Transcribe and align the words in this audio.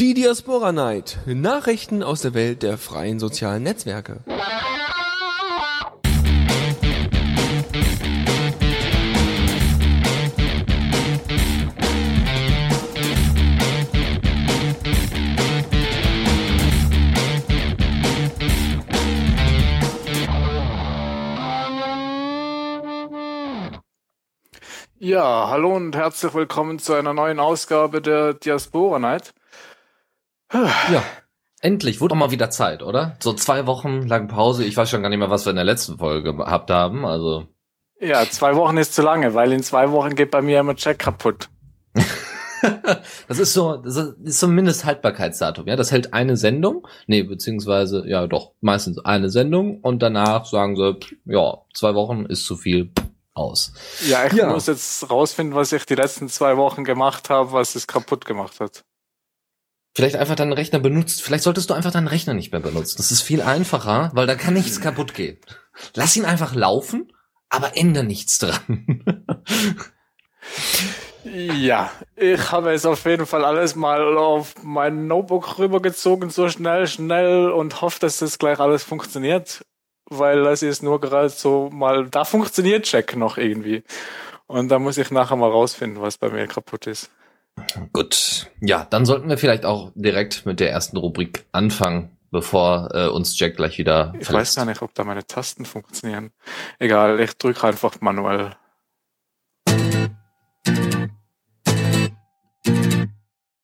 Die 0.00 0.12
Diaspora 0.12 0.72
Night. 0.72 1.18
Nachrichten 1.24 2.02
aus 2.02 2.20
der 2.20 2.34
Welt 2.34 2.64
der 2.64 2.78
freien 2.78 3.20
sozialen 3.20 3.62
Netzwerke. 3.62 4.24
Ja, 24.98 25.48
hallo 25.50 25.76
und 25.76 25.94
herzlich 25.94 26.34
willkommen 26.34 26.80
zu 26.80 26.94
einer 26.94 27.14
neuen 27.14 27.38
Ausgabe 27.38 28.02
der 28.02 28.34
Diaspora 28.34 28.98
Night. 28.98 29.32
Ja, 30.54 31.02
endlich. 31.60 32.00
Wurde 32.00 32.14
auch 32.14 32.18
mal 32.18 32.30
wieder 32.30 32.50
Zeit, 32.50 32.82
oder? 32.82 33.16
So 33.20 33.32
zwei 33.32 33.66
Wochen 33.66 34.02
lang 34.02 34.28
Pause. 34.28 34.64
Ich 34.64 34.76
weiß 34.76 34.88
schon 34.88 35.02
gar 35.02 35.08
nicht 35.08 35.18
mehr, 35.18 35.30
was 35.30 35.44
wir 35.46 35.50
in 35.50 35.56
der 35.56 35.64
letzten 35.64 35.98
Folge 35.98 36.34
gehabt 36.34 36.70
haben. 36.70 37.04
Also. 37.04 37.46
Ja, 38.00 38.24
zwei 38.28 38.54
Wochen 38.56 38.76
ist 38.76 38.94
zu 38.94 39.02
lange, 39.02 39.34
weil 39.34 39.52
in 39.52 39.62
zwei 39.62 39.90
Wochen 39.90 40.14
geht 40.14 40.30
bei 40.30 40.42
mir 40.42 40.60
immer 40.60 40.76
Check 40.76 40.98
kaputt. 40.98 41.48
das 43.28 43.38
ist 43.38 43.52
so, 43.52 43.76
das 43.76 43.96
ist 43.96 44.40
so 44.40 44.46
ein 44.46 44.54
Mindesthaltbarkeitsdatum, 44.54 45.66
ja. 45.66 45.76
Das 45.76 45.92
hält 45.92 46.12
eine 46.12 46.36
Sendung, 46.36 46.86
nee, 47.06 47.22
beziehungsweise, 47.22 48.04
ja 48.06 48.26
doch, 48.26 48.52
meistens 48.60 48.98
eine 49.04 49.30
Sendung 49.30 49.80
und 49.80 50.02
danach 50.02 50.46
sagen 50.46 50.76
sie, 50.76 50.98
ja, 51.24 51.58
zwei 51.72 51.94
Wochen 51.94 52.26
ist 52.26 52.46
zu 52.46 52.56
viel, 52.56 52.90
aus. 53.34 53.72
Ja, 54.06 54.26
ich 54.26 54.32
ja. 54.32 54.48
muss 54.48 54.66
jetzt 54.66 55.10
rausfinden, 55.10 55.54
was 55.54 55.72
ich 55.72 55.84
die 55.86 55.96
letzten 55.96 56.28
zwei 56.28 56.56
Wochen 56.56 56.84
gemacht 56.84 57.30
habe, 57.30 57.52
was 57.52 57.74
es 57.74 57.86
kaputt 57.86 58.24
gemacht 58.24 58.60
hat. 58.60 58.84
Vielleicht 59.96 60.16
einfach 60.16 60.34
deinen 60.34 60.52
Rechner 60.52 60.80
benutzt. 60.80 61.22
Vielleicht 61.22 61.44
solltest 61.44 61.70
du 61.70 61.74
einfach 61.74 61.92
deinen 61.92 62.08
Rechner 62.08 62.34
nicht 62.34 62.52
mehr 62.52 62.60
benutzen. 62.60 62.96
Das 62.96 63.12
ist 63.12 63.22
viel 63.22 63.42
einfacher, 63.42 64.10
weil 64.14 64.26
da 64.26 64.34
kann 64.34 64.54
nichts 64.54 64.80
kaputt 64.80 65.14
gehen. 65.14 65.38
Lass 65.94 66.16
ihn 66.16 66.24
einfach 66.24 66.54
laufen, 66.54 67.12
aber 67.48 67.76
ändere 67.76 68.04
nichts 68.04 68.38
dran. 68.38 69.04
ja, 71.24 71.92
ich 72.16 72.50
habe 72.50 72.72
jetzt 72.72 72.86
auf 72.86 73.04
jeden 73.04 73.26
Fall 73.26 73.44
alles 73.44 73.76
mal 73.76 74.16
auf 74.16 74.54
mein 74.62 75.06
Notebook 75.06 75.58
rübergezogen, 75.58 76.30
so 76.30 76.48
schnell, 76.48 76.86
schnell 76.88 77.50
und 77.50 77.80
hoffe, 77.80 78.00
dass 78.00 78.18
das 78.18 78.38
gleich 78.38 78.58
alles 78.58 78.82
funktioniert 78.82 79.64
weil 80.10 80.44
das 80.44 80.62
ist 80.62 80.82
nur 80.82 81.00
gerade 81.00 81.28
so 81.28 81.70
mal, 81.72 82.08
da 82.08 82.24
funktioniert 82.24 82.84
Check 82.84 83.16
noch 83.16 83.38
irgendwie. 83.38 83.82
Und 84.46 84.68
da 84.68 84.78
muss 84.78 84.98
ich 84.98 85.10
nachher 85.10 85.36
mal 85.36 85.50
rausfinden, 85.50 86.02
was 86.02 86.18
bei 86.18 86.28
mir 86.28 86.46
kaputt 86.46 86.86
ist. 86.86 87.10
Gut. 87.92 88.50
Ja, 88.60 88.86
dann 88.88 89.04
sollten 89.06 89.28
wir 89.28 89.38
vielleicht 89.38 89.64
auch 89.64 89.92
direkt 89.94 90.46
mit 90.46 90.60
der 90.60 90.70
ersten 90.70 90.96
Rubrik 90.96 91.46
anfangen, 91.52 92.16
bevor 92.30 92.90
äh, 92.94 93.06
uns 93.08 93.38
Jack 93.38 93.56
gleich 93.56 93.78
wieder 93.78 94.12
Ich 94.18 94.26
verlässt. 94.26 94.52
weiß 94.52 94.54
gar 94.56 94.64
nicht, 94.66 94.82
ob 94.82 94.94
da 94.94 95.04
meine 95.04 95.26
Tasten 95.26 95.64
funktionieren. 95.64 96.30
Egal, 96.78 97.20
ich 97.20 97.36
drücke 97.36 97.66
einfach 97.66 98.00
manuell. 98.00 98.56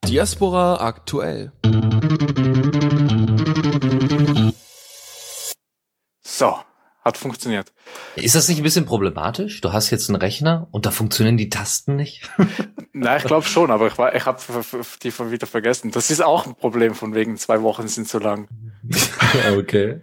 Diaspora 0.07 0.81
aktuell. 0.81 1.53
So, 6.23 6.59
hat 7.11 7.19
funktioniert. 7.19 7.73
Ist 8.17 8.35
das 8.35 8.49
nicht 8.49 8.59
ein 8.59 8.63
bisschen 8.63 8.87
problematisch? 8.87 9.61
Du 9.61 9.73
hast 9.73 9.91
jetzt 9.91 10.09
einen 10.09 10.17
Rechner 10.17 10.69
und 10.71 10.87
da 10.87 10.91
funktionieren 10.91 11.37
die 11.37 11.49
Tasten 11.49 11.97
nicht? 11.97 12.31
Nein, 12.93 13.19
ich 13.19 13.25
glaube 13.25 13.47
schon, 13.47 13.71
aber 13.71 13.89
ich, 13.89 13.99
war, 13.99 14.15
ich 14.15 14.25
habe 14.27 14.39
die 15.03 15.11
von 15.11 15.31
wieder 15.31 15.47
vergessen. 15.47 15.91
Das 15.91 16.11
ist 16.11 16.23
auch 16.23 16.47
ein 16.47 16.55
Problem 16.55 16.95
von 16.95 17.15
wegen 17.15 17.37
zwei 17.37 17.63
Wochen 17.63 17.89
sind 17.89 18.09
zu 18.09 18.19
lang. 18.19 18.49
okay. 19.59 20.01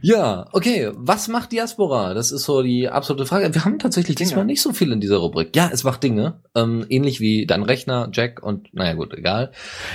Ja, 0.00 0.46
okay. 0.52 0.90
Was 0.94 1.28
macht 1.28 1.52
Diaspora? 1.52 2.12
Das 2.12 2.32
ist 2.32 2.42
so 2.42 2.62
die 2.62 2.88
absolute 2.88 3.24
Frage. 3.24 3.54
Wir 3.54 3.64
haben 3.64 3.78
tatsächlich 3.78 4.16
Dinge. 4.16 4.28
diesmal 4.28 4.44
nicht 4.44 4.60
so 4.60 4.72
viel 4.72 4.90
in 4.90 5.00
dieser 5.00 5.18
Rubrik. 5.18 5.54
Ja, 5.54 5.70
es 5.72 5.84
macht 5.84 6.02
Dinge. 6.02 6.42
Ähm, 6.56 6.84
ähnlich 6.88 7.20
wie 7.20 7.46
dein 7.46 7.62
Rechner, 7.62 8.08
Jack 8.12 8.42
und 8.42 8.74
naja 8.74 8.94
gut, 8.94 9.14
egal. 9.14 9.52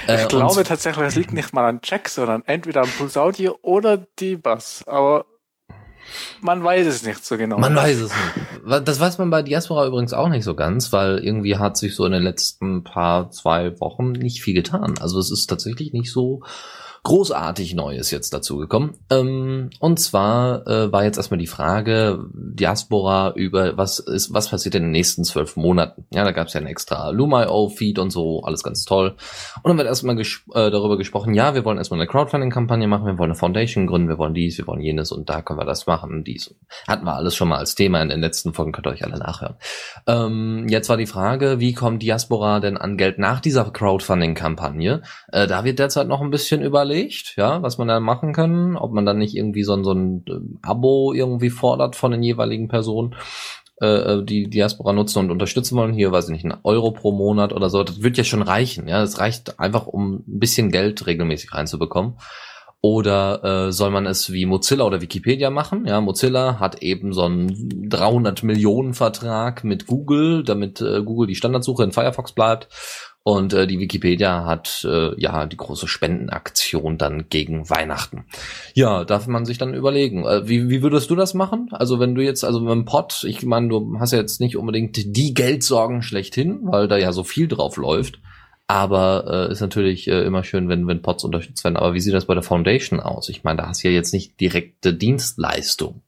Äh, 0.07 0.21
ich 0.21 0.27
glaube 0.29 0.63
tatsächlich, 0.63 1.05
es 1.05 1.15
liegt 1.15 1.33
nicht 1.33 1.53
mal 1.53 1.67
an 1.67 1.81
Jack, 1.83 2.07
sondern 2.07 2.41
entweder 2.45 2.83
an 2.83 2.89
Pulse 2.97 3.21
Audio 3.21 3.57
oder 3.61 3.97
die 4.19 4.37
Bass. 4.37 4.83
Aber 4.87 5.25
man 6.41 6.63
weiß 6.63 6.87
es 6.87 7.03
nicht 7.03 7.25
so 7.25 7.37
genau. 7.37 7.57
Man 7.57 7.75
weiß 7.75 7.97
es 7.99 8.11
nicht. 8.11 8.87
Das 8.87 8.99
weiß 8.99 9.17
man 9.17 9.29
bei 9.29 9.41
Diaspora 9.41 9.85
übrigens 9.85 10.13
auch 10.13 10.29
nicht 10.29 10.43
so 10.43 10.55
ganz, 10.55 10.91
weil 10.93 11.19
irgendwie 11.19 11.57
hat 11.57 11.77
sich 11.77 11.95
so 11.95 12.05
in 12.05 12.11
den 12.11 12.23
letzten 12.23 12.83
paar, 12.83 13.31
zwei 13.31 13.79
Wochen 13.79 14.11
nicht 14.11 14.41
viel 14.41 14.53
getan. 14.53 14.95
Also 14.99 15.19
es 15.19 15.31
ist 15.31 15.47
tatsächlich 15.47 15.93
nicht 15.93 16.11
so 16.11 16.41
großartig 17.07 17.73
Neues 17.73 18.11
jetzt 18.11 18.33
dazu 18.33 18.57
gekommen. 18.57 18.95
Ähm, 19.09 19.69
und 19.79 19.97
zwar 19.97 20.67
äh, 20.67 20.91
war 20.91 21.05
jetzt 21.05 21.15
erstmal 21.15 21.37
die 21.37 21.47
Frage 21.47 22.25
Diaspora 22.33 23.31
über 23.33 23.77
was 23.77 23.99
ist, 23.99 24.33
was 24.33 24.49
passiert 24.49 24.75
in 24.75 24.83
den 24.83 24.91
nächsten 24.91 25.23
zwölf 25.23 25.55
Monaten. 25.55 26.05
Ja, 26.11 26.25
da 26.25 26.33
gab 26.33 26.47
es 26.47 26.53
ja 26.53 26.59
ein 26.59 26.67
extra 26.67 27.11
Lumio-Feed 27.11 27.97
und 27.99 28.09
so, 28.09 28.41
alles 28.43 28.61
ganz 28.61 28.83
toll. 28.83 29.15
Und 29.63 29.69
dann 29.69 29.77
wird 29.77 29.87
erstmal 29.87 30.17
ges 30.17 30.41
äh, 30.53 30.69
darüber 30.69 30.97
gesprochen, 30.97 31.33
ja, 31.33 31.55
wir 31.55 31.63
wollen 31.63 31.77
erstmal 31.77 32.01
eine 32.01 32.09
Crowdfunding-Kampagne 32.09 32.87
machen, 32.89 33.05
wir 33.05 33.17
wollen 33.17 33.31
eine 33.31 33.39
Foundation 33.39 33.87
gründen, 33.87 34.09
wir 34.09 34.17
wollen 34.17 34.33
dies, 34.33 34.57
wir 34.57 34.67
wollen 34.67 34.81
jenes 34.81 35.13
und 35.13 35.29
da 35.29 35.41
können 35.41 35.59
wir 35.59 35.65
das 35.65 35.87
machen, 35.87 36.25
dies. 36.25 36.53
Hatten 36.89 37.05
wir 37.05 37.15
alles 37.15 37.37
schon 37.37 37.47
mal 37.47 37.59
als 37.59 37.75
Thema 37.75 38.01
in 38.01 38.09
den 38.09 38.19
letzten 38.19 38.53
Folgen, 38.53 38.73
könnt 38.73 38.85
ihr 38.85 38.91
euch 38.91 39.05
alle 39.05 39.17
nachhören. 39.17 39.55
Ähm, 40.07 40.65
jetzt 40.67 40.89
war 40.89 40.97
die 40.97 41.07
Frage, 41.07 41.61
wie 41.61 41.73
kommt 41.73 42.03
Diaspora 42.03 42.59
denn 42.59 42.75
an 42.75 42.97
Geld 42.97 43.17
nach 43.17 43.39
dieser 43.39 43.63
Crowdfunding-Kampagne? 43.63 45.03
Äh, 45.31 45.47
da 45.47 45.63
wird 45.63 45.79
derzeit 45.79 46.09
noch 46.09 46.19
ein 46.19 46.31
bisschen 46.31 46.61
überlegt 46.61 46.96
überlegt, 46.97 47.35
ja, 47.37 47.61
was 47.61 47.77
man 47.77 47.87
da 47.87 47.99
machen 47.99 48.33
kann, 48.33 48.75
ob 48.75 48.91
man 48.91 49.05
dann 49.05 49.17
nicht 49.17 49.35
irgendwie 49.35 49.63
so 49.63 49.73
ein, 49.73 49.83
so 49.83 49.91
ein 49.91 50.23
äh, 50.27 50.67
Abo 50.67 51.13
irgendwie 51.13 51.49
fordert 51.49 51.95
von 51.95 52.11
den 52.11 52.23
jeweiligen 52.23 52.67
Personen, 52.67 53.15
äh, 53.81 53.87
äh, 53.87 54.25
die 54.25 54.49
Diaspora 54.49 54.93
nutzen 54.93 55.19
und 55.19 55.31
unterstützen 55.31 55.77
wollen. 55.77 55.93
Hier, 55.93 56.11
weiß 56.11 56.25
ich 56.25 56.31
nicht, 56.31 56.45
ein 56.45 56.57
Euro 56.63 56.91
pro 56.91 57.11
Monat 57.11 57.53
oder 57.53 57.69
so. 57.69 57.83
Das 57.83 58.01
wird 58.01 58.17
ja 58.17 58.23
schon 58.23 58.41
reichen, 58.41 58.87
ja. 58.87 58.99
Das 58.99 59.19
reicht 59.19 59.59
einfach, 59.59 59.87
um 59.87 60.23
ein 60.27 60.39
bisschen 60.39 60.71
Geld 60.71 61.05
regelmäßig 61.05 61.53
reinzubekommen. 61.53 62.15
Oder 62.79 63.43
äh, 63.67 63.71
soll 63.71 63.89
man 63.89 64.05
es 64.05 64.31
wie 64.31 64.45
Mozilla 64.45 64.85
oder 64.85 65.01
Wikipedia 65.01 65.49
machen? 65.49 65.85
Ja, 65.87 65.99
Mozilla 65.99 66.59
hat 66.59 66.83
eben 66.83 67.11
so 67.11 67.23
einen 67.23 67.89
300 67.89 68.43
Millionen 68.43 68.93
Vertrag 68.93 69.63
mit 69.63 69.87
Google, 69.87 70.43
damit 70.43 70.79
äh, 70.79 71.01
Google 71.01 71.27
die 71.27 71.35
Standardsuche 71.35 71.83
in 71.83 71.91
Firefox 71.91 72.33
bleibt. 72.33 72.69
Und 73.27 73.51
äh, 73.51 73.67
die 73.67 73.77
Wikipedia 73.77 74.45
hat 74.45 74.87
äh, 74.89 75.11
ja 75.19 75.47
die 75.47 75.57
große 75.57 75.85
Spendenaktion 75.85 76.97
dann 76.97 77.27
gegen 77.27 77.69
Weihnachten. 77.69 78.23
Ja, 78.73 79.03
darf 79.03 79.27
man 79.27 79.43
sich 79.43 79.57
dann 79.57 79.73
überlegen. 79.73 80.25
Äh, 80.25 80.47
wie, 80.47 80.69
wie 80.69 80.81
würdest 80.81 81.09
du 81.09 81.15
das 81.17 81.33
machen? 81.33 81.67
Also 81.73 81.99
wenn 81.99 82.15
du 82.15 82.23
jetzt, 82.23 82.45
also 82.45 82.61
mit 82.61 82.71
dem 82.71 82.85
Pod, 82.85 83.25
ich 83.27 83.45
meine, 83.45 83.67
du 83.67 83.99
hast 83.99 84.13
ja 84.13 84.19
jetzt 84.19 84.39
nicht 84.39 84.55
unbedingt 84.55 84.95
die 84.95 85.33
Geldsorgen 85.33 86.03
schlechthin, 86.03 86.59
weil 86.63 86.87
da 86.87 86.95
ja 86.95 87.11
so 87.11 87.25
viel 87.25 87.49
drauf 87.49 87.75
läuft. 87.75 88.21
Aber 88.65 89.49
äh, 89.49 89.51
ist 89.51 89.59
natürlich 89.59 90.07
äh, 90.07 90.23
immer 90.23 90.45
schön, 90.45 90.69
wenn, 90.69 90.87
wenn 90.87 91.01
Pods 91.01 91.25
unterstützt 91.25 91.65
werden. 91.65 91.75
Aber 91.75 91.93
wie 91.93 91.99
sieht 91.99 92.13
das 92.13 92.27
bei 92.27 92.33
der 92.33 92.43
Foundation 92.43 93.01
aus? 93.01 93.27
Ich 93.27 93.43
meine, 93.43 93.57
da 93.57 93.67
hast 93.67 93.83
du 93.83 93.89
ja 93.89 93.93
jetzt 93.93 94.13
nicht 94.13 94.39
direkte 94.39 94.93
Dienstleistung. 94.93 96.01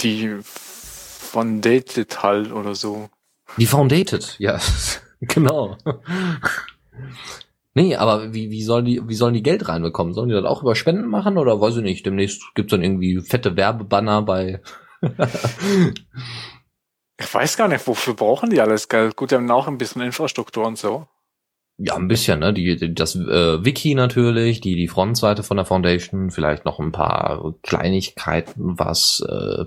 Die 0.00 0.38
Foundated 0.42 2.22
halt 2.22 2.52
oder 2.52 2.74
so. 2.74 3.10
Die 3.58 3.66
Foundated, 3.66 4.36
ja. 4.38 4.58
Genau. 5.22 5.76
Nee, 7.74 7.96
aber 7.96 8.34
wie, 8.34 8.50
wie, 8.50 8.62
sollen 8.62 8.84
die, 8.84 9.00
wie 9.06 9.14
sollen 9.14 9.34
die 9.34 9.42
Geld 9.42 9.66
reinbekommen? 9.68 10.12
Sollen 10.12 10.28
die 10.28 10.34
das 10.34 10.44
auch 10.44 10.62
über 10.62 10.74
Spenden 10.74 11.08
machen 11.08 11.38
oder 11.38 11.60
weiß 11.60 11.76
ich 11.76 11.82
nicht? 11.82 12.04
Demnächst 12.04 12.42
gibt's 12.54 12.72
dann 12.72 12.82
irgendwie 12.82 13.20
fette 13.20 13.56
Werbebanner 13.56 14.22
bei. 14.22 14.60
ich 17.18 17.34
weiß 17.34 17.56
gar 17.56 17.68
nicht, 17.68 17.86
wofür 17.86 18.14
brauchen 18.14 18.50
die 18.50 18.60
alles 18.60 18.88
Geld? 18.88 19.16
Gut, 19.16 19.30
die 19.30 19.36
haben 19.36 19.50
auch 19.50 19.68
ein 19.68 19.78
bisschen 19.78 20.02
Infrastruktur 20.02 20.66
und 20.66 20.76
so. 20.76 21.06
Ja, 21.78 21.96
ein 21.96 22.08
bisschen, 22.08 22.40
ne? 22.40 22.52
Die, 22.52 22.76
die 22.76 22.94
das 22.94 23.16
äh, 23.16 23.64
Wiki 23.64 23.94
natürlich, 23.94 24.60
die 24.60 24.76
die 24.76 24.88
Frontseite 24.88 25.42
von 25.42 25.56
der 25.56 25.64
Foundation, 25.64 26.30
vielleicht 26.30 26.66
noch 26.66 26.78
ein 26.78 26.92
paar 26.92 27.54
Kleinigkeiten, 27.62 28.78
was 28.78 29.24
äh, 29.26 29.64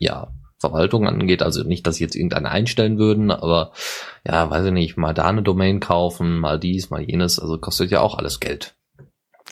ja 0.00 0.32
Verwaltung 0.64 1.06
angeht. 1.06 1.42
Also 1.42 1.62
nicht, 1.62 1.86
dass 1.86 1.96
sie 1.96 2.04
jetzt 2.04 2.16
irgendeine 2.16 2.50
einstellen 2.50 2.98
würden, 2.98 3.30
aber 3.30 3.72
ja, 4.26 4.48
weiß 4.48 4.66
ich 4.66 4.72
nicht, 4.72 4.96
mal 4.96 5.12
da 5.12 5.26
eine 5.26 5.42
Domain 5.42 5.80
kaufen, 5.80 6.38
mal 6.38 6.58
dies, 6.58 6.90
mal 6.90 7.02
jenes, 7.02 7.38
also 7.38 7.58
kostet 7.58 7.90
ja 7.90 8.00
auch 8.00 8.16
alles 8.16 8.40
Geld. 8.40 8.74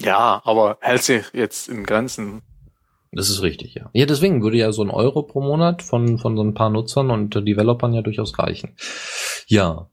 Ja, 0.00 0.40
aber 0.44 0.78
hält 0.80 1.02
sich 1.02 1.24
jetzt 1.34 1.68
in 1.68 1.84
Grenzen. 1.84 2.42
Das 3.12 3.28
ist 3.28 3.42
richtig, 3.42 3.74
ja. 3.74 3.90
Ja, 3.92 4.06
deswegen 4.06 4.42
würde 4.42 4.56
ja 4.56 4.72
so 4.72 4.82
ein 4.82 4.88
Euro 4.88 5.22
pro 5.22 5.42
Monat 5.42 5.82
von, 5.82 6.16
von 6.16 6.34
so 6.34 6.42
ein 6.42 6.54
paar 6.54 6.70
Nutzern 6.70 7.10
und 7.10 7.34
Developern 7.34 7.92
ja 7.92 8.00
durchaus 8.00 8.38
reichen. 8.38 8.74
Ja, 9.46 9.90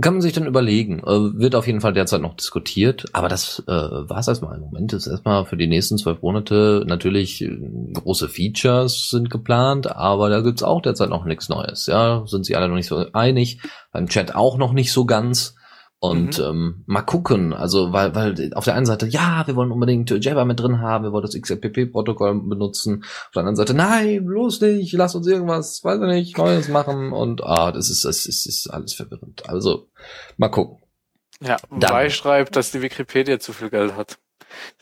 kann 0.00 0.14
man 0.14 0.20
sich 0.20 0.32
dann 0.32 0.46
überlegen. 0.46 1.00
Äh, 1.00 1.38
wird 1.38 1.54
auf 1.54 1.66
jeden 1.66 1.80
Fall 1.80 1.92
derzeit 1.92 2.20
noch 2.20 2.36
diskutiert, 2.36 3.06
aber 3.12 3.28
das 3.28 3.62
äh, 3.66 3.72
war 3.72 4.18
es 4.18 4.28
erstmal 4.28 4.56
im 4.56 4.62
Moment. 4.62 4.92
Ist 4.92 5.06
erstmal 5.06 5.46
für 5.46 5.56
die 5.56 5.66
nächsten 5.66 5.98
zwölf 5.98 6.22
Monate 6.22 6.84
natürlich 6.86 7.42
äh, 7.42 7.58
große 7.94 8.28
Features 8.28 9.10
sind 9.10 9.30
geplant, 9.30 9.90
aber 9.90 10.28
da 10.28 10.40
gibt's 10.40 10.62
auch 10.62 10.82
derzeit 10.82 11.08
noch 11.08 11.24
nichts 11.24 11.48
Neues. 11.48 11.86
Ja, 11.86 12.24
sind 12.26 12.44
sich 12.44 12.56
alle 12.56 12.68
noch 12.68 12.76
nicht 12.76 12.88
so 12.88 13.06
einig. 13.12 13.60
Beim 13.92 14.08
Chat 14.08 14.34
auch 14.34 14.58
noch 14.58 14.72
nicht 14.72 14.92
so 14.92 15.06
ganz. 15.06 15.56
Und 16.02 16.38
mhm. 16.38 16.44
ähm, 16.44 16.84
mal 16.86 17.02
gucken, 17.02 17.52
also 17.52 17.92
weil, 17.92 18.14
weil 18.14 18.54
auf 18.54 18.64
der 18.64 18.74
einen 18.74 18.86
Seite, 18.86 19.06
ja, 19.06 19.46
wir 19.46 19.54
wollen 19.54 19.70
unbedingt 19.70 20.10
Java 20.24 20.46
mit 20.46 20.58
drin 20.58 20.80
haben, 20.80 21.04
wir 21.04 21.12
wollen 21.12 21.26
das 21.26 21.38
XMPP-Protokoll 21.38 22.40
benutzen. 22.40 23.02
Auf 23.02 23.32
der 23.34 23.40
anderen 23.40 23.56
Seite, 23.56 23.74
nein, 23.74 24.24
bloß 24.24 24.62
nicht, 24.62 24.94
lass 24.94 25.14
uns 25.14 25.26
irgendwas, 25.26 25.84
weiß 25.84 26.00
ich 26.00 26.06
nicht, 26.06 26.38
Neues 26.38 26.68
machen. 26.68 27.12
Und 27.12 27.44
ah, 27.44 27.70
das 27.70 27.90
ist, 27.90 28.06
das 28.06 28.24
ist, 28.24 28.46
das 28.46 28.54
ist 28.54 28.66
alles 28.68 28.94
verwirrend. 28.94 29.46
Also 29.46 29.88
mal 30.38 30.48
gucken. 30.48 30.78
Ja, 31.42 31.58
wobei 31.68 32.08
schreibt, 32.08 32.56
dass 32.56 32.72
die 32.72 32.80
Wikipedia 32.80 33.38
zu 33.38 33.52
viel 33.52 33.68
Geld 33.68 33.94
hat. 33.94 34.18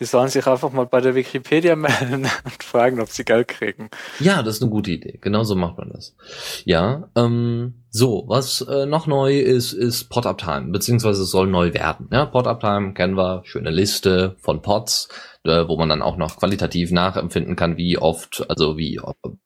Die 0.01 0.05
sollen 0.05 0.29
sich 0.29 0.47
einfach 0.47 0.73
mal 0.73 0.87
bei 0.87 1.01
der 1.01 1.15
Wikipedia 1.15 1.77
melden 1.77 2.29
und 2.45 2.63
fragen, 2.63 3.01
ob 3.01 3.09
sie 3.09 3.25
Geld 3.25 3.49
kriegen. 3.49 3.91
Ja, 4.21 4.43
das 4.43 4.57
ist 4.57 4.63
eine 4.63 4.71
gute 4.71 4.93
Idee. 4.93 5.19
Genauso 5.21 5.57
macht 5.57 5.79
man 5.79 5.91
das. 5.91 6.17
Ja, 6.65 7.11
ähm, 7.17 7.85
so, 7.91 8.25
was 8.27 8.61
äh, 8.61 8.85
noch 8.85 9.07
neu 9.07 9.39
ist, 9.39 9.73
ist 9.73 10.11
Pod 10.11 10.27
Uptime, 10.27 10.71
beziehungsweise 10.73 11.23
es 11.23 11.31
soll 11.31 11.47
neu 11.47 11.73
werden. 11.73 12.09
Ja, 12.13 12.27
Pod 12.27 12.47
Uptime 12.47 12.93
kennen 12.93 13.17
wir, 13.17 13.43
schöne 13.45 13.71
Liste 13.71 14.37
von 14.41 14.61
Pods, 14.61 15.09
äh, 15.45 15.67
wo 15.67 15.77
man 15.79 15.89
dann 15.89 16.03
auch 16.03 16.19
noch 16.19 16.37
qualitativ 16.37 16.91
nachempfinden 16.91 17.57
kann, 17.57 17.79
wie 17.79 17.97
oft, 17.97 18.45
also 18.51 18.77
wie, 18.77 19.01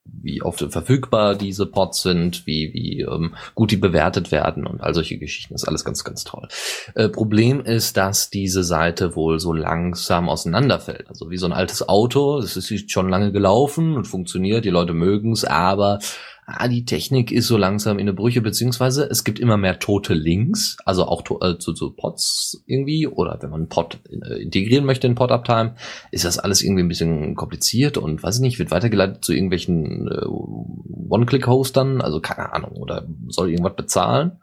wie 0.04 0.42
oft 0.42 0.58
verfügbar 0.72 1.36
diese 1.36 1.66
Pods 1.66 2.02
sind, 2.02 2.46
wie, 2.46 2.72
wie 2.74 3.02
ähm, 3.02 3.34
gut 3.54 3.70
die 3.70 3.76
bewertet 3.76 4.32
werden 4.32 4.66
und 4.66 4.80
all 4.80 4.94
solche 4.94 5.18
Geschichten. 5.18 5.54
Das 5.54 5.62
ist 5.62 5.68
alles 5.68 5.84
ganz, 5.84 6.02
ganz 6.02 6.24
toll. 6.24 6.48
Äh, 6.96 7.08
Problem 7.10 7.60
ist, 7.60 7.96
dass 7.96 8.28
diese 8.28 8.64
Seite 8.64 9.14
wohl 9.14 9.38
so 9.38 9.52
langsam 9.52 10.28
auseinanderfällt. 10.28 11.08
Also 11.08 11.30
wie 11.30 11.38
so 11.38 11.46
ein 11.46 11.52
altes 11.52 11.88
Auto, 11.88 12.38
es 12.38 12.56
ist 12.56 12.90
schon 12.90 13.08
lange 13.08 13.30
gelaufen 13.30 13.94
und 13.94 14.08
funktioniert, 14.08 14.64
die 14.64 14.70
Leute 14.70 14.94
mögen 14.94 15.30
es, 15.30 15.44
aber 15.44 16.00
ah, 16.56 16.68
die 16.68 16.84
Technik 16.84 17.32
ist 17.32 17.46
so 17.46 17.56
langsam 17.56 17.98
in 17.98 18.06
der 18.06 18.12
Brüche, 18.12 18.40
beziehungsweise 18.40 19.08
es 19.10 19.24
gibt 19.24 19.38
immer 19.38 19.56
mehr 19.56 19.78
tote 19.78 20.14
Links, 20.14 20.76
also 20.84 21.04
auch 21.06 21.22
äh, 21.40 21.58
zu, 21.58 21.72
zu 21.72 21.92
Pods 21.92 22.62
irgendwie, 22.66 23.06
oder 23.06 23.38
wenn 23.40 23.50
man 23.50 23.60
einen 23.62 23.68
Pod 23.68 23.98
äh, 24.10 24.42
integrieren 24.42 24.84
möchte 24.84 25.06
in 25.06 25.14
Pod-Uptime, 25.14 25.74
ist 26.10 26.24
das 26.24 26.38
alles 26.38 26.62
irgendwie 26.62 26.82
ein 26.82 26.88
bisschen 26.88 27.34
kompliziert 27.34 27.98
und 27.98 28.22
weiß 28.22 28.36
ich 28.36 28.42
nicht, 28.42 28.58
wird 28.58 28.70
weitergeleitet 28.70 29.24
zu 29.24 29.32
irgendwelchen 29.32 30.08
äh, 30.08 30.26
One-Click-Hostern, 30.26 32.00
also 32.00 32.20
keine 32.20 32.52
Ahnung, 32.52 32.72
oder 32.72 33.06
soll 33.28 33.50
irgendwas 33.50 33.76
bezahlen. 33.76 34.40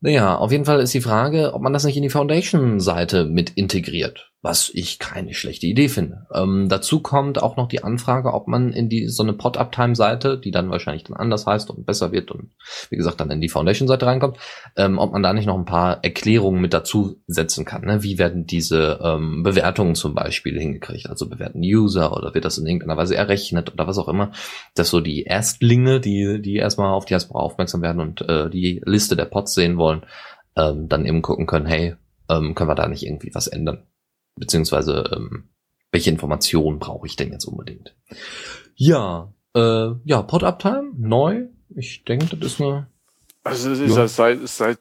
Naja, 0.00 0.36
auf 0.36 0.52
jeden 0.52 0.66
Fall 0.66 0.80
ist 0.80 0.92
die 0.92 1.00
Frage, 1.00 1.54
ob 1.54 1.62
man 1.62 1.72
das 1.72 1.84
nicht 1.84 1.96
in 1.96 2.02
die 2.02 2.10
Foundation-Seite 2.10 3.24
mit 3.24 3.50
integriert 3.50 4.33
was 4.44 4.70
ich 4.74 4.98
keine 4.98 5.32
schlechte 5.32 5.66
Idee 5.66 5.88
finde. 5.88 6.26
Ähm, 6.34 6.68
dazu 6.68 7.00
kommt 7.00 7.42
auch 7.42 7.56
noch 7.56 7.66
die 7.66 7.82
Anfrage, 7.82 8.34
ob 8.34 8.46
man 8.46 8.74
in 8.74 8.90
die 8.90 9.08
so 9.08 9.22
eine 9.22 9.32
Pod-Uptime-Seite, 9.32 10.36
die 10.38 10.50
dann 10.50 10.68
wahrscheinlich 10.68 11.04
dann 11.04 11.16
anders 11.16 11.46
heißt 11.46 11.70
und 11.70 11.86
besser 11.86 12.12
wird 12.12 12.30
und 12.30 12.50
wie 12.90 12.96
gesagt 12.96 13.20
dann 13.20 13.30
in 13.30 13.40
die 13.40 13.48
Foundation-Seite 13.48 14.04
reinkommt, 14.04 14.36
ähm, 14.76 14.98
ob 14.98 15.12
man 15.12 15.22
da 15.22 15.32
nicht 15.32 15.46
noch 15.46 15.56
ein 15.56 15.64
paar 15.64 16.04
Erklärungen 16.04 16.60
mit 16.60 16.74
dazu 16.74 17.22
setzen 17.26 17.64
kann. 17.64 17.86
Ne? 17.86 18.02
Wie 18.02 18.18
werden 18.18 18.44
diese 18.44 19.00
ähm, 19.02 19.44
Bewertungen 19.44 19.94
zum 19.94 20.14
Beispiel 20.14 20.60
hingekriegt? 20.60 21.08
Also 21.08 21.26
bewerten 21.26 21.60
User 21.60 22.14
oder 22.14 22.34
wird 22.34 22.44
das 22.44 22.58
in 22.58 22.66
irgendeiner 22.66 22.98
Weise 22.98 23.16
errechnet 23.16 23.72
oder 23.72 23.86
was 23.86 23.96
auch 23.96 24.08
immer, 24.08 24.32
dass 24.74 24.90
so 24.90 25.00
die 25.00 25.22
Erstlinge, 25.22 26.00
die 26.00 26.42
die 26.42 26.56
erstmal 26.56 26.92
auf 26.92 27.06
die 27.06 27.14
Diaspora 27.14 27.42
aufmerksam 27.42 27.80
werden 27.80 28.00
und 28.02 28.20
äh, 28.28 28.50
die 28.50 28.82
Liste 28.84 29.16
der 29.16 29.24
Pods 29.24 29.54
sehen 29.54 29.78
wollen, 29.78 30.02
ähm, 30.54 30.86
dann 30.90 31.06
eben 31.06 31.22
gucken 31.22 31.46
können, 31.46 31.64
hey, 31.64 31.96
ähm, 32.28 32.54
können 32.54 32.68
wir 32.68 32.74
da 32.74 32.88
nicht 32.88 33.06
irgendwie 33.06 33.34
was 33.34 33.46
ändern? 33.46 33.84
Beziehungsweise, 34.36 35.10
ähm, 35.14 35.48
welche 35.92 36.10
Informationen 36.10 36.78
brauche 36.78 37.06
ich 37.06 37.16
denn 37.16 37.32
jetzt 37.32 37.44
unbedingt? 37.44 37.94
Ja, 38.74 39.32
äh, 39.54 39.90
ja, 40.04 40.22
Pod-Uptime, 40.22 40.92
neu. 40.96 41.46
Ich 41.76 42.04
denke, 42.04 42.36
das 42.36 42.54
ist 42.54 42.60
eine. 42.60 42.88
Also 43.44 43.70
es 43.70 43.80
ist 43.80 43.96
ja. 43.96 44.08
seit, 44.08 44.48
seit 44.48 44.78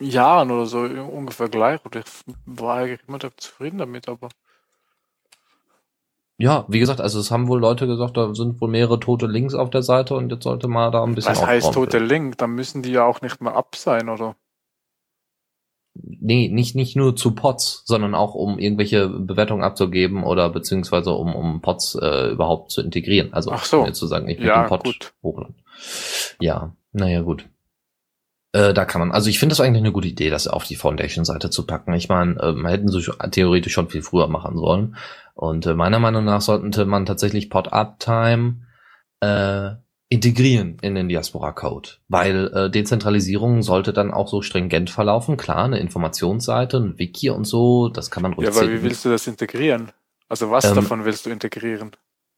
Jahren 0.00 0.50
oder 0.50 0.66
so 0.66 0.80
ungefähr 0.80 1.48
gleich. 1.48 1.84
Und 1.84 1.96
ich 1.96 2.04
war 2.46 2.76
eigentlich 2.78 3.00
immer 3.06 3.18
zufrieden 3.36 3.78
damit, 3.78 4.08
aber. 4.08 4.28
Ja, 6.38 6.64
wie 6.68 6.78
gesagt, 6.78 7.00
also 7.02 7.20
es 7.20 7.30
haben 7.30 7.48
wohl 7.48 7.60
Leute 7.60 7.86
gesagt, 7.86 8.16
da 8.16 8.34
sind 8.34 8.60
wohl 8.62 8.70
mehrere 8.70 8.98
tote 8.98 9.26
Links 9.26 9.54
auf 9.54 9.68
der 9.68 9.82
Seite 9.82 10.14
und 10.14 10.32
jetzt 10.32 10.44
sollte 10.44 10.68
mal 10.68 10.90
da 10.90 11.02
ein 11.04 11.14
bisschen. 11.14 11.32
Was 11.32 11.46
heißt 11.46 11.74
tote 11.74 11.98
Link? 11.98 12.38
Dann 12.38 12.52
müssen 12.52 12.82
die 12.82 12.92
ja 12.92 13.04
auch 13.04 13.20
nicht 13.20 13.42
mehr 13.42 13.54
ab 13.54 13.76
sein, 13.76 14.08
oder? 14.08 14.36
Nee, 15.94 16.48
nicht, 16.48 16.74
nicht 16.74 16.96
nur 16.96 17.16
zu 17.16 17.34
Pots, 17.34 17.82
sondern 17.84 18.14
auch 18.14 18.34
um 18.34 18.58
irgendwelche 18.58 19.08
Bewertungen 19.08 19.62
abzugeben 19.62 20.24
oder 20.24 20.50
beziehungsweise 20.50 21.12
um, 21.12 21.34
um 21.34 21.60
Pots 21.60 21.94
äh, 22.00 22.30
überhaupt 22.30 22.70
zu 22.70 22.82
integrieren. 22.82 23.32
Also 23.32 23.50
Ach 23.52 23.64
so. 23.64 23.88
zu 23.90 24.06
sagen, 24.06 24.28
ich 24.28 24.38
will 24.38 24.46
ja, 24.46 24.62
den 24.62 24.68
Pot 24.68 24.84
gut. 24.84 25.12
hochladen. 25.22 25.56
Ja, 26.40 26.74
naja, 26.92 27.22
gut. 27.22 27.46
Äh, 28.52 28.74
da 28.74 28.84
kann 28.84 29.00
man, 29.00 29.12
also 29.12 29.30
ich 29.30 29.38
finde 29.38 29.52
das 29.52 29.60
eigentlich 29.60 29.82
eine 29.82 29.92
gute 29.92 30.08
Idee, 30.08 30.30
das 30.30 30.48
auf 30.48 30.64
die 30.64 30.76
Foundation-Seite 30.76 31.50
zu 31.50 31.66
packen. 31.66 31.92
Ich 31.94 32.08
meine, 32.08 32.40
äh, 32.40 32.52
man 32.52 32.70
hätten 32.70 32.88
sie 32.88 33.00
theoretisch 33.30 33.72
schon 33.72 33.88
viel 33.88 34.02
früher 34.02 34.26
machen 34.26 34.56
sollen. 34.56 34.96
Und 35.34 35.66
äh, 35.66 35.74
meiner 35.74 36.00
Meinung 36.00 36.24
nach 36.24 36.40
sollte 36.40 36.84
man 36.84 37.06
tatsächlich 37.06 37.48
Pod-Uptime 37.48 38.56
äh, 39.20 39.70
integrieren 40.10 40.76
in 40.82 40.96
den 40.96 41.08
Diaspora-Code, 41.08 41.90
weil 42.08 42.48
äh, 42.52 42.70
Dezentralisierung 42.70 43.62
sollte 43.62 43.92
dann 43.92 44.10
auch 44.10 44.26
so 44.26 44.42
stringent 44.42 44.90
verlaufen. 44.90 45.36
Klar, 45.36 45.64
eine 45.64 45.78
Informationsseite, 45.78 46.78
ein 46.78 46.98
Wiki 46.98 47.30
und 47.30 47.44
so, 47.44 47.88
das 47.88 48.10
kann 48.10 48.24
man 48.24 48.32
ruhig 48.32 48.48
Ja, 48.48 48.54
aber 48.54 48.68
wie 48.70 48.82
willst 48.82 49.04
du 49.04 49.08
das 49.08 49.28
integrieren? 49.28 49.92
Also 50.28 50.50
was 50.50 50.64
ähm, 50.64 50.74
davon 50.74 51.04
willst 51.04 51.26
du 51.26 51.30
integrieren? 51.30 51.92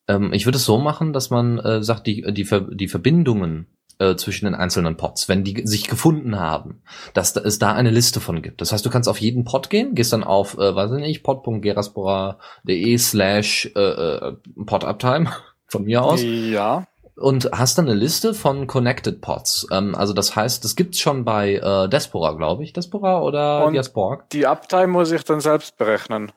Ähm, 0.06 0.34
ich 0.34 0.44
würde 0.44 0.58
es 0.58 0.66
so 0.66 0.76
machen, 0.76 1.14
dass 1.14 1.30
man 1.30 1.58
äh, 1.58 1.82
sagt, 1.82 2.06
die, 2.06 2.22
die, 2.34 2.44
Ver 2.44 2.60
die 2.60 2.88
Verbindungen 2.88 3.68
äh, 3.98 4.16
zwischen 4.16 4.44
den 4.44 4.54
einzelnen 4.54 4.98
Pods, 4.98 5.30
wenn 5.30 5.42
die 5.42 5.66
sich 5.66 5.88
gefunden 5.88 6.38
haben, 6.38 6.82
dass 7.14 7.34
es 7.36 7.58
da 7.58 7.72
eine 7.72 7.90
Liste 7.90 8.20
von 8.20 8.42
gibt. 8.42 8.60
Das 8.60 8.72
heißt, 8.72 8.84
du 8.84 8.90
kannst 8.90 9.08
auf 9.08 9.18
jeden 9.18 9.44
Pod 9.44 9.70
gehen, 9.70 9.94
gehst 9.94 10.12
dann 10.12 10.24
auf, 10.24 10.58
äh, 10.58 10.74
weiß 10.74 10.92
ich 10.92 11.00
nicht, 11.00 11.22
pod.geraspora.de 11.22 12.98
slash 12.98 13.72
äh, 13.74 13.80
äh, 13.80 14.36
poduptime 14.66 15.30
von 15.66 15.84
mir 15.84 16.02
aus. 16.02 16.20
Ja 16.22 16.86
und 17.16 17.50
hast 17.52 17.78
dann 17.78 17.86
eine 17.86 17.94
Liste 17.94 18.34
von 18.34 18.66
Connected 18.66 19.20
Pods. 19.20 19.66
Ähm, 19.70 19.94
also 19.94 20.12
das 20.12 20.34
heißt, 20.34 20.64
das 20.64 20.76
gibt's 20.76 20.98
schon 20.98 21.24
bei 21.24 21.54
äh, 21.54 21.88
Despora, 21.88 22.32
glaube 22.32 22.64
ich. 22.64 22.72
Despora 22.72 23.20
oder 23.20 23.66
und 23.66 23.74
Diaspora? 23.74 24.24
Die 24.32 24.46
Uptime 24.46 24.88
muss 24.88 25.10
ich 25.12 25.24
dann 25.24 25.40
selbst 25.40 25.76
berechnen. 25.76 26.32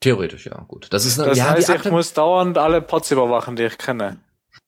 Theoretisch, 0.00 0.46
ja, 0.46 0.64
gut. 0.68 0.88
Das 0.90 1.06
ist 1.06 1.18
eine, 1.18 1.30
das 1.30 1.38
ja, 1.38 1.50
heißt, 1.50 1.70
ich 1.70 1.90
muss 1.90 2.12
dauernd 2.12 2.58
alle 2.58 2.82
Pods 2.82 3.10
überwachen, 3.10 3.56
die 3.56 3.64
ich 3.64 3.78
kenne. 3.78 4.18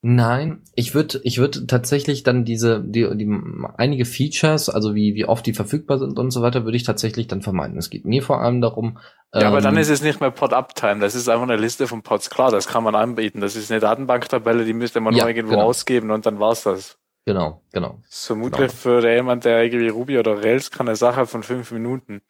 Nein, 0.00 0.62
ich 0.76 0.94
würde 0.94 1.20
ich 1.24 1.38
würde 1.38 1.66
tatsächlich 1.66 2.22
dann 2.22 2.44
diese 2.44 2.80
die, 2.80 3.08
die 3.16 3.28
einige 3.76 4.04
Features, 4.04 4.68
also 4.68 4.94
wie 4.94 5.16
wie 5.16 5.24
oft 5.24 5.44
die 5.44 5.54
verfügbar 5.54 5.98
sind 5.98 6.20
und 6.20 6.30
so 6.30 6.40
weiter, 6.40 6.64
würde 6.64 6.76
ich 6.76 6.84
tatsächlich 6.84 7.26
dann 7.26 7.42
vermeiden. 7.42 7.76
Es 7.76 7.90
geht 7.90 8.04
mir 8.04 8.22
vor 8.22 8.40
allem 8.40 8.60
darum. 8.60 8.98
Ja, 9.34 9.40
ähm, 9.40 9.46
aber 9.48 9.60
dann 9.60 9.74
ähm, 9.74 9.80
ist 9.80 9.88
es 9.88 10.00
nicht 10.00 10.20
mehr 10.20 10.30
Pod 10.30 10.52
Uptime, 10.52 11.00
das 11.00 11.16
ist 11.16 11.28
einfach 11.28 11.42
eine 11.42 11.56
Liste 11.56 11.88
von 11.88 12.02
Pods. 12.02 12.30
Klar, 12.30 12.52
das 12.52 12.68
kann 12.68 12.84
man 12.84 12.94
anbieten. 12.94 13.40
Das 13.40 13.56
ist 13.56 13.72
eine 13.72 13.80
Datenbanktabelle, 13.80 14.64
die 14.64 14.72
müsste 14.72 15.00
man 15.00 15.16
ja, 15.16 15.24
nur 15.24 15.34
irgendwo 15.34 15.54
genau. 15.54 15.66
ausgeben 15.66 16.12
und 16.12 16.26
dann 16.26 16.38
war's 16.38 16.62
das. 16.62 16.96
Genau, 17.24 17.62
genau. 17.72 18.00
Vermutlich 18.08 18.70
genau. 18.70 19.00
für 19.02 19.12
jemand, 19.12 19.44
der 19.46 19.64
irgendwie 19.64 19.88
Ruby 19.88 20.16
oder 20.18 20.44
Rails 20.44 20.70
kann, 20.70 20.86
eine 20.86 20.94
Sache 20.94 21.26
von 21.26 21.42
fünf 21.42 21.72
Minuten. 21.72 22.22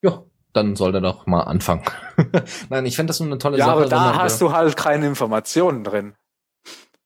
Ja, 0.00 0.22
dann 0.54 0.74
soll 0.74 0.94
er 0.94 1.02
doch 1.02 1.26
mal 1.26 1.42
anfangen. 1.42 1.84
Nein, 2.70 2.86
ich 2.86 2.96
finde 2.96 3.10
das 3.10 3.20
nur 3.20 3.28
eine 3.28 3.38
tolle 3.38 3.58
ja, 3.58 3.66
Sache. 3.66 3.76
Ja, 3.76 3.82
aber 3.82 3.90
da 3.90 4.22
hast 4.22 4.40
du 4.40 4.52
halt 4.52 4.74
keine 4.78 5.06
Informationen 5.06 5.84
drin 5.84 6.14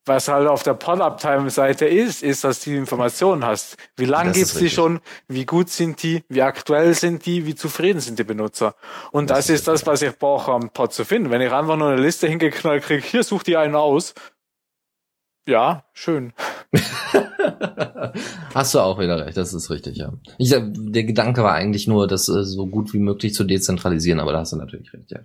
was 0.05 0.29
halt 0.29 0.49
auf 0.49 0.63
der 0.63 0.75
Pod-Uptime-Seite 0.75 1.87
ist, 1.87 2.23
ist, 2.23 2.45
dass 2.45 2.61
du 2.61 2.71
die 2.71 2.77
Informationen 2.77 3.45
hast. 3.45 3.77
Wie 3.97 4.05
lang 4.05 4.33
gibt's 4.33 4.55
die 4.55 4.71
schon? 4.71 5.01
Wie 5.29 5.47
gut 5.47 5.69
sind 5.69 6.03
die? 6.03 6.25
Wie 6.29 6.43
aktuell 6.43 6.95
sind 6.95 7.25
die? 7.25 7.47
Wie 7.47 7.55
zufrieden 7.55 8.01
sind 8.01 8.19
die 8.19 8.25
Benutzer? 8.25 8.75
Und 9.13 9.31
das, 9.31 9.47
das 9.47 9.51
ist 9.51 9.69
das, 9.69 9.87
was 9.87 10.03
ich 10.03 10.19
brauche, 10.19 10.51
am 10.53 10.71
Pod 10.71 10.93
zu 10.93 11.05
finden. 11.05 11.31
Wenn 11.31 11.41
ich 11.41 11.53
einfach 11.53 11.77
nur 11.77 11.91
eine 11.91 12.03
Liste 12.03 12.27
hingeknallt 12.27 12.83
kriege, 12.83 13.03
hier 13.07 13.23
such 13.23 13.45
die 13.45 13.57
einen 13.57 13.77
aus. 13.77 14.15
Ja, 15.47 15.85
schön. 15.93 16.33
Hast 18.55 18.75
du 18.75 18.81
auch 18.81 18.99
wieder 18.99 19.25
recht, 19.25 19.37
das 19.37 19.53
ist 19.53 19.71
richtig, 19.71 19.97
ja. 19.97 20.13
Ich, 20.39 20.51
der 20.51 21.05
Gedanke 21.05 21.43
war 21.43 21.55
eigentlich 21.55 21.89
nur, 21.89 22.07
das 22.07 22.29
äh, 22.29 22.45
so 22.45 22.67
gut 22.67 22.93
wie 22.93 23.01
möglich 23.01 23.35
zu 23.35 23.43
dezentralisieren, 23.43 24.21
aber 24.21 24.33
da 24.33 24.41
hast 24.41 24.53
du 24.53 24.57
natürlich 24.57 24.93
recht, 24.93 25.11
ja. 25.11 25.21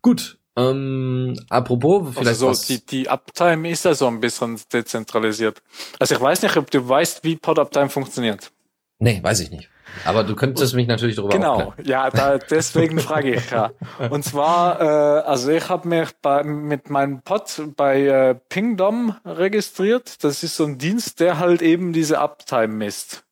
Gut, 0.00 0.38
ähm, 0.56 1.38
apropos, 1.48 2.08
vielleicht 2.12 2.28
also 2.28 2.52
so, 2.52 2.64
die, 2.66 2.84
die 2.84 3.08
Uptime 3.08 3.70
ist 3.70 3.84
ja 3.84 3.94
so 3.94 4.06
ein 4.08 4.20
bisschen 4.20 4.60
dezentralisiert. 4.72 5.62
Also 5.98 6.14
ich 6.14 6.20
weiß 6.20 6.42
nicht, 6.42 6.56
ob 6.56 6.70
du 6.70 6.86
weißt, 6.86 7.24
wie 7.24 7.36
Pod 7.36 7.58
Uptime 7.58 7.88
funktioniert. 7.88 8.50
Nee, 8.98 9.20
weiß 9.22 9.40
ich 9.40 9.50
nicht. 9.50 9.70
Aber 10.04 10.22
du 10.22 10.36
könntest 10.36 10.74
mich 10.74 10.86
natürlich 10.86 11.16
darüber 11.16 11.32
Genau, 11.34 11.54
aufklären. 11.62 11.88
ja, 11.88 12.10
da, 12.10 12.38
deswegen 12.38 13.00
frage 13.00 13.34
ich 13.34 13.50
ja. 13.50 13.70
Und 14.10 14.24
zwar, 14.24 14.80
äh, 14.80 14.84
also 15.22 15.50
ich 15.50 15.68
habe 15.68 15.88
mich 15.88 16.10
bei, 16.22 16.44
mit 16.44 16.90
meinem 16.90 17.22
Pod 17.22 17.62
bei 17.76 18.02
äh, 18.06 18.34
Pingdom 18.48 19.16
registriert. 19.24 20.22
Das 20.22 20.42
ist 20.42 20.56
so 20.56 20.64
ein 20.64 20.78
Dienst, 20.78 21.18
der 21.20 21.38
halt 21.38 21.60
eben 21.62 21.92
diese 21.92 22.20
Uptime 22.20 22.68
misst. 22.68 23.24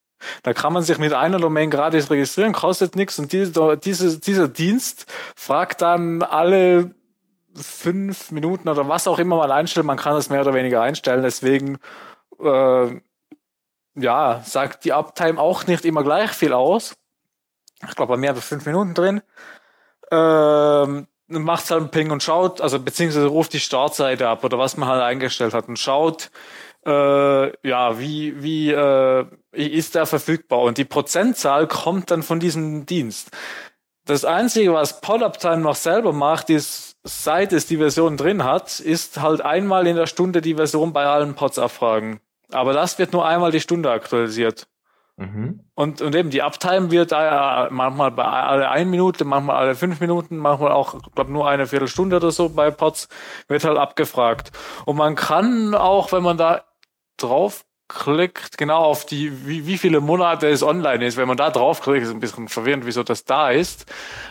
Da 0.43 0.53
kann 0.53 0.73
man 0.73 0.83
sich 0.83 0.99
mit 0.99 1.13
einer 1.13 1.39
Domain 1.39 1.71
gratis 1.71 2.11
registrieren, 2.11 2.53
kostet 2.53 2.97
nichts 2.97 3.21
und 3.21 3.33
diese, 3.33 3.77
diese, 3.77 4.19
dieser 4.19 4.49
Dienst 4.49 5.07
fragt 5.37 5.81
dann 5.81 6.23
alle 6.23 6.91
fünf 7.63 8.31
Minuten 8.31 8.69
oder 8.69 8.89
was 8.89 9.07
auch 9.07 9.19
immer 9.19 9.37
man 9.37 9.51
einstellt. 9.51 9.87
Man 9.87 9.97
kann 9.97 10.17
es 10.17 10.31
mehr 10.31 10.41
oder 10.41 10.55
weniger 10.55 10.83
einstellen. 10.83 11.23
Deswegen 11.23 11.79
äh, 12.41 13.01
ja, 13.95 14.43
sagt 14.45 14.85
die 14.85 14.93
Uptime 14.93 15.41
auch 15.41 15.67
nicht 15.67 15.85
immer 15.85 16.03
gleich 16.03 16.31
viel 16.31 16.53
aus. 16.53 16.97
Ich 17.89 17.95
glaube, 17.95 18.17
bei 18.17 18.29
habe 18.29 18.39
ich 18.39 18.45
fünf 18.45 18.67
Minuten 18.67 18.95
drin. 18.95 19.23
Ähm, 20.11 21.07
macht 21.29 21.71
halt 21.71 21.81
einen 21.81 21.91
Ping 21.91 22.11
und 22.11 22.23
schaut, 22.23 22.61
also 22.61 22.81
beziehungsweise 22.81 23.27
ruft 23.27 23.53
die 23.53 23.61
Startseite 23.61 24.29
ab 24.29 24.45
oder 24.45 24.59
was 24.59 24.77
man 24.77 24.89
halt 24.89 25.03
eingestellt 25.03 25.53
hat 25.53 25.69
und 25.69 25.79
schaut, 25.79 26.31
äh, 26.87 27.69
ja, 27.69 27.99
wie, 27.99 28.43
wie 28.43 28.71
äh, 28.71 29.27
ist 29.53 29.95
der 29.95 30.07
verfügbar? 30.07 30.61
Und 30.61 30.79
die 30.79 30.85
Prozentzahl 30.85 31.67
kommt 31.67 32.11
dann 32.11 32.23
von 32.23 32.41
diesem 32.41 32.87
Dienst. 32.87 33.31
Das 34.07 34.25
Einzige, 34.25 34.73
was 34.73 35.03
Poduptime 35.03 35.59
noch 35.59 35.75
selber 35.75 36.15
macht, 36.15 36.49
ist, 36.49 36.97
seit 37.09 37.53
es 37.53 37.67
die 37.67 37.79
Version 37.79 38.17
drin 38.17 38.45
hat, 38.45 38.81
ist 38.81 39.21
halt 39.21 39.41
einmal 39.41 39.87
in 39.87 39.97
der 39.97 40.07
Stunde 40.07 40.41
die 40.41 40.55
Version 40.55 40.93
bei 40.93 41.07
allen 41.07 41.35
Pods 41.35 41.59
abfragen. 41.59 42.21
Aber 42.53 42.73
das 42.73 42.99
wird 42.99 43.13
nur 43.13 43.27
einmal 43.27 43.51
die 43.51 43.61
Stunde 43.61 43.91
aktualisiert. 43.91 44.69
Mhm. 45.17 45.61
Und, 45.75 46.01
und 46.01 46.15
eben 46.15 46.31
die 46.31 46.43
Uptime 46.43 46.91
wird 46.91 47.13
äh, 47.13 47.69
manchmal 47.71 48.13
bei 48.13 48.25
alle 48.25 48.71
eine 48.71 48.89
Minute, 48.89 49.25
manchmal 49.25 49.57
alle 49.57 49.75
fünf 49.75 50.01
Minuten, 50.01 50.37
manchmal 50.37 50.71
auch, 50.71 50.97
glaube 51.15 51.33
nur 51.33 51.49
eine 51.49 51.67
Viertelstunde 51.67 52.17
oder 52.17 52.31
so 52.31 52.51
bei 52.51 52.71
Pods, 52.71 53.09
wird 53.49 53.65
halt 53.65 53.79
abgefragt. 53.79 54.53
Und 54.85 54.97
man 54.97 55.17
kann 55.17 55.75
auch, 55.75 56.13
wenn 56.13 56.23
man 56.23 56.37
da 56.37 56.63
drauf 57.17 57.65
klickt, 57.89 58.59
genau 58.59 58.85
auf 58.85 59.07
die, 59.07 59.47
wie, 59.47 59.67
wie 59.67 59.79
viele 59.79 60.01
Monate 60.01 60.47
es 60.49 60.63
online 60.63 61.05
ist, 61.07 61.17
wenn 61.17 61.27
man 61.27 61.39
da 61.39 61.51
draufklickt, 61.51 62.05
ist 62.05 62.11
ein 62.11 62.21
bisschen 62.21 62.49
verwirrend, 62.49 62.85
wieso 62.85 63.03
das 63.03 63.25
da 63.25 63.51
ist, 63.51 63.87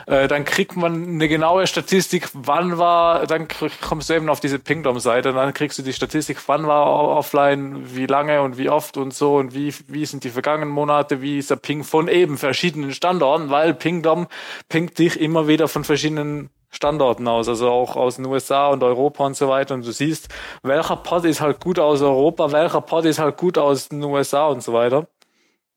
äh, 0.05 0.27
dann 0.27 0.45
kriegt 0.45 0.75
man 0.75 1.03
eine 1.03 1.27
genaue 1.27 1.65
Statistik, 1.65 2.29
wann 2.33 2.77
war, 2.77 3.25
dann 3.25 3.47
kommst 3.81 4.09
du 4.09 4.13
eben 4.13 4.29
auf 4.29 4.39
diese 4.39 4.59
Pingdom-Seite, 4.59 5.33
dann 5.33 5.53
kriegst 5.53 5.79
du 5.79 5.83
die 5.83 5.93
Statistik, 5.93 6.37
wann 6.47 6.67
war 6.67 6.87
offline, 6.87 7.95
wie 7.95 8.05
lange 8.05 8.41
und 8.43 8.57
wie 8.57 8.69
oft 8.69 8.95
und 8.95 9.13
so 9.13 9.37
und 9.37 9.55
wie, 9.55 9.73
wie 9.87 10.05
sind 10.05 10.23
die 10.23 10.29
vergangenen 10.29 10.69
Monate, 10.69 11.21
wie 11.21 11.39
ist 11.39 11.49
der 11.49 11.55
Ping 11.55 11.83
von 11.83 12.07
eben 12.07 12.37
verschiedenen 12.37 12.93
Standorten, 12.93 13.49
weil 13.49 13.73
Pingdom 13.73 14.27
pingt 14.69 14.99
dich 14.99 15.19
immer 15.19 15.47
wieder 15.47 15.67
von 15.67 15.83
verschiedenen 15.83 16.51
Standorten 16.77 17.27
aus, 17.27 17.50
also 17.50 17.69
auch 17.69 17.96
aus 17.96 18.17
den 18.17 18.25
USA 18.27 18.67
und 18.67 18.84
Europa 18.84 19.25
und 19.25 19.36
so 19.36 19.50
weiter. 19.50 19.74
Und 19.74 19.84
du 19.84 19.91
siehst, 19.91 20.29
welcher 20.62 20.96
Pod 20.96 21.25
ist 21.25 21.41
halt 21.41 21.60
gut 21.60 21.79
aus 21.79 22.03
Europa, 22.03 22.51
welcher 22.51 22.81
Pod 22.81 23.03
ist 23.05 23.17
halt 23.17 23.36
gut 23.36 23.57
aus 23.57 23.89
den 23.89 24.03
USA 24.03 24.46
und 24.46 24.62
so 24.62 24.74
weiter. 24.74 25.07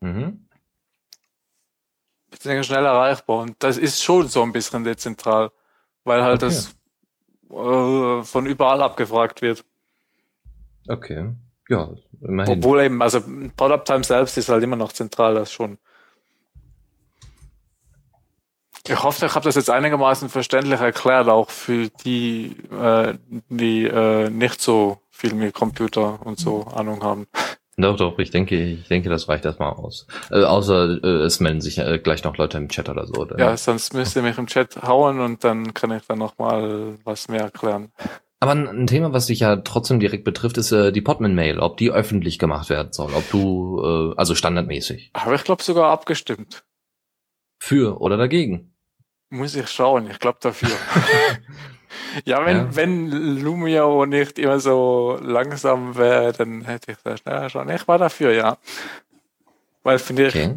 Mhm. 0.00 0.46
Bisschen 2.30 2.62
schnell 2.64 2.84
erreichbar. 2.84 3.38
Und 3.38 3.56
das 3.60 3.78
ist 3.78 4.02
schon 4.02 4.28
so 4.28 4.42
ein 4.42 4.52
bisschen 4.52 4.84
dezentral, 4.84 5.50
weil 6.04 6.22
halt 6.22 6.42
okay. 6.42 6.54
das 6.54 6.76
äh, 7.50 8.22
von 8.22 8.44
überall 8.44 8.82
abgefragt 8.82 9.40
wird. 9.40 9.64
Okay. 10.86 11.32
Ja, 11.70 11.88
immerhin. 12.20 12.58
Obwohl 12.58 12.82
eben, 12.82 13.00
also 13.00 13.22
Pod-Uptime 13.56 14.04
selbst 14.04 14.36
ist 14.36 14.50
halt 14.50 14.62
immer 14.62 14.76
noch 14.76 14.92
zentral, 14.92 15.34
das 15.34 15.50
schon. 15.50 15.78
Ich 18.90 19.04
hoffe, 19.04 19.26
ich 19.26 19.34
habe 19.36 19.44
das 19.44 19.54
jetzt 19.54 19.70
einigermaßen 19.70 20.28
verständlich 20.28 20.80
erklärt, 20.80 21.28
auch 21.28 21.48
für 21.48 21.88
die, 22.04 22.56
äh, 22.72 23.14
die 23.48 23.84
äh, 23.84 24.28
nicht 24.30 24.60
so 24.60 24.98
viel 25.10 25.32
mit 25.34 25.54
Computer 25.54 26.18
und 26.26 26.40
so 26.40 26.64
Ahnung 26.74 27.04
haben. 27.04 27.28
Doch, 27.76 27.96
doch, 27.96 28.18
ich 28.18 28.32
denke, 28.32 28.56
ich 28.56 28.88
denke, 28.88 29.08
das 29.08 29.28
reicht 29.28 29.44
erstmal 29.44 29.74
aus. 29.74 30.08
Äh, 30.32 30.42
außer 30.42 31.04
äh, 31.04 31.22
es 31.22 31.38
melden 31.38 31.60
sich 31.60 31.78
äh, 31.78 32.00
gleich 32.00 32.24
noch 32.24 32.36
Leute 32.36 32.58
im 32.58 32.68
Chat 32.68 32.88
oder 32.88 33.06
so. 33.06 33.14
Oder? 33.14 33.38
Ja, 33.38 33.56
sonst 33.56 33.94
müsst 33.94 34.16
ihr 34.16 34.22
mich 34.22 34.36
im 34.38 34.48
Chat 34.48 34.82
hauen 34.82 35.20
und 35.20 35.44
dann 35.44 35.72
kann 35.72 35.92
ich 35.92 36.02
dann 36.08 36.18
nochmal 36.18 36.98
was 37.04 37.28
mehr 37.28 37.42
erklären. 37.42 37.92
Aber 38.40 38.52
ein, 38.52 38.88
Thema, 38.88 39.12
was 39.12 39.26
dich 39.26 39.38
ja 39.38 39.56
trotzdem 39.56 40.00
direkt 40.00 40.24
betrifft, 40.24 40.58
ist 40.58 40.72
äh, 40.72 40.90
die 40.90 41.00
Podman-Mail, 41.00 41.60
ob 41.60 41.76
die 41.76 41.92
öffentlich 41.92 42.40
gemacht 42.40 42.70
werden 42.70 42.92
soll, 42.92 43.14
ob 43.14 43.30
du, 43.30 43.80
äh, 43.84 44.14
also 44.16 44.34
standardmäßig. 44.34 45.12
Habe 45.14 45.36
ich 45.36 45.44
glaube 45.44 45.62
sogar 45.62 45.92
abgestimmt. 45.92 46.64
Für 47.62 48.00
oder 48.00 48.16
dagegen? 48.16 48.69
Muss 49.30 49.54
ich 49.54 49.68
schauen, 49.68 50.10
ich 50.10 50.18
glaube 50.18 50.38
dafür. 50.40 50.70
ja, 52.24 52.44
wenn, 52.44 52.56
ja. 52.56 52.76
wenn 52.76 53.40
Lumio 53.40 54.04
nicht 54.04 54.40
immer 54.40 54.58
so 54.58 55.18
langsam 55.22 55.96
wäre, 55.96 56.32
dann 56.32 56.62
hätte 56.62 56.92
ich 56.92 56.98
das 57.04 57.20
schneller 57.20 57.48
schauen. 57.48 57.68
Ich 57.70 57.86
war 57.86 57.98
dafür, 57.98 58.32
ja. 58.32 58.58
Weil 59.84 60.00
finde 60.00 60.26
ich 60.26 60.34
okay. 60.34 60.56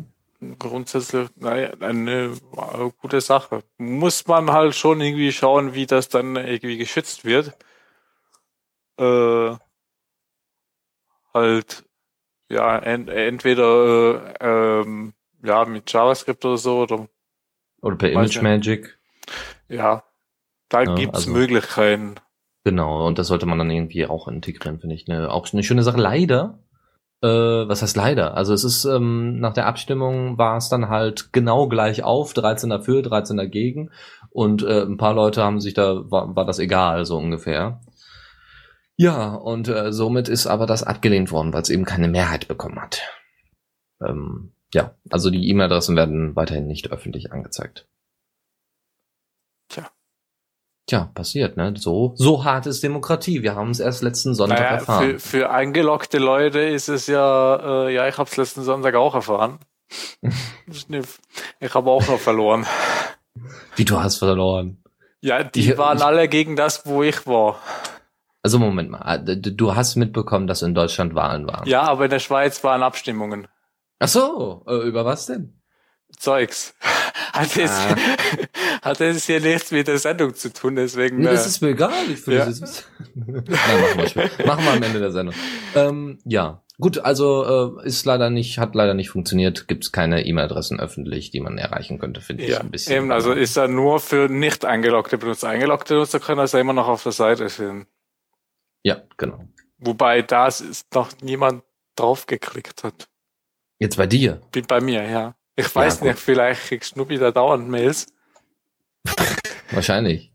grundsätzlich 0.57 1.29
naja, 1.35 1.71
eine, 1.81 2.35
eine 2.57 2.91
gute 2.99 3.21
Sache. 3.21 3.63
Muss 3.77 4.25
man 4.25 4.51
halt 4.51 4.73
schon 4.73 5.01
irgendwie 5.01 5.31
schauen, 5.31 5.75
wie 5.75 5.85
das 5.85 6.09
dann 6.09 6.35
irgendwie 6.35 6.77
geschützt 6.77 7.25
wird. 7.25 7.55
Äh, 8.97 9.55
halt, 11.31 11.83
ja, 12.49 12.77
ent, 12.79 13.09
entweder 13.09 14.35
äh, 14.41 14.81
ähm, 14.81 15.13
ja, 15.43 15.63
mit 15.65 15.91
JavaScript 15.91 16.43
oder 16.43 16.57
so 16.57 16.81
oder 16.81 17.07
oder 17.83 17.95
per 17.97 18.11
Image 18.11 18.41
Magic. 18.41 18.97
Ja, 19.69 20.03
da 20.69 20.83
ja, 20.83 20.95
gibt's 20.95 21.19
also, 21.19 21.31
Möglichkeiten. 21.31 22.15
Genau, 22.63 23.05
und 23.05 23.19
das 23.19 23.27
sollte 23.27 23.45
man 23.45 23.59
dann 23.59 23.69
irgendwie 23.69 24.07
auch 24.07 24.27
integrieren, 24.27 24.79
finde 24.79 24.95
ich. 24.95 25.07
Eine, 25.07 25.31
auch 25.31 25.51
eine 25.51 25.63
schöne 25.63 25.83
Sache. 25.83 25.99
Leider, 25.99 26.59
äh, 27.21 27.27
was 27.27 27.81
heißt 27.81 27.97
leider? 27.97 28.35
Also 28.35 28.53
es 28.53 28.63
ist, 28.63 28.85
ähm, 28.85 29.39
nach 29.39 29.53
der 29.53 29.67
Abstimmung 29.67 30.37
war 30.37 30.57
es 30.57 30.69
dann 30.69 30.87
halt 30.89 31.33
genau 31.33 31.67
gleich 31.67 32.03
auf, 32.03 32.33
13 32.33 32.69
dafür, 32.69 33.01
13 33.01 33.35
dagegen. 33.37 33.91
Und 34.29 34.63
äh, 34.63 34.83
ein 34.83 34.97
paar 34.97 35.13
Leute 35.13 35.43
haben 35.43 35.59
sich 35.59 35.73
da, 35.73 36.09
war, 36.09 36.35
war 36.35 36.45
das 36.45 36.59
egal, 36.59 37.05
so 37.05 37.17
ungefähr. 37.17 37.81
Ja, 38.95 39.33
und 39.33 39.67
äh, 39.67 39.91
somit 39.91 40.29
ist 40.29 40.47
aber 40.47 40.65
das 40.65 40.83
abgelehnt 40.83 41.31
worden, 41.31 41.53
weil 41.53 41.63
es 41.63 41.69
eben 41.69 41.83
keine 41.83 42.07
Mehrheit 42.07 42.47
bekommen 42.47 42.81
hat. 42.81 43.01
Ähm, 44.01 44.53
ja, 44.73 44.95
also 45.09 45.29
die 45.29 45.49
E-Mail-Adressen 45.49 45.95
werden 45.95 46.35
weiterhin 46.35 46.67
nicht 46.67 46.91
öffentlich 46.91 47.31
angezeigt. 47.31 47.87
Tja. 49.69 49.89
Tja, 50.87 51.11
passiert, 51.13 51.57
ne? 51.57 51.73
So, 51.77 52.13
so 52.15 52.43
hart 52.43 52.65
ist 52.65 52.83
Demokratie. 52.83 53.41
Wir 53.41 53.55
haben 53.55 53.69
es 53.69 53.79
erst 53.79 54.03
letzten 54.03 54.35
Sonntag 54.35 54.59
naja, 54.59 54.71
erfahren. 54.71 55.11
Für, 55.11 55.19
für 55.19 55.49
eingeloggte 55.51 56.17
Leute 56.17 56.59
ist 56.59 56.89
es 56.89 57.07
ja, 57.07 57.85
äh, 57.87 57.93
ja, 57.93 58.07
ich 58.07 58.17
habe 58.17 58.29
es 58.29 58.35
letzten 58.35 58.63
Sonntag 58.63 58.95
auch 58.95 59.15
erfahren. 59.15 59.59
ich 60.67 61.73
habe 61.73 61.89
auch 61.89 62.07
noch 62.07 62.19
verloren. 62.19 62.65
Wie 63.75 63.85
du 63.85 63.99
hast 63.99 64.17
verloren? 64.17 64.83
Ja, 65.21 65.43
die 65.43 65.71
ich, 65.71 65.77
waren 65.77 65.97
ich, 65.97 66.03
alle 66.03 66.27
gegen 66.27 66.55
das, 66.55 66.85
wo 66.85 67.01
ich 67.01 67.25
war. 67.25 67.59
Also 68.41 68.59
Moment 68.59 68.89
mal, 68.89 69.19
du 69.19 69.75
hast 69.75 69.95
mitbekommen, 69.95 70.47
dass 70.47 70.61
in 70.63 70.75
Deutschland 70.75 71.15
Wahlen 71.15 71.47
waren. 71.47 71.65
Ja, 71.65 71.83
aber 71.83 72.05
in 72.05 72.09
der 72.09 72.19
Schweiz 72.19 72.61
waren 72.63 72.83
Abstimmungen. 72.83 73.47
Ach 74.03 74.09
so, 74.09 74.65
äh, 74.67 74.85
über 74.85 75.05
was 75.05 75.27
denn? 75.27 75.61
Zeugs. 76.17 76.75
Hat 77.31 77.55
jetzt, 77.55 77.73
ah. 77.73 77.95
hat 78.83 78.99
jetzt 78.99 79.25
hier 79.25 79.39
nichts 79.39 79.71
mit 79.71 79.87
der 79.87 79.97
Sendung 79.97 80.35
zu 80.35 80.53
tun, 80.53 80.75
deswegen. 80.75 81.17
Nee, 81.17 81.25
das 81.25 81.45
äh, 81.45 81.49
ist 81.49 81.61
mir 81.61 81.69
egal, 81.69 82.11
ich 82.11 82.27
will 82.27 82.35
ja. 82.35 82.45
das 82.45 82.59
jetzt 82.59 82.87
Nein, 83.15 83.43
machen 83.97 84.11
wir, 84.13 84.45
machen 84.45 84.65
wir 84.65 84.71
am 84.73 84.83
Ende 84.83 84.99
der 84.99 85.11
Sendung. 85.11 85.33
Ähm, 85.73 86.19
ja. 86.25 86.61
Gut, 86.79 86.99
also 86.99 87.79
äh, 87.81 87.87
ist 87.87 88.05
leider 88.05 88.29
nicht, 88.29 88.59
hat 88.59 88.75
leider 88.75 88.93
nicht 88.93 89.09
funktioniert, 89.09 89.67
gibt 89.67 89.85
es 89.85 89.91
keine 89.91 90.25
E-Mail-Adressen 90.25 90.79
öffentlich, 90.79 91.31
die 91.31 91.39
man 91.39 91.57
erreichen 91.57 91.97
könnte, 91.97 92.21
finde 92.21 92.43
ja, 92.43 92.57
ich 92.57 92.59
ein 92.59 92.71
bisschen. 92.71 92.95
Eben, 92.97 93.11
also 93.11 93.31
ist 93.31 93.57
er 93.57 93.67
nur 93.67 93.99
für 93.99 94.27
nicht 94.27 94.65
eingeloggte 94.65 95.17
Benutzer. 95.17 95.49
Eingeloggte 95.49 95.95
Benutzer 95.95 96.19
können 96.19 96.39
das 96.39 96.51
ja 96.51 96.59
immer 96.59 96.73
noch 96.73 96.87
auf 96.87 97.01
der 97.01 97.13
Seite 97.13 97.47
sehen. 97.49 97.87
Ja, 98.83 99.01
genau. 99.17 99.45
Wobei 99.77 100.21
da 100.21 100.47
ist 100.47 100.93
noch 100.93 101.09
niemand 101.21 101.63
draufgeklickt 101.95 102.83
hat. 102.83 103.07
Jetzt 103.83 103.97
bei 103.97 104.07
dir? 104.07 104.39
Bin 104.53 104.65
bei 104.65 104.79
mir, 104.79 105.03
ja. 105.03 105.35
Ich 105.57 105.75
weiß 105.75 105.99
ja, 105.99 106.05
nicht, 106.05 106.19
vielleicht 106.19 106.67
kriegst 106.67 106.93
Schnuppi 106.93 107.17
da 107.17 107.31
dauernd 107.31 107.67
Mails. 107.67 108.07
Wahrscheinlich. 109.71 110.31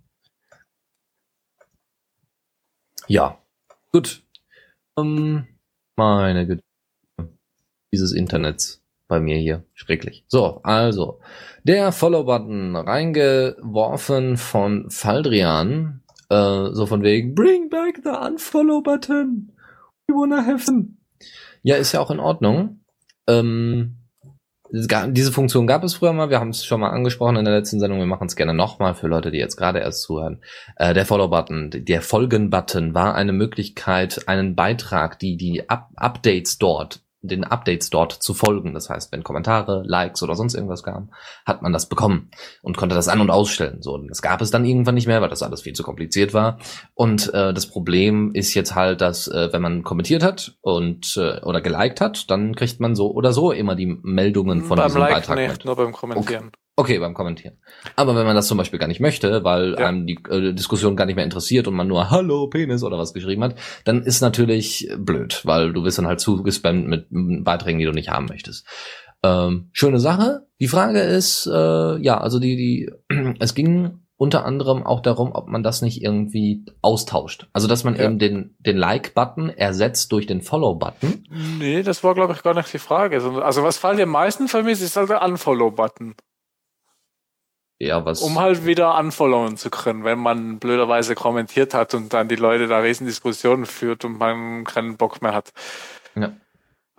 Ja. 3.07 3.39
Gut. 3.91 4.23
Um, 4.97 5.49
meine 5.97 6.47
Güte. 6.47 6.63
Dieses 7.91 8.13
Internets 8.13 8.83
bei 9.09 9.19
mir 9.19 9.39
hier. 9.39 9.65
Schrecklich. 9.73 10.27
So, 10.29 10.61
also. 10.63 11.19
Der 11.65 11.91
Follow-Button 11.91 12.77
reingeworfen 12.77 14.37
von 14.37 14.91
Faldrian. 14.91 16.03
Äh, 16.29 16.73
so 16.73 16.85
von 16.85 17.03
wegen, 17.03 17.35
bring 17.35 17.71
back 17.71 18.01
the 18.05 18.11
unfollow-button. 18.11 19.53
We 20.07 20.15
wanna 20.15 20.45
have 20.45 20.67
them. 20.67 20.99
Ja, 21.63 21.77
ist 21.77 21.93
ja 21.93 22.01
auch 22.01 22.11
in 22.11 22.21
Ordnung. 22.21 22.78
Ähm, 23.29 23.95
diese 24.71 25.33
Funktion 25.33 25.67
gab 25.67 25.83
es 25.83 25.95
früher 25.95 26.13
mal, 26.13 26.29
wir 26.29 26.41
haben 26.41 26.51
es 26.51 26.65
schon 26.65 26.81
mal 26.81 26.91
angesprochen 26.91 27.37
in 27.37 27.45
der 27.45 27.55
letzten 27.55 27.81
Sendung, 27.81 28.01
wir 28.01 28.07
machen 28.07 28.27
es 28.27 28.37
gerne 28.37 28.53
nochmal 28.53 28.95
für 28.95 29.07
Leute, 29.07 29.31
die 29.31 29.39
jetzt 29.39 29.57
gerade 29.57 29.79
erst 29.79 30.03
zuhören. 30.03 30.43
Äh, 30.77 30.93
der 30.93 31.07
Follow-Button, 31.07 31.71
der 31.73 32.03
Folgen-Button 32.03 32.93
war 32.93 33.15
eine 33.15 33.33
Möglichkeit, 33.33 34.29
einen 34.29 34.57
Beitrag, 34.57 35.19
die 35.19 35.37
die 35.37 35.71
Up 35.71 35.89
Updates 35.97 36.59
dort 36.59 37.01
den 37.21 37.45
Updates 37.45 37.91
dort 37.91 38.13
zu 38.13 38.35
folgen. 38.35 38.75
Das 38.75 38.89
heißt, 38.91 39.13
wenn 39.13 39.25
Kommentare, 39.25 39.83
Likes 39.85 40.23
oder 40.23 40.35
sonst 40.35 40.55
irgendwas 40.55 40.83
kamen, 40.83 41.11
hat 41.45 41.63
man 41.63 41.73
das 41.73 41.89
bekommen 41.89 42.31
und 42.63 42.77
konnte 42.77 42.95
das 42.95 43.09
an- 43.09 43.21
und 43.21 43.31
ausstellen. 43.31 43.83
So, 43.83 43.99
das 43.99 44.23
gab 44.23 44.41
es 44.41 44.51
dann 44.51 44.65
irgendwann 44.65 44.95
nicht 44.95 45.07
mehr, 45.07 45.21
weil 45.21 45.29
das 45.29 45.43
alles 45.43 45.63
viel 45.63 45.73
zu 45.73 45.83
kompliziert 45.83 46.35
war. 46.35 46.59
Und 46.95 47.33
äh, 47.35 47.53
das 47.53 47.67
Problem 47.67 48.33
ist 48.35 48.55
jetzt 48.55 48.75
halt, 48.75 49.01
dass 49.01 49.29
äh, 49.29 49.53
wenn 49.53 49.63
man 49.63 49.83
kommentiert 49.83 50.23
hat 50.23 50.57
und 50.61 51.17
äh, 51.17 51.41
oder 51.43 51.61
geliked 51.61 52.01
hat, 52.01 52.31
dann 52.31 52.55
kriegt 52.55 52.81
man 52.81 52.95
so 52.95 53.11
oder 53.13 53.33
so 53.33 53.53
immer 53.53 53.75
die 53.75 53.99
Meldungen 54.03 54.63
von 54.63 54.77
beim 54.77 54.87
diesem 54.87 55.01
Like 55.01 55.13
Beitrag 55.15 55.37
nicht, 55.39 55.51
mit. 55.51 55.65
nur 55.65 55.77
beim 55.77 55.93
Kommentieren. 55.93 56.47
Okay, 56.47 56.59
beim 57.01 57.15
Kommentieren. 57.15 57.59
Aber 57.97 58.15
wenn 58.17 58.25
man 58.27 58.37
das 58.37 58.47
zum 58.47 58.57
Beispiel 58.59 58.79
gar 58.79 58.87
nicht 58.89 59.01
möchte, 59.01 59.43
weil 59.45 59.73
Ja. 59.79 59.87
einem 59.89 60.07
die 60.07 60.19
äh, 60.31 60.53
Diskussion 60.53 60.97
gar 60.97 61.07
nicht 61.07 61.17
mehr 61.17 61.25
interessiert 61.25 61.67
und 61.69 61.75
man 61.75 61.89
nur 61.89 62.11
Hallo 62.11 62.47
Penis 62.49 62.83
oder 62.85 62.99
was 62.99 63.13
geschrieben 63.15 63.43
hat, 63.45 63.57
dann 63.85 64.03
ist 64.03 64.21
natürlich 64.21 64.89
blöd, 64.99 65.41
weil 65.45 65.73
du 65.73 65.85
wirst 65.85 65.99
dann 65.99 66.07
halt 66.07 66.21
zugespammt 66.21 66.87
mit 66.87 67.07
Beiträgen, 67.45 67.79
die 67.79 67.85
du 67.85 67.93
nicht 67.93 68.11
haben 68.11 68.27
möchtest. 68.27 68.67
Ähm, 69.23 69.71
schöne 69.73 69.99
Sache. 69.99 70.47
Die 70.61 70.69
Frage 70.69 71.01
ist, 71.01 71.47
äh, 71.47 71.97
ja, 71.99 72.19
also 72.21 72.39
die, 72.39 72.57
die, 72.57 72.91
es 73.41 73.55
ging 73.55 73.99
unter 74.17 74.45
anderem 74.45 74.85
auch 74.85 75.01
darum, 75.01 75.31
ob 75.33 75.47
man 75.49 75.63
das 75.63 75.81
nicht 75.81 76.03
irgendwie 76.03 76.65
austauscht. 76.83 77.47
Also 77.53 77.69
dass 77.69 77.85
man 77.85 77.95
Ja. 77.97 78.05
eben 78.05 78.19
den, 78.19 78.57
den 78.59 78.77
Like-Button 78.77 79.49
ersetzt 79.51 80.11
durch 80.11 80.27
den 80.27 80.41
Follow-Button. 80.43 81.25
Nee, 81.61 81.83
das 81.85 82.03
war, 82.03 82.15
glaube 82.15 82.33
ich, 82.33 82.43
gar 82.43 82.55
nicht 82.55 82.73
die 82.73 82.79
Frage. 82.79 83.17
Also 83.43 83.63
was 83.63 83.79
Fall 83.79 84.01
am 84.01 84.09
meisten 84.09 84.49
vermisst, 84.49 84.83
ist 84.83 84.97
halt 84.97 85.11
der 85.11 85.23
Unfollow-Button. 85.23 86.15
Ja, 87.81 88.05
was. 88.05 88.23
Um 88.23 88.41
halt 88.41 88.67
wieder 88.67 88.99
unfollowen 88.99 89.57
zu 89.57 89.71
können, 89.71 90.05
wenn 90.05 90.19
man 90.19 90.59
blöderweise 90.59 91.15
kommentiert 91.15 91.75
hat 91.75 91.95
und 91.95 92.13
dann 92.13 92.29
die 92.29 92.37
Leute 92.37 92.67
da 92.67 92.79
riesen 92.79 93.07
Diskussionen 93.07 93.67
führt 93.67 94.05
und 94.05 94.19
man 94.19 94.65
keinen 94.65 94.97
Bock 94.97 95.23
mehr 95.23 95.35
hat. 95.35 95.53
Ja. 96.17 96.33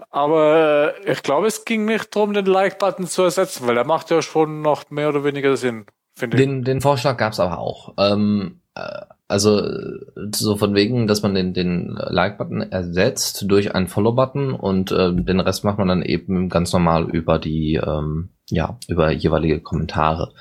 Aber 0.10 0.96
äh, 1.06 1.12
ich 1.12 1.22
glaube, 1.24 1.48
es 1.48 1.66
ging 1.66 1.84
nicht 1.84 2.16
darum, 2.16 2.34
den 2.34 2.46
Like-Button 2.46 3.08
zu 3.08 3.24
ersetzen, 3.24 3.68
weil 3.68 3.76
der 3.76 3.86
macht 3.86 4.10
ja 4.10 4.22
schon 4.22 4.62
noch 4.62 4.90
mehr 4.90 5.10
oder 5.10 5.26
weniger 5.26 5.58
Sinn, 5.58 5.86
finde 6.16 6.38
ich. 6.38 6.44
Den, 6.44 6.64
den 6.64 6.80
Vorschlag 6.80 7.18
gab's 7.18 7.42
aber 7.42 7.60
auch. 7.60 7.94
Ähm, 7.98 8.62
äh, 8.76 9.02
also 9.28 9.60
äh, 9.60 10.00
so 10.34 10.56
von 10.56 10.74
wegen, 10.74 11.08
dass 11.08 11.22
man 11.22 11.36
den, 11.36 11.54
den 11.54 11.98
Like-Button 11.98 12.62
ersetzt 12.62 13.44
durch 13.48 13.76
einen 13.76 13.88
Follow-Button 13.88 14.54
und 14.54 14.92
äh, 14.92 15.14
den 15.14 15.42
Rest 15.42 15.66
macht 15.66 15.78
man 15.78 15.90
dann 15.90 16.02
eben 16.02 16.48
ganz 16.48 16.72
normal 16.72 17.10
über 17.10 17.38
die, 17.38 17.76
ähm, 17.76 18.30
ja, 18.50 18.78
über 18.88 19.12
jeweilige 19.12 19.60
Kommentare 19.60 20.34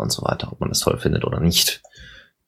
und 0.00 0.10
so 0.10 0.22
weiter, 0.22 0.50
ob 0.52 0.60
man 0.60 0.68
das 0.68 0.80
toll 0.80 0.98
findet 0.98 1.24
oder 1.24 1.40
nicht. 1.40 1.82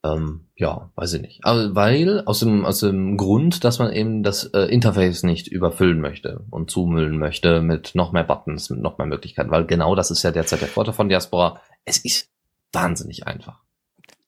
Ähm, 0.04 0.47
ja, 0.56 0.90
weiß 0.97 1.12
ich 1.14 1.23
nicht. 1.23 1.40
Aber 1.44 1.75
weil 1.76 2.23
aus 2.26 2.40
dem 2.40 2.64
aus 2.64 2.80
dem 2.80 3.16
Grund, 3.16 3.62
dass 3.62 3.78
man 3.78 3.92
eben 3.92 4.23
das 4.23 4.44
äh, 4.44 4.62
Interface 4.62 5.23
nicht 5.23 5.47
überfüllen 5.47 6.00
möchte 6.00 6.44
und 6.50 6.71
zumüllen 6.71 7.18
möchte 7.18 7.62
mit 7.62 7.94
noch 7.94 8.11
mehr 8.12 8.25
Buttons, 8.25 8.71
mit 8.71 8.80
noch 8.80 8.99
mehr 8.99 9.06
Möglichkeiten, 9.06 9.50
weil 9.50 9.64
genau 9.64 9.94
das 9.94 10.11
ist 10.11 10.25
ja 10.25 10.32
derzeit 10.32 10.61
der 10.61 10.68
Vorteil 10.68 10.94
von 10.94 11.09
Diaspora. 11.09 11.61
Es 11.85 11.99
ist 11.99 12.28
wahnsinnig 12.73 13.26
einfach. 13.26 13.61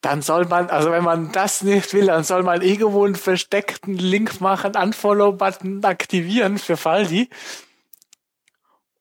Dann 0.00 0.20
soll 0.20 0.44
man, 0.44 0.68
also 0.68 0.90
wenn 0.90 1.02
man 1.02 1.32
das 1.32 1.62
nicht 1.62 1.92
will, 1.94 2.06
dann 2.06 2.24
soll 2.24 2.42
man 2.42 2.60
irgendwo 2.60 3.04
einen 3.04 3.14
versteckten 3.14 3.96
Link 3.96 4.40
machen, 4.40 4.72
Unfollow-Button 4.76 5.82
aktivieren 5.82 6.58
für 6.58 6.76
Faldi. 6.76 7.30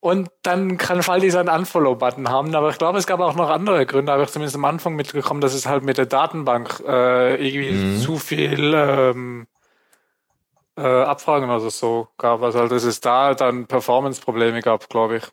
Und 0.04 0.28
dann 0.42 0.76
kann 0.76 1.02
Faldi 1.02 1.30
seinen 1.30 1.48
Unfollow-Button 1.48 2.28
haben. 2.28 2.54
Aber 2.54 2.68
ich 2.68 2.76
glaube, 2.76 2.98
es 2.98 3.06
gab 3.06 3.20
auch 3.20 3.36
noch 3.36 3.48
andere 3.48 3.86
Gründe, 3.86 4.12
habe 4.12 4.24
ich 4.24 4.28
zumindest 4.28 4.54
am 4.54 4.66
Anfang 4.66 4.96
mitgekommen, 4.96 5.40
dass 5.40 5.54
es 5.54 5.64
halt 5.64 5.82
mit 5.82 5.96
der 5.96 6.04
Datenbank 6.04 6.82
äh, 6.86 7.36
irgendwie 7.36 7.70
Mhm. 7.70 8.00
zu 8.02 8.18
viel 8.18 8.74
ähm, 8.76 9.46
äh, 10.76 10.82
Abfragen 10.82 11.48
oder 11.48 11.70
so 11.70 12.08
gab. 12.18 12.42
Also 12.42 12.58
halt, 12.60 12.70
dass 12.70 12.84
es 12.84 13.00
da 13.00 13.32
dann 13.32 13.66
Performance-Probleme 13.66 14.60
gab, 14.60 14.90
glaube 14.90 15.16
ich. 15.16 15.24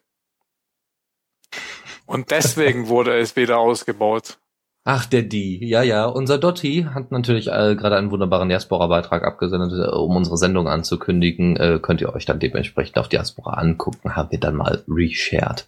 Und 2.06 2.32
deswegen 2.32 2.88
wurde 2.88 3.20
es 3.20 3.36
wieder 3.36 3.58
ausgebaut. 3.58 4.38
Ach, 4.84 5.06
der 5.06 5.22
die. 5.22 5.64
Ja, 5.68 5.84
ja. 5.84 6.06
Unser 6.06 6.40
Dotti 6.40 6.88
hat 6.92 7.12
natürlich 7.12 7.48
äh, 7.48 7.76
gerade 7.76 7.98
einen 7.98 8.10
wunderbaren 8.10 8.50
Diaspora-Beitrag 8.50 9.24
abgesendet, 9.24 9.74
äh, 9.74 9.92
um 9.92 10.16
unsere 10.16 10.38
Sendung 10.38 10.68
anzukündigen. 10.68 11.56
Äh, 11.58 11.80
könnt 11.80 12.02
ihr 12.02 12.14
euch 12.14 12.26
dann 12.26 12.40
dementsprechend 12.40 12.98
auf 12.98 13.08
Diaspora 13.08 13.54
angucken. 13.54 14.16
Haben 14.16 14.32
wir 14.32 14.40
dann 14.40 14.56
mal 14.56 14.84
reshared. 14.88 15.68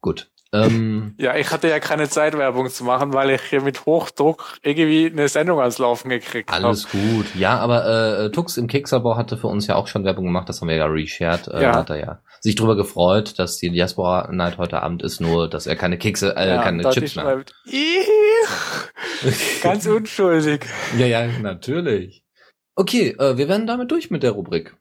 Gut. 0.00 0.28
Ähm, 0.52 1.14
Ja, 1.18 1.36
ich 1.36 1.50
hatte 1.50 1.68
ja 1.68 1.78
keine 1.80 2.08
Zeit, 2.08 2.36
Werbung 2.36 2.68
zu 2.70 2.84
machen, 2.84 3.12
weil 3.12 3.30
ich 3.30 3.42
hier 3.42 3.60
mit 3.60 3.86
Hochdruck 3.86 4.58
irgendwie 4.62 5.06
eine 5.06 5.28
Sendung 5.28 5.60
ans 5.60 5.78
Laufen 5.78 6.08
gekriegt 6.08 6.50
habe. 6.50 6.64
alles 6.66 6.88
gut. 6.88 7.26
Ja, 7.34 7.58
aber 7.58 7.86
äh, 8.24 8.30
Tux 8.30 8.56
im 8.56 8.66
Kekserbau 8.66 9.16
hatte 9.16 9.36
für 9.36 9.46
uns 9.46 9.66
ja 9.66 9.76
auch 9.76 9.86
schon 9.86 10.04
Werbung 10.04 10.24
gemacht. 10.24 10.48
Das 10.48 10.60
haben 10.60 10.68
wir 10.68 10.76
ja 10.76 10.86
reshared. 10.86 11.48
Äh, 11.48 11.62
Ja. 11.62 11.76
Hat 11.76 11.90
er 11.90 11.98
ja 12.00 12.22
sich 12.40 12.54
drüber 12.54 12.74
gefreut, 12.76 13.38
dass 13.38 13.58
die 13.58 13.70
Diaspora 13.70 14.28
Night 14.32 14.56
heute 14.58 14.82
Abend 14.82 15.02
ist, 15.02 15.20
nur 15.20 15.48
dass 15.48 15.66
er 15.66 15.76
keine 15.76 15.98
Kekse, 15.98 16.34
äh, 16.36 16.48
Ja, 16.48 16.62
keine 16.62 16.88
Chips 16.90 17.16
mehr 17.16 17.26
hat. 17.26 17.52
Ganz 19.62 19.86
unschuldig. 19.86 20.64
Ja, 20.98 21.06
ja, 21.06 21.26
natürlich. 21.40 22.24
Okay, 22.76 23.14
äh, 23.18 23.36
wir 23.36 23.48
werden 23.48 23.66
damit 23.66 23.90
durch 23.90 24.10
mit 24.10 24.22
der 24.22 24.30
Rubrik. 24.32 24.74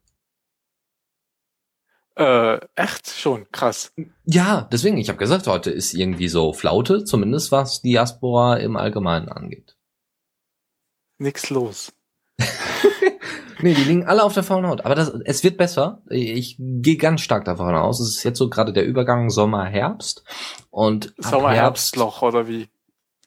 Äh, 2.19 2.60
echt 2.75 3.08
schon, 3.08 3.49
krass. 3.49 3.93
Ja, 4.25 4.67
deswegen, 4.73 4.97
ich 4.97 5.08
habe 5.08 5.17
gesagt, 5.17 5.47
heute 5.47 5.71
ist 5.71 5.93
irgendwie 5.93 6.27
so 6.27 6.51
Flaute, 6.51 7.05
zumindest 7.05 7.53
was 7.53 7.82
Diaspora 7.82 8.58
im 8.58 8.75
Allgemeinen 8.75 9.29
angeht. 9.29 9.77
Nix 11.17 11.49
los. 11.49 11.93
Nee, 13.62 13.73
die 13.73 13.84
liegen 13.84 14.08
alle 14.08 14.23
auf 14.23 14.34
der 14.34 14.43
faulen 14.43 14.67
Haut. 14.67 14.86
Aber 14.86 14.95
das, 14.95 15.10
es 15.25 15.43
wird 15.43 15.58
besser. 15.58 16.01
Ich 16.10 16.55
gehe 16.58 16.95
ganz 16.95 17.19
stark 17.19 17.43
davon 17.43 17.75
aus. 17.75 17.99
Es 17.99 18.15
ist 18.15 18.23
jetzt 18.23 18.38
so 18.38 18.49
gerade 18.49 18.71
der 18.71 18.86
Übergang 18.86 19.29
Sommer-Herbst. 19.29 20.23
Und 20.69 21.13
Sommer-Herbstloch 21.17 22.21
oder 22.21 22.47
wie? 22.47 22.69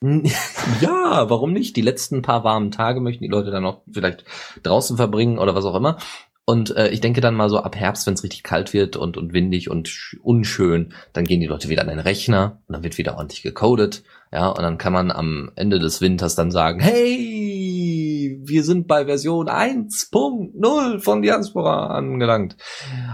ja, 0.80 1.28
warum 1.28 1.52
nicht? 1.52 1.76
Die 1.76 1.82
letzten 1.82 2.22
paar 2.22 2.44
warmen 2.44 2.70
Tage 2.70 3.00
möchten 3.00 3.22
die 3.22 3.30
Leute 3.30 3.50
dann 3.50 3.62
noch 3.62 3.82
vielleicht 3.92 4.24
draußen 4.62 4.96
verbringen 4.96 5.38
oder 5.38 5.54
was 5.54 5.66
auch 5.66 5.76
immer. 5.76 5.98
Und 6.44 6.74
äh, 6.76 6.88
ich 6.88 7.00
denke 7.00 7.20
dann 7.20 7.34
mal 7.36 7.48
so 7.48 7.58
ab 7.58 7.76
Herbst, 7.76 8.04
wenn 8.06 8.14
es 8.14 8.24
richtig 8.24 8.42
kalt 8.42 8.72
wird 8.72 8.96
und, 8.96 9.16
und 9.16 9.32
windig 9.32 9.70
und 9.70 9.88
sch- 9.88 10.18
unschön, 10.20 10.92
dann 11.12 11.24
gehen 11.24 11.40
die 11.40 11.46
Leute 11.46 11.68
wieder 11.68 11.82
an 11.82 11.88
den 11.88 12.00
Rechner 12.00 12.60
und 12.66 12.72
dann 12.74 12.82
wird 12.82 12.98
wieder 12.98 13.16
ordentlich 13.16 13.42
gecodet. 13.42 14.02
Ja, 14.32 14.48
und 14.48 14.62
dann 14.62 14.76
kann 14.76 14.92
man 14.92 15.12
am 15.12 15.52
Ende 15.54 15.78
des 15.78 16.00
Winters 16.00 16.34
dann 16.34 16.50
sagen, 16.50 16.80
hey, 16.80 18.40
wir 18.42 18.64
sind 18.64 18.88
bei 18.88 19.04
Version 19.04 19.48
1.0 19.48 21.00
von 21.00 21.22
Diaspora 21.22 21.88
angelangt. 21.88 22.56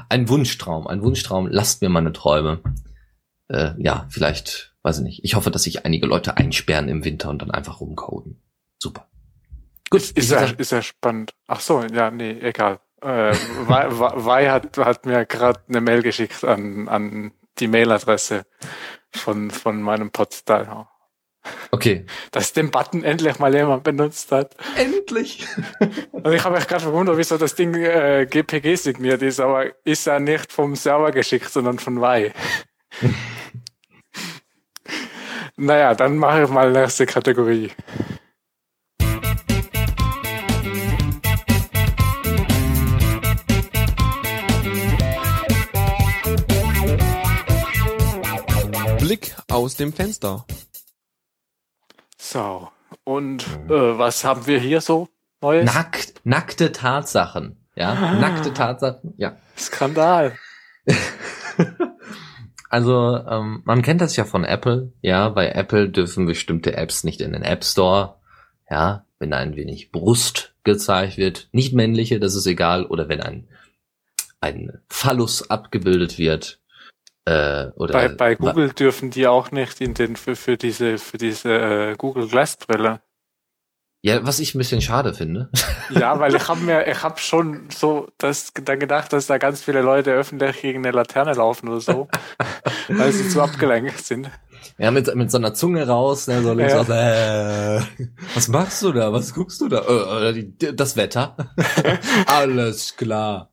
Ein 0.09 0.29
Wunschtraum, 0.29 0.87
ein 0.87 1.03
Wunschtraum. 1.03 1.49
Lasst 1.51 1.83
mir 1.83 1.89
meine 1.91 2.13
Träume. 2.13 2.61
Äh, 3.49 3.73
ja, 3.79 4.07
vielleicht, 4.11 4.75
weiß 4.83 4.99
ich 4.99 5.05
nicht. 5.05 5.25
Ich 5.25 5.35
hoffe, 5.35 5.51
dass 5.51 5.65
sich 5.65 5.85
einige 5.85 6.07
Leute 6.07 6.37
einsperren 6.37 6.89
im 6.89 7.05
Winter 7.05 7.29
und 7.31 7.43
dann 7.43 7.51
einfach 7.51 7.81
rumcoden. 7.81 8.41
Super. 8.79 9.09
Gut, 9.91 10.01
Ist, 10.01 10.17
ist, 10.17 10.31
ja, 10.31 10.41
ist 10.45 10.73
ja 10.73 10.83
spannend. 10.83 11.33
Ach 11.47 11.61
so, 11.61 11.83
ja, 11.83 12.11
nee, 12.11 12.39
egal. 12.41 12.81
Äh, 13.01 13.33
Wei 13.67 14.51
hat, 14.51 14.77
hat 14.79 15.07
mir 15.07 15.27
gerade 15.27 15.61
eine 15.69 15.81
Mail 15.81 16.03
geschickt 16.03 16.45
an, 16.45 16.89
an 16.89 17.33
die 17.59 17.69
Mailadresse 17.69 18.45
von, 19.11 19.51
von 19.51 19.83
meinem 19.83 20.11
Portal. 20.11 20.87
okay. 21.71 22.07
Dass 22.31 22.53
den 22.53 22.71
Button 22.71 23.05
endlich 23.05 23.39
mal 23.39 23.55
jemand 23.55 23.85
benutzt 23.85 24.33
hat. 24.33 24.57
Endlich. 24.77 25.47
Und 26.11 26.33
ich 26.33 26.45
habe 26.45 26.57
mich 26.57 26.67
gerade 26.67 26.83
verwundert, 26.83 27.17
wieso 27.17 27.39
das 27.39 27.55
Ding 27.55 27.75
äh, 27.75 28.27
GPG 28.29 28.75
signiert 28.75 29.23
ist, 29.23 29.41
aber 29.41 29.67
ist 29.85 30.07
ja 30.07 30.19
nicht 30.19 30.53
vom 30.53 30.75
Server 30.75 31.13
geschickt, 31.13 31.51
sondern 31.51 31.79
von 31.79 32.01
Wei. 32.01 32.33
naja, 35.57 35.95
dann 35.95 36.17
mache 36.17 36.45
ich 36.45 36.51
mal 36.51 36.73
nächste 36.73 37.07
Kategorie. 37.07 37.71
Blick 49.09 49.35
aus 49.51 49.75
dem 49.77 49.95
Fenster. 49.95 50.45
So, 52.19 52.69
und 53.05 53.43
äh, 53.71 53.99
was 53.99 54.23
haben 54.23 54.47
wir 54.47 54.61
hier 54.61 54.83
so 54.83 55.09
Neues? 55.41 55.65
Nackt, 55.65 56.21
nackte 56.25 56.73
Tatsachen. 56.73 57.57
Ja, 57.75 57.93
Ah. 57.95 58.13
nackte 58.21 58.53
Tatsachen. 58.53 59.15
Ja. 59.17 59.39
Skandal. 59.57 60.37
Also, 62.71 63.17
ähm, 63.27 63.63
man 63.65 63.81
kennt 63.81 64.03
das 64.03 64.15
ja 64.17 64.27
von 64.27 64.45
Apple. 64.45 64.93
Ja, 65.01 65.31
bei 65.31 65.49
Apple 65.53 65.89
dürfen 65.89 66.27
bestimmte 66.27 66.77
Apps 66.77 67.03
nicht 67.03 67.23
in 67.23 67.33
den 67.33 67.43
App 67.43 67.65
Store. 67.65 68.17
Ja, 68.69 69.07
wenn 69.19 69.33
ein 69.33 69.57
wenig 69.57 69.91
Brust 69.91 70.55
gezeigt 70.65 71.17
wird, 71.17 71.49
nicht 71.53 71.73
männliche, 71.73 72.21
das 72.21 72.35
ist 72.35 72.45
egal, 72.45 72.85
oder 72.85 73.09
wenn 73.09 73.23
ein, 73.23 73.49
ein 74.43 74.83
Phallus 74.91 75.49
abgebildet 75.49 76.19
wird. 76.19 76.61
Äh, 77.29 77.73
oder 77.75 77.93
Bei, 77.93 78.09
bei 78.09 78.35
Google 78.37 78.71
dürfen 78.71 79.11
die 79.11 79.27
auch 79.27 79.51
nicht 79.51 79.83
in 79.83 79.93
den 79.93 80.17
für, 80.17 80.35
für 80.35 80.57
diese 80.57 80.97
für 80.97 81.19
diese 81.19 81.51
äh, 81.51 81.95
Google 81.97 82.27
Glass 82.27 82.57
Brille. 82.57 83.03
Ja, 84.01 84.25
was 84.25 84.39
ich 84.39 84.55
ein 84.55 84.59
bisschen 84.59 84.81
schade 84.81 85.13
finde. 85.13 85.51
Ja, 85.91 86.19
weil 86.21 86.35
ich 86.35 86.49
habe 86.49 86.61
mir, 86.61 86.87
ich 86.87 87.03
habe 87.03 87.19
schon 87.19 87.69
so 87.69 88.09
das 88.17 88.53
dann 88.55 88.79
gedacht, 88.79 89.13
dass 89.13 89.27
da 89.27 89.37
ganz 89.37 89.63
viele 89.63 89.83
Leute 89.83 90.13
öffentlich 90.13 90.63
gegen 90.63 90.87
eine 90.87 90.97
Laterne 90.97 91.35
laufen 91.35 91.69
oder 91.69 91.81
so, 91.81 92.09
weil 92.89 93.13
sie 93.13 93.29
zu 93.29 93.43
abgelenkt 93.43 94.07
sind. 94.07 94.31
Ja, 94.79 94.91
mit, 94.91 95.13
mit 95.15 95.31
so 95.31 95.39
einer 95.39 95.55
Zunge 95.55 95.87
raus, 95.87 96.29
ne, 96.29 96.43
so 96.43 96.53
links 96.53 96.73
Ja. 96.73 96.79
raus, 96.79 96.89
äh, 96.89 97.81
was 98.35 98.49
machst 98.49 98.83
du 98.83 98.93
da? 98.93 99.13
Was 99.13 99.35
guckst 99.35 99.61
du 99.61 99.69
da? 99.69 99.81
Äh, 99.81 100.31
äh, 100.41 100.75
das 100.75 100.97
Wetter. 100.97 101.37
Alles 102.27 102.97
klar. 102.97 103.51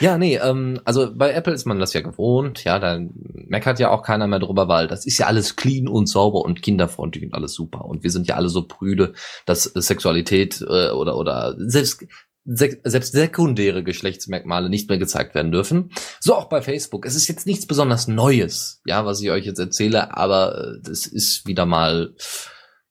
Ja, 0.00 0.18
nee, 0.18 0.36
ähm, 0.36 0.80
also 0.84 1.12
bei 1.14 1.32
Apple 1.32 1.52
ist 1.52 1.66
man 1.66 1.80
das 1.80 1.92
ja 1.92 2.00
gewohnt, 2.00 2.62
ja, 2.64 2.78
da 2.78 3.00
meckert 3.34 3.78
ja 3.80 3.90
auch 3.90 4.02
keiner 4.02 4.26
mehr 4.26 4.38
drüber, 4.38 4.68
weil 4.68 4.86
das 4.86 5.04
ist 5.06 5.18
ja 5.18 5.26
alles 5.26 5.56
clean 5.56 5.88
und 5.88 6.06
sauber 6.08 6.42
und 6.42 6.62
kinderfreundlich 6.62 7.24
und 7.24 7.34
alles 7.34 7.54
super. 7.54 7.84
Und 7.84 8.04
wir 8.04 8.10
sind 8.10 8.26
ja 8.28 8.36
alle 8.36 8.48
so 8.48 8.62
prüde, 8.66 9.14
dass 9.46 9.64
Sexualität 9.64 10.60
äh, 10.60 10.90
oder, 10.90 11.16
oder 11.16 11.54
selbst 11.58 12.04
selbst 12.50 13.12
sekundäre 13.12 13.84
Geschlechtsmerkmale 13.84 14.70
nicht 14.70 14.88
mehr 14.88 14.98
gezeigt 14.98 15.34
werden 15.34 15.52
dürfen. 15.52 15.90
So 16.18 16.34
auch 16.34 16.46
bei 16.46 16.62
Facebook. 16.62 17.04
Es 17.04 17.14
ist 17.14 17.28
jetzt 17.28 17.46
nichts 17.46 17.66
besonders 17.66 18.08
Neues, 18.08 18.80
ja, 18.86 19.04
was 19.04 19.20
ich 19.20 19.30
euch 19.30 19.44
jetzt 19.44 19.58
erzähle, 19.58 20.16
aber 20.16 20.58
äh, 20.58 20.80
das 20.82 21.06
ist 21.06 21.46
wieder 21.46 21.66
mal, 21.66 22.14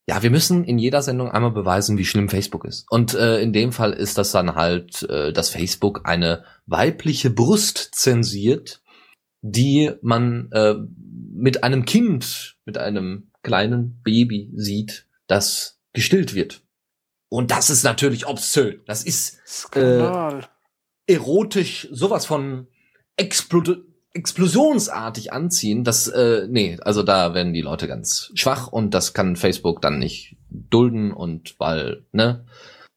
ja, 0.08 0.22
wir 0.22 0.30
müssen 0.30 0.64
in 0.64 0.78
jeder 0.78 1.02
Sendung 1.02 1.32
einmal 1.32 1.52
beweisen, 1.52 1.98
wie 1.98 2.06
schlimm 2.06 2.30
Facebook 2.30 2.66
ist. 2.66 2.86
Und 2.92 3.16
äh, 3.16 3.42
in 3.42 3.52
dem 3.52 3.72
Fall 3.72 3.94
ist 3.94 4.20
das 4.20 4.32
dann 4.32 4.54
halt, 4.54 5.02
äh, 5.10 5.34
dass 5.34 5.50
Facebook 5.50 6.02
eine 6.04 6.44
weibliche 6.68 7.32
Brust 7.32 7.90
zensiert, 7.94 8.82
die 9.42 9.92
man 10.02 10.50
äh, 10.52 10.76
mit 11.34 11.64
einem 11.64 11.86
Kind, 11.86 12.58
mit 12.66 12.78
einem 12.78 13.32
kleinen 13.42 14.02
Baby 14.04 14.52
sieht, 14.56 15.08
das 15.26 15.80
gestillt 15.94 16.36
wird. 16.36 16.62
Und 17.30 17.52
das 17.52 17.70
ist 17.70 17.84
natürlich 17.84 18.28
obszön. 18.28 18.82
Das 18.86 19.04
ist 19.04 19.40
Skandal. 19.46 20.48
erotisch 21.08 21.88
sowas 21.92 22.26
von 22.26 22.68
Explo 23.18 23.62
explosionsartig 24.14 25.32
anziehen, 25.32 25.84
das, 25.84 26.08
äh, 26.08 26.48
nee, 26.50 26.80
also 26.82 27.04
da 27.04 27.36
werden 27.36 27.54
die 27.54 27.62
Leute 27.62 27.88
ganz 27.88 28.32
schwach 28.34 28.68
und 28.68 28.96
das 28.96 29.14
kann 29.14 29.36
Facebook 29.36 29.80
dann 29.80 30.00
nicht 30.00 30.38
dulden 30.50 31.14
und 31.14 31.56
weil, 31.60 32.06
ne, 32.14 32.46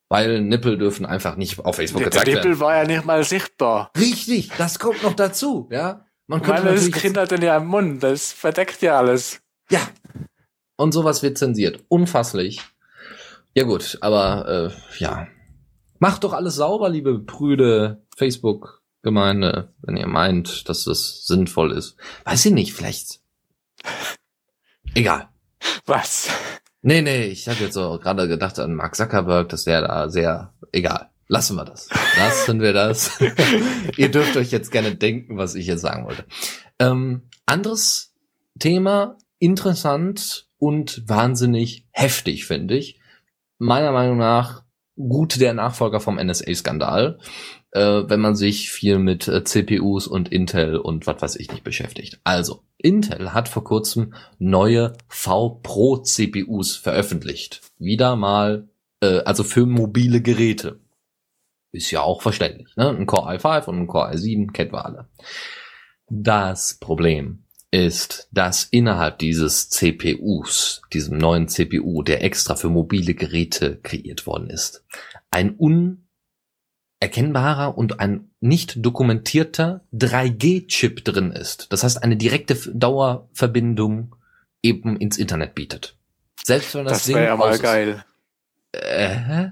weil 0.08 0.40
Nippel 0.40 0.78
dürfen 0.78 1.04
einfach 1.04 1.36
nicht 1.36 1.58
auf 1.58 1.76
Facebook 1.76 2.00
der 2.00 2.10
gezeigt 2.10 2.28
Nippel 2.28 2.44
werden. 2.44 2.60
war 2.60 2.76
ja 2.76 2.84
nicht 2.84 3.04
mal 3.04 3.22
sichtbar. 3.22 3.90
Richtig, 3.98 4.50
das 4.56 4.78
kommt 4.78 5.02
noch 5.02 5.12
dazu, 5.14 5.68
ja. 5.70 6.06
Man 6.26 6.40
könnte 6.40 6.62
meine, 6.62 6.76
das 6.76 6.84
natürlich 6.84 7.02
Kind 7.02 7.16
hat 7.18 7.32
den 7.32 7.42
ja 7.42 7.58
im 7.58 7.66
Mund, 7.66 8.02
das 8.02 8.32
verdeckt 8.32 8.80
ja 8.80 8.96
alles. 8.96 9.42
Ja. 9.68 9.80
Und 10.76 10.92
sowas 10.92 11.22
wird 11.22 11.36
zensiert. 11.36 11.84
Unfasslich. 11.88 12.62
Ja 13.54 13.64
gut, 13.64 13.98
aber 14.00 14.70
äh, 14.72 15.02
ja. 15.02 15.26
Macht 15.98 16.24
doch 16.24 16.32
alles 16.32 16.54
sauber, 16.54 16.88
liebe 16.88 17.18
prüde 17.18 18.06
Facebook-Gemeinde, 18.16 19.74
wenn 19.82 19.96
ihr 19.96 20.06
meint, 20.06 20.68
dass 20.68 20.84
das 20.84 21.26
sinnvoll 21.26 21.72
ist. 21.72 21.96
Weiß 22.24 22.46
ich 22.46 22.52
nicht, 22.52 22.72
vielleicht. 22.72 23.20
Egal. 24.94 25.28
Was? 25.84 26.30
Nee, 26.82 27.02
nee, 27.02 27.26
ich 27.26 27.48
habe 27.48 27.60
jetzt 27.60 27.74
so 27.74 27.98
gerade 27.98 28.28
gedacht 28.28 28.58
an 28.58 28.74
Mark 28.74 28.94
Zuckerberg, 28.94 29.48
dass 29.50 29.64
der 29.64 29.82
da 29.82 30.08
sehr. 30.08 30.54
Egal. 30.72 31.10
Lassen 31.28 31.56
wir 31.56 31.64
das. 31.64 31.88
Lassen 32.18 32.60
wir 32.60 32.72
das. 32.72 33.20
ihr 33.96 34.10
dürft 34.10 34.36
euch 34.36 34.50
jetzt 34.50 34.72
gerne 34.72 34.96
denken, 34.96 35.36
was 35.36 35.54
ich 35.54 35.66
jetzt 35.66 35.82
sagen 35.82 36.06
wollte. 36.06 36.24
Ähm, 36.78 37.28
anderes 37.46 38.14
Thema, 38.58 39.16
interessant 39.38 40.48
und 40.58 41.02
wahnsinnig 41.06 41.86
heftig, 41.92 42.46
finde 42.46 42.76
ich. 42.76 42.99
Meiner 43.62 43.92
Meinung 43.92 44.16
nach 44.16 44.62
gut 44.96 45.38
der 45.38 45.52
Nachfolger 45.52 46.00
vom 46.00 46.16
NSA-Skandal, 46.16 47.18
äh, 47.72 48.02
wenn 48.06 48.18
man 48.18 48.34
sich 48.34 48.70
viel 48.70 48.98
mit 48.98 49.28
äh, 49.28 49.44
CPUs 49.44 50.06
und 50.06 50.32
Intel 50.32 50.78
und 50.78 51.06
was 51.06 51.20
weiß 51.20 51.36
ich 51.36 51.52
nicht 51.52 51.62
beschäftigt. 51.62 52.20
Also, 52.24 52.62
Intel 52.78 53.34
hat 53.34 53.50
vor 53.50 53.62
kurzem 53.62 54.14
neue 54.38 54.94
V-Pro 55.08 55.98
CPUs 55.98 56.76
veröffentlicht. 56.76 57.60
Wieder 57.78 58.16
mal, 58.16 58.66
äh, 59.02 59.18
also 59.24 59.44
für 59.44 59.66
mobile 59.66 60.22
Geräte. 60.22 60.80
Ist 61.70 61.90
ja 61.90 62.00
auch 62.00 62.22
verständlich, 62.22 62.74
ne? 62.76 62.88
Ein 62.88 63.04
Core 63.04 63.36
i5 63.36 63.66
und 63.66 63.78
ein 63.80 63.86
Core 63.86 64.12
i7 64.12 64.52
kennen 64.52 64.72
wir 64.72 64.86
alle. 64.86 65.10
Das 66.08 66.78
Problem 66.80 67.44
ist, 67.70 68.28
dass 68.32 68.64
innerhalb 68.64 69.18
dieses 69.18 69.68
CPUs, 69.70 70.82
diesem 70.92 71.18
neuen 71.18 71.48
CPU, 71.48 72.02
der 72.02 72.24
extra 72.24 72.56
für 72.56 72.68
mobile 72.68 73.14
Geräte 73.14 73.78
kreiert 73.82 74.26
worden 74.26 74.50
ist, 74.50 74.84
ein 75.30 75.56
unerkennbarer 77.00 77.78
und 77.78 78.00
ein 78.00 78.30
nicht 78.40 78.84
dokumentierter 78.84 79.84
3G-Chip 79.94 81.04
drin 81.04 81.30
ist. 81.30 81.72
Das 81.72 81.84
heißt, 81.84 82.02
eine 82.02 82.16
direkte 82.16 82.56
Dauerverbindung 82.74 84.16
eben 84.62 84.96
ins 84.96 85.16
Internet 85.18 85.54
bietet. 85.54 85.96
Selbst 86.42 86.74
wenn 86.74 86.84
das, 86.84 86.92
Das 86.94 87.04
Ding 87.04 87.16
wäre 87.16 87.26
ja 87.26 87.36
mal 87.36 87.50
aus 87.50 87.56
ist. 87.56 87.62
geil. 87.62 88.04
Äh? 88.72 89.50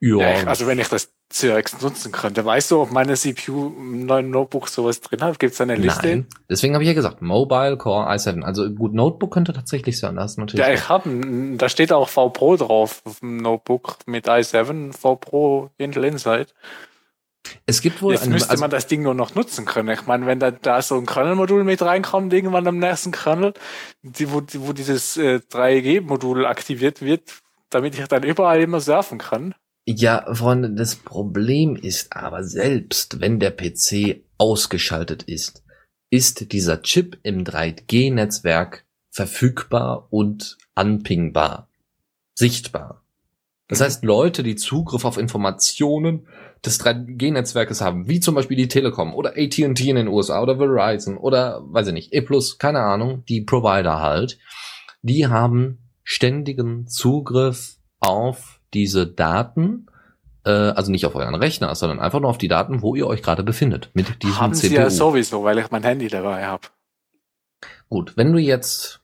Ja, 0.00 0.46
also 0.46 0.66
wenn 0.66 0.78
ich 0.78 0.88
das 0.88 1.13
Zeugs 1.34 1.80
nutzen 1.82 2.12
könnte. 2.12 2.44
Weißt 2.44 2.70
du, 2.70 2.80
ob 2.80 2.92
meine 2.92 3.14
CPU 3.14 3.72
im 3.76 4.06
neuen 4.06 4.30
Notebook 4.30 4.68
sowas 4.68 5.00
drin 5.00 5.20
hat? 5.20 5.40
Gibt 5.40 5.54
es 5.54 5.60
eine 5.60 5.74
Liste? 5.74 6.06
Nein. 6.06 6.26
Deswegen 6.48 6.74
habe 6.74 6.84
ich 6.84 6.88
ja 6.88 6.94
gesagt, 6.94 7.22
Mobile 7.22 7.76
Core 7.76 8.08
i7. 8.08 8.42
Also 8.42 8.70
gut, 8.70 8.94
Notebook 8.94 9.32
könnte 9.32 9.52
tatsächlich 9.52 9.98
sein. 9.98 10.14
Das 10.14 10.36
natürlich. 10.36 10.64
Ja, 10.64 10.72
ich 10.72 10.88
habe, 10.88 11.56
da 11.56 11.68
steht 11.68 11.92
auch 11.92 12.08
V 12.08 12.28
Pro 12.28 12.56
drauf 12.56 13.02
auf 13.04 13.18
dem 13.18 13.38
Notebook 13.38 13.96
mit 14.06 14.28
i7 14.28 14.92
V 14.92 15.16
Pro 15.16 15.70
Intel 15.76 16.04
Inside. 16.04 16.46
es 17.66 17.82
gibt 17.82 18.00
wohl 18.00 18.14
Jetzt 18.14 18.28
müsste 18.28 18.50
also, 18.50 18.60
man 18.60 18.70
das 18.70 18.86
Ding 18.86 19.02
nur 19.02 19.14
noch 19.14 19.34
nutzen 19.34 19.64
können. 19.64 19.88
Ich 19.88 20.06
meine, 20.06 20.26
wenn 20.26 20.38
da, 20.38 20.52
da 20.52 20.82
so 20.82 20.96
ein 20.96 21.04
Kernel-Modul 21.04 21.64
mit 21.64 21.82
reinkommt, 21.82 22.32
irgendwann 22.32 22.68
am 22.68 22.78
nächsten 22.78 23.10
Kernel, 23.10 23.54
die, 24.02 24.32
wo, 24.32 24.40
die, 24.40 24.64
wo 24.64 24.72
dieses 24.72 25.16
äh, 25.16 25.40
3G-Modul 25.50 26.46
aktiviert 26.46 27.02
wird, 27.02 27.22
damit 27.70 27.98
ich 27.98 28.06
dann 28.06 28.22
überall 28.22 28.60
immer 28.60 28.78
surfen 28.78 29.18
kann. 29.18 29.56
Ja, 29.86 30.34
Freunde, 30.34 30.70
das 30.70 30.96
Problem 30.96 31.76
ist 31.76 32.16
aber 32.16 32.42
selbst, 32.42 33.20
wenn 33.20 33.38
der 33.38 33.50
PC 33.50 34.24
ausgeschaltet 34.38 35.24
ist, 35.24 35.62
ist 36.10 36.52
dieser 36.52 36.80
Chip 36.80 37.18
im 37.22 37.44
3G-Netzwerk 37.44 38.86
verfügbar 39.10 40.08
und 40.10 40.56
anpingbar, 40.74 41.68
sichtbar. 42.34 43.04
Das 43.68 43.82
heißt, 43.82 44.04
Leute, 44.04 44.42
die 44.42 44.56
Zugriff 44.56 45.04
auf 45.04 45.18
Informationen 45.18 46.28
des 46.64 46.80
3G-Netzwerkes 46.80 47.82
haben, 47.82 48.08
wie 48.08 48.20
zum 48.20 48.34
Beispiel 48.34 48.56
die 48.56 48.68
Telekom 48.68 49.14
oder 49.14 49.30
AT&T 49.30 49.62
in 49.62 49.96
den 49.96 50.08
USA 50.08 50.42
oder 50.42 50.56
Verizon 50.56 51.18
oder, 51.18 51.62
weiß 51.66 51.88
ich 51.88 51.92
nicht, 51.92 52.12
E+, 52.14 52.26
keine 52.58 52.80
Ahnung, 52.80 53.24
die 53.26 53.42
Provider 53.42 54.00
halt, 54.00 54.38
die 55.02 55.26
haben 55.26 55.78
ständigen 56.04 56.86
Zugriff 56.86 57.76
auf 58.00 58.53
diese 58.74 59.06
Daten, 59.06 59.86
äh, 60.44 60.50
also 60.50 60.90
nicht 60.90 61.06
auf 61.06 61.14
euren 61.14 61.34
Rechner, 61.34 61.74
sondern 61.74 62.00
einfach 62.00 62.20
nur 62.20 62.30
auf 62.30 62.38
die 62.38 62.48
Daten, 62.48 62.82
wo 62.82 62.94
ihr 62.94 63.06
euch 63.06 63.22
gerade 63.22 63.42
befindet 63.42 63.90
mit 63.94 64.22
diesem 64.22 64.40
Haben 64.40 64.54
CPU. 64.54 64.68
sie 64.68 64.74
ja 64.74 64.90
sowieso, 64.90 65.44
weil 65.44 65.58
ich 65.58 65.70
mein 65.70 65.82
Handy 65.84 66.08
dabei 66.08 66.44
habe. 66.46 66.68
Gut, 67.88 68.16
wenn 68.16 68.32
du 68.32 68.38
jetzt 68.38 69.00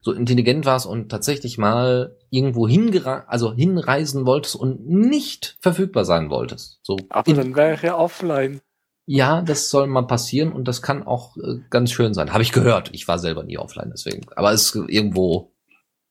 so 0.00 0.12
intelligent 0.12 0.66
warst 0.66 0.86
und 0.86 1.08
tatsächlich 1.08 1.58
mal 1.58 2.16
irgendwo 2.30 2.68
hingera 2.68 3.24
also 3.26 3.52
hinreisen 3.52 4.24
wolltest 4.24 4.54
und 4.54 4.86
nicht 4.88 5.56
verfügbar 5.60 6.04
sein 6.04 6.30
wolltest, 6.30 6.78
so 6.82 6.96
Aber 7.08 7.32
dann 7.32 7.56
wäre 7.56 7.74
ich 7.74 7.82
ja 7.82 7.96
offline. 7.96 8.60
ja, 9.06 9.42
das 9.42 9.68
soll 9.70 9.88
mal 9.88 10.06
passieren 10.06 10.52
und 10.52 10.68
das 10.68 10.80
kann 10.82 11.04
auch 11.04 11.36
äh, 11.38 11.56
ganz 11.70 11.90
schön 11.90 12.14
sein. 12.14 12.32
Habe 12.32 12.42
ich 12.42 12.52
gehört. 12.52 12.90
Ich 12.92 13.08
war 13.08 13.18
selber 13.18 13.42
nie 13.42 13.58
offline, 13.58 13.90
deswegen. 13.92 14.26
Aber 14.36 14.52
es 14.52 14.66
ist 14.66 14.74
irgendwo, 14.88 15.52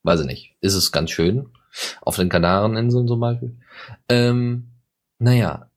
weiß 0.03 0.21
ich 0.21 0.25
nicht, 0.27 0.55
ist 0.59 0.75
es 0.75 0.91
ganz 0.91 1.11
schön. 1.11 1.49
Auf 2.01 2.15
den 2.15 2.29
Kanareninseln 2.29 3.07
zum 3.07 3.19
Beispiel. 3.19 3.57
Ähm, 4.09 4.71
naja, 5.19 5.69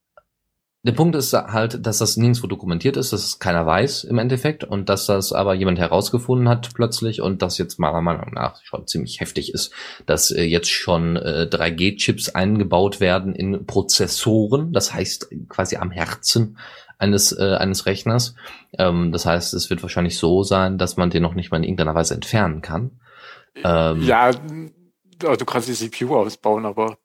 der 0.85 0.93
Punkt 0.93 1.17
ist 1.17 1.33
halt, 1.33 1.85
dass 1.85 1.99
das 1.99 2.17
nirgendwo 2.17 2.47
dokumentiert 2.47 2.97
ist, 2.97 3.13
dass 3.13 3.25
es 3.25 3.39
keiner 3.41 3.67
weiß 3.67 4.05
im 4.05 4.19
Endeffekt 4.19 4.63
und 4.63 4.89
dass 4.89 5.07
das 5.07 5.33
aber 5.33 5.55
jemand 5.55 5.79
herausgefunden 5.79 6.49
hat 6.49 6.71
plötzlich 6.73 7.21
und 7.21 7.43
das 7.43 7.59
jetzt 7.59 7.81
meiner 7.81 8.01
Meinung 8.01 8.33
nach 8.33 8.63
schon 8.63 8.87
ziemlich 8.87 9.21
heftig 9.21 9.53
ist, 9.53 9.73
dass 10.07 10.31
äh, 10.31 10.45
jetzt 10.45 10.71
schon 10.71 11.17
äh, 11.17 11.49
3G-Chips 11.51 12.31
eingebaut 12.31 13.01
werden 13.01 13.35
in 13.35 13.67
Prozessoren, 13.67 14.73
das 14.73 14.95
heißt 14.95 15.29
quasi 15.49 15.77
am 15.77 15.91
Herzen 15.91 16.57
eines, 16.97 17.33
äh, 17.33 17.57
eines 17.59 17.87
Rechners. 17.87 18.37
Ähm, 18.79 19.11
das 19.11 19.27
heißt, 19.27 19.55
es 19.55 19.71
wird 19.71 19.83
wahrscheinlich 19.83 20.17
so 20.17 20.45
sein, 20.45 20.79
dass 20.79 20.97
man 20.97 21.11
den 21.11 21.23
noch 21.23 21.35
nicht 21.35 21.51
mal 21.51 21.59
in 21.59 21.65
irgendeiner 21.65 21.97
Weise 21.97 22.15
entfernen 22.15 22.63
kann. 22.63 22.93
Ähm, 23.65 24.03
Ja, 24.03 24.31
du 25.19 25.45
kannst 25.45 25.69
die 25.69 25.75
CPU 25.75 26.17
ausbauen, 26.17 26.67
aber 26.67 26.99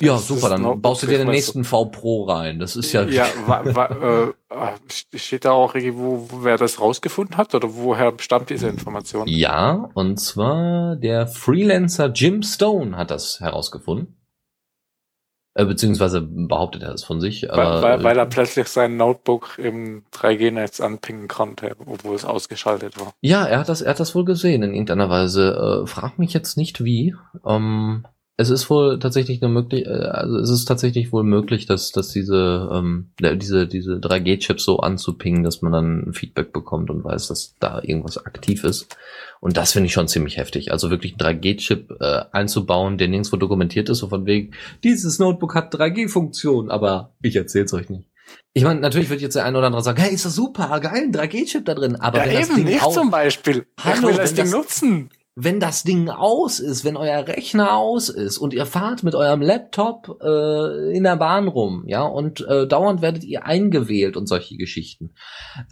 ja, 0.00 0.18
super, 0.18 0.50
dann 0.50 0.62
noch- 0.62 0.76
baust 0.76 1.02
du 1.02 1.06
dir 1.06 1.18
den 1.18 1.28
nächsten 1.28 1.64
V 1.64 1.86
Pro 1.86 2.24
rein. 2.24 2.58
Das 2.58 2.76
ist 2.76 2.92
ja, 2.92 3.04
Ja, 3.04 3.26
wa, 3.46 3.62
wa, 3.64 4.34
äh, 4.50 5.16
steht 5.18 5.46
da 5.46 5.52
auch 5.52 5.74
irgendwo, 5.74 6.28
wer 6.42 6.58
das 6.58 6.80
rausgefunden 6.80 7.36
hat 7.38 7.54
oder 7.54 7.74
woher 7.74 8.12
stammt 8.18 8.50
diese 8.50 8.68
Information? 8.68 9.26
Ja, 9.26 9.88
und 9.94 10.18
zwar 10.18 10.96
der 10.96 11.26
Freelancer 11.26 12.12
Jim 12.12 12.42
Stone 12.42 12.96
hat 12.96 13.10
das 13.10 13.40
herausgefunden. 13.40 14.15
Äh, 15.56 15.64
beziehungsweise 15.64 16.20
behauptet 16.20 16.82
er 16.82 16.90
das 16.90 17.02
von 17.02 17.18
sich. 17.18 17.46
Weil, 17.50 17.80
weil, 17.80 18.04
weil 18.04 18.18
er 18.18 18.26
plötzlich 18.26 18.68
sein 18.68 18.98
Notebook 18.98 19.58
im 19.58 20.04
3G-Netz 20.12 20.82
anpingen 20.82 21.28
konnte, 21.28 21.74
obwohl 21.86 22.14
es 22.14 22.26
ausgeschaltet 22.26 23.00
war. 23.00 23.14
ja, 23.22 23.46
er 23.46 23.60
hat 23.60 23.70
das, 23.70 23.80
er 23.80 23.92
hat 23.92 24.00
das 24.00 24.14
wohl 24.14 24.26
gesehen 24.26 24.62
in 24.62 24.74
irgendeiner 24.74 25.08
Weise. 25.08 25.82
Äh, 25.84 25.86
frag 25.86 26.18
mich 26.18 26.34
jetzt 26.34 26.58
nicht 26.58 26.84
wie. 26.84 27.14
Ähm, 27.46 28.04
es 28.38 28.50
ist 28.50 28.68
wohl 28.68 28.98
tatsächlich 28.98 29.42
eine 29.42 29.50
möglich, 29.50 29.86
äh, 29.86 29.88
also 29.90 30.36
es 30.38 30.50
ist 30.50 30.66
tatsächlich 30.66 31.10
wohl 31.12 31.22
möglich, 31.24 31.64
dass, 31.66 31.90
dass 31.92 32.10
diese, 32.10 32.68
ähm, 32.72 33.10
ja, 33.20 33.34
diese, 33.34 33.66
diese 33.66 33.94
3G-Chips 33.94 34.64
so 34.64 34.80
anzupingen, 34.80 35.42
dass 35.42 35.62
man 35.62 35.72
dann 35.72 36.12
Feedback 36.12 36.52
bekommt 36.52 36.90
und 36.90 37.02
weiß, 37.04 37.28
dass 37.28 37.54
da 37.60 37.80
irgendwas 37.82 38.18
aktiv 38.24 38.64
ist. 38.64 38.94
Und 39.40 39.56
das 39.56 39.72
finde 39.72 39.86
ich 39.86 39.92
schon 39.94 40.08
ziemlich 40.08 40.36
heftig. 40.36 40.70
Also 40.72 40.90
wirklich 40.90 41.16
einen 41.18 41.40
3G-Chip 41.40 41.96
äh, 42.00 42.24
einzubauen, 42.32 42.98
der 42.98 43.08
nirgendwo 43.08 43.36
dokumentiert 43.36 43.88
ist, 43.88 43.98
so 43.98 44.08
von 44.08 44.26
wegen, 44.26 44.52
dieses 44.84 45.18
Notebook 45.18 45.54
hat 45.54 45.74
3G-Funktion, 45.74 46.70
aber 46.70 47.14
ich 47.22 47.36
erzähl's 47.36 47.72
euch 47.72 47.88
nicht. 47.88 48.08
Ich 48.52 48.64
meine, 48.64 48.80
natürlich 48.80 49.08
wird 49.08 49.20
jetzt 49.20 49.36
der 49.36 49.44
eine 49.44 49.56
oder 49.56 49.68
andere 49.68 49.82
sagen, 49.82 50.00
hey, 50.00 50.12
ist 50.12 50.24
das 50.24 50.34
super, 50.34 50.80
geil, 50.80 51.04
ein 51.04 51.12
3G-Chip 51.12 51.64
da 51.64 51.74
drin. 51.74 51.96
Aber 51.96 52.18
wenn 52.24 52.34
das 52.34 52.48
Ding 52.54 52.66
ich 52.66 52.82
au- 52.82 52.90
zum 52.90 53.10
Beispiel. 53.10 53.66
Hallo, 53.82 53.96
ich 53.96 54.02
will 54.08 54.16
das 54.16 54.34
Ding 54.34 54.44
das- 54.46 54.52
nutzen. 54.52 55.10
Wenn 55.38 55.60
das 55.60 55.82
Ding 55.82 56.08
aus 56.08 56.60
ist, 56.60 56.86
wenn 56.86 56.96
euer 56.96 57.28
Rechner 57.28 57.76
aus 57.76 58.08
ist 58.08 58.38
und 58.38 58.54
ihr 58.54 58.64
fahrt 58.64 59.02
mit 59.02 59.14
eurem 59.14 59.42
Laptop 59.42 60.18
äh, 60.22 60.96
in 60.96 61.04
der 61.04 61.16
Bahn 61.16 61.46
rum, 61.46 61.84
ja, 61.86 62.02
und 62.02 62.40
äh, 62.48 62.66
dauernd 62.66 63.02
werdet 63.02 63.22
ihr 63.22 63.44
eingewählt 63.44 64.16
und 64.16 64.28
solche 64.28 64.56
Geschichten, 64.56 65.12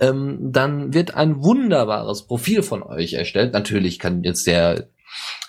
ähm, 0.01 0.39
dann 0.53 0.93
wird 0.93 1.15
ein 1.15 1.43
wunderbares 1.43 2.27
Profil 2.27 2.63
von 2.63 2.83
euch 2.83 3.15
erstellt. 3.15 3.55
Natürlich 3.55 3.99
kann 3.99 4.23
jetzt 4.23 4.47
der 4.47 4.91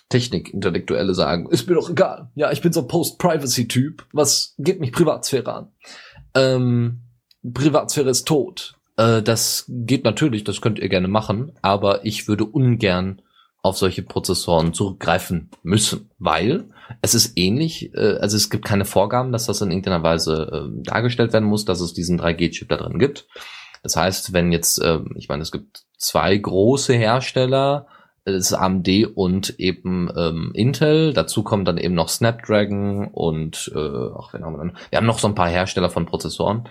Technik-Intellektuelle 0.08 1.14
sagen, 1.14 1.50
ist 1.50 1.68
mir 1.68 1.76
doch 1.76 1.90
egal. 1.90 2.32
Ja, 2.36 2.54
ich 2.54 2.62
bin 2.62 2.72
so 2.72 2.88
Post-Privacy-Typ. 2.88 4.06
Was 4.14 4.56
geht 4.58 4.80
mich 4.80 4.94
Privatsphäre 4.94 5.54
an? 5.54 5.72
Ähm, 6.34 7.02
Privatsphäre 7.54 8.12
ist 8.12 8.26
tot. 8.26 8.76
Äh, 8.96 9.22
das 9.22 9.66
geht 9.68 10.06
natürlich, 10.06 10.46
das 10.46 10.62
könnt 10.62 10.80
ihr 10.80 10.88
gerne 10.88 11.10
machen, 11.10 11.52
aber 11.62 12.06
ich 12.06 12.30
würde 12.30 12.46
ungern 12.46 13.22
auf 13.66 13.78
solche 13.80 14.04
Prozessoren 14.04 14.74
zurückgreifen 14.74 15.50
müssen, 15.64 16.12
weil 16.20 16.70
es 17.02 17.16
ist 17.16 17.34
ähnlich, 17.36 17.92
äh, 17.96 18.18
also 18.20 18.38
es 18.38 18.52
gibt 18.52 18.64
keine 18.64 18.86
Vorgaben, 18.86 19.32
dass 19.32 19.48
das 19.48 19.60
in 19.62 19.72
irgendeiner 19.72 20.04
Weise 20.04 20.70
äh, 20.70 20.84
dargestellt 20.84 21.34
werden 21.34 21.50
muss, 21.50 21.66
dass 21.66 21.82
es 21.82 21.94
diesen 21.94 22.22
3G-Chip 22.22 22.70
da 22.70 22.78
drin 22.78 23.00
gibt. 23.00 23.28
Das 23.82 23.96
heißt, 23.96 24.34
wenn 24.34 24.52
jetzt, 24.52 24.80
äh, 24.80 25.00
ich 25.16 25.30
meine, 25.30 25.42
es 25.42 25.52
gibt 25.52 25.86
zwei 25.98 26.38
große 26.38 26.94
Hersteller, 26.94 27.88
das 28.24 28.36
ist 28.36 28.54
AMD 28.54 28.88
und 29.16 29.60
eben 29.60 30.12
ähm, 30.16 30.52
Intel. 30.54 31.14
Dazu 31.14 31.42
kommen 31.42 31.66
dann 31.66 31.80
eben 31.80 31.96
noch 31.96 32.10
Snapdragon 32.10 33.08
und 33.08 33.72
äh, 33.76 33.80
ach, 34.16 34.32
wen 34.34 34.46
haben 34.46 34.54
wir 34.54 34.60
dann? 34.60 34.78
Wir 34.92 34.98
haben 34.98 35.08
noch 35.08 35.20
so 35.20 35.28
ein 35.28 35.36
paar 35.36 35.50
Hersteller 35.50 35.90
von 35.90 36.06
Prozessoren. 36.06 36.70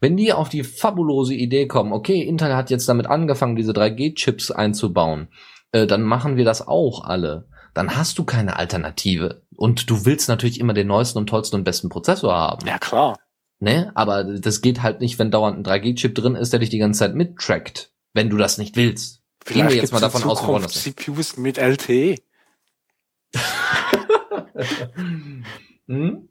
Wenn 0.00 0.18
die 0.18 0.34
auf 0.34 0.50
die 0.50 0.62
fabulose 0.62 1.34
Idee 1.34 1.66
kommen, 1.66 1.92
okay, 1.92 2.20
Intel 2.20 2.54
hat 2.54 2.68
jetzt 2.68 2.88
damit 2.88 3.06
angefangen, 3.06 3.56
diese 3.56 3.72
3G-Chips 3.72 4.50
einzubauen, 4.50 5.28
äh, 5.72 5.86
dann 5.86 6.02
machen 6.02 6.36
wir 6.36 6.44
das 6.44 6.66
auch 6.66 7.04
alle. 7.04 7.48
Dann 7.74 7.96
hast 7.96 8.18
du 8.18 8.24
keine 8.24 8.56
Alternative. 8.56 9.42
Und 9.54 9.90
du 9.90 10.04
willst 10.04 10.28
natürlich 10.28 10.60
immer 10.60 10.74
den 10.74 10.86
neuesten 10.86 11.18
und 11.18 11.28
tollsten 11.28 11.56
und 11.56 11.64
besten 11.64 11.88
Prozessor 11.88 12.34
haben. 12.34 12.66
Ja, 12.66 12.78
klar. 12.78 13.18
Ne? 13.60 13.90
Aber 13.94 14.24
das 14.24 14.60
geht 14.60 14.82
halt 14.82 15.00
nicht, 15.00 15.18
wenn 15.18 15.30
dauernd 15.30 15.58
ein 15.58 15.64
3G-Chip 15.64 16.14
drin 16.14 16.36
ist, 16.36 16.52
der 16.52 16.60
dich 16.60 16.70
die 16.70 16.78
ganze 16.78 17.00
Zeit 17.00 17.14
mittrackt, 17.14 17.92
wenn 18.14 18.30
du 18.30 18.36
das 18.36 18.58
nicht 18.58 18.76
willst. 18.76 19.22
Gehen 19.44 19.68
wir 19.68 19.76
jetzt 19.76 19.92
mal 19.92 20.00
davon 20.00 20.22
aus, 20.24 20.46
wir 20.46 20.68
CPUs 20.68 21.36
mit 21.36 21.58
LTE. 21.58 22.16
Hm? 25.88 26.27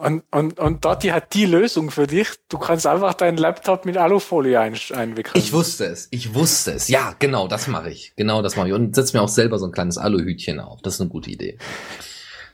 Und, 0.00 0.22
und, 0.30 0.60
und 0.60 0.84
Dotti 0.84 1.08
hat 1.08 1.34
die 1.34 1.44
Lösung 1.44 1.90
für 1.90 2.06
dich. 2.06 2.28
Du 2.48 2.56
kannst 2.56 2.86
einfach 2.86 3.14
deinen 3.14 3.36
Laptop 3.36 3.84
mit 3.84 3.96
Alufolie 3.96 4.60
ein, 4.60 4.76
einwickeln. 4.94 5.32
Ich 5.34 5.52
wusste 5.52 5.86
es, 5.86 6.06
ich 6.12 6.34
wusste 6.34 6.70
es. 6.70 6.86
Ja, 6.86 7.16
genau, 7.18 7.48
das 7.48 7.66
mache 7.66 7.90
ich. 7.90 8.12
Genau 8.14 8.40
das 8.40 8.54
mache 8.54 8.68
ich. 8.68 8.74
Und 8.74 8.94
setze 8.94 9.16
mir 9.16 9.24
auch 9.24 9.28
selber 9.28 9.58
so 9.58 9.66
ein 9.66 9.72
kleines 9.72 9.98
Aluhütchen 9.98 10.60
auf. 10.60 10.80
Das 10.82 10.94
ist 10.94 11.00
eine 11.00 11.10
gute 11.10 11.30
Idee. 11.30 11.58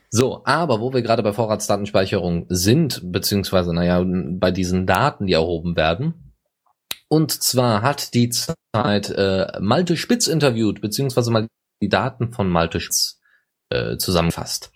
So, 0.08 0.40
aber 0.46 0.80
wo 0.80 0.94
wir 0.94 1.02
gerade 1.02 1.22
bei 1.22 1.34
Vorratsdatenspeicherung 1.34 2.46
sind, 2.48 3.02
beziehungsweise, 3.12 3.74
naja, 3.74 4.02
bei 4.06 4.50
diesen 4.50 4.86
Daten, 4.86 5.26
die 5.26 5.34
erhoben 5.34 5.76
werden, 5.76 6.32
und 7.08 7.30
zwar 7.30 7.82
hat 7.82 8.14
die 8.14 8.30
Zeit 8.30 9.10
äh, 9.10 9.60
Malte 9.60 9.98
Spitz 9.98 10.28
interviewt, 10.28 10.80
beziehungsweise 10.80 11.30
mal 11.30 11.46
die 11.82 11.90
Daten 11.90 12.32
von 12.32 12.48
Malte 12.48 12.80
Spitz 12.80 13.20
äh, 13.68 13.98
zusammengefasst. 13.98 14.72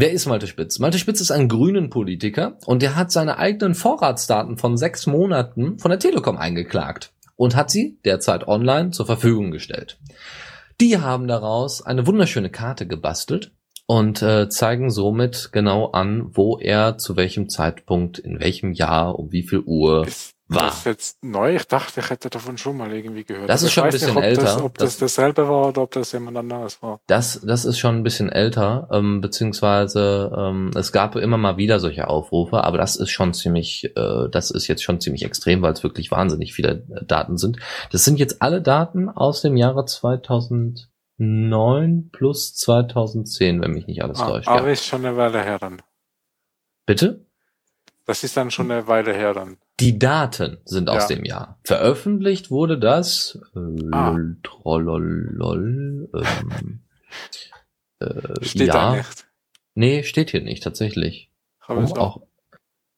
Wer 0.00 0.12
ist 0.12 0.26
Malte 0.26 0.46
Spitz? 0.46 0.78
Malte 0.78 0.96
Spitz 0.96 1.20
ist 1.20 1.32
ein 1.32 1.48
grünen 1.48 1.90
Politiker 1.90 2.56
und 2.66 2.82
der 2.82 2.94
hat 2.94 3.10
seine 3.10 3.36
eigenen 3.38 3.74
Vorratsdaten 3.74 4.56
von 4.56 4.76
sechs 4.76 5.08
Monaten 5.08 5.80
von 5.80 5.90
der 5.90 5.98
Telekom 5.98 6.36
eingeklagt 6.36 7.12
und 7.34 7.56
hat 7.56 7.68
sie 7.68 7.98
derzeit 8.04 8.46
online 8.46 8.92
zur 8.92 9.06
Verfügung 9.06 9.50
gestellt. 9.50 9.98
Die 10.80 10.98
haben 10.98 11.26
daraus 11.26 11.84
eine 11.84 12.06
wunderschöne 12.06 12.48
Karte 12.48 12.86
gebastelt 12.86 13.50
und 13.86 14.22
äh, 14.22 14.48
zeigen 14.48 14.90
somit 14.90 15.48
genau 15.50 15.86
an, 15.86 16.28
wo 16.30 16.58
er 16.58 16.96
zu 16.96 17.16
welchem 17.16 17.48
Zeitpunkt, 17.48 18.20
in 18.20 18.38
welchem 18.38 18.70
Jahr, 18.74 19.18
um 19.18 19.32
wie 19.32 19.42
viel 19.42 19.64
Uhr 19.66 20.06
war. 20.48 20.62
das 20.64 20.84
jetzt 20.84 21.22
neu? 21.22 21.54
Ich 21.56 21.66
dachte, 21.68 22.00
ich 22.00 22.10
hätte 22.10 22.30
davon 22.30 22.56
schon 22.58 22.76
mal 22.76 22.92
irgendwie 22.92 23.24
gehört. 23.24 23.48
Das 23.50 23.62
ist 23.62 23.68
ich 23.68 23.74
schon 23.74 23.84
ein 23.84 23.90
bisschen 23.90 24.14
nicht, 24.14 24.16
ob 24.16 24.22
Das, 24.22 24.38
älter. 24.52 24.64
ob 24.64 24.78
das, 24.78 24.98
Das- 24.98 25.14
dasselbe 25.14 25.48
war 25.48 25.68
oder 25.68 25.82
ob 25.82 25.90
das 25.92 26.12
jemand 26.12 26.36
anderes 26.36 26.82
war. 26.82 27.00
Das, 27.06 27.40
das 27.42 27.64
ist 27.64 27.78
schon 27.78 27.96
ein 27.96 28.02
bisschen 28.02 28.30
älter, 28.30 28.88
ähm, 28.90 29.20
beziehungsweise 29.20 30.32
ähm, 30.36 30.70
es 30.74 30.92
gab 30.92 31.16
immer 31.16 31.36
mal 31.36 31.56
wieder 31.58 31.80
solche 31.80 32.08
Aufrufe, 32.08 32.64
aber 32.64 32.78
das 32.78 32.96
ist 32.96 33.10
schon 33.10 33.34
ziemlich, 33.34 33.92
äh, 33.96 34.28
das 34.30 34.50
ist 34.50 34.66
jetzt 34.68 34.82
schon 34.82 35.00
ziemlich 35.00 35.24
extrem, 35.24 35.62
weil 35.62 35.72
es 35.72 35.82
wirklich 35.82 36.10
wahnsinnig 36.10 36.54
viele 36.54 36.84
äh, 36.94 37.04
Daten 37.04 37.36
sind. 37.36 37.58
Das 37.92 38.04
sind 38.04 38.18
jetzt 38.18 38.40
alle 38.42 38.62
Daten 38.62 39.08
aus 39.08 39.42
dem 39.42 39.56
Jahre 39.56 39.84
2009 39.84 42.10
plus 42.12 42.54
2010, 42.54 43.60
wenn 43.60 43.72
mich 43.72 43.86
nicht 43.86 44.02
alles 44.02 44.20
Ah, 44.20 44.28
täuscht. 44.28 44.48
aber 44.48 44.66
Ja. 44.66 44.72
ist 44.72 44.86
schon 44.86 45.04
eine 45.04 45.16
Weile 45.16 45.42
her 45.42 45.58
dann. 45.58 45.82
Bitte? 46.86 47.26
Das 48.08 48.24
ist 48.24 48.38
dann 48.38 48.50
schon 48.50 48.70
eine 48.70 48.86
Weile 48.88 49.12
her 49.12 49.34
dann. 49.34 49.58
Die 49.80 49.98
Daten 49.98 50.56
sind 50.64 50.88
aus 50.88 51.10
Ja. 51.10 51.16
dem 51.16 51.24
Jahr. 51.26 51.58
Veröffentlicht 51.64 52.50
wurde 52.50 52.78
das 52.78 53.38
äh, 53.54 53.58
Ah. 53.92 54.10
lol, 54.10 54.38
trollolol, 54.42 56.08
ähm, 56.14 56.80
äh, 58.00 58.44
Steht 58.44 58.68
ja. 58.68 58.72
da 58.72 58.96
nicht. 58.96 59.26
Nee, 59.74 60.02
steht 60.04 60.30
hier 60.30 60.40
nicht, 60.42 60.62
tatsächlich. 60.62 61.30
Aber 61.60 61.82
Oh, 61.82 61.84
auch, 61.84 61.98
auch 62.16 62.22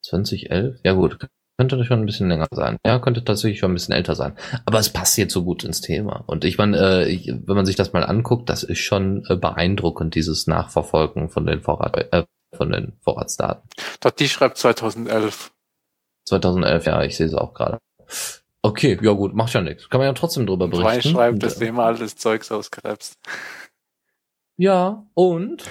2011? 0.05 0.79
Ja 0.85 0.93
gut, 0.93 1.19
könnte 1.59 1.85
schon 1.85 1.99
ein 2.01 2.07
bisschen 2.07 2.29
länger 2.29 2.47
sein. 2.53 2.79
Ja, 2.87 2.99
könnte 3.01 3.25
tatsächlich 3.25 3.59
schon 3.59 3.73
ein 3.73 3.75
bisschen 3.75 3.95
älter 3.95 4.15
sein. 4.15 4.35
Aber 4.65 4.79
es 4.79 4.91
passt 4.91 5.19
jetzt 5.19 5.33
so 5.35 5.43
gut 5.45 5.65
ins 5.65 5.81
Thema. 5.81 6.23
Und 6.27 6.45
ich 6.45 6.57
meine, 6.57 6.79
äh, 6.79 7.41
wenn 7.45 7.57
man 7.57 7.67
sich 7.67 7.77
das 7.77 7.93
mal 7.93 8.05
anguckt, 8.05 8.49
das 8.49 8.63
ist 8.63 8.79
schon 8.79 9.25
äh, 9.29 9.37
beeindruckend, 9.37 10.15
dieses 10.15 10.47
Nachverfolgen 10.47 11.29
von 11.31 11.47
den 11.47 11.61
Vorrat, 11.63 11.97
äh, 12.13 12.25
von 12.57 12.71
den 12.71 12.93
Vorratsdaten. 13.01 13.69
Dotti 14.01 14.29
schreibt 14.29 14.59
2011. 14.59 15.53
2011, 16.27 16.87
ja, 16.87 17.03
ich 17.03 17.17
sehe 17.17 17.27
es 17.27 17.35
auch 17.35 17.55
gerade. 17.55 17.79
Okay, 18.63 18.99
ja 19.01 19.13
gut, 19.13 19.35
macht 19.35 19.55
ja 19.55 19.63
nichts. 19.63 19.89
Kann 19.89 20.01
man 20.01 20.07
ja 20.09 20.13
trotzdem 20.13 20.47
drüber 20.47 20.67
Und 20.67 20.71
berichten. 20.73 21.13
schreibt, 21.13 21.35
Und, 21.35 21.43
dass 21.43 21.57
äh, 21.57 21.61
du 21.61 21.67
immer 21.67 21.85
altes 21.85 22.17
Zeugs 22.17 22.53
auskrebst. 22.53 23.19
Ja, 24.59 25.07
und? 25.15 25.65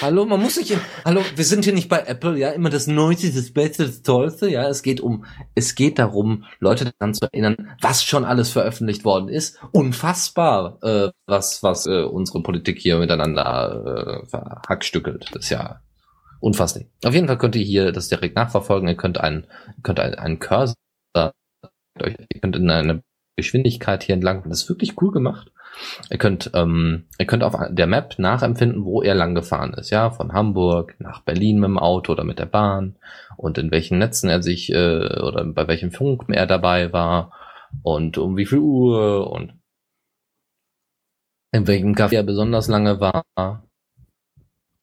Hallo, 0.00 0.24
man 0.24 0.40
muss 0.40 0.54
sich, 0.54 0.74
hallo, 1.04 1.20
wir 1.36 1.44
sind 1.44 1.64
hier 1.64 1.74
nicht 1.74 1.90
bei 1.90 1.98
Apple, 1.98 2.38
ja, 2.38 2.48
immer 2.52 2.70
das 2.70 2.86
Neueste, 2.86 3.30
das 3.30 3.52
Beste, 3.52 3.84
das 3.84 4.00
Tollste, 4.00 4.48
ja, 4.48 4.66
es 4.70 4.82
geht 4.82 5.02
um, 5.02 5.26
es 5.54 5.74
geht 5.74 5.98
darum, 5.98 6.46
Leute 6.58 6.90
daran 6.98 7.12
zu 7.12 7.26
erinnern, 7.30 7.76
was 7.82 8.02
schon 8.02 8.24
alles 8.24 8.48
veröffentlicht 8.48 9.04
worden 9.04 9.28
ist. 9.28 9.60
Unfassbar, 9.72 10.78
äh, 10.82 11.10
was, 11.26 11.62
was 11.62 11.84
äh, 11.84 12.04
unsere 12.04 12.42
Politik 12.42 12.78
hier 12.78 12.96
miteinander 12.96 14.22
äh, 14.22 14.26
verhackstückelt. 14.26 15.28
Das 15.34 15.44
ist 15.44 15.50
ja 15.50 15.82
unfasslich. 16.42 16.86
Auf 17.04 17.14
jeden 17.14 17.28
Fall 17.28 17.38
könnt 17.38 17.56
ihr 17.56 17.64
hier 17.64 17.92
das 17.92 18.08
direkt 18.08 18.36
nachverfolgen, 18.36 18.88
ihr 18.88 18.96
könnt 18.96 19.18
einen, 19.18 19.46
könnt 19.82 20.00
einen, 20.00 20.38
Cursor, 20.38 20.74
ihr 21.16 22.40
könnt 22.40 22.56
in 22.56 22.70
eine 22.70 23.02
Geschwindigkeit 23.36 24.02
hier 24.02 24.14
entlang, 24.14 24.42
das 24.48 24.62
ist 24.62 24.68
wirklich 24.68 25.00
cool 25.00 25.12
gemacht. 25.12 25.52
Ihr 26.10 26.18
könnt, 26.18 26.50
ähm, 26.52 27.06
ihr 27.18 27.24
könnt 27.24 27.42
auf 27.44 27.56
der 27.70 27.86
Map 27.86 28.18
nachempfinden, 28.18 28.84
wo 28.84 29.02
er 29.02 29.14
lang 29.14 29.34
gefahren 29.34 29.72
ist, 29.72 29.88
ja, 29.88 30.10
von 30.10 30.34
Hamburg 30.34 30.96
nach 30.98 31.22
Berlin 31.22 31.60
mit 31.60 31.68
dem 31.68 31.78
Auto 31.78 32.12
oder 32.12 32.24
mit 32.24 32.38
der 32.38 32.46
Bahn 32.46 32.96
und 33.38 33.56
in 33.56 33.70
welchen 33.70 33.98
Netzen 33.98 34.28
er 34.28 34.42
sich 34.42 34.70
äh, 34.70 35.20
oder 35.22 35.44
bei 35.46 35.68
welchem 35.68 35.90
Funk 35.90 36.24
er 36.28 36.46
dabei 36.46 36.92
war 36.92 37.32
und 37.82 38.18
um 38.18 38.36
wie 38.36 38.44
viel 38.44 38.58
Uhr 38.58 39.30
und 39.30 39.54
in 41.52 41.66
welchem 41.66 41.94
Café 41.94 42.16
er 42.16 42.22
besonders 42.22 42.68
lange 42.68 43.00
war 43.00 43.24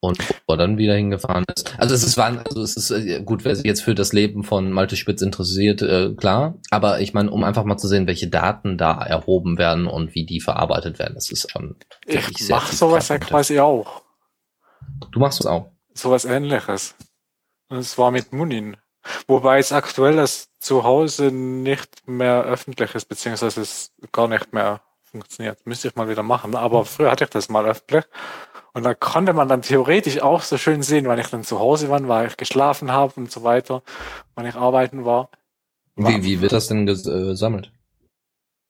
und 0.02 0.18
wo 0.48 0.54
er 0.54 0.58
dann 0.58 0.78
wieder 0.78 0.96
hingefahren 0.96 1.44
ist. 1.54 1.78
Also 1.78 1.94
es 1.94 2.04
ist 2.04 2.18
also 2.18 2.62
es 2.62 2.78
ist 2.78 2.92
äh, 2.92 3.22
gut, 3.24 3.44
wer 3.44 3.56
sich 3.56 3.66
jetzt 3.66 3.82
für 3.82 3.96
das 3.96 4.14
Leben 4.14 4.44
von 4.44 4.72
Malte 4.72 4.96
Spitz 4.96 5.22
interessiert, 5.22 5.82
äh, 5.82 6.14
klar. 6.16 6.56
Aber 6.70 7.02
ich 7.02 7.14
meine, 7.14 7.32
um 7.32 7.44
einfach 7.44 7.66
mal 7.66 7.78
zu 7.78 7.88
sehen, 7.88 8.08
welche 8.08 8.28
Daten 8.28 8.78
da 8.78 9.02
erhoben 9.02 9.58
werden 9.58 9.88
und 9.88 10.16
wie 10.16 10.26
die 10.26 10.40
verarbeitet 10.40 11.00
werden, 11.00 11.16
das 11.16 11.32
ist 11.32 11.52
schon 11.52 11.76
wirklich 12.06 12.42
Ich 12.42 12.50
mach 12.50 12.72
sowas 12.72 13.08
ja 13.10 13.18
quasi 13.18 13.60
auch. 13.60 14.04
Du 15.12 15.20
machst 15.20 15.40
es 15.40 15.46
auch. 15.46 15.72
Sowas 15.94 16.26
ähnliches. 16.26 16.96
Es 17.70 17.98
war 17.98 18.12
mit 18.12 18.34
Munin. 18.34 18.78
Wobei 19.28 19.60
es 19.60 19.72
aktuell 19.72 20.16
das 20.16 20.50
zu 20.60 20.84
Hause 20.84 21.32
nicht 21.32 22.08
mehr 22.08 22.44
öffentlich 22.44 22.96
ist, 22.96 23.06
beziehungsweise 23.06 23.62
es 23.62 23.92
gar 24.12 24.28
nicht 24.28 24.54
mehr 24.54 24.82
funktioniert. 25.04 25.66
Müsste 25.66 25.88
ich 25.88 25.96
mal 25.96 26.10
wieder 26.10 26.24
machen. 26.24 26.56
Aber 26.56 26.86
früher 26.86 27.12
hatte 27.12 27.24
ich 27.24 27.30
das 27.30 27.50
mal 27.50 27.66
öffentlich. 27.66 28.06
Und 28.74 28.84
da 28.84 28.94
konnte 28.94 29.34
man 29.34 29.48
dann 29.48 29.62
theoretisch 29.62 30.22
auch 30.22 30.42
so 30.42 30.58
schön 30.58 30.84
sehen, 30.84 31.06
wann 31.08 31.20
ich 31.20 31.28
dann 31.28 31.44
zu 31.44 31.60
Hause 31.60 31.90
war, 31.90 32.08
weil 32.08 32.28
ich 32.28 32.38
geschlafen 32.38 32.92
habe 32.92 33.14
und 33.18 33.32
so 33.32 33.44
weiter, 33.44 33.82
wann 34.36 34.46
ich 34.46 34.56
arbeiten 34.56 35.06
war. 35.06 35.30
Wie, 35.96 36.24
wie 36.24 36.42
wird 36.42 36.54
das 36.54 36.68
denn 36.68 36.86
gesammelt? 36.86 37.72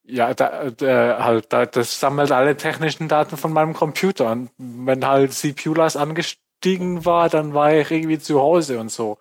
Ja, 0.03 0.33
da, 0.33 0.71
da, 0.71 1.23
halt, 1.23 1.53
da, 1.53 1.67
das 1.67 1.99
sammelt 1.99 2.31
alle 2.31 2.57
technischen 2.57 3.07
Daten 3.07 3.37
von 3.37 3.53
meinem 3.53 3.73
Computer. 3.73 4.31
Und 4.31 4.49
wenn 4.57 5.05
halt 5.05 5.33
CPU-Last 5.33 5.97
angestiegen 5.97 7.05
war, 7.05 7.29
dann 7.29 7.53
war 7.53 7.73
ich 7.73 7.91
irgendwie 7.91 8.17
zu 8.17 8.39
Hause 8.39 8.79
und 8.79 8.91
so. 8.91 9.19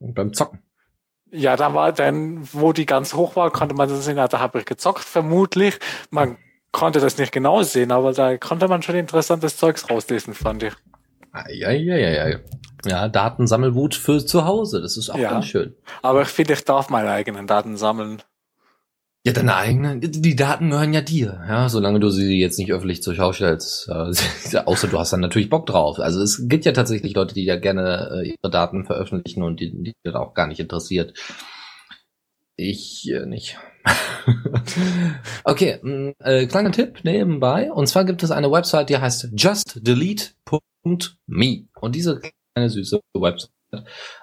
Und 0.00 0.14
beim 0.14 0.32
Zocken? 0.32 0.62
Ja, 1.30 1.56
da 1.56 1.74
war 1.74 1.92
dann, 1.92 2.48
wo 2.52 2.72
die 2.72 2.86
ganz 2.86 3.14
hoch 3.14 3.36
war, 3.36 3.50
konnte 3.50 3.74
man 3.74 3.88
das 3.88 4.04
sehen, 4.04 4.16
da 4.16 4.28
habe 4.38 4.58
ich 4.58 4.64
gezockt, 4.64 5.04
vermutlich. 5.04 5.78
Man 6.10 6.38
konnte 6.76 7.00
das 7.00 7.16
nicht 7.16 7.32
genau 7.32 7.62
sehen, 7.62 7.90
aber 7.90 8.12
da 8.12 8.36
konnte 8.36 8.68
man 8.68 8.82
schon 8.82 8.96
interessantes 8.96 9.56
Zeugs 9.56 9.88
rauslesen, 9.88 10.34
fand 10.34 10.62
ich. 10.62 10.74
Ja, 11.48 11.70
ja, 11.70 11.96
ja, 11.96 12.28
ja. 12.28 12.38
Ja, 12.84 13.08
Datensammelwut 13.08 13.94
für 13.94 14.24
zu 14.24 14.44
Hause, 14.44 14.82
das 14.82 14.96
ist 14.96 15.08
auch 15.10 15.18
ja, 15.18 15.30
ganz 15.30 15.46
schön. 15.46 15.74
Aber 16.02 16.22
ich 16.22 16.28
finde, 16.28 16.52
ich 16.52 16.64
darf 16.64 16.90
meine 16.90 17.10
eigenen 17.10 17.46
Daten 17.46 17.76
sammeln. 17.78 18.22
Ja, 19.24 19.32
deine 19.32 19.56
eigenen, 19.56 20.00
die 20.00 20.36
Daten 20.36 20.70
gehören 20.70 20.92
ja 20.92 21.00
dir, 21.00 21.42
ja, 21.48 21.68
solange 21.68 21.98
du 21.98 22.10
sie 22.10 22.38
jetzt 22.38 22.58
nicht 22.58 22.72
öffentlich 22.72 23.02
zur 23.02 23.14
Schau 23.14 23.32
stellst. 23.32 23.88
Äh, 23.88 24.58
außer 24.66 24.86
du 24.86 24.98
hast 24.98 25.14
dann 25.14 25.20
natürlich 25.20 25.50
Bock 25.50 25.66
drauf. 25.66 25.98
Also 25.98 26.20
es 26.20 26.46
gibt 26.46 26.64
ja 26.66 26.72
tatsächlich 26.72 27.14
Leute, 27.14 27.34
die 27.34 27.44
ja 27.44 27.56
gerne 27.56 28.22
äh, 28.22 28.28
ihre 28.28 28.50
Daten 28.50 28.84
veröffentlichen 28.84 29.42
und 29.42 29.60
die, 29.60 29.72
die 29.72 29.94
das 30.04 30.14
auch 30.14 30.34
gar 30.34 30.46
nicht 30.46 30.60
interessiert. 30.60 31.14
Ich 32.54 33.10
äh, 33.10 33.26
nicht. 33.26 33.58
okay, 35.44 35.78
mm, 35.82 36.10
äh, 36.20 36.46
kleiner 36.46 36.72
Tipp 36.72 37.00
nebenbei. 37.04 37.70
Und 37.70 37.86
zwar 37.86 38.04
gibt 38.04 38.22
es 38.22 38.30
eine 38.30 38.50
Website, 38.50 38.90
die 38.90 38.98
heißt 38.98 39.28
justdelete.me. 39.36 41.68
Und 41.80 41.94
diese 41.94 42.20
kleine 42.54 42.70
süße 42.70 43.00
Website 43.14 43.50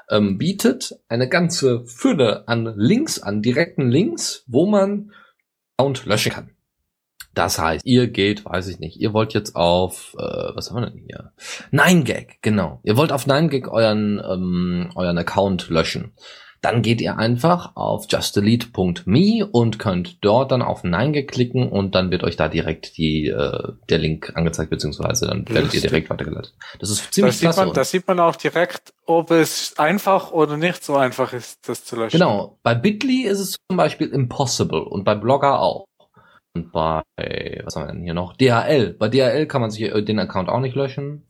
ähm, 0.09 0.37
bietet 0.37 0.95
eine 1.07 1.29
ganze 1.29 1.85
Fülle 1.85 2.47
an 2.47 2.73
Links, 2.75 3.21
an 3.21 3.41
direkten 3.41 3.89
Links, 3.89 4.43
wo 4.47 4.65
man 4.65 5.11
Account 5.77 6.05
löschen 6.05 6.31
kann. 6.31 6.49
Das 7.33 7.57
heißt, 7.57 7.83
ihr 7.85 8.07
geht, 8.07 8.45
weiß 8.45 8.67
ich 8.67 8.79
nicht, 8.79 8.99
ihr 8.99 9.11
wollt 9.11 9.33
jetzt 9.33 9.55
auf, 9.55 10.15
äh, 10.19 10.51
was 10.53 10.69
haben 10.69 10.81
wir 10.81 10.89
denn 10.91 10.99
hier? 10.99 11.31
9gag, 11.71 12.35
genau. 12.41 12.79
Ihr 12.83 12.95
wollt 12.95 13.11
auf 13.11 13.25
9gag 13.25 13.69
euren, 13.69 14.21
ähm, 14.23 14.91
euren 14.93 15.17
Account 15.17 15.69
löschen 15.69 16.13
dann 16.63 16.81
geht 16.81 17.01
ihr 17.01 17.17
einfach 17.17 17.75
auf 17.75 18.05
justdelete.me 18.09 19.45
und 19.51 19.79
könnt 19.79 20.23
dort 20.23 20.53
dann 20.53 20.61
auf 20.61 20.85
Nein 20.85 21.11
geklicken 21.11 21.69
und 21.69 21.93
dann 21.93 22.09
wird 22.09 22.23
euch 22.23 22.37
da 22.37 22.47
direkt 22.47 22.97
die, 22.97 23.27
äh, 23.27 23.73
der 23.89 23.97
Link 23.97 24.31
angezeigt, 24.35 24.69
beziehungsweise 24.69 25.27
dann 25.27 25.47
werdet 25.49 25.73
ihr 25.73 25.81
direkt 25.81 26.09
weitergeleitet. 26.09 26.53
Das 26.79 26.89
ist 26.89 27.13
ziemlich 27.13 27.35
das 27.35 27.41
klasse. 27.41 27.65
Man, 27.65 27.73
da 27.73 27.83
sieht 27.83 28.07
man 28.07 28.19
auch 28.21 28.37
direkt, 28.37 28.93
ob 29.05 29.31
es 29.31 29.77
einfach 29.77 30.31
oder 30.31 30.55
nicht 30.55 30.85
so 30.85 30.95
einfach 30.95 31.33
ist, 31.33 31.67
das 31.67 31.83
zu 31.83 31.97
löschen. 31.97 32.17
Genau. 32.17 32.57
Bei 32.63 32.75
Bitly 32.75 33.23
ist 33.23 33.39
es 33.39 33.57
zum 33.69 33.75
Beispiel 33.75 34.07
impossible 34.07 34.83
und 34.83 35.03
bei 35.03 35.15
Blogger 35.15 35.59
auch. 35.59 35.85
Und 36.55 36.71
bei, 36.71 37.01
was 37.65 37.75
haben 37.75 37.87
wir 37.87 37.91
denn 37.91 38.03
hier 38.03 38.13
noch? 38.13 38.37
DHL. 38.37 38.93
Bei 38.93 39.09
DHL 39.09 39.47
kann 39.47 39.59
man 39.59 39.69
sich 39.69 39.81
äh, 39.81 40.01
den 40.01 40.19
Account 40.19 40.47
auch 40.47 40.61
nicht 40.61 40.75
löschen. 40.75 41.27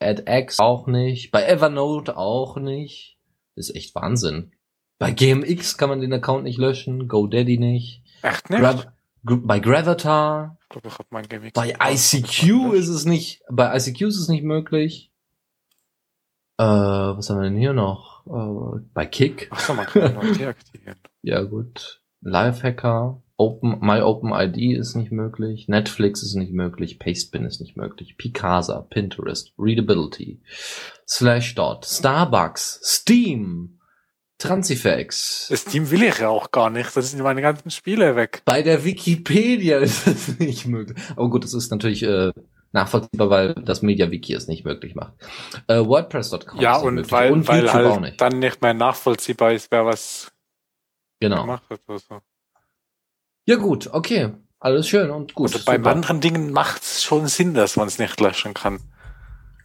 AdX 0.00 0.58
auch 0.58 0.86
nicht. 0.88 1.30
Bei 1.30 1.44
Evernote 1.44 2.18
auch 2.18 2.56
nicht. 2.56 3.16
Das 3.56 3.70
ist 3.70 3.76
echt 3.76 3.94
Wahnsinn. 3.94 4.53
Bei 5.04 5.12
GMX 5.12 5.76
kann 5.76 5.90
man 5.90 6.00
den 6.00 6.14
Account 6.14 6.44
nicht 6.44 6.58
löschen, 6.58 7.08
GoDaddy 7.08 7.58
nicht. 7.58 8.02
Echt 8.22 8.48
nicht? 8.48 8.60
Gra 8.60 8.84
bei 9.22 9.58
Gravatar. 9.58 10.56
Ich 10.62 10.68
glaube, 10.70 10.88
ich 10.88 10.94
mein 11.10 11.28
GMX. 11.28 11.52
Bei 11.52 11.74
ICQ 11.78 12.72
ist 12.72 12.88
es 12.88 13.04
nicht, 13.04 13.42
bei 13.50 13.76
ICQ 13.76 14.00
ist 14.02 14.18
es 14.18 14.28
nicht 14.28 14.44
möglich. 14.44 15.10
Äh, 16.56 16.64
was 16.64 17.28
haben 17.28 17.36
wir 17.36 17.44
denn 17.44 17.58
hier 17.58 17.74
noch? 17.74 18.24
Äh, 18.26 18.80
bei 18.94 19.04
Kick. 19.04 19.48
Ach 19.50 19.60
so, 19.60 19.74
man 19.74 19.84
kann 19.84 20.14
noch 20.14 20.22
deaktivieren. 20.22 20.98
ja, 21.22 21.42
gut. 21.42 22.00
Lifehacker. 22.22 23.20
Open, 23.36 23.80
My 23.80 24.00
Open 24.00 24.32
ID 24.32 24.78
ist 24.78 24.94
nicht 24.94 25.12
möglich. 25.12 25.68
Netflix 25.68 26.22
ist 26.22 26.34
nicht 26.34 26.52
möglich. 26.52 26.98
Pastebin 26.98 27.44
ist 27.44 27.60
nicht 27.60 27.76
möglich. 27.76 28.16
Picasa, 28.16 28.80
Pinterest, 28.80 29.52
Readability, 29.58 30.40
Slashdot, 31.06 31.84
Starbucks, 31.84 32.80
Steam, 32.84 33.73
Transifex. 34.38 35.48
Das 35.48 35.64
Team 35.64 35.90
will 35.90 36.02
ich 36.02 36.18
ja 36.18 36.28
auch 36.28 36.50
gar 36.50 36.70
nicht. 36.70 36.96
Das 36.96 37.10
sind 37.10 37.22
meine 37.22 37.40
ganzen 37.40 37.70
Spiele 37.70 38.16
weg. 38.16 38.42
Bei 38.44 38.62
der 38.62 38.84
Wikipedia 38.84 39.78
ist 39.78 40.06
das 40.06 40.38
nicht 40.38 40.66
möglich. 40.66 40.98
Aber 41.16 41.30
gut, 41.30 41.44
das 41.44 41.54
ist 41.54 41.70
natürlich 41.70 42.02
äh, 42.02 42.32
nachvollziehbar, 42.72 43.30
weil 43.30 43.54
das 43.54 43.82
MediaWiki 43.82 44.34
es 44.34 44.48
nicht 44.48 44.64
möglich 44.64 44.94
macht. 44.94 45.12
Äh, 45.68 45.78
WordPress.com. 45.78 46.60
Ja, 46.60 46.76
und 46.76 46.96
möglich. 46.96 47.12
weil, 47.12 47.32
und 47.32 47.48
weil 47.48 47.72
halt 47.72 48.00
nicht. 48.00 48.20
dann 48.20 48.38
nicht 48.40 48.60
mehr 48.60 48.74
nachvollziehbar 48.74 49.52
ist, 49.52 49.70
wer 49.70 49.86
was 49.86 50.32
genau. 51.20 51.42
gemacht 51.42 51.64
hat 51.70 51.80
oder 51.86 51.98
so. 51.98 52.20
Ja 53.46 53.56
gut, 53.56 53.88
okay. 53.92 54.32
Alles 54.58 54.88
schön 54.88 55.10
und 55.10 55.34
gut. 55.34 55.52
Also 55.52 55.64
bei 55.66 55.78
anderen 55.78 56.22
Dingen 56.22 56.50
macht 56.50 56.82
es 56.82 57.04
schon 57.04 57.26
Sinn, 57.28 57.52
dass 57.52 57.76
man 57.76 57.86
es 57.86 57.98
nicht 57.98 58.18
löschen 58.18 58.54
kann. 58.54 58.80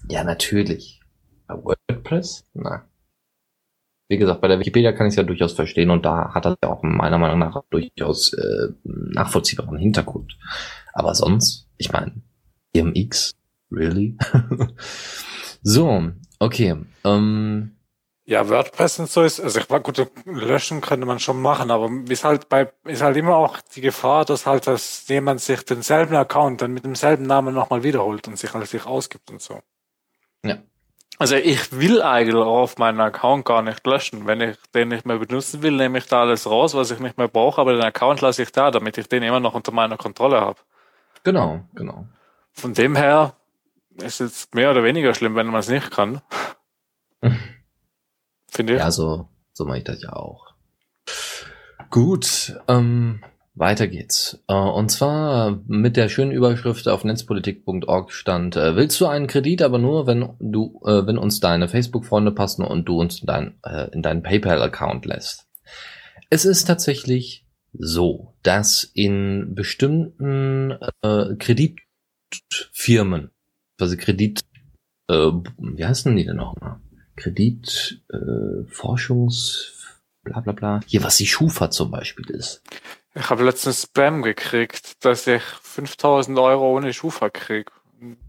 Ja, 0.10 0.26
natürlich. 0.26 1.00
Bei 1.48 1.56
WordPress? 1.56 2.44
Nein 2.54 2.82
wie 4.10 4.18
gesagt, 4.18 4.42
bei 4.42 4.48
der 4.48 4.60
Wikipedia 4.60 4.92
kann 4.92 5.08
ich 5.08 5.12
es 5.12 5.18
ja 5.18 5.24
durchaus 5.24 5.54
verstehen 5.54 5.92
und 5.92 6.04
da 6.04 6.34
hat 6.34 6.44
das 6.44 6.58
ja 6.64 6.70
auch 6.70 6.82
meiner 6.82 7.20
Meinung 7.20 7.40
nach 7.40 7.64
durchaus 7.70 8.34
äh, 8.34 8.70
nachvollziehbaren 8.84 9.78
Hintergrund. 9.78 10.36
Aber 10.94 11.14
sonst, 11.14 11.68
ich 11.78 11.92
meine, 11.92 12.22
EMX, 12.74 13.36
really? 13.72 14.18
so, 15.62 16.10
okay. 16.40 16.76
Ähm, 17.04 17.76
ja, 18.26 18.50
WordPress 18.50 19.00
und 19.00 19.10
so 19.10 19.22
ist, 19.22 19.40
also 19.40 19.60
ich 19.60 19.70
war 19.70 19.80
gut, 19.80 20.06
löschen 20.26 20.82
könnte 20.82 21.06
man 21.06 21.20
schon 21.20 21.40
machen, 21.40 21.70
aber 21.70 21.90
ist 22.10 22.24
halt 22.24 22.50
bei, 22.50 22.72
ist 22.86 23.04
halt 23.04 23.18
immer 23.18 23.36
auch 23.36 23.60
die 23.76 23.82
Gefahr, 23.82 24.26
dass 24.26 24.48
halt, 24.48 24.66
dass 24.66 25.08
jemand 25.08 25.42
sich 25.42 25.64
denselben 25.66 26.16
Account 26.16 26.64
dann 26.64 26.74
mit 26.74 26.84
demselben 26.84 27.24
Namen 27.24 27.54
nochmal 27.54 27.84
wiederholt 27.84 28.28
und 28.28 28.40
sich 28.40 28.54
alles 28.56 28.72
sich 28.72 28.88
ausgibt 28.88 29.30
und 29.30 29.42
so. 29.42 29.60
Ja. 30.44 30.58
Also 31.20 31.36
ich 31.36 31.74
will 31.74 32.02
eigentlich 32.02 32.34
auf 32.34 32.78
meinen 32.78 33.02
Account 33.02 33.44
gar 33.44 33.62
nicht 33.62 33.86
löschen. 33.86 34.26
Wenn 34.26 34.40
ich 34.40 34.58
den 34.74 34.88
nicht 34.88 35.06
mehr 35.06 35.18
benutzen 35.18 35.62
will, 35.62 35.74
nehme 35.74 35.98
ich 35.98 36.08
da 36.08 36.22
alles 36.22 36.50
raus, 36.50 36.74
was 36.76 36.92
ich 36.92 37.00
nicht 37.00 37.18
mehr 37.18 37.28
brauche, 37.28 37.60
aber 37.60 37.74
den 37.74 37.84
Account 37.84 38.22
lasse 38.22 38.42
ich 38.42 38.54
da, 38.54 38.72
damit 38.72 38.98
ich 38.98 39.10
den 39.10 39.22
immer 39.24 39.42
noch 39.42 39.54
unter 39.54 39.74
meiner 39.74 39.98
Kontrolle 39.98 40.40
habe. 40.40 40.60
Genau, 41.24 41.66
genau. 41.76 42.06
Von 42.54 42.74
dem 42.74 42.96
her 42.96 43.36
ist 43.98 44.22
es 44.22 44.48
mehr 44.54 44.72
oder 44.72 44.82
weniger 44.86 45.14
schlimm, 45.14 45.36
wenn 45.36 45.48
man 45.48 45.60
es 45.60 45.68
nicht 45.68 45.92
kann. 45.92 46.22
Finde 48.50 48.74
ich. 48.74 48.80
Ja, 48.80 48.90
so, 48.90 49.28
so 49.52 49.66
mache 49.66 49.80
ich 49.80 49.84
das 49.84 50.02
ja 50.02 50.14
auch. 50.14 50.54
Gut, 51.90 52.58
ähm, 52.70 53.22
weiter 53.56 53.88
geht's. 53.88 54.42
Äh, 54.48 54.54
und 54.54 54.90
zwar 54.90 55.62
mit 55.68 55.98
der 55.98 56.10
schönen 56.10 56.32
Überschrift 56.32 56.88
auf 56.88 57.04
netzpolitik.org 57.04 58.12
stand, 58.12 58.56
äh, 58.56 58.76
willst 58.76 59.00
du 59.02 59.08
einen 59.08 59.28
Kredit, 59.28 59.62
aber 59.62 59.78
nur, 59.78 60.08
wenn 60.08 60.30
du, 60.40 60.82
äh, 60.86 61.06
wenn 61.06 61.18
uns 61.18 61.40
deine 61.40 61.68
Facebook-Freunde 61.68 62.32
passen 62.32 62.64
und 62.64 62.86
du 62.86 63.00
uns 63.00 63.20
in, 63.20 63.28
dein, 63.28 63.60
in 63.92 64.02
deinen 64.02 64.24
PayPal-Account 64.24 65.06
lässt. 65.06 65.48
Es 66.30 66.46
ist 66.46 66.66
tatsächlich 66.66 67.46
so, 67.74 68.36
dass 68.44 68.84
in 68.84 69.56
bestimmten 69.56 70.78
äh, 71.02 71.36
Kreditfirmen, 71.36 73.32
also 73.80 73.98
Kredit, 73.98 74.42
äh, 75.08 75.32
wie 75.58 75.86
heißen 75.86 76.16
die 76.16 76.26
denn 76.26 76.38
nochmal? 76.38 76.80
Kredit, 77.16 78.02
äh, 78.12 78.64
Forschungs, 78.68 79.74
bla 80.24 80.40
bla 80.40 80.54
bla. 80.54 80.80
Hier, 80.86 81.04
was 81.04 81.18
die 81.18 81.28
Schufa 81.28 81.70
zum 81.70 81.92
Beispiel 81.92 82.30
ist. 82.30 82.62
Ich 83.16 83.30
habe 83.30 83.44
letztens 83.44 83.84
Spam 83.84 84.22
gekriegt, 84.22 85.04
dass 85.04 85.26
ich 85.28 85.42
5000 85.42 86.38
Euro 86.38 86.76
ohne 86.76 86.94
Schufa 86.94 87.30
krieg. 87.30 87.72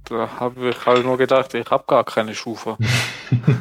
Da 0.04 0.40
habe 0.40 0.70
ich 0.70 0.86
halt 0.86 1.04
nur 1.04 1.18
gedacht, 1.18 1.54
ich 1.54 1.70
habe 1.70 1.84
gar 1.86 2.04
keine 2.04 2.34
Schufa. 2.34 2.78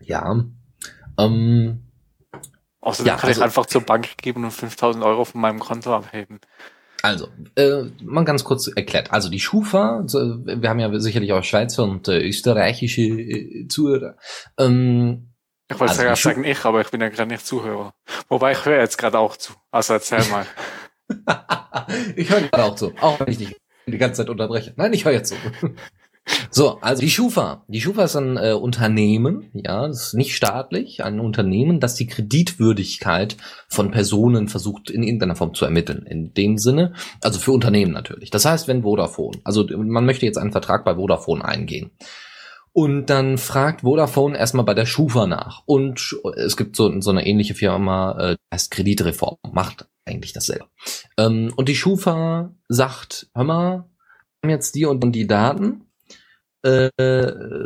ja. 0.00 0.44
Ähm, 1.18 1.82
Außerdem 2.80 3.08
ja, 3.08 3.16
kann 3.16 3.28
also, 3.28 3.40
ich 3.40 3.44
einfach 3.44 3.66
zur 3.66 3.82
Bank 3.82 4.16
geben 4.18 4.44
und 4.44 4.50
5000 4.50 5.04
Euro 5.04 5.24
von 5.24 5.40
meinem 5.40 5.58
Konto 5.58 5.94
abheben. 5.94 6.40
Also, 7.02 7.28
äh, 7.56 7.84
mal 8.02 8.24
ganz 8.24 8.44
kurz 8.44 8.68
erklärt. 8.68 9.12
Also 9.12 9.28
die 9.28 9.40
Schufa, 9.40 10.04
wir 10.04 10.68
haben 10.68 10.78
ja 10.78 11.00
sicherlich 11.00 11.32
auch 11.32 11.42
Schweizer 11.42 11.82
und 11.82 12.06
äh, 12.08 12.26
österreichische 12.26 13.02
äh, 13.02 13.68
Zuhörer. 13.68 14.16
Ähm, 14.56 15.31
ich 15.72 15.80
wollte 15.80 16.08
also, 16.08 16.28
sagen 16.28 16.44
ich, 16.44 16.64
aber 16.64 16.80
ich 16.80 16.90
bin 16.90 17.00
ja 17.00 17.08
gerade 17.08 17.30
nicht 17.30 17.46
Zuhörer. 17.46 17.92
Wobei 18.28 18.52
ich 18.52 18.64
höre 18.64 18.80
jetzt 18.80 18.98
gerade 18.98 19.18
auch 19.18 19.36
zu. 19.36 19.52
Also 19.70 19.94
erzähl 19.94 20.24
mal. 20.30 20.46
ich 22.16 22.30
höre 22.30 22.42
gerade 22.42 22.64
auch 22.64 22.74
zu, 22.74 22.92
auch 23.00 23.20
wenn 23.20 23.28
ich 23.28 23.38
dich 23.38 23.56
die 23.86 23.98
ganze 23.98 24.22
Zeit 24.22 24.30
unterbreche. 24.30 24.72
Nein, 24.76 24.92
ich 24.92 25.04
höre 25.04 25.12
jetzt 25.12 25.30
zu. 25.30 25.36
So, 26.50 26.78
also 26.80 27.02
die 27.02 27.10
Schufa. 27.10 27.64
Die 27.66 27.80
Schufa 27.80 28.04
ist 28.04 28.14
ein 28.14 28.36
äh, 28.36 28.52
Unternehmen, 28.52 29.50
ja, 29.54 29.88
das 29.88 30.08
ist 30.08 30.14
nicht 30.14 30.36
staatlich, 30.36 31.02
ein 31.02 31.18
Unternehmen, 31.18 31.80
das 31.80 31.96
die 31.96 32.06
Kreditwürdigkeit 32.06 33.36
von 33.68 33.90
Personen 33.90 34.46
versucht 34.46 34.88
in 34.88 35.02
irgendeiner 35.02 35.34
Form 35.34 35.54
zu 35.54 35.64
ermitteln. 35.64 36.06
In 36.06 36.32
dem 36.32 36.58
Sinne, 36.58 36.92
also 37.22 37.40
für 37.40 37.50
Unternehmen 37.50 37.92
natürlich. 37.92 38.30
Das 38.30 38.44
heißt, 38.44 38.68
wenn 38.68 38.82
Vodafone, 38.82 39.40
also 39.42 39.66
man 39.76 40.06
möchte 40.06 40.26
jetzt 40.26 40.38
einen 40.38 40.52
Vertrag 40.52 40.84
bei 40.84 40.94
Vodafone 40.94 41.44
eingehen. 41.44 41.90
Und 42.72 43.06
dann 43.06 43.36
fragt 43.36 43.82
Vodafone 43.82 44.36
erstmal 44.36 44.64
bei 44.64 44.74
der 44.74 44.86
Schufa 44.86 45.26
nach. 45.26 45.62
Und 45.66 46.16
es 46.36 46.56
gibt 46.56 46.76
so, 46.76 47.00
so 47.00 47.10
eine 47.10 47.26
ähnliche 47.26 47.54
Firma, 47.54 48.18
äh, 48.18 48.36
heißt 48.52 48.70
Kreditreform, 48.70 49.36
macht 49.52 49.86
eigentlich 50.06 50.32
dasselbe. 50.32 50.66
Ähm, 51.18 51.52
und 51.56 51.68
die 51.68 51.76
Schufa 51.76 52.54
sagt, 52.68 53.28
hör 53.34 53.44
mal, 53.44 53.84
wir 54.40 54.48
haben 54.48 54.50
jetzt 54.50 54.74
die 54.74 54.86
und 54.86 55.00
die 55.12 55.26
Daten 55.26 55.86
äh, 56.62 56.90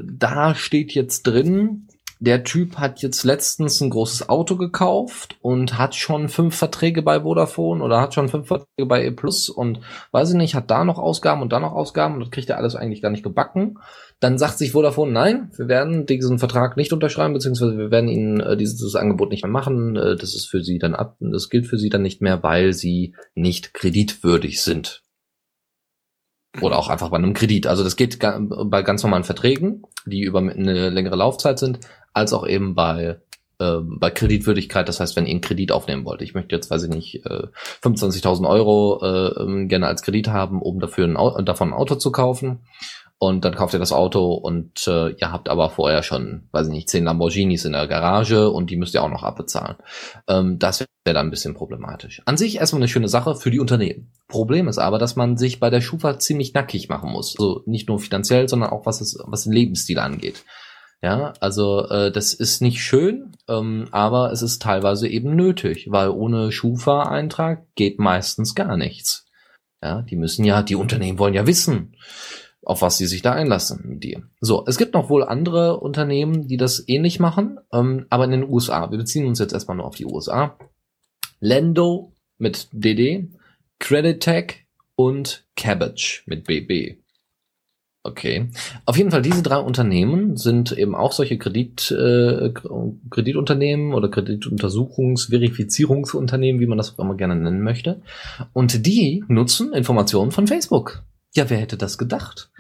da 0.05 0.55
steht 0.55 0.93
jetzt 0.93 1.27
drin, 1.27 1.89
der 2.19 2.45
Typ 2.45 2.79
hat 2.79 3.03
jetzt 3.03 3.25
letztens 3.25 3.83
ein 3.83 3.91
großes 3.91 4.31
Auto 4.31 4.57
gekauft 4.57 5.37
und 5.43 5.77
hat 5.77 5.95
schon 5.95 6.31
fünf 6.31 6.57
Verträge 6.57 7.03
bei 7.03 7.21
Vodafone 7.21 7.85
oder 7.85 8.01
hat 8.01 8.15
schon 8.15 8.31
fünf 8.31 8.49
Verträge 8.49 8.87
bei 8.87 9.05
E 9.05 9.11
Plus 9.11 9.51
und 9.51 9.81
weiß 10.13 10.31
ich 10.31 10.37
nicht, 10.37 10.55
hat 10.55 10.71
da 10.71 10.85
noch 10.85 10.99
Ausgaben 10.99 11.43
und 11.43 11.53
da 11.53 11.61
noch 11.61 11.73
Ausgaben 11.73 12.15
und 12.15 12.21
das 12.21 12.31
kriegt 12.31 12.49
er 12.49 12.57
alles 12.57 12.75
eigentlich 12.75 13.03
gar 13.03 13.11
nicht 13.11 13.23
gebacken. 13.23 13.79
Dann 14.21 14.39
sagt 14.39 14.57
sich 14.57 14.73
Vodafone, 14.73 15.13
nein, 15.13 15.51
wir 15.57 15.69
werden 15.69 16.07
diesen 16.07 16.39
Vertrag 16.39 16.79
nicht 16.79 16.93
unterschreiben, 16.93 17.35
beziehungsweise 17.35 17.77
wir 17.77 17.91
werden 17.91 18.09
ihnen 18.09 18.41
äh, 18.41 18.57
dieses 18.57 18.95
Angebot 18.95 19.31
nicht 19.31 19.45
mehr 19.45 19.53
machen. 19.53 19.97
Äh, 19.97 20.17
das 20.17 20.35
ist 20.35 20.47
für 20.47 20.63
sie 20.63 20.79
dann 20.79 20.95
ab, 20.95 21.17
das 21.21 21.51
gilt 21.51 21.67
für 21.67 21.77
sie 21.77 21.91
dann 21.91 22.03
nicht 22.03 22.23
mehr, 22.23 22.43
weil 22.43 22.73
sie 22.73 23.15
nicht 23.35 23.75
kreditwürdig 23.75 24.63
sind. 24.63 25.03
Oder 26.63 26.79
auch 26.79 26.89
einfach 26.89 27.11
bei 27.11 27.19
einem 27.19 27.35
Kredit. 27.35 27.67
Also 27.67 27.85
das 27.85 27.97
geht 27.97 28.19
bei 28.19 28.83
ganz 28.83 29.03
normalen 29.03 29.25
Verträgen, 29.25 29.83
die 30.07 30.23
über 30.23 30.39
eine 30.39 30.89
längere 30.89 31.17
Laufzeit 31.17 31.59
sind, 31.59 31.81
als 32.15 32.33
auch 32.33 32.47
eben 32.47 32.75
bei 32.75 33.21
äh, 33.59 33.77
bei 33.83 34.11
Kreditwürdigkeit, 34.11 34.89
das 34.89 35.01
heißt, 35.01 35.17
wenn 35.17 35.27
ihr 35.27 35.33
einen 35.33 35.41
Kredit 35.43 35.73
aufnehmen 35.73 36.07
wollt, 36.07 36.23
ich 36.23 36.33
möchte 36.33 36.55
jetzt, 36.55 36.71
weiß 36.71 36.85
ich 36.85 36.91
nicht, 36.91 37.27
äh, 37.27 37.49
25.000 37.83 38.49
Euro 38.49 39.01
äh, 39.03 39.43
ähm, 39.43 39.69
gerne 39.69 39.87
als 39.87 40.01
Kredit 40.01 40.29
haben, 40.29 40.63
um 40.63 40.81
dafür 40.81 41.05
ein 41.05 41.17
Auto, 41.19 41.43
davon 41.43 41.71
ein 41.71 41.75
Auto 41.75 41.97
zu 41.97 42.13
kaufen 42.13 42.61
und 43.19 43.45
dann 43.45 43.55
kauft 43.55 43.73
ihr 43.73 43.79
das 43.81 43.93
Auto 43.93 44.35
und 44.35 44.87
äh, 44.87 45.11
ihr 45.11 45.33
habt 45.33 45.49
aber 45.49 45.71
vorher 45.71 46.03
schon, 46.03 46.49
weiß 46.53 46.67
ich 46.67 46.73
nicht, 46.73 46.91
zehn 46.91 47.05
Lamborghinis 47.05 47.65
in 47.65 47.73
der 47.73 47.87
Garage 47.87 48.51
und 48.51 48.69
die 48.71 48.77
müsst 48.77 48.95
ihr 48.95 49.03
auch 49.03 49.11
noch 49.11 49.23
abbezahlen. 49.23 49.77
Ähm, 50.29 50.59
das 50.59 50.81
wäre 50.81 51.15
dann 51.15 51.29
ein 51.29 51.31
bisschen 51.31 51.55
problematisch. 51.55 52.21
An 52.27 52.37
sich 52.37 52.57
erstmal 52.57 52.81
eine 52.81 52.89
schöne 52.89 53.09
Sache 53.09 53.35
für 53.35 53.51
die 53.51 53.61
Unternehmen. 53.61 54.13
Problem 54.29 54.69
ist 54.69 54.79
aber, 54.79 54.99
dass 54.99 55.17
man 55.17 55.39
sich 55.39 55.61
bei 55.61 55.71
der 55.71 55.81
Schufa 55.81 56.19
ziemlich 56.19 56.53
nackig 56.53 56.91
machen 56.91 57.11
muss. 57.11 57.37
Also 57.39 57.63
nicht 57.65 57.89
nur 57.89 57.99
finanziell, 57.99 58.49
sondern 58.49 58.71
auch 58.71 58.85
was, 58.85 59.01
es, 59.01 59.19
was 59.25 59.45
den 59.45 59.53
Lebensstil 59.53 59.99
angeht. 59.99 60.45
Ja, 61.03 61.35
also 61.41 61.89
äh, 61.89 62.11
das 62.11 62.35
ist 62.35 62.61
nicht 62.61 62.83
schön, 62.83 63.33
ähm, 63.49 63.87
aber 63.93 64.33
es 64.33 64.43
ist 64.43 64.61
teilweise 64.61 65.09
eben 65.09 65.37
nötig, 65.37 65.87
weil 65.91 66.09
ohne 66.11 66.53
Schufa-Eintrag 66.53 67.65
geht 67.75 67.99
meistens 67.99 68.55
gar 68.55 68.77
nichts. 68.77 69.27
Ja, 69.83 70.03
die 70.03 70.17
müssen 70.17 70.45
ja, 70.45 70.63
die 70.63 70.75
Unternehmen 70.75 71.19
wollen 71.19 71.35
ja 71.35 71.47
wissen, 71.47 71.97
auf 72.67 72.83
was 72.83 72.99
sie 72.99 73.07
sich 73.07 73.23
da 73.23 73.33
einlassen 73.33 73.81
mit 73.85 74.03
dir. 74.03 74.25
So, 74.41 74.65
es 74.67 74.77
gibt 74.77 74.93
noch 74.93 75.09
wohl 75.09 75.23
andere 75.23 75.79
Unternehmen, 75.79 76.49
die 76.49 76.57
das 76.57 76.83
ähnlich 76.89 77.21
machen, 77.21 77.61
ähm, 77.73 78.07
aber 78.11 78.25
in 78.25 78.33
den 78.33 78.49
USA. 78.49 78.91
Wir 78.91 78.99
beziehen 78.99 79.27
uns 79.27 79.39
jetzt 79.39 79.53
erstmal 79.53 79.77
nur 79.77 79.87
auf 79.87 79.95
die 79.95 80.05
USA. 80.05 80.59
Lendo 81.39 82.13
mit 82.39 82.69
DD, 82.73 83.29
Credit 83.79 84.19
Tech 84.19 84.67
und 84.97 85.47
Cabbage 85.55 86.25
mit 86.27 86.45
BB. 86.45 86.99
Okay. 88.03 88.51
Auf 88.85 88.97
jeden 88.97 89.13
Fall, 89.13 89.23
diese 89.23 89.45
drei 89.45 89.59
Unternehmen 89.59 90.37
sind 90.37 90.73
eben 90.73 90.97
auch 90.97 91.13
solche 91.13 91.39
Kredit, 91.39 91.93
äh, 91.93 92.53
Kreditunternehmen 93.11 93.95
oder 93.95 94.09
Kredituntersuchungs-, 94.09 95.29
Verifizierungsunternehmen, 95.31 96.61
wie 96.61 96.67
man 96.67 96.79
das 96.79 96.95
auch 96.95 97.05
immer 97.05 97.15
gerne 97.15 97.37
nennen 97.37 97.63
möchte. 97.63 98.03
Und 98.53 98.87
die 98.87 99.25
nutzen 99.29 99.73
Informationen 99.73 100.33
von 100.33 100.49
Facebook. 100.49 101.05
Ja, 101.37 101.51
wer 101.51 101.59
hätte 101.59 101.77
das 101.77 101.99
gedacht? 101.99 102.51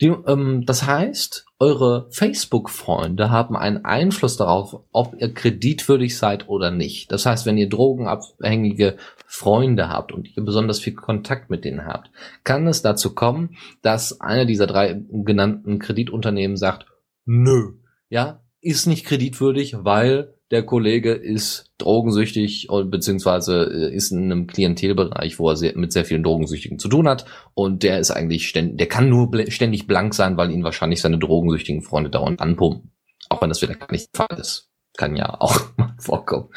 Die, 0.00 0.06
ähm, 0.06 0.64
das 0.64 0.86
heißt, 0.86 1.44
eure 1.58 2.08
Facebook-Freunde 2.10 3.30
haben 3.30 3.58
einen 3.58 3.84
Einfluss 3.84 4.38
darauf, 4.38 4.84
ob 4.90 5.14
ihr 5.20 5.34
kreditwürdig 5.34 6.16
seid 6.16 6.48
oder 6.48 6.70
nicht. 6.70 7.12
Das 7.12 7.26
heißt, 7.26 7.44
wenn 7.44 7.58
ihr 7.58 7.68
drogenabhängige 7.68 8.96
Freunde 9.26 9.90
habt 9.90 10.12
und 10.12 10.34
ihr 10.34 10.42
besonders 10.42 10.80
viel 10.80 10.94
Kontakt 10.94 11.50
mit 11.50 11.66
denen 11.66 11.84
habt, 11.84 12.10
kann 12.42 12.66
es 12.66 12.80
dazu 12.80 13.14
kommen, 13.14 13.58
dass 13.82 14.22
einer 14.22 14.46
dieser 14.46 14.66
drei 14.66 15.02
genannten 15.10 15.78
Kreditunternehmen 15.78 16.56
sagt, 16.56 16.86
nö, 17.26 17.74
ja, 18.08 18.40
ist 18.62 18.86
nicht 18.86 19.04
kreditwürdig, 19.04 19.76
weil 19.84 20.32
der 20.52 20.62
Kollege 20.64 21.12
ist 21.12 21.72
drogensüchtig 21.78 22.68
und 22.68 22.90
beziehungsweise 22.90 23.64
äh, 23.64 23.94
ist 23.94 24.12
in 24.12 24.30
einem 24.30 24.46
Klientelbereich, 24.46 25.38
wo 25.38 25.48
er 25.48 25.56
sehr, 25.56 25.76
mit 25.76 25.92
sehr 25.92 26.04
vielen 26.04 26.22
Drogensüchtigen 26.22 26.78
zu 26.78 26.88
tun 26.88 27.08
hat 27.08 27.24
und 27.54 27.82
der 27.82 27.98
ist 27.98 28.10
eigentlich 28.10 28.48
ständig, 28.48 28.76
der 28.76 28.86
kann 28.86 29.08
nur 29.08 29.30
bl 29.30 29.50
ständig 29.50 29.86
blank 29.86 30.14
sein, 30.14 30.36
weil 30.36 30.50
ihn 30.50 30.62
wahrscheinlich 30.62 31.00
seine 31.00 31.18
drogensüchtigen 31.18 31.82
Freunde 31.82 32.10
dauernd 32.10 32.40
anpumpen. 32.40 32.92
Auch 33.30 33.40
wenn 33.40 33.48
das 33.48 33.62
wieder 33.62 33.74
gar 33.74 33.90
nicht 33.90 34.10
der 34.14 34.26
Fall 34.26 34.38
ist. 34.38 34.68
Kann 34.98 35.16
ja 35.16 35.40
auch 35.40 35.58
mal 35.78 35.94
vorkommen, 35.98 36.50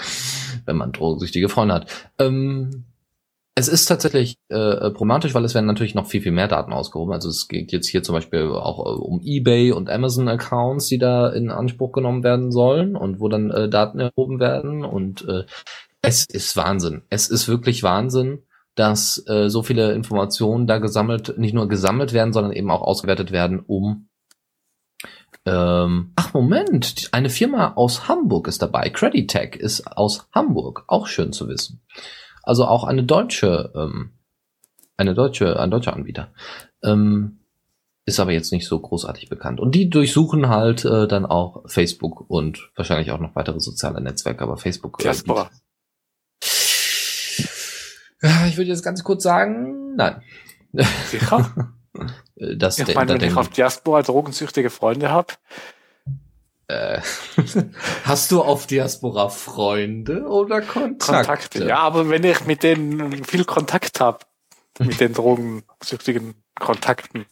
wenn 0.65 0.75
man 0.75 0.91
drogensüchtige 0.91 1.47
Freunde 1.47 1.75
hat. 1.75 2.11
Ähm, 2.19 2.83
es 3.57 3.69
ist 3.69 3.85
tatsächlich 3.85 4.37
äh, 4.49 4.91
problematisch, 4.91 5.33
weil 5.33 5.45
es 5.45 5.55
werden 5.55 5.65
natürlich 5.65 5.95
noch 5.95 6.07
viel, 6.07 6.21
viel 6.21 6.33
mehr 6.33 6.49
Daten 6.49 6.73
ausgehoben. 6.73 7.13
Also 7.13 7.29
es 7.29 7.47
geht 7.47 7.71
jetzt 7.71 7.87
hier 7.87 8.03
zum 8.03 8.13
Beispiel 8.13 8.43
auch 8.47 8.79
äh, 8.79 8.99
um 8.99 9.21
eBay 9.23 9.71
und 9.71 9.89
Amazon-Accounts, 9.89 10.87
die 10.87 10.97
da 10.97 11.29
in 11.29 11.49
Anspruch 11.49 11.93
genommen 11.93 12.23
werden 12.23 12.51
sollen 12.51 12.97
und 12.97 13.21
wo 13.21 13.29
dann 13.29 13.51
äh, 13.51 13.69
Daten 13.69 13.99
erhoben 13.99 14.41
werden. 14.41 14.83
Und 14.83 15.25
äh, 15.29 15.45
es 16.01 16.25
ist 16.25 16.57
Wahnsinn. 16.57 17.03
Es 17.09 17.29
ist 17.29 17.47
wirklich 17.47 17.81
Wahnsinn, 17.81 18.43
dass 18.75 19.23
äh, 19.27 19.49
so 19.49 19.63
viele 19.63 19.93
Informationen 19.93 20.67
da 20.67 20.79
gesammelt, 20.79 21.37
nicht 21.37 21.53
nur 21.53 21.69
gesammelt 21.69 22.11
werden, 22.11 22.33
sondern 22.33 22.51
eben 22.51 22.69
auch 22.69 22.81
ausgewertet 22.81 23.31
werden, 23.31 23.61
um 23.65 24.09
ähm, 25.45 26.11
ach 26.15 26.33
Moment, 26.33 27.09
eine 27.11 27.29
Firma 27.29 27.73
aus 27.75 28.09
Hamburg 28.09 28.47
ist 28.49 28.61
dabei. 28.61 28.89
Creditech 28.89 29.55
ist 29.55 29.87
aus 29.95 30.27
Hamburg. 30.33 30.83
Auch 30.87 31.07
schön 31.07 31.31
zu 31.31 31.47
wissen. 31.47 31.81
Also 32.45 32.65
auch 32.65 32.83
eine 32.83 33.03
deutsche, 33.03 33.71
ähm, 33.75 34.11
eine 34.97 35.13
deutsche, 35.13 35.59
ein 35.59 35.71
deutscher 35.71 35.93
Anbieter. 35.93 36.29
Ähm, 36.83 37.39
ist 38.05 38.19
aber 38.19 38.31
jetzt 38.31 38.51
nicht 38.51 38.67
so 38.67 38.79
großartig 38.79 39.29
bekannt. 39.29 39.59
Und 39.59 39.73
die 39.73 39.89
durchsuchen 39.89 40.47
halt 40.47 40.85
äh, 40.85 41.07
dann 41.07 41.25
auch 41.25 41.63
Facebook 41.67 42.29
und 42.29 42.69
wahrscheinlich 42.75 43.11
auch 43.11 43.19
noch 43.19 43.35
weitere 43.35 43.59
soziale 43.59 43.99
Netzwerke, 43.99 44.43
aber 44.43 44.57
Facebook. 44.57 44.99
Äh, 44.99 45.03
Diaspora. 45.03 45.49
Äh, 48.21 48.47
ich 48.47 48.57
würde 48.57 48.69
jetzt 48.69 48.83
ganz 48.83 49.03
kurz 49.03 49.23
sagen, 49.23 49.95
nein. 49.95 50.21
Sicher? 51.07 51.73
das, 52.35 52.77
ich 52.77 52.93
meine, 52.93 53.13
wenn 53.13 53.27
ich 53.27 53.35
auf 53.35 53.49
Diaspora 53.49 54.03
drogensüchtige 54.03 54.69
Freunde 54.69 55.09
habe, 55.09 55.33
äh, 56.67 57.01
hast 58.03 58.31
du 58.31 58.41
auf 58.41 58.67
Diaspora 58.67 59.29
Freunde 59.29 60.23
oder 60.23 60.61
Kontakte? 60.61 61.13
Kontakte? 61.13 61.65
Ja, 61.65 61.79
aber 61.79 62.09
wenn 62.09 62.23
ich 62.23 62.45
mit 62.45 62.63
denen 62.63 63.23
viel 63.23 63.45
Kontakt 63.45 63.99
habe, 63.99 64.19
mit 64.79 64.99
den 64.99 65.13
drogensüchtigen 65.13 66.35
Kontakten, 66.59 67.25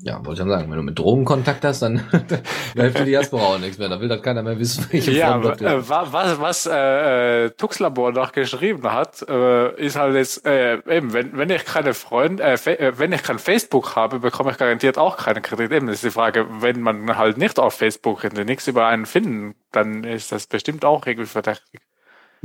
ja, 0.00 0.16
wollte 0.18 0.32
ich 0.32 0.38
schon 0.38 0.48
sagen, 0.48 0.70
wenn 0.70 0.76
du 0.76 0.82
mit 0.82 0.98
Drogen 0.98 1.24
Kontakt 1.24 1.64
hast, 1.64 1.80
dann, 1.82 2.04
dann 2.12 2.42
hilft 2.74 2.98
dir 2.98 3.04
die 3.04 3.10
Diaspora 3.10 3.44
auch 3.44 3.58
nichts 3.58 3.78
mehr. 3.78 3.88
Da 3.88 4.00
will 4.00 4.08
das 4.08 4.22
keiner 4.22 4.42
mehr 4.42 4.58
wissen, 4.58 4.86
welche 4.90 5.12
ja, 5.12 5.38
äh, 5.38 5.88
was, 5.88 6.40
was 6.40 6.66
äh, 6.66 7.50
Tuxlabor 7.50 8.12
noch 8.12 8.32
geschrieben 8.32 8.90
hat, 8.90 9.22
äh, 9.28 9.74
ist 9.80 9.96
halt 9.96 10.16
jetzt, 10.16 10.44
äh, 10.46 10.78
eben, 10.88 11.12
wenn, 11.12 11.36
wenn 11.36 11.50
ich 11.50 11.64
keine 11.64 11.94
Freunde, 11.94 12.42
äh, 12.42 12.54
äh, 12.54 12.98
wenn 12.98 13.12
ich 13.12 13.22
kein 13.22 13.38
Facebook 13.38 13.94
habe, 13.96 14.18
bekomme 14.18 14.50
ich 14.50 14.58
garantiert 14.58 14.98
auch 14.98 15.16
keinen 15.16 15.42
Kredit. 15.42 15.72
Eben, 15.72 15.86
das 15.86 15.96
ist 15.96 16.04
die 16.04 16.10
Frage, 16.10 16.46
wenn 16.60 16.80
man 16.80 17.16
halt 17.16 17.38
nicht 17.38 17.58
auf 17.58 17.74
Facebook 17.74 18.24
nichts 18.44 18.66
über 18.66 18.86
einen 18.86 19.06
finden, 19.06 19.54
dann 19.70 20.04
ist 20.04 20.32
das 20.32 20.46
bestimmt 20.46 20.84
auch 20.84 21.06
irgendwie 21.06 21.26
verdächtig. 21.26 21.80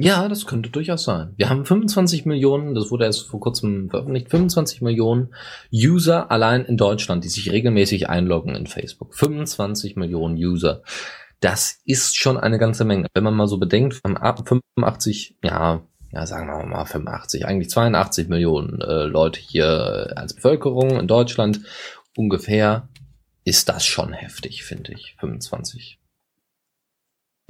Ja, 0.02 0.30
das 0.30 0.46
könnte 0.46 0.70
durchaus 0.70 1.04
sein. 1.04 1.34
Wir 1.36 1.50
haben 1.50 1.66
25 1.66 2.26
Millionen, 2.26 2.74
das 2.74 2.90
wurde 2.90 3.04
erst 3.04 3.28
vor 3.28 3.42
kurzem 3.42 3.90
veröffentlicht, 3.90 4.30
25 4.30 4.82
Millionen 4.82 5.34
User 5.74 6.32
allein 6.32 6.64
in 6.64 6.78
Deutschland, 6.78 7.26
die 7.26 7.30
sich 7.30 7.52
regelmäßig 7.52 8.08
einloggen 8.08 8.56
in 8.56 8.66
Facebook. 8.66 9.14
25 9.14 9.98
Millionen 9.98 10.38
User. 10.38 10.84
Das 11.42 11.82
ist 11.84 12.16
schon 12.16 12.38
eine 12.38 12.60
ganze 12.60 12.86
Menge. 12.86 13.08
Wenn 13.14 13.26
man 13.26 13.34
mal 13.34 13.48
so 13.48 13.58
bedenkt, 13.58 13.96
85, 13.96 15.36
ja, 15.44 15.82
ja, 16.14 16.26
sagen 16.26 16.48
wir 16.48 16.66
mal 16.66 16.86
85, 16.86 17.46
eigentlich 17.46 17.70
82 17.70 18.30
Millionen 18.30 18.80
äh, 18.80 19.04
Leute 19.04 19.42
hier 19.42 20.14
als 20.16 20.34
Bevölkerung 20.34 20.98
in 20.98 21.08
Deutschland 21.08 21.60
ungefähr, 22.16 22.88
ist 23.44 23.68
das 23.68 23.86
schon 23.86 24.14
heftig, 24.14 24.64
finde 24.64 24.94
ich. 24.94 25.18
25 25.20 26.00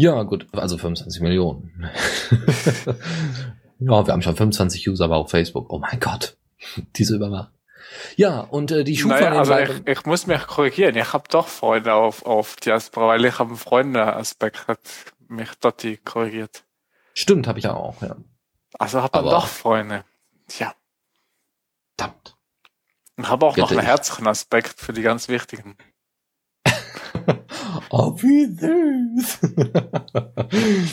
ja, 0.02 0.24
gut, 0.24 0.47
also 0.54 0.78
25 0.78 1.22
Millionen. 1.22 1.89
ja, 3.80 4.06
wir 4.08 4.14
haben 4.14 4.22
schon 4.22 4.36
25 4.36 4.88
User 4.89 5.06
aber 5.06 5.18
auf 5.18 5.30
Facebook. 5.30 5.70
Oh 5.72 5.80
mein 5.80 6.00
Gott, 6.00 6.38
diese 6.95 7.16
Überwacht. 7.16 7.52
Ja, 8.16 8.41
und 8.41 8.72
äh, 8.72 8.84
die 8.84 8.95
Schufa 8.97 9.16
Naja, 9.20 9.32
also 9.39 9.54
nebenbei- 9.54 9.82
ich, 9.91 9.97
ich 10.00 10.06
muss 10.06 10.28
mich 10.28 10.41
korrigieren. 10.47 10.95
Ich 10.95 11.12
habe 11.14 11.24
doch 11.30 11.47
Freunde 11.47 11.93
auf, 11.93 12.26
auf 12.26 12.56
Diaspora, 12.58 13.08
weil 13.08 13.26
ich 13.26 13.39
habe 13.39 13.50
einen 13.50 13.58
Freunde-Aspekt, 13.58 14.68
hat 14.68 14.80
mich 15.28 15.50
Dotti 15.56 15.97
korrigiert. 15.97 16.64
Stimmt, 17.14 17.47
habe 17.47 17.60
ich 17.60 17.66
ja 17.66 17.74
auch, 17.74 18.02
ja. 18.02 18.16
Also 18.78 19.02
habe 19.02 19.18
man 19.18 19.26
Aber- 19.28 19.36
doch 19.41 19.47
Freunde. 19.47 20.06
Tja. 20.47 20.74
Verdammt. 21.97 22.38
Und 23.18 23.28
habe 23.28 23.45
auch 23.45 23.58
noch 23.58 23.72
einen 23.72 23.82
herzlichen 23.82 24.28
Aspekt 24.28 24.80
für 24.80 24.93
die 24.93 25.02
ganz 25.02 25.28
wichtigen. 25.28 25.76
Oh, 27.91 28.13
wie 28.21 28.45
süß. 28.45 29.39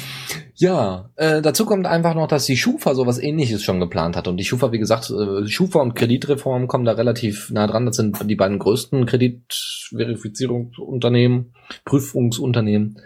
ja, 0.54 1.10
äh, 1.16 1.42
dazu 1.42 1.66
kommt 1.66 1.86
einfach 1.86 2.14
noch, 2.14 2.26
dass 2.26 2.46
die 2.46 2.56
Schufa 2.56 2.94
sowas 2.94 3.18
ähnliches 3.18 3.62
schon 3.62 3.80
geplant 3.80 4.16
hat. 4.16 4.28
Und 4.28 4.38
die 4.38 4.46
Schufa, 4.46 4.72
wie 4.72 4.78
gesagt, 4.78 5.10
äh, 5.10 5.46
Schufa 5.46 5.80
und 5.80 5.94
Kreditreform 5.94 6.68
kommen 6.68 6.86
da 6.86 6.92
relativ 6.92 7.50
nah 7.50 7.66
dran. 7.66 7.84
Das 7.84 7.96
sind 7.96 8.16
die 8.30 8.34
beiden 8.34 8.58
größten 8.58 9.04
Kreditverifizierungsunternehmen, 9.04 11.52
Prüfungsunternehmen. 11.84 13.02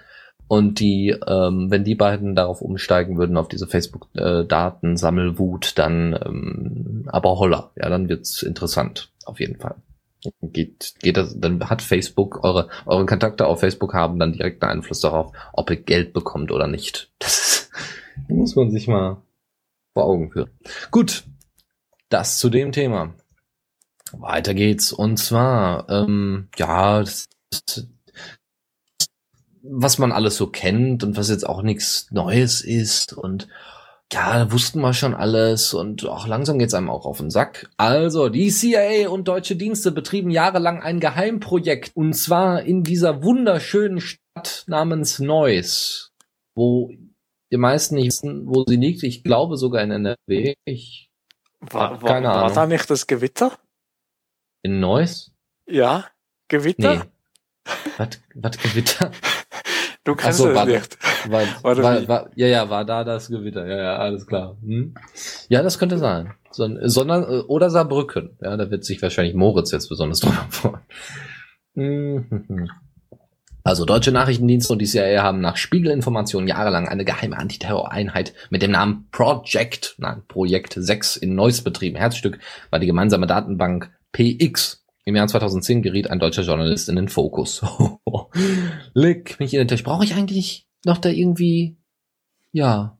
Und 0.46 0.78
die, 0.78 1.16
ähm, 1.26 1.66
wenn 1.70 1.82
die 1.84 1.96
beiden 1.96 2.36
darauf 2.36 2.62
umsteigen 2.62 3.18
würden, 3.18 3.36
auf 3.36 3.48
diese 3.48 3.66
Facebook-Datensammelwut, 3.66 5.72
dann 5.78 6.16
ähm, 6.24 7.06
aber 7.06 7.38
holla, 7.38 7.72
ja, 7.76 7.88
dann 7.88 8.08
wird's 8.08 8.42
interessant, 8.42 9.10
auf 9.24 9.40
jeden 9.40 9.58
Fall 9.60 9.74
geht, 10.42 10.94
geht 11.00 11.16
das, 11.16 11.38
dann 11.38 11.68
hat 11.68 11.82
Facebook, 11.82 12.44
eure, 12.44 12.68
eure 12.86 13.06
Kontakte 13.06 13.46
auf 13.46 13.60
Facebook 13.60 13.94
haben 13.94 14.18
dann 14.18 14.32
direkten 14.32 14.66
Einfluss 14.66 15.00
darauf, 15.00 15.32
ob 15.52 15.70
ihr 15.70 15.76
Geld 15.76 16.12
bekommt 16.12 16.52
oder 16.52 16.66
nicht. 16.66 17.10
Das 17.18 17.70
muss 18.28 18.56
man 18.56 18.70
sich 18.70 18.86
mal 18.86 19.22
vor 19.94 20.04
Augen 20.04 20.30
führen. 20.30 20.50
Gut, 20.90 21.24
das 22.08 22.38
zu 22.38 22.50
dem 22.50 22.72
Thema. 22.72 23.14
Weiter 24.12 24.54
geht's. 24.54 24.92
Und 24.92 25.18
zwar, 25.18 25.88
ähm, 25.88 26.48
ja, 26.56 27.00
das, 27.00 27.28
das, 27.50 27.86
was 29.62 29.98
man 29.98 30.12
alles 30.12 30.36
so 30.36 30.48
kennt 30.48 31.04
und 31.04 31.16
was 31.16 31.28
jetzt 31.28 31.46
auch 31.46 31.62
nichts 31.62 32.10
Neues 32.10 32.62
ist 32.62 33.12
und 33.12 33.48
ja, 34.12 34.50
wussten 34.50 34.80
wir 34.80 34.92
schon 34.92 35.14
alles 35.14 35.72
und 35.72 36.04
auch 36.06 36.26
langsam 36.26 36.58
geht's 36.58 36.74
einem 36.74 36.90
auch 36.90 37.06
auf 37.06 37.18
den 37.18 37.30
Sack. 37.30 37.70
Also, 37.76 38.28
die 38.28 38.50
CIA 38.50 39.08
und 39.08 39.28
deutsche 39.28 39.54
Dienste 39.56 39.92
betrieben 39.92 40.30
jahrelang 40.30 40.82
ein 40.82 40.98
Geheimprojekt 41.00 41.92
und 41.94 42.14
zwar 42.14 42.62
in 42.62 42.82
dieser 42.82 43.22
wunderschönen 43.22 44.00
Stadt 44.00 44.64
namens 44.66 45.20
Neuss, 45.20 46.12
wo 46.54 46.90
die 47.52 47.56
meisten 47.56 47.96
nicht 47.96 48.06
wissen, 48.08 48.46
wo 48.46 48.64
sie 48.66 48.76
liegt. 48.76 49.02
Ich 49.02 49.22
glaube 49.22 49.56
sogar 49.56 49.82
in 49.82 49.90
NRW. 49.90 50.54
Ich, 50.64 51.08
War, 51.60 52.02
war, 52.02 52.08
Keine 52.08 52.28
war 52.28 52.36
Ahnung. 52.44 52.54
da 52.54 52.66
nicht 52.66 52.90
das 52.90 53.06
Gewitter? 53.06 53.58
in 54.62 54.80
Neuss? 54.80 55.32
Ja, 55.66 56.06
Gewitter? 56.48 56.96
Nee. 56.96 57.72
Was, 57.96 58.08
was 58.34 58.58
Gewitter? 58.58 59.10
Du 60.04 60.12
Ach 60.12 60.16
kennst 60.16 60.38
so, 60.38 60.48
es 60.48 60.54
warte. 60.54 60.72
nicht. 60.72 60.98
War, 61.30 61.42
war, 61.62 62.08
war, 62.08 62.30
ja, 62.34 62.46
ja, 62.46 62.70
war 62.70 62.84
da 62.84 63.04
das 63.04 63.28
Gewitter. 63.28 63.66
Ja, 63.66 63.76
ja, 63.76 63.96
alles 63.96 64.26
klar. 64.26 64.56
Hm? 64.62 64.94
Ja, 65.48 65.62
das 65.62 65.78
könnte 65.78 65.98
sein. 65.98 66.34
So, 66.50 66.68
sondern, 66.82 67.24
äh, 67.24 67.40
oder 67.42 67.70
Saarbrücken. 67.70 68.36
Ja, 68.40 68.56
da 68.56 68.70
wird 68.70 68.84
sich 68.84 69.02
wahrscheinlich 69.02 69.34
Moritz 69.34 69.70
jetzt 69.72 69.88
besonders 69.88 70.20
drüber 70.20 70.46
freuen. 70.48 70.80
Mhm. 71.74 72.70
Also, 73.62 73.84
deutsche 73.84 74.10
Nachrichtendienste 74.10 74.72
und 74.72 74.78
die 74.78 74.86
CIA 74.86 75.22
haben 75.22 75.42
nach 75.42 75.58
Spiegelinformationen 75.58 76.48
jahrelang 76.48 76.88
eine 76.88 77.04
geheime 77.04 77.36
Antiterror-Einheit 77.36 78.32
mit 78.48 78.62
dem 78.62 78.70
Namen 78.70 79.08
Project, 79.12 79.96
nein, 79.98 80.22
Projekt 80.28 80.74
6 80.76 81.16
in 81.16 81.34
Neuss 81.34 81.60
betrieben. 81.60 81.96
Herzstück 81.96 82.38
war 82.70 82.78
die 82.78 82.86
gemeinsame 82.86 83.26
Datenbank 83.26 83.90
PX. 84.12 84.82
Im 85.10 85.16
Jahr 85.16 85.26
2010 85.26 85.82
geriet 85.82 86.08
ein 86.08 86.20
deutscher 86.20 86.42
Journalist 86.42 86.88
in 86.88 86.94
den 86.94 87.08
Fokus. 87.08 87.62
Leck 88.94 89.40
mich 89.40 89.52
in 89.52 89.58
den 89.58 89.66
Tisch. 89.66 89.82
Brauche 89.82 90.04
ich 90.04 90.14
eigentlich 90.14 90.68
noch 90.84 90.98
da 90.98 91.08
irgendwie, 91.08 91.76
ja, 92.52 92.96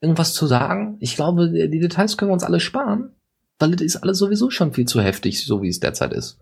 irgendwas 0.00 0.34
zu 0.34 0.48
sagen? 0.48 0.96
Ich 0.98 1.14
glaube, 1.14 1.50
die 1.50 1.78
Details 1.78 2.16
können 2.16 2.30
wir 2.30 2.34
uns 2.34 2.42
alle 2.42 2.58
sparen, 2.58 3.12
weil 3.60 3.70
das 3.70 3.82
ist 3.82 3.96
alles 3.98 4.18
sowieso 4.18 4.50
schon 4.50 4.72
viel 4.72 4.86
zu 4.86 5.00
heftig, 5.00 5.46
so 5.46 5.62
wie 5.62 5.68
es 5.68 5.78
derzeit 5.78 6.12
ist. 6.12 6.40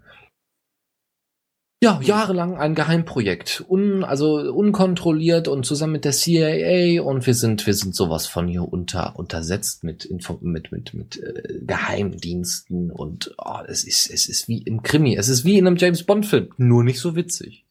Ja, 1.83 2.01
jahrelang 2.01 2.57
ein 2.57 2.75
Geheimprojekt, 2.75 3.63
un, 3.69 4.03
also 4.03 4.37
unkontrolliert 4.37 5.47
und 5.47 5.67
zusammen 5.67 5.93
mit 5.93 6.07
der 6.07 6.13
CIA 6.13 7.03
und 7.03 7.27
wir 7.27 7.35
sind, 7.35 7.67
wir 7.67 7.75
sind 7.75 7.95
sowas 7.95 8.27
von 8.27 8.49
hier 8.49 8.63
unter, 8.63 9.19
untersetzt 9.19 9.85
mit 9.85 10.07
Info, 10.07 10.39
mit, 10.41 10.73
mit, 10.73 10.95
mit 10.95 11.19
äh, 11.19 11.61
Geheimdiensten 11.61 12.91
und 12.91 13.35
oh, 13.37 13.61
es 13.67 13.85
ist, 13.85 14.11
es 14.11 14.27
ist 14.27 14.49
wie 14.49 14.63
im 14.63 14.83
Krimi, 14.83 15.17
es 15.17 15.29
ist 15.29 15.45
wie 15.45 15.59
in 15.59 15.67
einem 15.67 15.77
James 15.77 16.03
Bond 16.05 16.25
Film, 16.25 16.49
nur 16.57 16.83
nicht 16.83 16.99
so 16.99 17.15
witzig. 17.15 17.67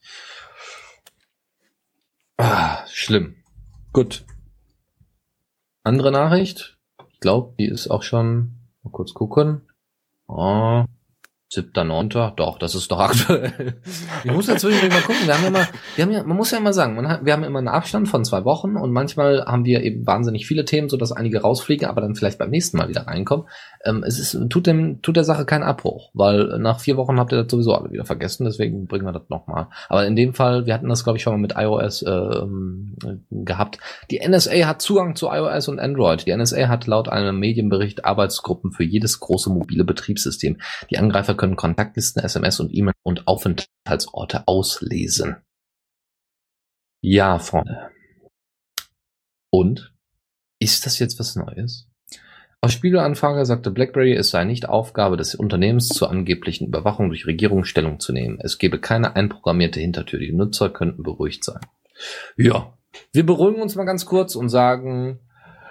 Ah, 2.38 2.86
schlimm. 2.88 3.36
Gut. 3.92 4.24
Andere 5.82 6.12
Nachricht. 6.12 6.78
Ich 7.12 7.20
glaube, 7.22 7.56
die 7.58 7.66
ist 7.66 7.88
auch 7.88 8.04
schon. 8.04 8.52
Mal 8.84 8.92
kurz 8.92 9.14
gucken. 9.14 9.62
Oh, 10.28 10.84
siebter, 11.56 11.84
neunter. 11.84 12.34
Doch, 12.36 12.60
das 12.60 12.76
ist 12.76 12.92
doch 12.92 13.00
aktuell. 13.10 13.76
Ich 14.24 14.32
muss 14.32 14.46
dazwischen 14.46 14.90
mal 14.90 15.02
gucken. 15.02 15.26
Wir 15.26 15.34
haben 15.34 15.44
ja 15.44 15.50
mal, 15.50 15.68
wir 15.96 16.06
haben 16.06 16.12
ja, 16.12 16.24
man 16.24 16.38
muss 16.38 16.52
ja 16.52 16.60
immer 16.60 16.74
sagen, 16.74 16.96
man 16.96 17.08
hat, 17.08 17.26
wir 17.26 17.34
haben 17.34 17.44
immer 17.44 17.60
einen 17.60 17.68
Abstand 17.68 18.08
von 18.08 18.24
zwei 18.24 18.46
Wochen 18.46 18.76
und 18.76 18.92
manchmal 18.92 19.44
haben 19.46 19.66
wir 19.66 19.82
eben 19.82 20.06
wahnsinnig 20.06 20.46
viele 20.46 20.66
Themen, 20.66 20.90
so 20.90 20.98
dass 20.98 21.12
einige 21.12 21.42
rausfliegen, 21.42 21.88
aber 21.88 22.02
dann 22.02 22.16
vielleicht 22.16 22.38
beim 22.38 22.52
nächsten 22.52 22.78
Mal 22.78 22.90
wieder 22.90 23.08
reinkommen. 23.08 23.48
Ähm, 23.86 24.04
es 24.04 24.20
ist, 24.20 24.50
tut 24.50 24.68
dem, 24.68 25.02
tut 25.02 25.16
der 25.16 25.24
Sache 25.24 25.46
keinen 25.46 25.64
Abbruch, 25.64 26.10
weil 26.14 26.60
nach 26.60 26.80
vier 26.80 26.98
Wochen 26.98 27.20
habt 27.20 27.32
ihr 27.32 27.44
das 27.44 27.52
sowieso 27.52 27.74
alle 27.74 27.92
wieder 27.92 28.06
vergessen, 28.06 28.46
deswegen 28.46 28.88
bringen 28.88 29.06
wir 29.06 29.12
das 29.12 29.30
nochmal. 29.30 29.68
Aber 29.90 30.06
in 30.06 30.16
dem 30.16 30.34
Fall, 30.34 30.66
wir 30.66 30.74
hatten 30.74 30.90
das 30.90 31.04
glaube 31.04 31.18
ich 31.18 31.24
schon 31.24 31.34
mal 31.34 31.40
mit 31.40 31.54
iOS 31.56 32.04
ähm, 32.08 32.96
gehabt. 33.30 33.78
Die 34.10 34.20
NSA 34.28 34.68
hat 34.68 34.82
Zugang 34.82 35.16
zu 35.16 35.28
iOS 35.28 35.68
und 35.68 35.80
Android. 35.80 36.26
Die 36.26 36.36
NSA 36.36 36.68
hat 36.68 36.88
laut 36.88 37.10
einem 37.10 37.40
Medienbericht 37.40 38.06
Arbeitsgruppen 38.06 38.72
für 38.72 38.84
jedes 38.84 39.20
große 39.20 39.50
mobile 39.50 39.84
Betriebssystem. 39.84 40.58
Die 40.90 40.98
Angreifer 40.98 41.36
können 41.36 41.56
Kontaktlisten, 41.56 42.24
SMS 42.24 42.60
und 42.60 42.74
E-Mail 42.74 42.96
und 43.04 43.28
Aufenthaltsorte 43.28 44.48
auslesen. 44.48 45.38
Ja, 47.02 47.38
Freunde. 47.38 47.92
Und? 49.52 49.94
Ist 50.60 50.86
das 50.86 51.00
jetzt 51.00 51.20
was 51.20 51.36
Neues? 51.36 51.88
Auf 52.62 52.72
Spiegelanfrage 52.72 53.46
sagte 53.46 53.70
BlackBerry, 53.70 54.14
es 54.14 54.30
sei 54.30 54.44
nicht 54.44 54.68
Aufgabe 54.68 55.18
des 55.18 55.36
Unternehmens, 55.36 55.90
zur 55.90 56.10
angeblichen 56.10 56.68
Überwachung 56.68 57.10
durch 57.10 57.28
Regierung 57.28 57.64
Stellung 57.64 58.00
zu 58.00 58.12
nehmen. 58.12 58.40
Es 58.42 58.58
gebe 58.58 58.80
keine 58.80 59.16
einprogrammierte 59.16 59.80
Hintertür. 59.80 60.20
Die 60.20 60.34
Nutzer 60.34 60.70
könnten 60.70 61.04
beruhigt 61.04 61.44
sein. 61.44 61.60
Ja. 62.38 62.74
Wir 63.12 63.26
beruhigen 63.26 63.62
uns 63.62 63.76
mal 63.76 63.86
ganz 63.86 64.06
kurz 64.06 64.36
und 64.36 64.50
sagen, 64.50 65.20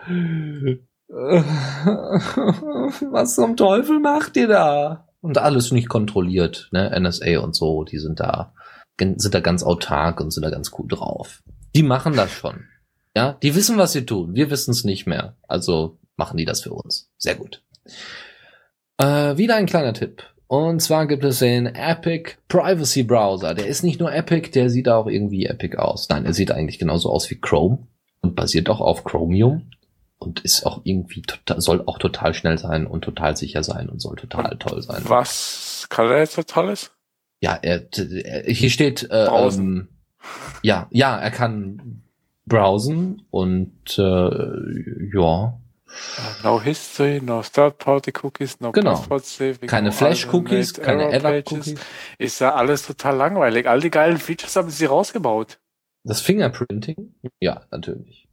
was 1.08 3.34
zum 3.34 3.56
Teufel 3.56 4.00
macht 4.00 4.36
ihr 4.36 4.48
da? 4.48 5.08
Und 5.20 5.38
alles 5.38 5.72
nicht 5.72 5.88
kontrolliert, 5.88 6.68
ne? 6.70 6.94
NSA 7.00 7.38
und 7.38 7.56
so, 7.56 7.84
die 7.84 7.98
sind 7.98 8.20
da, 8.20 8.52
sind 8.98 9.34
da 9.34 9.40
ganz 9.40 9.62
autark 9.62 10.20
und 10.20 10.32
sind 10.32 10.42
da 10.42 10.50
ganz 10.50 10.70
gut 10.70 10.92
drauf. 10.92 11.42
Die 11.74 11.82
machen 11.82 12.14
das 12.14 12.30
schon. 12.30 12.64
Ja, 13.16 13.38
die 13.42 13.54
wissen, 13.54 13.78
was 13.78 13.92
sie 13.92 14.04
tun. 14.04 14.34
Wir 14.34 14.50
wissen 14.50 14.72
es 14.72 14.84
nicht 14.84 15.06
mehr. 15.06 15.36
Also 15.48 15.98
machen 16.16 16.36
die 16.36 16.44
das 16.44 16.62
für 16.62 16.72
uns. 16.72 17.10
Sehr 17.18 17.34
gut. 17.34 17.62
Äh, 18.98 19.36
wieder 19.36 19.56
ein 19.56 19.66
kleiner 19.66 19.92
Tipp. 19.92 20.22
Und 20.46 20.80
zwar 20.80 21.06
gibt 21.06 21.24
es 21.24 21.38
den 21.38 21.66
Epic 21.66 22.32
Privacy 22.48 23.02
Browser. 23.02 23.54
Der 23.54 23.66
ist 23.66 23.82
nicht 23.82 23.98
nur 23.98 24.12
Epic, 24.12 24.50
der 24.50 24.70
sieht 24.70 24.88
auch 24.88 25.06
irgendwie 25.06 25.46
Epic 25.46 25.76
aus. 25.76 26.08
Nein, 26.08 26.26
er 26.26 26.34
sieht 26.34 26.52
eigentlich 26.52 26.78
genauso 26.78 27.10
aus 27.10 27.30
wie 27.30 27.40
Chrome 27.40 27.86
und 28.20 28.36
basiert 28.36 28.68
auch 28.68 28.80
auf 28.80 29.04
Chromium 29.04 29.70
und 30.18 30.40
ist 30.40 30.64
auch 30.64 30.80
irgendwie 30.84 31.22
total, 31.22 31.60
soll 31.60 31.82
auch 31.86 31.98
total 31.98 32.34
schnell 32.34 32.58
sein 32.58 32.86
und 32.86 33.02
total 33.02 33.36
sicher 33.36 33.62
sein 33.62 33.88
und 33.88 34.00
soll 34.00 34.16
total 34.16 34.56
toll 34.58 34.82
sein. 34.82 35.02
Was 35.06 35.86
kann 35.90 36.06
er 36.06 36.18
jetzt 36.18 36.34
so 36.34 36.42
Tolles? 36.42 36.92
Ja, 37.40 37.58
er, 37.60 37.86
er 37.92 38.52
hier 38.52 38.70
steht 38.70 39.10
äh, 39.10 39.26
ähm, 39.26 39.88
ja, 40.62 40.86
ja, 40.90 41.18
er 41.18 41.30
kann 41.30 42.02
browsen 42.46 43.22
und 43.30 43.98
äh, 43.98 45.10
ja, 45.12 45.58
No 46.42 46.60
History, 46.60 47.20
no 47.22 47.42
Third-Party 47.42 48.12
Cookies, 48.22 48.60
no 48.60 48.72
Genau. 48.72 48.94
Password 48.94 49.24
Saving, 49.24 49.68
keine 49.68 49.92
Flash-Cookies, 49.92 50.74
keine 50.74 51.10
Ever-Cookies. 51.12 51.74
Ist 52.18 52.40
ja 52.40 52.54
alles 52.54 52.86
total 52.86 53.16
langweilig. 53.16 53.68
All 53.68 53.80
die 53.80 53.90
geilen 53.90 54.18
Features 54.18 54.56
haben 54.56 54.70
sie 54.70 54.86
rausgebaut. 54.86 55.58
Das 56.04 56.20
Fingerprinting? 56.20 57.14
Ja, 57.40 57.62
natürlich. 57.70 58.28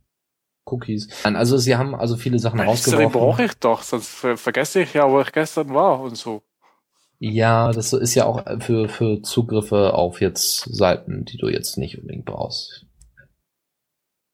Cookies. 0.65 1.07
Nein, 1.23 1.35
Also 1.35 1.57
sie 1.57 1.75
haben 1.75 1.95
also 1.95 2.17
viele 2.17 2.37
Sachen 2.39 2.59
History 2.61 3.03
rausgeworfen. 3.03 3.19
brauche 3.19 3.43
ich 3.45 3.53
doch, 3.55 3.81
sonst 3.81 4.09
ver 4.09 4.37
vergesse 4.37 4.81
ich 4.81 4.93
ja, 4.93 5.09
wo 5.09 5.21
ich 5.21 5.31
gestern 5.31 5.73
war 5.73 5.99
und 6.01 6.15
so. 6.15 6.43
Ja, 7.19 7.71
das 7.71 7.93
ist 7.93 8.15
ja 8.15 8.25
auch 8.25 8.43
für, 8.61 8.89
für 8.89 9.21
Zugriffe 9.21 9.93
auf 9.93 10.21
jetzt 10.21 10.61
Seiten, 10.73 11.23
die 11.25 11.37
du 11.37 11.49
jetzt 11.49 11.77
nicht 11.77 11.97
unbedingt 11.99 12.25
brauchst. 12.25 12.85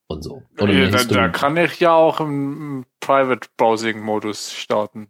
Und 0.07 0.23
so. 0.23 0.43
Ja, 0.57 0.65
eine 0.65 0.91
da, 0.91 1.03
da 1.03 1.27
kann 1.29 1.57
ich 1.57 1.79
ja 1.79 1.93
auch 1.93 2.19
im, 2.19 2.85
Private 2.99 3.47
Browsing 3.57 4.01
Modus 4.01 4.51
starten. 4.51 5.09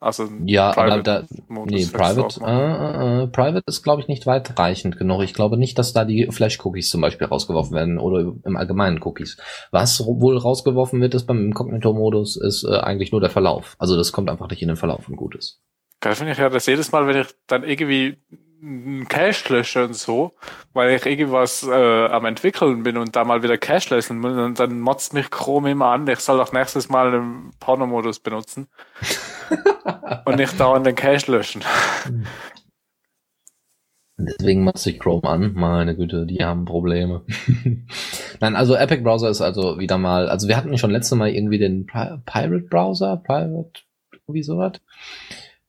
Also 0.00 0.28
ja, 0.44 0.76
aber 0.76 1.02
da, 1.02 1.24
nee, 1.48 1.84
Private, 1.86 2.40
äh, 2.44 3.24
äh, 3.24 3.26
Private 3.26 3.64
ist, 3.66 3.82
glaube 3.82 4.00
ich, 4.00 4.06
nicht 4.06 4.26
weitreichend 4.26 4.96
genug. 4.96 5.22
Ich 5.22 5.34
glaube 5.34 5.56
nicht, 5.56 5.76
dass 5.76 5.92
da 5.92 6.04
die 6.04 6.28
Flash-Cookies 6.30 6.88
zum 6.88 7.00
Beispiel 7.00 7.26
rausgeworfen 7.26 7.74
werden 7.74 7.98
oder 7.98 8.32
im 8.44 8.56
Allgemeinen 8.56 9.02
Cookies. 9.02 9.38
Was 9.72 9.98
wohl 10.00 10.38
rausgeworfen 10.38 11.00
wird, 11.00 11.14
ist 11.14 11.26
beim 11.26 11.46
Inkognito-Modus, 11.46 12.36
ist 12.36 12.62
äh, 12.62 12.78
eigentlich 12.78 13.10
nur 13.10 13.20
der 13.20 13.30
Verlauf. 13.30 13.74
Also 13.78 13.96
das 13.96 14.12
kommt 14.12 14.30
einfach 14.30 14.48
nicht 14.48 14.62
in 14.62 14.68
den 14.68 14.76
Verlauf 14.76 15.08
und 15.08 15.16
gut 15.16 15.34
ist. 15.34 15.60
Geil 16.00 16.14
finde 16.14 16.32
ich 16.32 16.38
ja 16.38 16.48
das 16.48 16.66
jedes 16.66 16.92
Mal, 16.92 17.08
wenn 17.08 17.20
ich 17.20 17.34
dann 17.48 17.64
irgendwie 17.64 18.18
einen 18.60 19.06
Cache 19.08 19.52
lösche 19.52 19.84
und 19.84 19.94
so, 19.94 20.32
weil 20.72 20.94
ich 20.94 21.06
irgendwas 21.06 21.62
äh, 21.62 22.06
am 22.06 22.24
entwickeln 22.24 22.82
bin 22.82 22.96
und 22.96 23.14
da 23.14 23.24
mal 23.24 23.42
wieder 23.42 23.58
Cache 23.58 23.94
lösen 23.94 24.18
muss, 24.18 24.36
und 24.36 24.58
dann 24.58 24.80
motzt 24.80 25.14
mich 25.14 25.30
Chrome 25.30 25.70
immer 25.70 25.86
an, 25.86 26.08
ich 26.08 26.20
soll 26.20 26.40
auch 26.40 26.52
nächstes 26.52 26.88
Mal 26.88 27.12
den 27.12 27.50
Porno-Modus 27.60 28.20
benutzen 28.20 28.68
und 30.24 30.36
nicht 30.36 30.58
dauernd 30.58 30.86
den 30.86 30.94
Cache 30.94 31.30
löschen. 31.30 31.62
Deswegen 34.20 34.64
macht 34.64 34.78
sich 34.78 34.98
Chrome 34.98 35.22
an. 35.28 35.52
Meine 35.54 35.94
Güte, 35.94 36.26
die 36.26 36.44
haben 36.44 36.64
Probleme. 36.64 37.24
Nein, 38.40 38.56
also 38.56 38.74
Epic 38.74 39.02
Browser 39.02 39.30
ist 39.30 39.40
also 39.40 39.78
wieder 39.78 39.96
mal, 39.96 40.28
also 40.28 40.48
wir 40.48 40.56
hatten 40.56 40.76
schon 40.76 40.90
letzte 40.90 41.14
Mal 41.14 41.30
irgendwie 41.30 41.58
den 41.58 41.86
Pirate 41.86 42.66
Browser, 42.68 43.16
Pirate, 43.16 43.82
wie 44.26 44.42
sowas. 44.42 44.72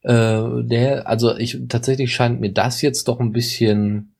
Äh, 0.01 0.63
der, 0.63 1.07
also 1.07 1.35
ich 1.35 1.57
tatsächlich 1.67 2.13
scheint 2.13 2.39
mir 2.39 2.51
das 2.51 2.81
jetzt 2.81 3.07
doch 3.07 3.19
ein 3.19 3.31
bisschen 3.31 4.15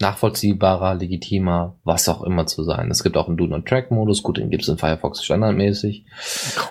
nachvollziehbarer, 0.00 0.94
legitimer, 0.94 1.78
was 1.84 2.08
auch 2.08 2.22
immer 2.22 2.46
zu 2.46 2.64
sein. 2.64 2.90
Es 2.90 3.04
gibt 3.04 3.16
auch 3.16 3.28
einen 3.28 3.36
Do-Not-Track-Modus, 3.36 4.22
gut, 4.22 4.38
den 4.38 4.50
gibt 4.50 4.64
es 4.64 4.68
in 4.68 4.78
Firefox 4.78 5.24
standardmäßig. 5.24 6.06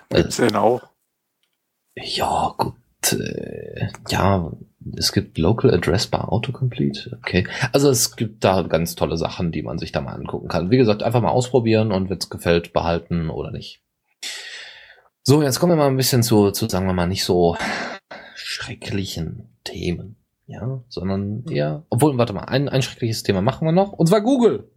Gibt's 0.10 0.40
äh, 0.40 0.48
den 0.48 0.56
auch? 0.58 0.82
Ja, 1.96 2.54
gut. 2.58 2.76
Äh, 3.12 3.88
ja, 4.10 4.52
es 4.98 5.14
gibt 5.14 5.38
Local 5.38 5.74
Address 5.74 6.08
Bar 6.08 6.32
Autocomplete. 6.32 7.18
Okay. 7.22 7.48
Also 7.72 7.90
es 7.90 8.16
gibt 8.16 8.44
da 8.44 8.64
ganz 8.64 8.96
tolle 8.96 9.18
Sachen, 9.18 9.52
die 9.52 9.62
man 9.62 9.78
sich 9.78 9.92
da 9.92 10.02
mal 10.02 10.14
angucken 10.14 10.48
kann. 10.48 10.72
Wie 10.72 10.78
gesagt, 10.78 11.04
einfach 11.04 11.22
mal 11.22 11.30
ausprobieren 11.30 11.92
und 11.92 12.10
wenn 12.10 12.18
es 12.18 12.30
gefällt, 12.30 12.74
behalten 12.74 13.30
oder 13.30 13.52
nicht. 13.52 13.82
So, 15.24 15.42
jetzt 15.42 15.60
kommen 15.60 15.74
wir 15.74 15.78
mal 15.78 15.88
ein 15.88 15.98
bisschen 15.98 16.24
zu, 16.24 16.52
zu 16.52 16.68
sagen 16.68 16.86
wir 16.86 16.94
mal, 16.94 17.08
nicht 17.08 17.24
so 17.24 17.56
schrecklichen 18.44 19.50
Themen. 19.64 20.18
Ja, 20.46 20.84
sondern 20.90 21.46
eher, 21.50 21.86
obwohl, 21.90 22.18
warte 22.18 22.34
mal, 22.34 22.44
ein, 22.44 22.68
ein 22.68 22.82
schreckliches 22.82 23.24
Thema 23.24 23.42
machen 23.42 23.66
wir 23.66 23.72
noch, 23.72 23.94
und 23.94 24.08
zwar 24.08 24.22
Google. 24.22 24.70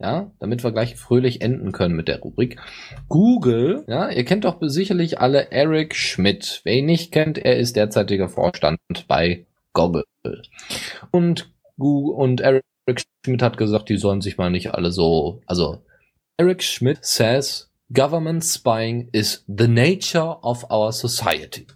Ja, 0.00 0.32
damit 0.40 0.64
wir 0.64 0.72
gleich 0.72 0.96
fröhlich 0.96 1.40
enden 1.40 1.70
können 1.70 1.94
mit 1.94 2.08
der 2.08 2.18
Rubrik. 2.18 2.60
Google, 3.08 3.84
ja, 3.86 4.10
ihr 4.10 4.24
kennt 4.24 4.44
doch 4.44 4.58
sicherlich 4.60 5.20
alle 5.20 5.52
Eric 5.52 5.94
Schmidt. 5.94 6.62
Wer 6.64 6.74
ihn 6.74 6.86
nicht 6.86 7.12
kennt, 7.12 7.38
er 7.38 7.56
ist 7.56 7.76
derzeitiger 7.76 8.28
Vorstand 8.28 8.80
bei 9.06 9.46
Google. 9.72 10.04
Und, 11.12 11.52
Google, 11.78 12.16
und 12.16 12.40
Eric 12.40 12.64
Schmidt 13.24 13.40
hat 13.40 13.56
gesagt, 13.56 13.88
die 13.88 13.96
sollen 13.96 14.20
sich 14.20 14.36
mal 14.36 14.50
nicht 14.50 14.74
alle 14.74 14.90
so, 14.90 15.40
also, 15.46 15.84
Eric 16.38 16.64
Schmidt 16.64 17.04
says, 17.04 17.70
government 17.92 18.44
spying 18.44 19.08
is 19.12 19.44
the 19.46 19.68
nature 19.68 20.38
of 20.42 20.68
our 20.70 20.90
society 20.90 21.68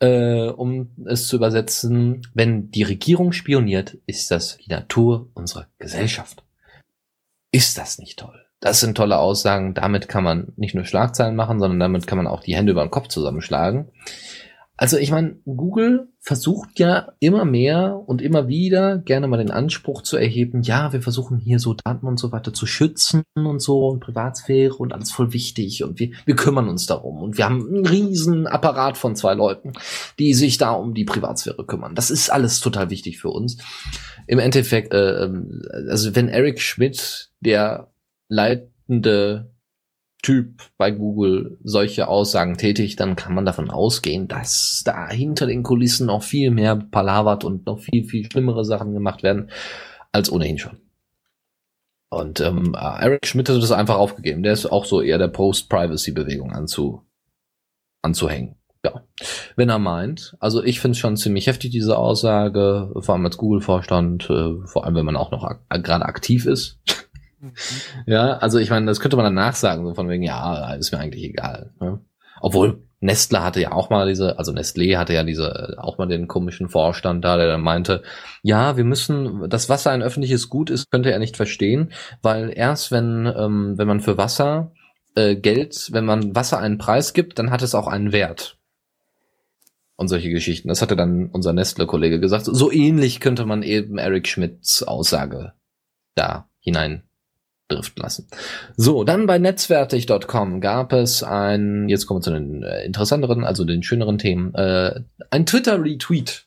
äh, 0.00 0.48
um 0.48 0.90
es 1.06 1.26
zu 1.26 1.36
übersetzen, 1.36 2.22
wenn 2.34 2.70
die 2.70 2.82
Regierung 2.82 3.32
spioniert, 3.32 3.98
ist 4.06 4.30
das 4.30 4.58
die 4.58 4.70
Natur 4.70 5.28
unserer 5.34 5.66
Gesellschaft. 5.78 6.42
Ist 7.50 7.78
das 7.78 7.98
nicht 7.98 8.18
toll? 8.18 8.44
Das 8.60 8.80
sind 8.80 8.96
tolle 8.96 9.18
Aussagen. 9.18 9.74
Damit 9.74 10.08
kann 10.08 10.24
man 10.24 10.52
nicht 10.56 10.74
nur 10.74 10.84
Schlagzeilen 10.84 11.36
machen, 11.36 11.60
sondern 11.60 11.80
damit 11.80 12.06
kann 12.06 12.18
man 12.18 12.26
auch 12.26 12.42
die 12.42 12.56
Hände 12.56 12.72
über 12.72 12.84
den 12.84 12.90
Kopf 12.90 13.08
zusammenschlagen. 13.08 13.90
Also 14.80 14.96
ich 14.96 15.10
meine, 15.10 15.40
Google 15.44 16.08
versucht 16.20 16.78
ja 16.78 17.08
immer 17.18 17.44
mehr 17.44 18.00
und 18.06 18.22
immer 18.22 18.46
wieder 18.46 18.98
gerne 18.98 19.26
mal 19.26 19.38
den 19.38 19.50
Anspruch 19.50 20.02
zu 20.02 20.16
erheben, 20.16 20.62
ja, 20.62 20.92
wir 20.92 21.02
versuchen 21.02 21.38
hier 21.38 21.58
so 21.58 21.74
Daten 21.74 22.06
und 22.06 22.16
so 22.16 22.30
weiter 22.30 22.54
zu 22.54 22.64
schützen 22.64 23.24
und 23.34 23.60
so 23.60 23.88
und 23.88 23.98
Privatsphäre 23.98 24.76
und 24.76 24.92
alles 24.92 25.10
voll 25.10 25.32
wichtig 25.32 25.82
und 25.82 25.98
wir, 25.98 26.12
wir 26.24 26.36
kümmern 26.36 26.68
uns 26.68 26.86
darum 26.86 27.22
und 27.22 27.36
wir 27.36 27.44
haben 27.44 27.66
einen 27.66 27.86
riesen 27.86 28.46
Apparat 28.46 28.96
von 28.96 29.16
zwei 29.16 29.34
Leuten, 29.34 29.72
die 30.20 30.32
sich 30.32 30.58
da 30.58 30.70
um 30.70 30.94
die 30.94 31.04
Privatsphäre 31.04 31.66
kümmern. 31.66 31.96
Das 31.96 32.12
ist 32.12 32.30
alles 32.30 32.60
total 32.60 32.88
wichtig 32.88 33.18
für 33.18 33.30
uns. 33.30 33.56
Im 34.28 34.38
Endeffekt, 34.38 34.94
äh, 34.94 35.24
ähm, 35.24 35.62
also 35.88 36.14
wenn 36.14 36.28
Eric 36.28 36.60
Schmidt, 36.60 37.30
der 37.40 37.90
leitende 38.28 39.50
Typ 40.22 40.62
bei 40.76 40.90
Google 40.90 41.58
solche 41.62 42.08
Aussagen 42.08 42.56
tätigt, 42.56 42.98
dann 42.98 43.14
kann 43.14 43.34
man 43.34 43.46
davon 43.46 43.70
ausgehen, 43.70 44.26
dass 44.26 44.82
da 44.84 45.08
hinter 45.08 45.46
den 45.46 45.62
Kulissen 45.62 46.06
noch 46.06 46.24
viel 46.24 46.50
mehr 46.50 46.74
palavert 46.76 47.44
und 47.44 47.66
noch 47.66 47.78
viel, 47.78 48.04
viel 48.04 48.24
schlimmere 48.24 48.64
Sachen 48.64 48.92
gemacht 48.94 49.22
werden, 49.22 49.50
als 50.10 50.30
ohnehin 50.32 50.58
schon. 50.58 50.78
Und 52.10 52.40
ähm, 52.40 52.74
Eric 52.74 53.26
Schmidt 53.26 53.48
hat 53.48 53.62
das 53.62 53.70
einfach 53.70 53.96
aufgegeben. 53.96 54.42
Der 54.42 54.54
ist 54.54 54.66
auch 54.66 54.86
so 54.86 55.02
eher 55.02 55.18
der 55.18 55.28
Post-Privacy-Bewegung 55.28 56.52
anzu, 56.52 57.02
anzuhängen. 58.02 58.56
Ja, 58.84 59.02
wenn 59.56 59.68
er 59.68 59.78
meint. 59.78 60.36
Also 60.38 60.62
ich 60.62 60.80
finde 60.80 60.92
es 60.92 60.98
schon 60.98 61.16
ziemlich 61.16 61.48
heftig, 61.48 61.70
diese 61.70 61.98
Aussage, 61.98 62.92
vor 63.00 63.14
allem 63.14 63.26
als 63.26 63.36
Google-Vorstand, 63.36 64.30
äh, 64.30 64.66
vor 64.66 64.84
allem 64.84 64.94
wenn 64.94 65.04
man 65.04 65.16
auch 65.16 65.30
noch 65.30 65.44
ak 65.44 65.84
gerade 65.84 66.06
aktiv 66.06 66.46
ist. 66.46 66.80
Mhm. 67.40 67.52
Ja, 68.06 68.38
also 68.38 68.58
ich 68.58 68.70
meine, 68.70 68.86
das 68.86 69.00
könnte 69.00 69.16
man 69.16 69.24
danach 69.24 69.54
sagen, 69.54 69.86
so 69.86 69.94
von 69.94 70.08
wegen, 70.08 70.22
ja, 70.22 70.74
ist 70.74 70.92
mir 70.92 70.98
eigentlich 70.98 71.24
egal. 71.24 71.72
Ne? 71.80 72.00
Obwohl, 72.40 72.82
Nestle 73.00 73.44
hatte 73.44 73.60
ja 73.60 73.72
auch 73.72 73.90
mal 73.90 74.08
diese, 74.08 74.38
also 74.38 74.52
Nestlé 74.52 74.96
hatte 74.96 75.14
ja 75.14 75.22
diese, 75.22 75.76
auch 75.78 75.98
mal 75.98 76.08
den 76.08 76.26
komischen 76.26 76.68
Vorstand 76.68 77.24
da, 77.24 77.36
der 77.36 77.46
dann 77.46 77.60
meinte, 77.60 78.02
ja, 78.42 78.76
wir 78.76 78.84
müssen, 78.84 79.48
das 79.48 79.68
Wasser 79.68 79.92
ein 79.92 80.02
öffentliches 80.02 80.48
Gut 80.48 80.68
ist, 80.70 80.90
könnte 80.90 81.12
er 81.12 81.20
nicht 81.20 81.36
verstehen, 81.36 81.92
weil 82.22 82.52
erst 82.54 82.90
wenn, 82.90 83.26
ähm, 83.26 83.74
wenn 83.76 83.86
man 83.86 84.00
für 84.00 84.18
Wasser 84.18 84.72
äh, 85.14 85.36
Geld, 85.36 85.90
wenn 85.92 86.04
man 86.04 86.34
Wasser 86.34 86.58
einen 86.58 86.78
Preis 86.78 87.12
gibt, 87.12 87.38
dann 87.38 87.50
hat 87.50 87.62
es 87.62 87.74
auch 87.74 87.86
einen 87.86 88.12
Wert. 88.12 88.56
Und 89.96 90.06
solche 90.06 90.30
Geschichten. 90.30 90.68
Das 90.68 90.80
hatte 90.80 90.94
dann 90.94 91.28
unser 91.30 91.52
Nestle-Kollege 91.52 92.20
gesagt. 92.20 92.44
So 92.44 92.70
ähnlich 92.70 93.18
könnte 93.18 93.44
man 93.46 93.64
eben 93.64 93.98
Eric 93.98 94.28
Schmidts 94.28 94.84
Aussage 94.84 95.54
da 96.14 96.48
hinein 96.60 97.07
driften 97.68 98.02
lassen. 98.02 98.26
So, 98.76 99.04
dann 99.04 99.26
bei 99.26 99.38
netzwertig.com 99.38 100.60
gab 100.60 100.92
es 100.92 101.22
ein, 101.22 101.88
jetzt 101.88 102.06
kommen 102.06 102.20
wir 102.20 102.24
zu 102.24 102.32
den 102.32 102.62
äh, 102.62 102.84
interessanteren, 102.84 103.44
also 103.44 103.64
den 103.64 103.82
schöneren 103.82 104.18
Themen, 104.18 104.54
äh, 104.54 105.00
ein 105.30 105.46
Twitter-Retweet. 105.46 106.46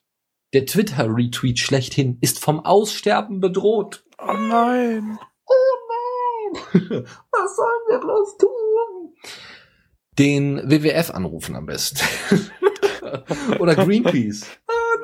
Der 0.54 0.66
Twitter-Retweet 0.66 1.60
schlechthin 1.60 2.18
ist 2.22 2.40
vom 2.40 2.66
Aussterben 2.66 3.40
bedroht. 3.40 4.04
Oh 4.20 4.34
nein. 4.34 5.18
Oh 5.46 5.54
nein. 6.54 6.62
Was 7.32 7.56
sollen 7.56 7.88
wir 7.90 8.00
bloß 8.00 8.38
tun? 8.38 9.14
Den 10.20 10.70
WWF 10.70 11.12
anrufen 11.12 11.56
am 11.56 11.66
besten. 11.66 12.00
Oder 13.60 13.76
Greenpeace. 13.76 14.46
oh 14.68 14.98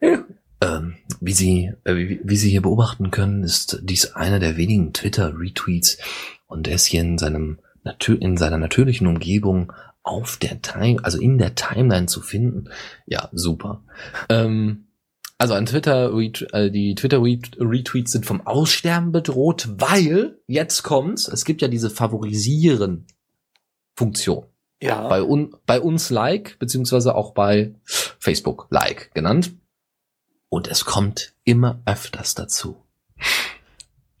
nein. 0.00 0.24
Ähm, 0.62 0.96
wie 1.24 1.32
Sie, 1.32 1.72
äh, 1.84 1.94
wie, 1.94 2.20
wie, 2.24 2.36
Sie 2.36 2.50
hier 2.50 2.62
beobachten 2.62 3.12
können, 3.12 3.44
ist 3.44 3.78
dies 3.82 4.12
einer 4.12 4.40
der 4.40 4.56
wenigen 4.56 4.92
Twitter-Retweets 4.92 5.98
und 6.46 6.66
er 6.66 6.74
ist 6.74 6.86
hier 6.86 7.00
in 7.00 7.18
seinem 7.18 7.60
in 8.20 8.36
seiner 8.36 8.58
natürlichen 8.58 9.08
Umgebung 9.08 9.72
auf 10.04 10.36
der 10.36 10.62
Time, 10.62 10.98
also 11.02 11.20
in 11.20 11.36
der 11.38 11.56
Timeline 11.56 12.06
zu 12.06 12.20
finden. 12.20 12.70
Ja, 13.06 13.28
super. 13.32 13.82
Ähm, 14.28 14.86
also 15.38 15.54
ein 15.54 15.66
Twitter, 15.66 16.16
äh, 16.16 16.70
die 16.70 16.94
Twitter-Retweets 16.94 18.12
sind 18.12 18.24
vom 18.24 18.46
Aussterben 18.46 19.10
bedroht, 19.10 19.68
weil, 19.78 20.38
jetzt 20.46 20.84
kommt's, 20.84 21.26
es 21.26 21.44
gibt 21.44 21.60
ja 21.62 21.68
diese 21.68 21.90
Favorisieren-Funktion. 21.90 24.44
Ja. 24.80 25.08
Bei, 25.08 25.22
un, 25.22 25.56
bei 25.66 25.80
uns 25.80 26.10
Like, 26.10 26.60
beziehungsweise 26.60 27.16
auch 27.16 27.34
bei 27.34 27.74
Facebook 27.84 28.68
Like 28.70 29.12
genannt. 29.14 29.56
Und 30.52 30.68
es 30.68 30.84
kommt 30.84 31.32
immer 31.44 31.80
öfters 31.86 32.34
dazu. 32.34 32.84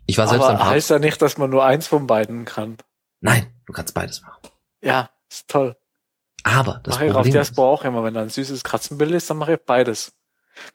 Ich 0.06 0.16
war 0.16 0.26
selbst 0.26 0.46
Aber 0.46 0.64
heißt 0.64 0.88
ja 0.88 0.98
nicht, 0.98 1.20
dass 1.20 1.36
man 1.36 1.50
nur 1.50 1.62
eins 1.62 1.86
von 1.86 2.06
beiden 2.06 2.46
kann. 2.46 2.78
Nein, 3.20 3.52
du 3.66 3.74
kannst 3.74 3.92
beides 3.92 4.22
machen. 4.22 4.40
Ja, 4.80 5.10
ist 5.30 5.46
toll. 5.48 5.76
Aber 6.42 6.80
das 6.84 6.94
mache 6.94 7.08
ich 7.08 7.12
auf 7.12 7.28
Diaspora 7.28 7.68
auch 7.68 7.84
immer, 7.84 8.02
wenn 8.02 8.14
da 8.14 8.22
ein 8.22 8.30
süßes 8.30 8.64
Katzenbild 8.64 9.10
ist, 9.10 9.28
dann 9.28 9.36
mache 9.36 9.52
ich 9.52 9.60
beides. 9.60 10.14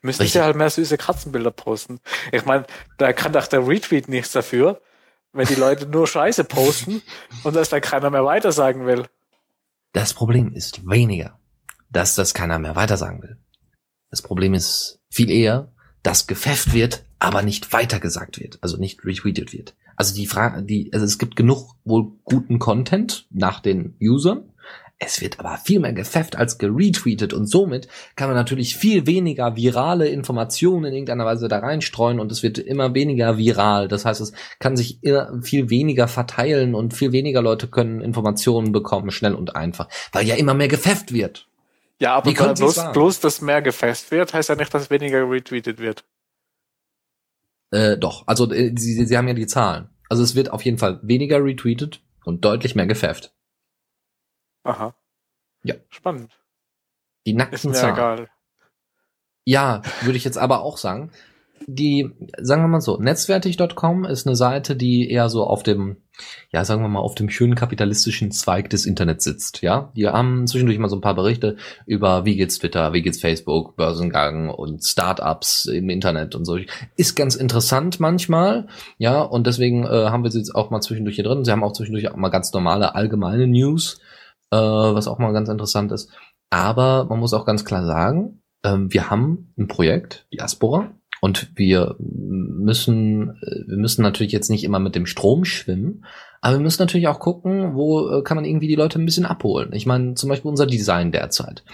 Müsste 0.00 0.22
ich 0.22 0.34
ja 0.34 0.44
halt 0.44 0.54
mehr 0.54 0.70
süße 0.70 0.96
Katzenbilder 0.96 1.50
posten. 1.50 1.98
Ich 2.30 2.44
meine, 2.44 2.64
da 2.96 3.12
kann 3.12 3.32
doch 3.32 3.48
der 3.48 3.66
Retweet 3.66 4.08
nichts 4.08 4.30
dafür, 4.30 4.80
wenn 5.32 5.48
die 5.48 5.56
Leute 5.56 5.86
nur 5.86 6.06
Scheiße 6.06 6.44
posten 6.44 7.02
und 7.42 7.56
das 7.56 7.68
dann 7.68 7.80
keiner 7.80 8.10
mehr 8.10 8.24
weitersagen 8.24 8.86
will. 8.86 9.08
Das 9.92 10.14
Problem 10.14 10.52
ist 10.52 10.88
weniger, 10.88 11.36
dass 11.90 12.14
das 12.14 12.32
keiner 12.32 12.60
mehr 12.60 12.76
weitersagen 12.76 13.22
will. 13.22 13.38
Das 14.10 14.22
Problem 14.22 14.54
ist 14.54 15.00
viel 15.10 15.30
eher, 15.30 15.72
dass 16.02 16.26
gepfefft 16.26 16.72
wird, 16.72 17.04
aber 17.18 17.42
nicht 17.42 17.72
weitergesagt 17.72 18.40
wird, 18.40 18.58
also 18.60 18.76
nicht 18.76 19.04
retweetet 19.04 19.52
wird. 19.52 19.74
Also 19.96 20.14
die 20.14 20.26
Frage, 20.26 20.62
die, 20.62 20.92
also 20.92 21.04
es 21.04 21.18
gibt 21.18 21.34
genug 21.34 21.74
wohl 21.84 22.12
guten 22.24 22.58
Content 22.58 23.26
nach 23.30 23.60
den 23.60 23.96
Usern, 24.00 24.44
Es 25.00 25.20
wird 25.20 25.38
aber 25.38 25.58
viel 25.58 25.78
mehr 25.78 25.92
gefefft 25.92 26.34
als 26.34 26.58
geretweetet 26.58 27.32
und 27.32 27.46
somit 27.46 27.86
kann 28.16 28.28
man 28.28 28.36
natürlich 28.36 28.76
viel 28.76 29.06
weniger 29.06 29.54
virale 29.54 30.08
Informationen 30.08 30.86
in 30.86 30.92
irgendeiner 30.94 31.24
Weise 31.24 31.46
da 31.46 31.60
reinstreuen 31.60 32.18
und 32.18 32.32
es 32.32 32.42
wird 32.42 32.58
immer 32.58 32.94
weniger 32.94 33.38
viral. 33.38 33.86
Das 33.86 34.04
heißt, 34.04 34.20
es 34.20 34.32
kann 34.58 34.76
sich 34.76 34.98
viel 35.42 35.70
weniger 35.70 36.08
verteilen 36.08 36.74
und 36.74 36.94
viel 36.94 37.12
weniger 37.12 37.42
Leute 37.42 37.68
können 37.68 38.00
Informationen 38.00 38.72
bekommen, 38.72 39.12
schnell 39.12 39.34
und 39.34 39.54
einfach, 39.54 39.88
weil 40.10 40.26
ja 40.26 40.34
immer 40.34 40.54
mehr 40.54 40.68
gefefft 40.68 41.12
wird. 41.12 41.47
Ja, 42.00 42.14
aber 42.14 42.32
bloß, 42.32 42.92
bloß, 42.92 43.20
dass 43.20 43.40
mehr 43.40 43.60
gefasst 43.60 44.10
wird, 44.10 44.32
heißt 44.32 44.48
ja 44.48 44.54
nicht, 44.54 44.72
dass 44.72 44.90
weniger 44.90 45.28
retweetet 45.28 45.78
wird. 45.78 46.04
Äh, 47.70 47.98
doch, 47.98 48.26
also 48.26 48.50
äh, 48.52 48.72
sie, 48.76 49.04
sie 49.04 49.16
haben 49.18 49.28
ja 49.28 49.34
die 49.34 49.46
Zahlen. 49.46 49.90
Also 50.08 50.22
es 50.22 50.34
wird 50.34 50.50
auf 50.50 50.62
jeden 50.62 50.78
Fall 50.78 51.00
weniger 51.02 51.42
retweetet 51.42 52.02
und 52.24 52.44
deutlich 52.44 52.74
mehr 52.74 52.86
gefefft. 52.86 53.34
Aha. 54.62 54.94
Ja. 55.64 55.74
Spannend. 55.88 56.40
Die 57.26 57.34
nackten 57.34 57.56
Ist 57.56 57.64
mir 57.64 57.72
Zahlen. 57.72 57.94
egal. 57.94 58.30
Ja, 59.44 59.82
würde 60.02 60.16
ich 60.16 60.24
jetzt 60.24 60.38
aber 60.38 60.60
auch 60.60 60.78
sagen 60.78 61.10
die, 61.66 62.10
sagen 62.40 62.62
wir 62.62 62.68
mal 62.68 62.80
so, 62.80 62.98
netzwertig.com 62.98 64.04
ist 64.04 64.26
eine 64.26 64.36
Seite, 64.36 64.76
die 64.76 65.10
eher 65.10 65.28
so 65.28 65.44
auf 65.44 65.62
dem, 65.62 65.96
ja, 66.52 66.64
sagen 66.64 66.82
wir 66.82 66.88
mal, 66.88 67.00
auf 67.00 67.14
dem 67.14 67.30
schönen 67.30 67.54
kapitalistischen 67.54 68.30
Zweig 68.30 68.70
des 68.70 68.86
Internets 68.86 69.24
sitzt, 69.24 69.62
ja. 69.62 69.92
Die 69.96 70.06
haben 70.06 70.46
zwischendurch 70.46 70.78
mal 70.78 70.88
so 70.88 70.96
ein 70.96 71.00
paar 71.00 71.14
Berichte 71.14 71.56
über, 71.86 72.24
wie 72.24 72.36
geht's 72.36 72.58
Twitter, 72.58 72.92
wie 72.92 73.02
geht's 73.02 73.20
Facebook, 73.20 73.76
Börsengang 73.76 74.50
und 74.50 74.84
Startups 74.84 75.66
im 75.66 75.90
Internet 75.90 76.34
und 76.34 76.44
so. 76.44 76.58
Ist 76.96 77.16
ganz 77.16 77.34
interessant 77.34 78.00
manchmal, 78.00 78.66
ja, 78.98 79.20
und 79.20 79.46
deswegen 79.46 79.84
äh, 79.84 79.88
haben 80.10 80.24
wir 80.24 80.30
sie 80.30 80.38
jetzt 80.38 80.54
auch 80.54 80.70
mal 80.70 80.80
zwischendurch 80.80 81.16
hier 81.16 81.24
drin. 81.24 81.44
Sie 81.44 81.52
haben 81.52 81.64
auch 81.64 81.72
zwischendurch 81.72 82.10
auch 82.10 82.16
mal 82.16 82.30
ganz 82.30 82.52
normale 82.52 82.94
allgemeine 82.94 83.46
News, 83.46 84.00
äh, 84.50 84.56
was 84.56 85.08
auch 85.08 85.18
mal 85.18 85.32
ganz 85.32 85.48
interessant 85.48 85.92
ist. 85.92 86.10
Aber 86.50 87.04
man 87.04 87.18
muss 87.18 87.34
auch 87.34 87.44
ganz 87.44 87.64
klar 87.64 87.84
sagen, 87.84 88.42
ähm, 88.64 88.92
wir 88.92 89.10
haben 89.10 89.52
ein 89.58 89.68
Projekt, 89.68 90.26
Diaspora, 90.32 90.90
und 91.20 91.50
wir 91.56 91.96
müssen, 91.98 93.30
äh, 93.42 93.68
wir 93.68 93.76
müssen 93.76 94.02
natürlich 94.02 94.32
jetzt 94.32 94.50
nicht 94.50 94.64
immer 94.64 94.78
mit 94.78 94.94
dem 94.94 95.06
Strom 95.06 95.44
schwimmen, 95.44 96.04
aber 96.40 96.56
wir 96.56 96.62
müssen 96.62 96.82
natürlich 96.82 97.08
auch 97.08 97.20
gucken, 97.20 97.74
wo 97.74 98.08
äh, 98.10 98.22
kann 98.22 98.36
man 98.36 98.44
irgendwie 98.44 98.68
die 98.68 98.76
Leute 98.76 98.98
ein 98.98 99.04
bisschen 99.04 99.26
abholen. 99.26 99.72
Ich 99.72 99.86
meine, 99.86 100.14
zum 100.14 100.28
Beispiel 100.28 100.50
unser 100.50 100.66
Design 100.66 101.12
derzeit. 101.12 101.64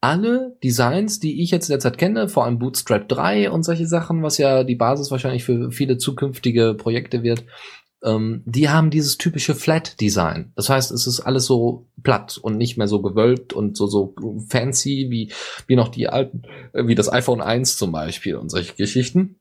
Alle 0.00 0.56
Designs, 0.62 1.18
die 1.18 1.42
ich 1.42 1.50
jetzt 1.50 1.70
derzeit 1.70 1.98
kenne, 1.98 2.28
vor 2.28 2.44
allem 2.44 2.58
Bootstrap 2.58 3.08
3 3.08 3.50
und 3.50 3.64
solche 3.64 3.86
Sachen, 3.86 4.22
was 4.22 4.38
ja 4.38 4.62
die 4.62 4.76
Basis 4.76 5.10
wahrscheinlich 5.10 5.44
für 5.44 5.72
viele 5.72 5.98
zukünftige 5.98 6.74
Projekte 6.74 7.22
wird, 7.22 7.44
ähm, 8.02 8.42
die 8.44 8.68
haben 8.68 8.90
dieses 8.90 9.18
typische 9.18 9.54
Flat-Design. 9.54 10.52
Das 10.54 10.68
heißt, 10.68 10.90
es 10.90 11.06
ist 11.06 11.20
alles 11.20 11.46
so 11.46 11.86
platt 12.02 12.38
und 12.38 12.56
nicht 12.56 12.76
mehr 12.76 12.88
so 12.88 13.00
gewölbt 13.02 13.52
und 13.52 13.76
so, 13.76 13.86
so 13.86 14.14
fancy 14.48 15.06
wie, 15.10 15.32
wie 15.66 15.76
noch 15.76 15.88
die 15.88 16.08
alten, 16.08 16.42
äh, 16.72 16.86
wie 16.86 16.94
das 16.94 17.12
iPhone 17.12 17.40
1 17.40 17.76
zum 17.76 17.92
Beispiel 17.92 18.36
und 18.36 18.50
solche 18.50 18.74
Geschichten. 18.74 19.36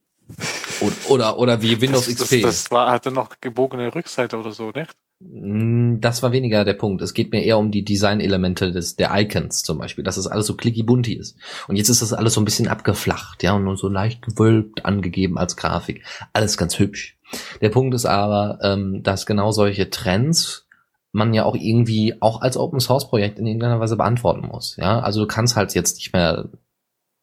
Oder, 0.82 0.96
oder, 1.10 1.40
oder 1.40 1.62
wie 1.62 1.80
Windows 1.82 2.06
das, 2.06 2.16
XP. 2.16 2.42
Das, 2.42 2.64
das 2.64 2.72
war, 2.72 2.92
hatte 2.92 3.12
noch 3.12 3.40
gebogene 3.42 3.94
Rückseite 3.94 4.38
oder 4.38 4.52
so, 4.52 4.72
nicht? 4.72 4.92
Mm, 5.20 6.00
das 6.00 6.24
war 6.24 6.32
weniger 6.32 6.66
der 6.66 6.74
Punkt. 6.74 7.02
Es 7.02 7.14
geht 7.14 7.32
mir 7.32 7.44
eher 7.44 7.58
um 7.58 7.72
die 7.72 7.86
Designelemente 7.86 8.72
des, 8.72 8.96
der 8.96 9.12
Icons 9.14 9.62
zum 9.62 9.78
Beispiel, 9.78 10.04
dass 10.04 10.18
es 10.18 10.28
alles 10.28 10.48
so 10.48 10.56
clicky 10.56 10.84
bunti 10.84 11.14
ist. 11.14 11.38
Und 11.68 11.76
jetzt 11.76 11.90
ist 11.90 12.02
das 12.02 12.14
alles 12.14 12.34
so 12.34 12.42
ein 12.42 12.46
bisschen 12.46 12.68
abgeflacht, 12.68 13.44
ja, 13.44 13.54
und 13.54 13.64
nur 13.64 13.78
so 13.78 13.88
leicht 13.88 14.24
gewölbt 14.24 14.86
angegeben 14.86 15.38
als 15.38 15.56
Grafik. 15.56 16.04
Alles 16.34 16.58
ganz 16.58 16.80
hübsch. 16.80 17.18
Der 17.62 17.70
Punkt 17.70 17.94
ist 17.96 18.06
aber, 18.06 18.60
ähm, 18.62 19.04
dass 19.04 19.26
genau 19.26 19.52
solche 19.52 19.90
Trends 19.90 20.68
man 21.12 21.34
ja 21.34 21.46
auch 21.46 21.56
irgendwie 21.56 22.16
auch 22.22 22.42
als 22.42 22.58
Open 22.58 22.80
Source 22.80 23.08
Projekt 23.08 23.40
in 23.40 23.48
irgendeiner 23.48 23.80
Weise 23.80 23.96
beantworten 23.96 24.48
muss. 24.48 24.76
Ja, 24.76 25.00
also 25.00 25.22
du 25.22 25.28
kannst 25.28 25.56
halt 25.56 25.74
jetzt 25.74 25.96
nicht 25.96 26.12
mehr, 26.12 26.50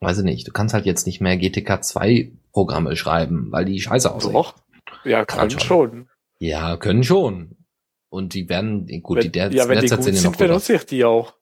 weiß 0.00 0.18
ich 0.18 0.24
nicht, 0.24 0.48
du 0.48 0.52
kannst 0.52 0.74
halt 0.74 0.86
jetzt 0.86 1.06
nicht 1.06 1.20
mehr 1.20 1.36
GTK 1.36 1.84
2 1.84 2.32
Programme 2.52 2.96
schreiben, 2.96 3.48
weil 3.50 3.66
die 3.66 3.80
scheiße 3.80 4.12
aussehen. 4.12 4.32
Doch. 4.32 4.54
Ja, 5.04 5.24
kann 5.24 5.50
schon. 5.50 5.60
schon. 5.60 6.08
Ja, 6.38 6.76
können 6.76 7.04
schon. 7.04 7.56
Und 8.08 8.34
die 8.34 8.48
werden, 8.48 8.86
gut, 9.02 9.18
wenn, 9.18 9.22
die 9.24 9.32
der 9.32 9.52
ja, 9.52 9.68
wenn 9.68 9.80
die 9.80 9.88
gut 9.88 10.02
sind, 10.04 10.38
benutze 10.38 10.74
ich 10.74 10.86
die 10.86 11.04
auch. 11.04 11.34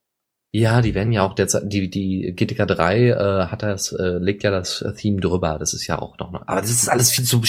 Ja, 0.52 0.82
die 0.82 0.96
werden 0.96 1.12
ja 1.12 1.22
auch 1.22 1.34
derzeit, 1.34 1.72
die, 1.72 1.88
die 1.88 2.32
GTK 2.34 2.66
3 2.66 3.08
äh, 3.08 3.46
hat 3.46 3.62
das, 3.62 3.92
äh, 3.92 4.18
legt 4.18 4.42
ja 4.42 4.50
das 4.50 4.84
Theme 4.96 5.20
drüber, 5.20 5.58
das 5.60 5.74
ist 5.74 5.86
ja 5.86 6.00
auch 6.00 6.18
noch, 6.18 6.34
aber 6.34 6.60
das 6.60 6.70
ist 6.70 6.88
alles 6.88 7.12
viel 7.12 7.24
zu 7.24 7.40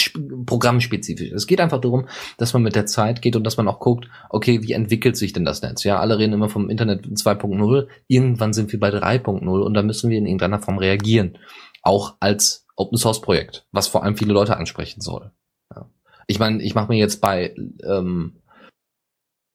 programmspezifisch. 0.45 1.31
Es 1.31 1.47
geht 1.47 1.61
einfach 1.61 1.81
darum, 1.81 2.07
dass 2.37 2.53
man 2.53 2.61
mit 2.61 2.75
der 2.75 2.85
Zeit 2.85 3.23
geht 3.23 3.35
und 3.35 3.43
dass 3.43 3.57
man 3.57 3.67
auch 3.67 3.79
guckt, 3.79 4.07
okay, 4.29 4.61
wie 4.61 4.73
entwickelt 4.73 5.17
sich 5.17 5.33
denn 5.33 5.45
das 5.45 5.63
Netz? 5.63 5.83
Ja, 5.83 5.99
alle 5.99 6.19
reden 6.19 6.33
immer 6.33 6.47
vom 6.47 6.69
Internet 6.69 7.07
2.0, 7.07 7.87
irgendwann 8.07 8.53
sind 8.53 8.71
wir 8.71 8.79
bei 8.79 8.89
3.0 8.89 9.47
und 9.47 9.73
da 9.73 9.81
müssen 9.81 10.11
wir 10.11 10.19
in 10.19 10.27
irgendeiner 10.27 10.59
Form 10.59 10.77
reagieren. 10.77 11.39
Auch 11.81 12.17
als 12.19 12.67
Open 12.75 12.99
Source 12.99 13.21
Projekt, 13.21 13.65
was 13.71 13.87
vor 13.87 14.03
allem 14.03 14.15
viele 14.15 14.33
Leute 14.33 14.57
ansprechen 14.57 15.01
soll. 15.01 15.31
Ja. 15.75 15.89
Ich 16.27 16.37
meine, 16.37 16.61
ich 16.61 16.75
mache 16.75 16.89
mir 16.89 16.99
jetzt 16.99 17.19
bei 17.19 17.55
ähm, 17.83 18.40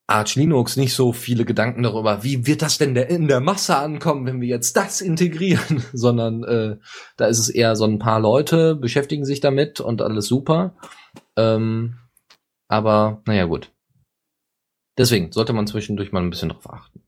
Arch 0.07 0.35
Linux 0.35 0.77
nicht 0.77 0.93
so 0.93 1.11
viele 1.11 1.43
Gedanken 1.43 1.83
darüber, 1.83 2.23
wie 2.23 2.47
wird 2.47 2.61
das 2.61 2.77
denn 2.77 2.95
in 2.95 3.27
der 3.27 3.41
Masse 3.41 3.75
ankommen, 3.75 4.25
wenn 4.25 4.39
wir 4.39 4.47
jetzt 4.47 4.77
das 4.77 5.01
integrieren, 5.01 5.83
sondern 5.93 6.43
äh, 6.45 6.77
da 7.17 7.25
ist 7.27 7.39
es 7.39 7.49
eher 7.49 7.75
so 7.75 7.83
ein 7.83 7.99
paar 7.99 8.21
Leute 8.21 8.75
beschäftigen 8.75 9.25
sich 9.25 9.41
damit 9.41 9.81
und 9.81 10.01
alles 10.01 10.27
super. 10.27 10.75
Ähm, 11.35 11.97
aber 12.69 13.21
naja 13.25 13.45
gut. 13.45 13.71
Deswegen 14.97 15.31
sollte 15.31 15.53
man 15.53 15.67
zwischendurch 15.67 16.11
mal 16.11 16.23
ein 16.23 16.29
bisschen 16.29 16.49
drauf 16.49 16.71
achten. 16.71 17.03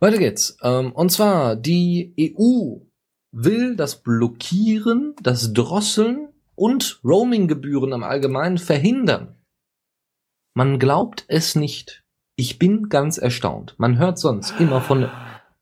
Weiter 0.00 0.18
geht's. 0.18 0.58
Ähm, 0.62 0.92
und 0.92 1.10
zwar 1.10 1.56
die 1.56 2.14
EU 2.18 2.80
will 3.32 3.76
das 3.76 4.02
Blockieren, 4.02 5.14
das 5.22 5.52
Drosseln 5.52 6.28
und 6.56 7.00
Roaminggebühren 7.04 7.92
am 7.92 8.02
Allgemeinen 8.02 8.58
verhindern. 8.58 9.36
Man 10.54 10.78
glaubt 10.78 11.24
es 11.28 11.54
nicht. 11.54 12.03
Ich 12.36 12.58
bin 12.58 12.88
ganz 12.88 13.16
erstaunt. 13.18 13.76
Man 13.78 13.96
hört 13.98 14.18
sonst 14.18 14.54
immer 14.58 14.80
von, 14.80 15.08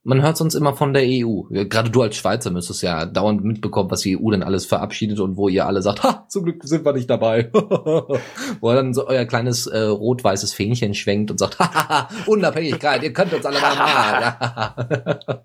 man 0.05 0.23
hört 0.23 0.39
sonst 0.39 0.55
immer 0.55 0.73
von 0.73 0.95
der 0.95 1.03
EU. 1.05 1.43
Gerade 1.51 1.91
du 1.91 2.01
als 2.01 2.17
Schweizer 2.17 2.51
müsstest 2.51 2.83
ja 2.83 3.05
dauernd 3.05 3.45
mitbekommen, 3.45 3.91
was 3.91 4.01
die 4.01 4.19
EU 4.19 4.31
denn 4.31 4.43
alles 4.43 4.65
verabschiedet 4.65 5.21
und 5.21 5.37
wo 5.37 5.51
ihr 5.51 5.67
alle 5.67 5.83
sagt, 5.83 6.03
ha, 6.03 6.25
zum 6.31 6.45
Glück 6.45 6.65
sind 6.65 6.87
wir 6.87 6.95
nicht 6.95 7.11
dabei. 7.11 7.51
wo 7.53 8.73
dann 8.73 8.95
so 8.95 9.07
euer 9.07 9.27
kleines 9.27 9.67
äh, 9.67 9.83
rot-weißes 9.83 10.55
Fähnchen 10.55 10.95
schwenkt 10.95 11.31
und 11.31 11.37
sagt, 11.37 11.59
haha, 11.61 12.09
Unabhängigkeit, 12.27 13.03
ihr 13.03 13.13
könnt 13.13 13.35
uns 13.35 13.45
alle 13.45 13.61
mal 13.61 13.77
mal. 14.41 15.45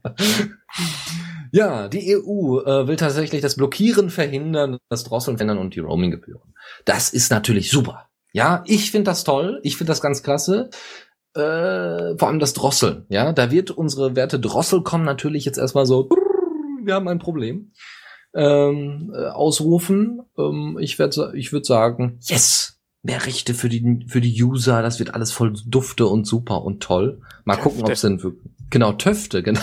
ja, 1.52 1.90
die 1.90 2.16
EU 2.16 2.62
äh, 2.62 2.88
will 2.88 2.96
tatsächlich 2.96 3.42
das 3.42 3.58
Blockieren 3.58 4.10
verhindern, 4.10 4.78
das 4.88 5.04
Drosseln 5.04 5.36
verhindern 5.36 5.58
und 5.58 5.76
die 5.76 5.82
Roaminggebühren. 5.82 6.54
Das 6.86 7.10
ist 7.10 7.32
natürlich 7.32 7.70
super. 7.70 8.08
Ja, 8.32 8.64
ich 8.66 8.92
finde 8.92 9.12
das 9.12 9.24
toll. 9.24 9.60
Ich 9.64 9.78
finde 9.78 9.92
das 9.92 10.02
ganz 10.02 10.22
klasse 10.22 10.70
äh, 11.38 12.18
vor 12.18 12.28
allem 12.28 12.40
das 12.40 12.54
Drosseln, 12.54 13.06
ja, 13.10 13.32
da 13.34 13.52
wird 13.52 13.72
unsere 13.72 14.16
Werte 14.16 14.40
Drossel 14.40 14.82
kommen 14.82 15.06
natürlich 15.06 15.46
jetzt 15.46 15.58
erstmal 15.58 15.86
so, 15.86 16.10
wir 16.84 16.96
haben 16.96 17.08
ein 17.08 17.20
Problem, 17.20 17.72
ähm, 18.34 19.14
äh, 19.16 19.28
ausrufen. 19.28 20.22
Ähm, 20.38 20.78
ich 20.80 21.00
werde 21.00 21.34
ich 21.36 21.52
würde 21.52 21.66
sagen, 21.66 22.20
yes, 22.22 22.80
mehr 23.04 23.26
Rechte 23.26 23.54
für 23.54 23.70
die 23.70 24.06
für 24.08 24.22
die 24.22 24.44
User, 24.44 24.82
das 24.82 25.00
wird 25.00 25.14
alles 25.14 25.32
voll 25.32 25.54
dufte 25.66 26.06
und 26.08 26.26
super 26.26 26.64
und 26.64 26.82
toll. 26.82 27.22
Mal 27.46 27.56
Töfte. 27.56 27.70
gucken, 27.70 27.84
ob 27.84 27.92
es 27.92 28.02
denn 28.02 28.24
wirklich 28.24 28.52
genau 28.70 28.94
Töfte, 28.94 29.44
genau. 29.44 29.62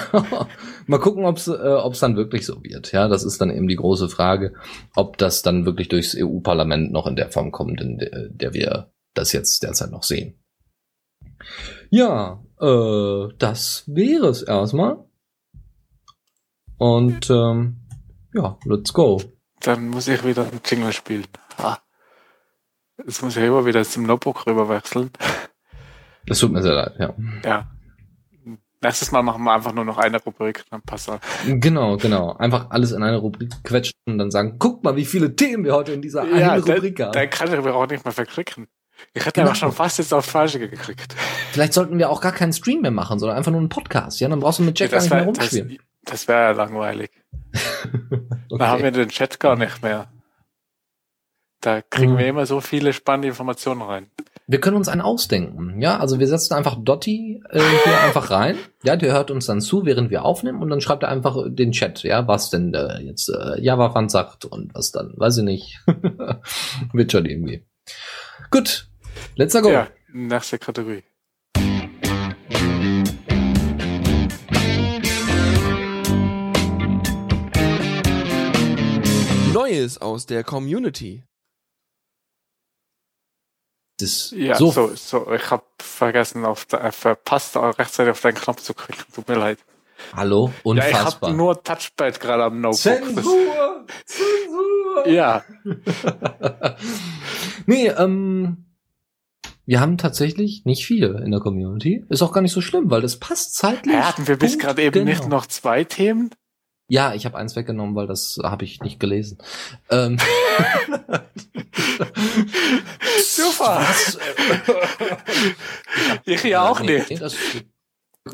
Mal 0.87 0.99
gucken, 0.99 1.25
ob 1.25 1.37
es 1.37 1.49
äh, 1.49 1.53
ob's 1.53 2.01
dann 2.01 2.17
wirklich 2.17 2.47
so 2.47 2.63
wird. 2.63 2.93
Ja, 2.93 3.09
das 3.09 3.25
ist 3.25 3.41
dann 3.41 3.51
eben 3.51 3.69
die 3.69 3.77
große 3.77 4.09
Frage, 4.09 4.55
ob 4.95 5.19
das 5.19 5.43
dann 5.43 5.67
wirklich 5.67 5.89
durchs 5.89 6.17
EU-Parlament 6.19 6.93
noch 6.93 7.07
in 7.07 7.17
der 7.17 7.31
Form 7.31 7.53
kommt, 7.53 7.81
in 7.81 7.99
der, 7.99 8.29
der 8.29 8.55
wir 8.55 8.93
das 9.15 9.33
jetzt 9.33 9.63
derzeit 9.63 9.91
noch 9.91 10.03
sehen. 10.03 10.35
Ja, 11.91 12.43
äh, 12.61 13.29
das 13.39 13.85
wäre 13.87 14.29
es 14.29 14.43
erstmal. 14.43 15.05
Und 16.79 17.31
ähm, 17.31 17.81
ja, 18.35 18.59
let's 18.65 18.93
go. 18.93 19.21
Dann 19.61 19.89
muss 19.89 20.09
ich 20.09 20.25
wieder 20.25 20.43
ein 20.43 20.61
Jingle 20.65 20.93
spielen. 20.93 21.27
Ah. 21.57 21.79
Jetzt 22.99 23.23
muss 23.23 23.37
ich 23.37 23.43
immer 23.43 23.65
wieder 23.65 23.85
zum 23.85 24.05
Notebook 24.07 24.47
rüberwechseln. 24.47 25.11
Das 26.27 26.39
tut 26.39 26.53
mir 26.53 26.63
sehr 26.63 26.75
leid, 26.75 26.95
ja. 26.99 27.15
Ja. 27.45 27.71
Nächstes 28.83 29.13
Mal 29.13 29.23
machen 29.23 29.43
wir 29.45 29.53
einfach 29.53 29.73
nur 29.73 29.85
noch 29.85 29.97
eine 29.97 30.23
Rubrik, 30.23 30.65
dann 30.71 30.83
passt 30.83 31.09
das. 31.09 31.19
Genau, 31.47 31.97
genau. 31.97 32.35
Einfach 32.37 32.71
alles 32.71 32.93
in 32.93 33.03
eine 33.03 33.17
Rubrik 33.17 33.51
quetschen 33.65 33.95
und 34.07 34.19
dann 34.19 34.31
sagen, 34.31 34.57
guck 34.59 34.85
mal, 34.85 34.95
wie 34.95 35.07
viele 35.07 35.35
Themen 35.35 35.65
wir 35.65 35.75
heute 35.75 35.93
in 35.93 36.03
dieser 36.03 36.25
ja, 36.27 36.53
einen 36.53 36.63
Rubrik 36.63 37.01
haben. 37.01 37.13
Dann 37.13 37.31
kann 37.31 37.49
ich 37.49 37.59
aber 37.59 37.75
auch 37.75 37.89
nicht 37.89 38.05
mehr 38.05 38.13
verklicken. 38.13 38.69
Ich 39.13 39.25
hätte 39.25 39.41
genau. 39.41 39.49
aber 39.49 39.55
schon 39.55 39.73
fast 39.73 39.99
jetzt 39.99 40.13
auf 40.13 40.25
Falsche 40.25 40.59
gekriegt. 40.59 41.15
Vielleicht 41.53 41.73
sollten 41.73 41.99
wir 41.99 42.11
auch 42.11 42.21
gar 42.21 42.33
keinen 42.33 42.53
Stream 42.53 42.81
mehr 42.83 42.91
machen, 42.91 43.19
sondern 43.19 43.37
einfach 43.37 43.53
nur 43.53 43.61
einen 43.61 43.69
Podcast. 43.69 44.21
Ja, 44.21 44.29
dann 44.29 44.41
brauchst 44.41 44.59
du 44.59 44.63
mit 44.63 44.79
Jack 44.79 44.91
ja, 44.93 44.99
gar 44.99 45.03
nicht 45.03 45.13
mehr 45.13 45.25
rumspielen. 45.25 45.69
Das, 46.05 46.13
das 46.13 46.29
wäre 46.29 46.41
ja 46.41 46.51
langweilig. 46.51 47.11
okay. 47.85 48.59
Da 48.59 48.67
haben 48.69 48.83
wir 48.83 48.91
den 48.91 49.09
Chat 49.09 49.39
gar 49.41 49.57
nicht 49.57 49.83
mehr. 49.83 50.09
Da 51.61 51.81
kriegen 51.81 52.13
Mhm. 52.15 52.19
wir 52.19 52.27
immer 52.27 52.47
so 52.47 52.61
viele 52.61 52.93
spannende 52.93 53.29
Informationen 53.29 53.83
rein. 53.83 54.11
Wir 54.47 54.61
können 54.61 54.77
uns 54.77 54.89
einen 54.89 55.01
ausdenken. 55.01 55.81
Ja, 55.81 55.99
also 55.99 56.19
wir 56.21 56.27
setzen 56.27 56.53
einfach 56.53 56.77
Dotti 56.79 57.43
äh, 57.49 57.61
hier 57.85 58.01
einfach 58.05 58.31
rein. 58.31 58.57
Ja, 58.83 58.97
der 58.97 59.15
hört 59.15 59.31
uns 59.31 59.47
dann 59.47 59.63
zu, 59.63 59.87
während 59.87 60.11
wir 60.11 60.25
aufnehmen 60.27 60.61
und 60.61 60.69
dann 60.69 60.83
schreibt 60.83 61.05
er 61.05 61.09
einfach 61.09 61.37
den 61.47 61.73
Chat, 61.73 62.03
ja, 62.03 62.29
was 62.29 62.51
denn 62.51 62.75
äh, 62.75 62.99
jetzt 63.01 63.31
äh, 63.31 63.59
Javafan 63.63 64.11
sagt 64.11 64.45
und 64.45 64.75
was 64.75 64.93
dann, 64.93 65.15
weiß 65.17 65.39
ich 65.39 65.45
nicht. 65.45 65.81
Wird 66.93 67.13
schon 67.13 67.25
irgendwie. 67.25 67.65
Gut, 68.51 68.87
let's 69.37 69.55
go. 69.55 69.71
Ja, 69.71 69.89
nächste 70.13 70.59
Kategorie. 70.59 71.03
Neues 79.53 79.99
aus 80.01 80.27
der 80.27 80.43
Community. 80.45 81.23
Das, 84.01 84.33
Ja, 84.37 84.57
so, 84.57 84.71
so, 84.73 84.95
so, 84.97 85.33
ich 85.33 85.51
habe 85.51 85.63
vergessen, 85.81 86.45
auf 86.45 86.65
der, 86.67 86.83
äh, 86.85 86.93
verpasst, 86.93 87.57
auch 87.57 87.79
rechtzeitig 87.79 88.11
auf 88.11 88.21
den 88.21 88.35
Knopf 88.35 88.61
zu 88.63 88.75
klicken. 88.75 89.05
Tut 89.15 89.29
mir 89.29 89.37
leid. 89.37 89.59
hallo, 90.17 90.49
Ja, 90.65 90.73
ich 90.89 90.95
unfassbar. 90.95 91.29
habe 91.31 91.39
nur 91.39 91.63
Touchpad 91.63 92.19
gerade 92.19 92.45
am 92.45 92.61
Notebook. 92.61 92.77
Zensur! 93.15 93.87
Zensur! 94.05 94.61
Ja, 95.07 95.45
nee, 97.67 97.89
ähm, 97.89 98.67
wir 99.67 99.81
haben 99.81 99.97
tatsächlich 99.99 100.65
nicht 100.65 100.85
viel 100.87 101.21
in 101.25 101.31
der 101.31 101.41
Community. 101.41 102.05
Ist 102.09 102.23
auch 102.23 102.33
gar 102.33 102.41
nicht 102.43 102.53
so 102.53 102.61
schlimm, 102.61 102.91
weil 102.91 103.01
das 103.01 103.19
passt 103.19 103.55
zeitlich. 103.55 103.95
Hä, 103.95 104.01
hatten 104.03 104.29
wir 104.29 104.37
bis 104.37 104.59
gerade 104.59 104.83
eben 104.83 104.93
genau. 104.93 105.07
nicht 105.07 105.29
noch 105.29 105.47
zwei 105.47 105.85
Themen? 105.85 106.31
Ja, 106.89 107.15
ich 107.15 107.25
habe 107.25 107.39
eins 107.39 107.57
weggenommen, 107.57 107.95
weil 107.95 108.07
das 108.07 108.39
habe 108.43 108.65
ich 108.65 108.83
nicht 108.83 109.01
gelesen. 109.01 109.39
Ähm, 109.91 110.19
Super. 113.23 113.81
was? 113.81 114.19
Ich 116.27 116.43
ja 116.45 116.69
auch 116.69 116.81
Nee, 116.81 116.99
nicht. 116.99 117.21
das, 117.23 117.35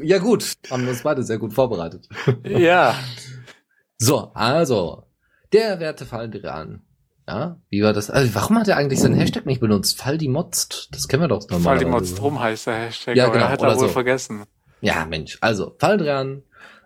ja 0.03 0.19
gut, 0.19 0.55
haben 0.71 0.83
wir 0.85 0.91
uns 0.91 1.03
beide 1.03 1.23
sehr 1.23 1.39
gut 1.39 1.53
vorbereitet. 1.53 2.09
Ja, 2.45 2.99
So, 4.03 4.33
also, 4.33 5.05
der 5.53 5.79
werte 5.79 6.07
Faldiran. 6.07 6.83
Ja, 7.31 7.61
wie 7.69 7.83
war 7.83 7.93
das? 7.93 8.11
Also, 8.11 8.35
warum 8.35 8.59
hat 8.59 8.67
er 8.67 8.77
eigentlich 8.77 8.99
seinen 8.99 9.15
Hashtag 9.15 9.47
nicht 9.47 9.61
benutzt? 9.61 9.97
Faldi 9.99 10.27
motzt. 10.27 10.89
Das 10.91 11.07
kennen 11.07 11.23
wir 11.23 11.29
doch 11.29 11.43
weil 11.49 11.59
normalerweise. 11.59 11.85
die 11.85 11.91
Mods 11.93 12.15
drum 12.17 12.41
heißt 12.41 12.67
der 12.67 12.75
Hashtag, 12.75 13.17
Ja, 13.17 13.29
genau, 13.29 13.45
er 13.45 13.51
hat 13.51 13.63
er 13.63 13.69
wohl 13.77 13.79
so. 13.79 13.89
vergessen. 13.89 14.43
Ja, 14.81 15.07
Mensch. 15.09 15.39
Also, 15.41 15.77
Faldrian 15.79 16.43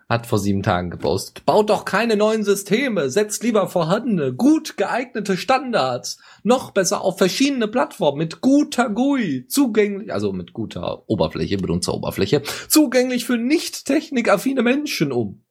hat 0.07 0.27
vor 0.27 0.37
sieben 0.37 0.61
Tagen 0.61 0.91
gepostet. 0.91 1.43
Baut 1.47 1.71
doch 1.71 1.83
keine 1.83 2.15
neuen 2.15 2.43
Systeme, 2.43 3.09
setzt 3.09 3.41
lieber 3.41 3.67
vorhandene, 3.67 4.33
gut 4.35 4.77
geeignete 4.77 5.35
Standards. 5.35 6.19
Noch 6.43 6.69
besser 6.69 7.01
auf 7.01 7.17
verschiedene 7.17 7.67
Plattformen 7.67 8.19
mit 8.19 8.39
guter 8.39 8.89
GUI, 8.91 9.47
zugänglich, 9.47 10.13
also 10.13 10.31
mit 10.31 10.53
guter 10.53 11.09
Oberfläche, 11.09 11.57
Benutzeroberfläche, 11.57 12.43
zugänglich 12.67 13.25
für 13.25 13.37
nicht 13.37 13.85
technikaffine 13.85 14.61
Menschen 14.61 15.11
um. 15.11 15.43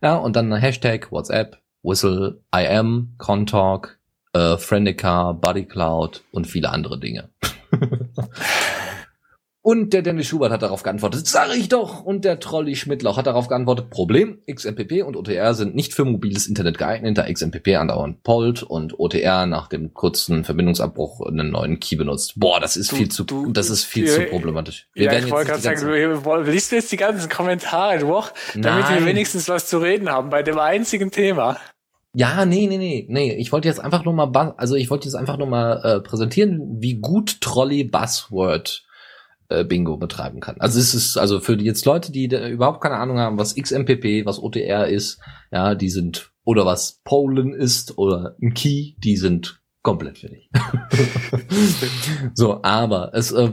Ja, 0.00 0.16
und 0.16 0.36
dann 0.36 0.54
Hashtag, 0.54 1.12
WhatsApp, 1.12 1.58
Whistle, 1.82 2.40
IM, 2.56 3.14
Contalk, 3.18 3.98
äh, 4.32 4.56
Friendica, 4.56 5.32
BuddyCloud 5.32 6.22
und 6.32 6.46
viele 6.46 6.70
andere 6.70 6.98
Dinge. 6.98 7.28
Und 9.64 9.92
der 9.92 10.02
Dennis 10.02 10.26
Schubert 10.26 10.50
hat 10.50 10.62
darauf 10.62 10.82
geantwortet, 10.82 11.24
sag 11.28 11.54
ich 11.56 11.68
doch. 11.68 12.02
Und 12.02 12.24
der 12.24 12.40
Trolli 12.40 12.74
Schmidtloch 12.74 13.16
hat 13.16 13.28
darauf 13.28 13.46
geantwortet, 13.46 13.90
Problem, 13.90 14.38
XMPP 14.52 15.04
und 15.04 15.16
OTR 15.16 15.54
sind 15.54 15.76
nicht 15.76 15.94
für 15.94 16.04
mobiles 16.04 16.48
Internet 16.48 16.78
geeignet, 16.78 17.16
da 17.16 17.32
XMPP 17.32 17.76
andauernd 17.76 18.24
pollt 18.24 18.64
und 18.64 18.98
OTR 18.98 19.46
nach 19.46 19.68
dem 19.68 19.94
kurzen 19.94 20.42
Verbindungsabbruch 20.42 21.24
einen 21.24 21.50
neuen 21.52 21.78
Key 21.78 21.94
benutzt. 21.94 22.32
Boah, 22.40 22.58
das 22.58 22.76
ist 22.76 22.90
Du- 22.90 22.96
viel 22.96 23.08
zu, 23.08 23.22
du- 23.22 23.52
das 23.52 23.70
ist 23.70 23.84
viel 23.84 24.08
ja, 24.08 24.14
zu 24.14 24.22
problematisch. 24.24 24.88
Wir 24.94 25.04
ja, 25.04 25.12
werden 25.12 25.26
ich 25.26 25.30
wollte 25.32 25.52
jetzt 25.52 25.62
gerade 25.62 25.78
sagen, 25.78 25.92
wir 25.92 26.24
wollen- 26.24 26.50
liest 26.50 26.72
du 26.72 26.76
jetzt 26.76 26.90
die 26.90 26.96
ganzen 26.96 27.28
Kommentare 27.30 28.00
durch, 28.00 28.32
damit 28.54 28.64
wir 28.64 28.96
Nein. 28.96 29.06
wenigstens 29.06 29.48
was 29.48 29.68
zu 29.68 29.78
reden 29.78 30.08
haben 30.10 30.28
bei 30.28 30.42
dem 30.42 30.58
einzigen 30.58 31.12
Thema. 31.12 31.56
Ja, 32.14 32.44
nee, 32.44 32.66
nee, 32.66 32.76
nee, 32.76 33.06
nee. 33.08 33.34
Ich 33.36 33.52
wollte 33.52 33.68
jetzt 33.68 33.80
einfach 33.80 34.04
nur 34.04 34.12
mal, 34.12 34.30
also 34.58 34.74
ich 34.74 34.90
wollte 34.90 35.06
jetzt 35.06 35.14
einfach 35.14 35.38
nur 35.38 35.46
mal 35.46 35.80
äh, 35.82 36.00
präsentieren, 36.00 36.76
wie 36.78 37.00
gut 37.00 37.40
Trolley 37.40 37.84
Buzzword 37.84 38.84
äh, 39.48 39.64
Bingo 39.64 39.96
betreiben 39.96 40.40
kann. 40.40 40.56
Also 40.58 40.78
es 40.78 40.94
ist 40.94 41.16
also 41.16 41.40
für 41.40 41.56
die 41.56 41.64
jetzt 41.64 41.86
Leute, 41.86 42.12
die 42.12 42.26
überhaupt 42.26 42.82
keine 42.82 42.96
Ahnung 42.96 43.18
haben, 43.18 43.38
was 43.38 43.54
XMPP, 43.54 44.26
was 44.26 44.42
OTR 44.42 44.88
ist, 44.88 45.20
ja, 45.50 45.74
die 45.74 45.88
sind 45.88 46.32
oder 46.44 46.66
was 46.66 47.00
Polen 47.04 47.54
ist 47.54 47.96
oder 47.96 48.36
ein 48.42 48.52
Key, 48.52 48.94
die 48.98 49.16
sind 49.16 49.62
komplett 49.82 50.18
fertig. 50.18 50.50
so, 52.34 52.62
aber 52.62 53.14
es 53.14 53.32
äh, 53.32 53.50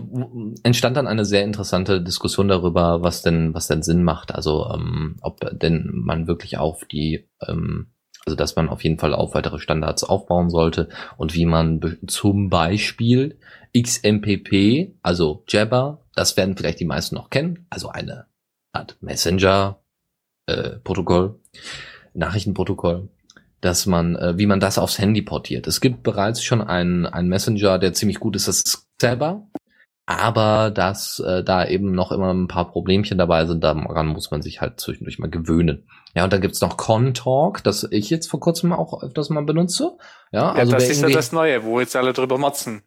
entstand 0.64 0.98
dann 0.98 1.08
eine 1.08 1.26
sehr 1.26 1.44
interessante 1.44 2.02
Diskussion 2.02 2.48
darüber, 2.50 3.02
was 3.02 3.22
denn 3.22 3.54
was 3.54 3.68
denn 3.68 3.84
Sinn 3.84 4.04
macht. 4.04 4.34
Also 4.34 4.70
ähm, 4.74 5.16
ob 5.22 5.40
denn 5.60 5.90
man 5.94 6.28
wirklich 6.28 6.58
auf 6.58 6.86
die 6.86 7.28
ähm, 7.48 7.88
also 8.30 8.36
dass 8.36 8.56
man 8.56 8.70
auf 8.70 8.84
jeden 8.84 9.00
Fall 9.00 9.16
auf 9.16 9.34
weitere 9.34 9.58
Standards 9.58 10.04
aufbauen 10.04 10.52
sollte 10.52 10.88
und 11.18 11.34
wie 11.34 11.48
man 11.48 11.80
be- 11.80 11.98
zum 12.06 12.50
Beispiel 12.50 13.40
XMPP, 13.76 14.94
also 15.02 15.44
Jabber, 15.48 16.06
das 16.14 16.38
werden 16.38 16.56
vielleicht 16.56 16.80
die 16.80 16.86
meisten 16.86 17.16
noch 17.16 17.32
kennen, 17.32 17.66
also 17.72 17.90
eine 17.90 18.28
Art 18.72 18.98
Messenger 19.02 19.80
äh, 20.46 20.78
Protokoll, 20.84 21.40
Nachrichtenprotokoll, 22.14 23.10
dass 23.62 23.88
man, 23.88 24.16
äh, 24.16 24.38
wie 24.38 24.46
man 24.46 24.60
das 24.60 24.78
aufs 24.78 25.00
Handy 25.00 25.24
portiert. 25.24 25.66
Es 25.66 25.82
gibt 25.82 26.04
bereits 26.04 26.44
schon 26.44 26.62
einen, 26.62 27.08
einen 27.08 27.30
Messenger, 27.30 27.80
der 27.80 27.94
ziemlich 27.94 28.20
gut 28.20 28.36
ist, 28.36 28.48
das 28.48 28.58
ist 28.58 28.88
Jabber, 29.02 29.48
aber 30.06 30.70
dass 30.70 31.18
äh, 31.20 31.44
da 31.44 31.66
eben 31.66 31.94
noch 31.94 32.12
immer 32.12 32.32
ein 32.32 32.48
paar 32.48 32.70
Problemchen 32.70 33.18
dabei 33.18 33.48
sind, 33.48 33.64
daran 33.64 34.08
muss 34.08 34.30
man 34.30 34.44
sich 34.44 34.62
halt 34.62 34.80
zwischendurch 34.80 35.18
mal 35.18 35.32
gewöhnen. 35.32 35.88
Ja, 36.16 36.24
und 36.24 36.34
dann 36.34 36.42
gibt's 36.42 36.62
noch 36.62 36.78
Contalk, 36.78 37.64
das 37.64 37.88
ich 37.92 38.10
jetzt 38.10 38.28
vor 38.28 38.40
kurzem 38.40 38.74
auch 38.74 39.04
öfters 39.04 39.30
mal 39.30 39.44
benutze. 39.44 39.98
Ja, 40.32 40.42
Ja, 40.42 40.52
also 40.54 40.72
das 40.72 40.84
wer 40.84 40.90
ist 40.90 41.02
ja 41.02 41.10
das 41.10 41.32
Neue, 41.32 41.64
wo 41.64 41.80
jetzt 41.80 41.96
alle 41.96 42.14
drüber 42.14 42.38
motzen. 42.38 42.84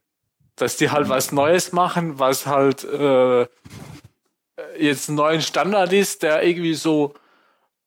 Dass 0.56 0.76
die 0.76 0.90
halt 0.90 1.08
was 1.08 1.32
Neues 1.32 1.72
machen, 1.72 2.18
was 2.18 2.46
halt 2.46 2.84
äh, 2.84 3.46
jetzt 4.78 5.08
ein 5.08 5.14
neuen 5.14 5.40
Standard 5.40 5.92
ist, 5.92 6.22
der 6.22 6.42
irgendwie 6.42 6.74
so 6.74 7.14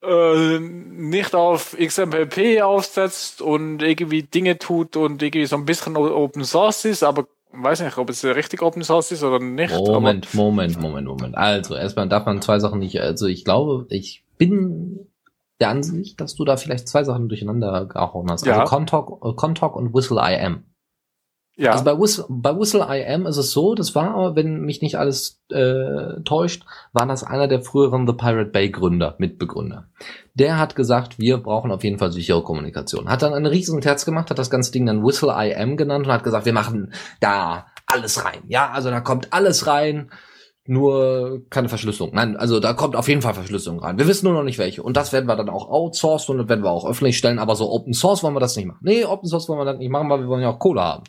äh, 0.02 0.60
nicht 0.60 1.36
auf 1.36 1.76
XMPP 1.78 2.62
aufsetzt 2.62 3.42
und 3.42 3.82
irgendwie 3.82 4.24
Dinge 4.24 4.58
tut 4.58 4.96
und 4.96 5.22
irgendwie 5.22 5.46
so 5.46 5.58
ein 5.58 5.66
bisschen 5.66 5.96
Open 5.98 6.44
Source 6.44 6.86
ist, 6.86 7.04
aber 7.04 7.28
weiß 7.52 7.82
nicht, 7.82 7.98
ob 7.98 8.10
es 8.10 8.24
richtig 8.24 8.62
Open 8.62 8.84
Source 8.84 9.12
ist 9.12 9.24
oder 9.24 9.40
nicht. 9.40 9.74
Moment, 9.74 10.34
Moment, 10.34 10.80
Moment, 10.80 11.08
Moment. 11.08 11.38
Also, 11.38 11.76
erstmal 11.76 12.10
darf 12.10 12.26
man 12.26 12.42
zwei 12.42 12.60
Sachen 12.60 12.80
nicht, 12.80 13.00
also 13.00 13.28
ich 13.28 13.46
glaube, 13.46 13.86
ich 13.90 14.24
bin 14.38 15.08
der 15.60 15.70
Ansicht, 15.70 16.20
dass 16.20 16.36
du 16.36 16.46
da 16.46 16.58
vielleicht 16.58 16.88
zwei 16.88 17.04
Sachen 17.04 17.30
durcheinander 17.30 17.86
gehauen 17.86 18.30
hast. 18.30 18.46
Ja. 18.46 18.60
Also 18.60 18.76
Contalk, 18.76 19.38
Contalk 19.38 19.76
und 19.76 19.94
Whistle 19.94 20.20
IM. 20.20 20.66
Ja, 21.58 21.72
Also 21.72 21.86
bei 21.86 21.98
Whistle, 21.98 22.26
bei 22.28 22.58
Whistle 22.58 22.86
IM 22.90 23.26
ist 23.26 23.38
es 23.38 23.52
so, 23.52 23.76
das 23.76 23.96
war, 23.96 24.14
aber, 24.14 24.36
wenn 24.36 24.62
mich 24.62 24.82
nicht 24.82 24.98
alles 24.98 25.42
äh, 25.50 26.22
täuscht, 26.26 26.66
war 26.92 27.06
das 27.06 27.24
einer 27.24 27.48
der 27.48 27.62
früheren 27.62 28.06
The 28.06 28.14
Pirate 28.14 28.52
Bay 28.52 28.70
Gründer, 28.70 29.16
Mitbegründer. 29.20 29.88
Der 30.34 30.60
hat 30.60 30.76
gesagt, 30.76 31.18
wir 31.18 31.38
brauchen 31.38 31.72
auf 31.72 31.86
jeden 31.86 31.98
Fall 31.98 32.12
sichere 32.12 32.44
Kommunikation. 32.44 33.08
Hat 33.08 33.22
dann 33.22 33.34
einen 33.34 33.46
riesen 33.46 33.80
Terz 33.80 34.04
gemacht, 34.04 34.30
hat 34.30 34.38
das 34.38 34.50
ganze 34.50 34.74
Ding 34.74 34.86
dann 34.86 35.06
Whistle 35.06 35.32
IM 35.32 35.78
genannt 35.78 36.08
und 36.08 36.12
hat 36.12 36.26
gesagt, 36.26 36.46
wir 36.46 36.52
machen 36.52 36.92
da 37.22 37.68
alles 37.88 38.26
rein. 38.26 38.44
Ja, 38.48 38.72
also 38.72 38.90
da 38.90 39.00
kommt 39.00 39.32
alles 39.32 39.66
rein, 39.66 40.12
nur 40.68 41.42
keine 41.50 41.70
Verschlüsselung. 41.70 42.12
Nein, 42.14 42.38
also 42.38 42.60
da 42.60 42.74
kommt 42.74 42.96
auf 42.96 43.08
jeden 43.08 43.22
Fall 43.22 43.34
Verschlüsselung 43.34 43.80
rein. 43.80 43.98
Wir 43.98 44.08
wissen 44.08 44.26
nur 44.26 44.34
noch 44.34 44.44
nicht 44.44 44.58
welche. 44.58 44.82
Und 44.82 44.98
das 44.98 45.14
werden 45.14 45.28
wir 45.28 45.36
dann 45.36 45.50
auch 45.50 45.70
outsourcen 45.70 46.34
und 46.34 46.38
das 46.40 46.50
werden 46.50 46.64
wir 46.64 46.72
auch 46.72 46.90
öffentlich 46.90 47.18
stellen, 47.18 47.40
aber 47.40 47.56
so 47.56 47.72
Open 47.72 47.94
Source 47.94 48.24
wollen 48.24 48.36
wir 48.36 48.40
das 48.40 48.56
nicht 48.56 48.66
machen. 48.66 48.80
Nee, 48.82 49.06
Open 49.06 49.30
Source 49.30 49.48
wollen 49.48 49.60
wir 49.60 49.66
das 49.66 49.78
nicht 49.78 49.92
machen, 49.92 50.10
weil 50.10 50.22
wir 50.22 50.28
wollen 50.28 50.42
ja 50.42 50.50
auch 50.50 50.60
Kohle 50.60 50.82
haben. 50.82 51.04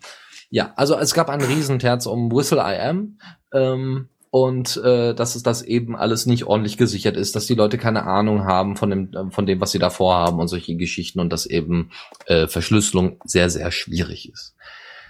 Ja, 0.50 0.72
also 0.76 0.96
es 0.96 1.14
gab 1.14 1.28
einen 1.28 1.42
Riesenterz 1.42 2.06
um 2.06 2.30
Whistle 2.30 2.62
IM 2.62 3.18
ähm, 3.52 4.08
und 4.30 4.76
äh, 4.76 5.14
dass 5.14 5.34
es 5.34 5.42
das 5.42 5.62
eben 5.62 5.96
alles 5.96 6.26
nicht 6.26 6.44
ordentlich 6.44 6.76
gesichert 6.76 7.16
ist, 7.16 7.34
dass 7.34 7.46
die 7.46 7.54
Leute 7.54 7.78
keine 7.78 8.04
Ahnung 8.04 8.44
haben 8.44 8.76
von 8.76 8.90
dem, 8.90 9.12
äh, 9.12 9.30
von 9.30 9.46
dem, 9.46 9.60
was 9.60 9.72
sie 9.72 9.78
da 9.78 9.90
vorhaben 9.90 10.38
und 10.38 10.48
solche 10.48 10.76
Geschichten 10.76 11.20
und 11.20 11.32
dass 11.32 11.46
eben 11.46 11.90
äh, 12.26 12.46
Verschlüsselung 12.46 13.20
sehr, 13.24 13.48
sehr 13.50 13.72
schwierig 13.72 14.30
ist. 14.30 14.55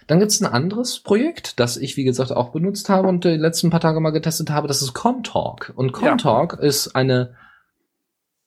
Dann 0.06 0.20
gibt's 0.20 0.40
ein 0.40 0.46
anderes 0.46 1.00
Projekt, 1.00 1.58
das 1.58 1.76
ich, 1.76 1.96
wie 1.96 2.04
gesagt, 2.04 2.30
auch 2.30 2.50
benutzt 2.50 2.88
habe 2.88 3.08
und 3.08 3.24
die 3.24 3.30
letzten 3.30 3.70
paar 3.70 3.80
Tage 3.80 4.00
mal 4.00 4.10
getestet 4.10 4.50
habe, 4.50 4.68
das 4.68 4.82
ist 4.82 4.94
Contalk. 4.94 5.72
Und 5.74 5.92
Ja. 6.00 6.10
Contalk 6.10 6.54
ist 6.60 6.94
eine, 6.94 7.34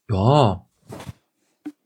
ja, 0.09 0.65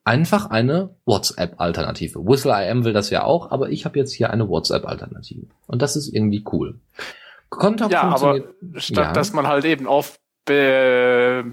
einfach 0.03 0.49
eine 0.49 0.95
WhatsApp-Alternative. 1.05 2.25
Whistle 2.25 2.69
IM 2.69 2.83
will 2.83 2.93
das 2.93 3.09
ja 3.09 3.23
auch, 3.23 3.51
aber 3.51 3.69
ich 3.69 3.85
habe 3.85 3.97
jetzt 3.97 4.13
hier 4.13 4.29
eine 4.29 4.47
WhatsApp-Alternative. 4.47 5.47
Und 5.67 5.81
das 5.81 5.95
ist 5.95 6.13
irgendwie 6.13 6.43
cool. 6.51 6.79
Contalk 7.49 7.91
ja, 7.91 8.03
aber 8.03 8.41
statt 8.75 9.05
ja. 9.05 9.13
dass 9.13 9.33
man 9.33 9.47
halt 9.47 9.65
eben 9.65 9.87
auf 9.87 10.19
äh, 10.49 11.43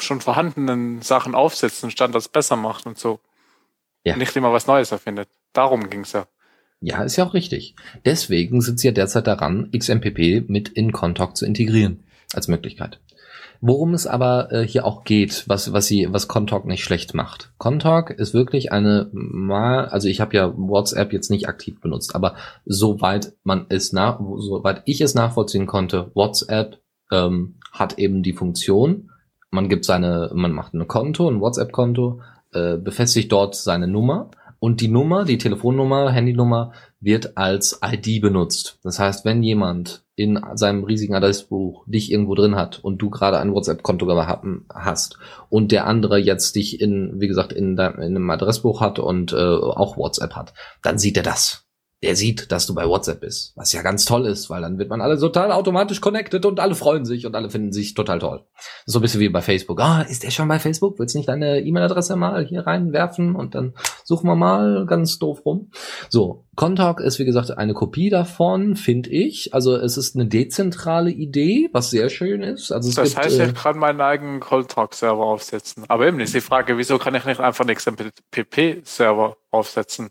schon 0.00 0.20
vorhandenen 0.20 1.02
Sachen 1.02 1.34
aufsetzt 1.34 1.82
und 1.84 1.90
Standards 1.90 2.28
besser 2.28 2.56
macht 2.56 2.86
und 2.86 2.98
so. 2.98 3.20
Ja. 4.04 4.16
Nicht 4.16 4.36
immer 4.36 4.52
was 4.52 4.66
Neues 4.66 4.92
erfindet. 4.92 5.28
Darum 5.52 5.90
ging's 5.90 6.12
ja. 6.12 6.26
Ja, 6.80 7.02
ist 7.02 7.16
ja 7.16 7.26
auch 7.26 7.34
richtig. 7.34 7.74
Deswegen 8.04 8.60
sind 8.60 8.78
sie 8.78 8.88
ja 8.88 8.92
derzeit 8.92 9.26
daran, 9.26 9.70
XMPP 9.76 10.48
mit 10.48 10.68
in 10.68 10.92
Contalk 10.92 11.36
zu 11.36 11.44
integrieren 11.44 12.04
als 12.32 12.46
Möglichkeit. 12.48 13.00
Worum 13.60 13.94
es 13.94 14.06
aber 14.06 14.52
äh, 14.52 14.66
hier 14.66 14.84
auch 14.84 15.02
geht, 15.02 15.48
was 15.48 15.72
was 15.72 15.86
sie 15.88 16.06
was 16.12 16.28
Contalk 16.28 16.64
nicht 16.64 16.84
schlecht 16.84 17.14
macht. 17.14 17.52
Contalk 17.58 18.10
ist 18.10 18.32
wirklich 18.32 18.70
eine 18.70 19.08
mal, 19.12 19.86
also 19.86 20.06
ich 20.06 20.20
habe 20.20 20.36
ja 20.36 20.54
WhatsApp 20.56 21.12
jetzt 21.12 21.30
nicht 21.30 21.48
aktiv 21.48 21.80
benutzt, 21.80 22.14
aber 22.14 22.36
soweit 22.64 23.32
man 23.42 23.66
es 23.68 23.92
nach, 23.92 24.20
soweit 24.20 24.82
ich 24.84 25.00
es 25.00 25.16
nachvollziehen 25.16 25.66
konnte, 25.66 26.12
WhatsApp 26.14 26.80
ähm, 27.10 27.56
hat 27.72 27.98
eben 27.98 28.22
die 28.22 28.32
Funktion, 28.32 29.10
man 29.50 29.68
gibt 29.68 29.84
seine, 29.84 30.30
man 30.34 30.52
macht 30.52 30.74
ein 30.74 30.86
Konto, 30.86 31.28
ein 31.28 31.40
WhatsApp-Konto, 31.40 32.20
äh, 32.52 32.76
befestigt 32.76 33.32
dort 33.32 33.56
seine 33.56 33.88
Nummer 33.88 34.30
und 34.60 34.80
die 34.80 34.88
Nummer, 34.88 35.24
die 35.24 35.38
Telefonnummer, 35.38 36.10
Handynummer 36.10 36.72
wird 37.00 37.36
als 37.36 37.80
ID 37.84 38.20
benutzt. 38.20 38.78
Das 38.82 38.98
heißt, 38.98 39.24
wenn 39.24 39.42
jemand 39.42 40.04
in 40.16 40.40
seinem 40.54 40.82
riesigen 40.82 41.14
Adressbuch 41.14 41.84
dich 41.86 42.10
irgendwo 42.10 42.34
drin 42.34 42.56
hat 42.56 42.80
und 42.82 42.98
du 42.98 43.08
gerade 43.08 43.38
ein 43.38 43.52
WhatsApp-Konto 43.54 44.08
hast 44.74 45.18
und 45.48 45.70
der 45.70 45.86
andere 45.86 46.18
jetzt 46.18 46.56
dich 46.56 46.80
in, 46.80 47.20
wie 47.20 47.28
gesagt, 47.28 47.52
in, 47.52 47.76
deinem, 47.76 48.00
in 48.00 48.16
einem 48.16 48.30
Adressbuch 48.30 48.80
hat 48.80 48.98
und 48.98 49.32
äh, 49.32 49.36
auch 49.36 49.96
WhatsApp 49.96 50.34
hat, 50.34 50.54
dann 50.82 50.98
sieht 50.98 51.16
er 51.16 51.22
das 51.22 51.67
der 52.02 52.14
sieht, 52.14 52.52
dass 52.52 52.66
du 52.66 52.74
bei 52.74 52.86
WhatsApp 52.86 53.20
bist. 53.20 53.52
Was 53.56 53.72
ja 53.72 53.82
ganz 53.82 54.04
toll 54.04 54.26
ist, 54.26 54.50
weil 54.50 54.62
dann 54.62 54.78
wird 54.78 54.88
man 54.88 55.00
alle 55.00 55.18
total 55.18 55.50
automatisch 55.50 56.00
connected 56.00 56.46
und 56.46 56.60
alle 56.60 56.76
freuen 56.76 57.04
sich 57.04 57.26
und 57.26 57.34
alle 57.34 57.50
finden 57.50 57.72
sich 57.72 57.94
total 57.94 58.20
toll. 58.20 58.44
So 58.86 59.00
ein 59.00 59.02
bisschen 59.02 59.20
wie 59.20 59.28
bei 59.28 59.42
Facebook. 59.42 59.80
Ah, 59.80 60.02
ist 60.02 60.22
der 60.22 60.30
schon 60.30 60.46
bei 60.46 60.60
Facebook? 60.60 61.00
Willst 61.00 61.14
du 61.14 61.18
nicht 61.18 61.28
deine 61.28 61.60
E-Mail-Adresse 61.60 62.14
mal 62.14 62.46
hier 62.46 62.66
reinwerfen 62.66 63.34
und 63.34 63.56
dann 63.56 63.74
suchen 64.04 64.28
wir 64.28 64.36
mal 64.36 64.86
ganz 64.86 65.18
doof 65.18 65.44
rum. 65.44 65.72
So, 66.08 66.44
Contalk 66.54 67.00
ist 67.00 67.18
wie 67.18 67.24
gesagt 67.24 67.50
eine 67.50 67.74
Kopie 67.74 68.10
davon, 68.10 68.76
finde 68.76 69.10
ich. 69.10 69.52
Also 69.52 69.74
es 69.74 69.96
ist 69.96 70.14
eine 70.14 70.26
dezentrale 70.26 71.10
Idee, 71.10 71.68
was 71.72 71.90
sehr 71.90 72.10
schön 72.10 72.42
ist. 72.42 72.70
Also 72.70 72.90
es 72.90 72.94
das 72.94 73.10
gibt, 73.10 73.24
heißt, 73.24 73.40
äh, 73.40 73.46
ich 73.46 73.54
kann 73.54 73.76
meinen 73.76 74.00
eigenen 74.00 74.38
Contalk-Server 74.38 75.24
aufsetzen. 75.24 75.84
Aber 75.88 76.06
eben 76.06 76.20
ist 76.20 76.34
die 76.34 76.40
Frage, 76.40 76.78
wieso 76.78 76.98
kann 76.98 77.16
ich 77.16 77.24
nicht 77.24 77.40
einfach 77.40 77.64
einen 77.64 77.74
XMPP-Server 77.74 79.36
aufsetzen? 79.50 80.10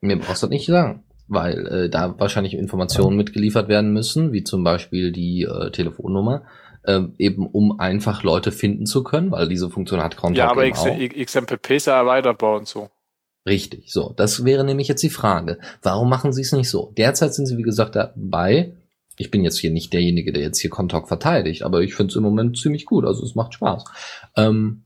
Mir 0.00 0.16
brauchst 0.16 0.44
du 0.44 0.46
das 0.46 0.50
nicht 0.50 0.66
sagen, 0.66 1.02
weil 1.28 1.66
äh, 1.66 1.90
da 1.90 2.18
wahrscheinlich 2.18 2.54
Informationen 2.54 3.16
mitgeliefert 3.16 3.68
werden 3.68 3.92
müssen, 3.92 4.32
wie 4.32 4.44
zum 4.44 4.64
Beispiel 4.64 5.12
die 5.12 5.42
äh, 5.42 5.70
Telefonnummer, 5.70 6.42
äh, 6.84 7.02
eben 7.18 7.46
um 7.46 7.78
einfach 7.78 8.22
Leute 8.22 8.50
finden 8.50 8.86
zu 8.86 9.04
können, 9.04 9.30
weil 9.30 9.48
diese 9.48 9.70
Funktion 9.70 10.02
hat 10.02 10.16
Contact 10.16 10.38
Ja, 10.38 10.50
aber 10.50 10.64
eben 10.64 10.76
X 10.76 11.30
auch. 11.30 11.42
XMPP 11.44 11.70
ist 11.72 11.86
ja 11.86 11.98
erweiterbar 11.98 12.56
und 12.56 12.66
so. 12.66 12.90
Richtig, 13.46 13.92
so. 13.92 14.12
Das 14.16 14.44
wäre 14.44 14.64
nämlich 14.64 14.88
jetzt 14.88 15.02
die 15.02 15.10
Frage. 15.10 15.58
Warum 15.82 16.08
machen 16.08 16.32
sie 16.32 16.42
es 16.42 16.52
nicht 16.52 16.68
so? 16.68 16.92
Derzeit 16.96 17.34
sind 17.34 17.46
sie, 17.46 17.56
wie 17.56 17.62
gesagt, 17.62 17.96
dabei. 17.96 18.74
Ich 19.16 19.30
bin 19.30 19.42
jetzt 19.42 19.58
hier 19.58 19.70
nicht 19.70 19.92
derjenige, 19.92 20.32
der 20.32 20.42
jetzt 20.42 20.60
hier 20.60 20.70
Contact 20.70 21.08
verteidigt, 21.08 21.62
aber 21.62 21.80
ich 21.80 21.94
finde 21.94 22.10
es 22.10 22.16
im 22.16 22.22
Moment 22.22 22.58
ziemlich 22.58 22.84
gut. 22.84 23.04
Also 23.04 23.24
es 23.24 23.34
macht 23.34 23.54
Spaß. 23.54 23.84
Ähm, 24.36 24.84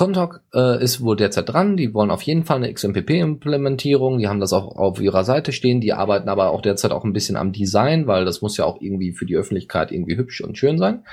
Contact 0.00 0.40
äh, 0.54 0.82
ist 0.82 1.02
wohl 1.02 1.14
derzeit 1.14 1.50
dran. 1.50 1.76
Die 1.76 1.92
wollen 1.92 2.10
auf 2.10 2.22
jeden 2.22 2.44
Fall 2.44 2.56
eine 2.56 2.72
XMPP-Implementierung. 2.72 4.16
Die 4.16 4.28
haben 4.28 4.40
das 4.40 4.54
auch 4.54 4.74
auf 4.74 4.98
ihrer 4.98 5.24
Seite 5.24 5.52
stehen. 5.52 5.82
Die 5.82 5.92
arbeiten 5.92 6.30
aber 6.30 6.52
auch 6.52 6.62
derzeit 6.62 6.92
auch 6.92 7.04
ein 7.04 7.12
bisschen 7.12 7.36
am 7.36 7.52
Design, 7.52 8.06
weil 8.06 8.24
das 8.24 8.40
muss 8.40 8.56
ja 8.56 8.64
auch 8.64 8.80
irgendwie 8.80 9.12
für 9.12 9.26
die 9.26 9.36
Öffentlichkeit 9.36 9.92
irgendwie 9.92 10.16
hübsch 10.16 10.40
und 10.40 10.56
schön 10.56 10.78
sein. 10.78 11.04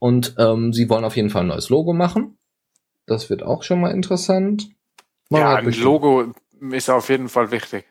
Und 0.00 0.34
ähm, 0.38 0.72
sie 0.72 0.90
wollen 0.90 1.04
auf 1.04 1.14
jeden 1.14 1.30
Fall 1.30 1.42
ein 1.42 1.46
neues 1.46 1.68
Logo 1.68 1.92
machen. 1.92 2.36
Das 3.06 3.30
wird 3.30 3.44
auch 3.44 3.62
schon 3.62 3.80
mal 3.80 3.92
interessant. 3.92 4.70
Man 5.30 5.42
ja, 5.42 5.54
ein 5.54 5.72
Logo 5.74 6.34
ist 6.72 6.90
auf 6.90 7.08
jeden 7.08 7.28
Fall 7.28 7.52
wichtig. 7.52 7.84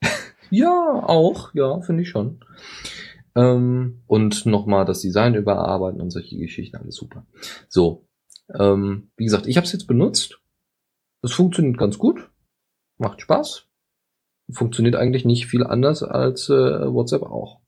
Ja, 0.48 1.02
auch, 1.04 1.52
ja, 1.54 1.80
finde 1.80 2.04
ich 2.04 2.08
schon. 2.08 2.38
Ähm, 3.34 4.02
und 4.06 4.46
nochmal 4.46 4.84
das 4.84 5.00
Design 5.00 5.34
überarbeiten 5.34 6.00
und 6.00 6.10
solche 6.10 6.36
Geschichten, 6.38 6.76
alles 6.76 6.94
super. 6.94 7.26
So, 7.68 8.05
ähm, 8.52 9.10
wie 9.16 9.24
gesagt, 9.24 9.46
ich 9.46 9.56
habe 9.56 9.66
es 9.66 9.72
jetzt 9.72 9.86
benutzt. 9.86 10.40
Es 11.22 11.32
funktioniert 11.32 11.78
ganz 11.78 11.98
gut, 11.98 12.30
macht 12.98 13.20
Spaß. 13.20 13.66
Funktioniert 14.52 14.94
eigentlich 14.94 15.24
nicht 15.24 15.46
viel 15.46 15.64
anders 15.64 16.02
als 16.02 16.48
äh, 16.48 16.52
WhatsApp 16.52 17.22
auch. 17.22 17.60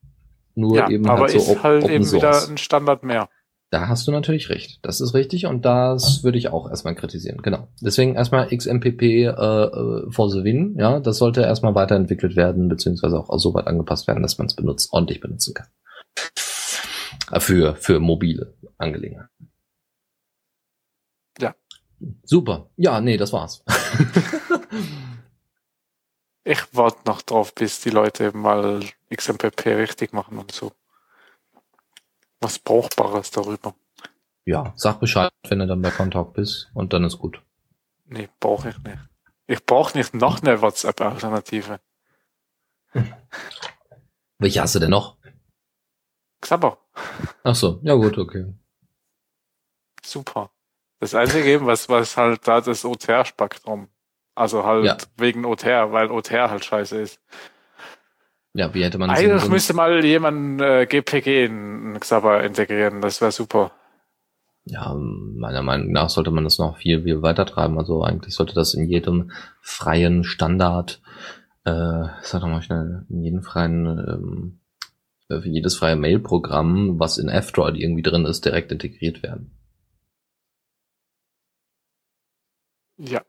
Nur 0.54 0.76
Ja, 0.76 0.88
eben 0.88 1.08
aber 1.08 1.22
halt 1.22 1.30
so 1.30 1.52
ist 1.52 1.62
halt 1.62 1.88
eben 1.88 2.10
wieder 2.10 2.48
ein 2.48 2.58
Standard 2.58 3.02
mehr. 3.02 3.28
Da 3.70 3.86
hast 3.86 4.08
du 4.08 4.12
natürlich 4.12 4.48
recht. 4.48 4.78
Das 4.82 5.00
ist 5.00 5.12
richtig 5.12 5.44
und 5.44 5.64
das 5.64 6.24
würde 6.24 6.38
ich 6.38 6.48
auch 6.48 6.70
erstmal 6.70 6.94
kritisieren. 6.94 7.42
Genau. 7.42 7.68
Deswegen 7.82 8.14
erstmal 8.14 8.48
XMPP 8.48 9.02
äh, 9.02 9.24
äh, 9.26 10.10
for 10.10 10.30
the 10.30 10.42
win. 10.42 10.76
Ja, 10.78 11.00
das 11.00 11.18
sollte 11.18 11.42
erstmal 11.42 11.74
weiterentwickelt 11.74 12.34
werden, 12.34 12.68
beziehungsweise 12.68 13.18
auch 13.18 13.38
so 13.38 13.52
weit 13.52 13.66
angepasst 13.66 14.08
werden, 14.08 14.22
dass 14.22 14.38
man 14.38 14.46
es 14.46 14.56
benutzt, 14.56 14.92
ordentlich 14.92 15.20
benutzen 15.20 15.52
kann. 15.54 15.66
Äh, 17.30 17.40
Für, 17.40 17.74
für 17.76 18.00
mobile 18.00 18.54
Angelegenheiten. 18.78 19.50
Super. 22.24 22.70
Ja, 22.76 23.00
nee, 23.00 23.16
das 23.16 23.32
war's. 23.32 23.64
Ich 26.44 26.74
warte 26.74 27.00
noch 27.04 27.20
drauf, 27.20 27.54
bis 27.54 27.80
die 27.80 27.90
Leute 27.90 28.24
eben 28.24 28.40
mal 28.40 28.80
XMPP 29.14 29.66
richtig 29.66 30.14
machen 30.14 30.38
und 30.38 30.50
so. 30.50 30.72
Was 32.40 32.58
Brauchbares 32.58 33.30
darüber. 33.30 33.74
ja, 34.46 34.72
sag 34.74 34.98
Bescheid, 34.98 35.30
wenn 35.46 35.58
du 35.58 35.66
dann 35.66 35.82
bei 35.82 35.90
Contact 35.90 36.32
bist 36.32 36.70
und 36.72 36.94
dann 36.94 37.04
ist 37.04 37.18
gut. 37.18 37.42
Nee, 38.06 38.30
brauche 38.40 38.70
ich 38.70 38.78
nicht. 38.78 38.98
Ich 39.46 39.66
brauche 39.66 39.94
nicht 39.98 40.14
noch 40.14 40.40
eine 40.40 40.62
WhatsApp-Alternative. 40.62 41.80
Welche 44.38 44.62
hast 44.62 44.74
du 44.74 44.78
denn 44.78 44.90
noch? 44.90 45.18
Xabber. 46.40 46.78
Ach 47.44 47.54
so, 47.54 47.78
ja 47.82 47.92
gut, 47.92 48.16
okay. 48.16 48.54
Super. 50.02 50.50
Das 51.00 51.14
einzige 51.14 51.48
eben, 51.48 51.66
was, 51.66 51.88
was 51.88 52.16
halt 52.16 52.46
da 52.46 52.60
das 52.60 52.84
OTR-Spektrum. 52.84 53.88
Also 54.34 54.64
halt 54.64 54.84
Ja. 54.84 54.96
wegen 55.16 55.44
OTR, 55.44 55.92
weil 55.92 56.10
OTR 56.10 56.50
halt 56.50 56.64
scheiße 56.64 56.96
ist. 57.00 57.20
Ja, 58.54 58.72
wie 58.74 58.82
hätte 58.84 58.98
man 58.98 59.08
das 59.10 59.18
Eigentlich 59.18 59.48
müsste 59.48 59.74
mal 59.74 60.04
jemand 60.04 60.60
äh, 60.60 60.86
GPG 60.86 61.44
in 61.44 61.96
Xabber 62.00 62.42
integrieren, 62.42 63.00
das 63.00 63.20
wäre 63.20 63.30
super. 63.32 63.72
Ja, 64.64 64.94
meiner 64.94 65.62
Meinung 65.62 65.92
nach 65.92 66.10
sollte 66.10 66.30
man 66.30 66.44
das 66.44 66.58
noch 66.58 66.76
viel, 66.76 67.02
viel 67.02 67.22
weiter 67.22 67.46
treiben. 67.46 67.78
Also 67.78 68.02
eigentlich 68.02 68.34
sollte 68.34 68.54
das 68.54 68.74
in 68.74 68.86
jedem 68.86 69.30
freien 69.62 70.24
Standard, 70.24 71.00
äh, 71.64 72.04
sag 72.22 72.40
doch 72.40 72.48
mal 72.48 72.62
schnell, 72.62 73.06
in 73.08 73.22
jedem 73.22 73.42
freien, 73.42 73.86
ähm, 73.86 74.60
äh, 75.30 75.40
für 75.40 75.48
jedes 75.48 75.76
freie 75.76 75.96
Mail-Programm, 75.96 76.98
was 76.98 77.18
in 77.18 77.28
F-Droid 77.28 77.76
irgendwie 77.76 78.02
drin 78.02 78.26
ist, 78.26 78.44
direkt 78.44 78.70
integriert 78.72 79.22
werden. 79.22 79.57
Ja. 82.98 83.22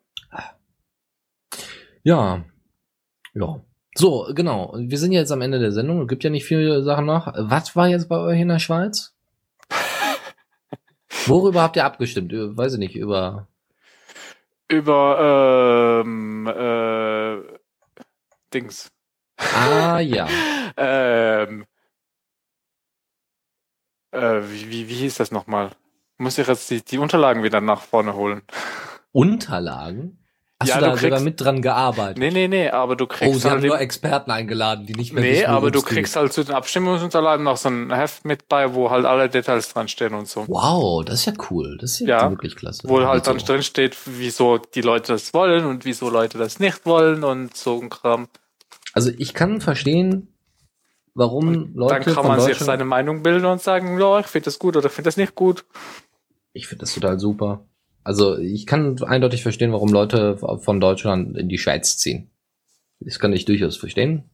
Ja, 2.04 2.44
ja. 3.34 3.62
So, 3.96 4.32
genau. 4.34 4.74
Wir 4.78 4.98
sind 4.98 5.12
jetzt 5.12 5.32
am 5.32 5.42
Ende 5.42 5.60
der 5.60 5.72
Sendung. 5.72 6.02
Es 6.02 6.08
gibt 6.08 6.24
ja 6.24 6.30
nicht 6.30 6.46
viele 6.46 6.84
Sachen 6.84 7.06
noch. 7.06 7.28
Was 7.36 7.76
war 7.76 7.88
jetzt 7.88 8.08
bei 8.10 8.18
euch 8.18 8.40
in 8.40 8.48
der 8.48 8.60
Schweiz? 8.60 9.16
Worüber 11.26 11.62
habt 11.62 11.76
ihr 11.76 11.86
abgestimmt? 11.86 12.32
Über- 12.32 12.56
Weiß 12.58 12.74
ich 12.74 12.80
nicht, 12.80 12.96
über 12.96 13.48
Über 14.70 16.04
ähm, 16.06 16.48
äh, 16.48 17.58
Dings. 18.54 18.92
Ah 19.38 20.00
ja. 20.00 20.28
Ähm, 20.82 21.66
äh, 24.12 24.42
wie, 24.44 24.70
wie, 24.70 24.88
wie 24.88 24.94
hieß 24.94 25.16
das 25.16 25.32
nochmal? 25.32 25.72
Muss 26.18 26.38
ich 26.38 26.48
jetzt 26.48 26.70
die, 26.70 26.82
die 26.86 26.98
Unterlagen 27.00 27.44
wieder 27.44 27.60
nach 27.60 27.82
vorne 27.82 28.14
holen? 28.14 28.44
Unterlagen? 29.12 30.16
Hast 30.62 30.70
Ja, 30.70 30.76
du 30.76 30.82
da 30.82 30.92
du 30.92 30.98
sogar 30.98 31.10
kriegst- 31.12 31.24
mit 31.26 31.40
dran 31.42 31.62
gearbeitet? 31.62 32.18
Nee, 32.18 32.32
nee, 32.32 32.50
nee, 32.50 32.70
aber 32.70 32.98
du 32.98 33.06
oh, 33.06 33.08
kriegst 33.08 33.40
sie 33.42 33.48
haben 33.48 33.54
halt 33.62 33.64
nur 33.66 33.76
im- 33.78 33.82
Experten 33.82 34.30
eingeladen, 34.30 34.86
die 34.86 34.94
nicht 34.94 35.14
mehr 35.14 35.24
Nee, 35.24 35.32
wissen, 35.38 35.46
aber 35.46 35.72
du 35.72 35.80
geht. 35.82 35.90
kriegst 35.90 36.16
halt 36.18 36.34
zu 36.34 36.44
den 36.44 36.54
Abstimmungsunterlagen 36.54 37.46
noch 37.46 37.56
so 37.56 37.70
ein 37.70 37.94
Heft 37.94 38.26
mit 38.26 38.50
bei, 38.50 38.74
wo 38.74 38.90
halt 38.90 39.06
alle 39.06 39.30
Details 39.30 39.72
dran 39.74 39.88
stehen 39.88 40.14
und 40.14 40.28
so. 40.28 40.46
Wow, 40.50 41.06
das 41.06 41.22
ist 41.22 41.26
ja 41.28 41.34
cool. 41.50 41.78
Das 41.80 41.92
ist 41.92 42.00
ja, 42.02 42.08
Ja, 42.24 42.30
wirklich 42.30 42.58
klasse. 42.58 42.82
Wo 42.90 43.00
halt 43.08 43.26
dann 43.26 43.40
so. 43.40 43.46
drin 43.46 43.64
steht, 43.64 43.96
wieso 44.06 44.58
die 44.58 44.82
Leute 44.82 45.14
das 45.14 45.34
wollen 45.34 45.66
und 45.66 45.86
wieso 45.86 46.10
Leute 46.10 46.38
das 46.38 46.60
nicht 46.60 46.86
wollen 46.86 47.24
und 47.24 47.56
so 47.56 47.80
ein 47.82 47.90
Kram. 47.90 48.28
Also 48.92 49.12
ich 49.18 49.34
kann 49.34 49.62
verstehen, 49.62 50.34
warum 51.14 51.74
Leute 51.74 52.04
Dann 52.04 52.16
kann 52.16 52.28
man 52.28 52.42
sich 52.42 52.58
seine 52.58 52.84
Meinung 52.84 53.24
bilden 53.24 53.46
und 53.46 53.62
sagen, 53.62 53.98
ja, 53.98 54.20
ich 54.20 54.28
finde 54.28 54.46
das 54.46 54.60
gut 54.60 54.76
oder 54.76 54.88
ich 54.88 54.92
finde 54.92 55.08
das 55.08 55.16
nicht 55.16 55.36
gut. 55.36 55.64
Ich 56.52 56.68
finde 56.68 56.82
das 56.82 56.94
total 56.94 57.18
super. 57.18 57.64
Also 58.10 58.40
ich 58.40 58.66
kann 58.66 59.00
eindeutig 59.04 59.44
verstehen, 59.44 59.72
warum 59.72 59.90
Leute 59.90 60.36
von 60.38 60.80
Deutschland 60.80 61.38
in 61.38 61.48
die 61.48 61.60
Schweiz 61.60 61.96
ziehen. 61.96 62.32
Das 63.00 63.20
kann 63.20 63.34
ich 63.34 63.46
durchaus 63.46 63.78
verstehen. 63.78 64.32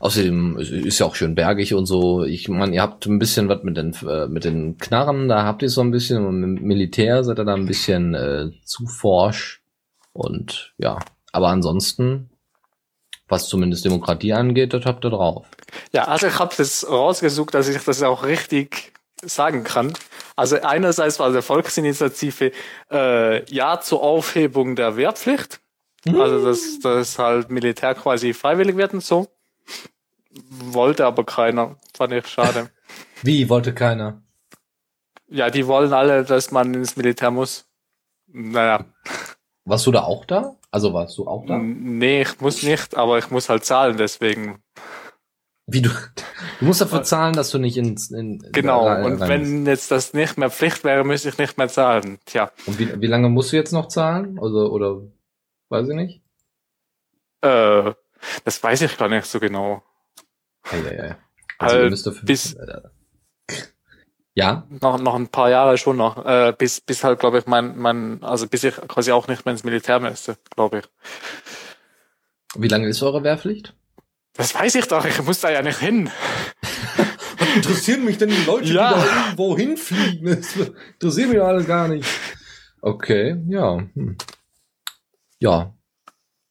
Außerdem 0.00 0.58
ist 0.58 0.98
ja 0.98 1.06
auch 1.06 1.14
schön 1.14 1.34
bergig 1.34 1.72
und 1.72 1.86
so. 1.86 2.24
Ich 2.24 2.46
meine, 2.50 2.74
ihr 2.74 2.82
habt 2.82 3.06
ein 3.06 3.18
bisschen 3.18 3.48
was 3.48 3.62
mit 3.62 3.78
den 3.78 3.94
äh, 4.06 4.26
mit 4.26 4.44
den 4.44 4.76
Knarren, 4.76 5.28
da 5.28 5.44
habt 5.44 5.62
ihr 5.62 5.70
so 5.70 5.80
ein 5.80 5.92
bisschen 5.92 6.26
und 6.26 6.42
im 6.42 6.54
Militär 6.56 7.24
seid 7.24 7.38
ihr 7.38 7.46
da 7.46 7.54
ein 7.54 7.64
bisschen 7.64 8.12
äh, 8.12 8.50
zu 8.66 8.86
forsch 8.86 9.62
und 10.12 10.74
ja. 10.76 10.98
Aber 11.32 11.48
ansonsten 11.48 12.28
was 13.28 13.48
zumindest 13.48 13.86
Demokratie 13.86 14.34
angeht, 14.34 14.74
das 14.74 14.84
habt 14.84 15.06
ihr 15.06 15.10
drauf. 15.10 15.46
Ja, 15.92 16.04
also 16.04 16.26
ich 16.26 16.38
habe 16.38 16.54
das 16.54 16.86
rausgesucht, 16.86 17.54
dass 17.54 17.66
ich 17.68 17.82
das 17.82 18.02
auch 18.02 18.24
richtig 18.24 18.92
sagen 19.22 19.64
kann. 19.64 19.94
Also 20.36 20.60
einerseits 20.60 21.18
war 21.18 21.30
der 21.30 21.42
Volksinitiative 21.42 22.52
äh, 22.90 23.44
Ja 23.52 23.80
zur 23.80 24.02
Aufhebung 24.02 24.76
der 24.76 24.96
Wehrpflicht. 24.96 25.60
Also 26.06 26.44
dass 26.44 26.80
das 26.80 27.18
halt 27.18 27.50
Militär 27.50 27.94
quasi 27.94 28.34
freiwillig 28.34 28.76
werden 28.76 29.00
so. 29.00 29.28
Wollte 30.50 31.06
aber 31.06 31.24
keiner. 31.24 31.76
Fand 31.96 32.12
ich 32.12 32.26
schade. 32.26 32.70
Wie 33.22 33.48
wollte 33.48 33.72
keiner? 33.72 34.20
Ja, 35.28 35.48
die 35.48 35.66
wollen 35.66 35.92
alle, 35.92 36.24
dass 36.24 36.50
man 36.50 36.74
ins 36.74 36.96
Militär 36.96 37.30
muss. 37.30 37.66
Naja. 38.26 38.84
Warst 39.64 39.86
du 39.86 39.92
da 39.92 40.02
auch 40.02 40.24
da? 40.26 40.56
Also 40.70 40.92
warst 40.92 41.16
du 41.16 41.26
auch 41.26 41.46
da? 41.46 41.56
Nee, 41.56 42.22
ich 42.22 42.40
muss 42.40 42.62
nicht, 42.62 42.96
aber 42.96 43.16
ich 43.18 43.30
muss 43.30 43.48
halt 43.48 43.64
zahlen, 43.64 43.96
deswegen. 43.96 44.62
Wie 45.66 45.80
du, 45.80 45.88
du 46.60 46.64
musst 46.66 46.82
dafür 46.82 47.02
zahlen, 47.04 47.32
dass 47.34 47.50
du 47.50 47.58
nicht 47.58 47.76
ins, 47.78 48.10
in, 48.10 48.38
Genau, 48.52 48.86
rein- 48.86 49.04
und 49.04 49.20
wenn 49.20 49.64
jetzt 49.66 49.90
das 49.90 50.12
nicht 50.12 50.36
mehr 50.36 50.50
Pflicht 50.50 50.84
wäre, 50.84 51.04
müsste 51.04 51.30
ich 51.30 51.38
nicht 51.38 51.56
mehr 51.56 51.68
zahlen. 51.68 52.18
Tja, 52.26 52.50
Und 52.66 52.78
wie, 52.78 53.00
wie 53.00 53.06
lange 53.06 53.30
musst 53.30 53.52
du 53.52 53.56
jetzt 53.56 53.72
noch 53.72 53.88
zahlen? 53.88 54.38
Also, 54.38 54.70
oder, 54.70 55.00
weiß 55.70 55.88
ich 55.88 55.94
nicht? 55.96 56.22
äh, 57.40 57.92
das 58.44 58.62
weiß 58.62 58.82
ich 58.82 58.96
gar 58.98 59.08
nicht 59.08 59.26
so 59.26 59.40
genau. 59.40 59.82
Ja, 60.70 60.78
ja, 60.78 61.06
ja. 61.06 61.18
Also, 61.58 61.74
Halt 61.76 61.84
ihr 61.84 61.90
müsst 61.90 62.06
dafür, 62.06 62.26
bis- 62.26 62.56
ja? 64.34 64.66
Noch, 64.80 64.98
noch 65.00 65.14
ein 65.14 65.28
paar 65.28 65.48
Jahre 65.48 65.78
schon 65.78 65.96
noch, 65.96 66.24
äh, 66.26 66.52
bis, 66.56 66.80
bis 66.80 67.04
halt, 67.04 67.20
glaube 67.20 67.38
ich, 67.38 67.46
mein, 67.46 67.78
mein, 67.78 68.22
also 68.22 68.46
bis 68.48 68.64
ich 68.64 68.74
quasi 68.88 69.12
auch 69.12 69.28
nicht 69.28 69.44
mehr 69.44 69.52
ins 69.52 69.64
Militär 69.64 70.00
müsste, 70.00 70.36
glaube 70.54 70.80
ich. 70.80 70.84
Wie 72.56 72.68
lange 72.68 72.88
ist 72.88 73.02
eure 73.02 73.22
Wehrpflicht? 73.22 73.74
Das 74.36 74.54
weiß 74.54 74.74
ich 74.76 74.86
doch, 74.86 75.04
ich 75.04 75.22
muss 75.22 75.40
da 75.40 75.50
ja 75.50 75.62
nicht 75.62 75.78
hin. 75.78 76.10
Was 77.38 77.54
interessieren 77.56 78.04
mich 78.04 78.18
denn 78.18 78.30
die 78.30 78.44
Leute, 78.44 78.72
Ja. 78.72 78.94
die 78.94 79.00
da 79.06 79.24
irgendwo 79.26 79.56
hinfliegen? 79.56 80.26
Das 80.26 80.56
interessiert 80.94 81.28
mich 81.30 81.40
alles 81.40 81.66
gar 81.66 81.88
nicht. 81.88 82.06
Okay, 82.80 83.36
ja. 83.48 83.78
Hm. 83.94 84.16
Ja. 85.38 85.73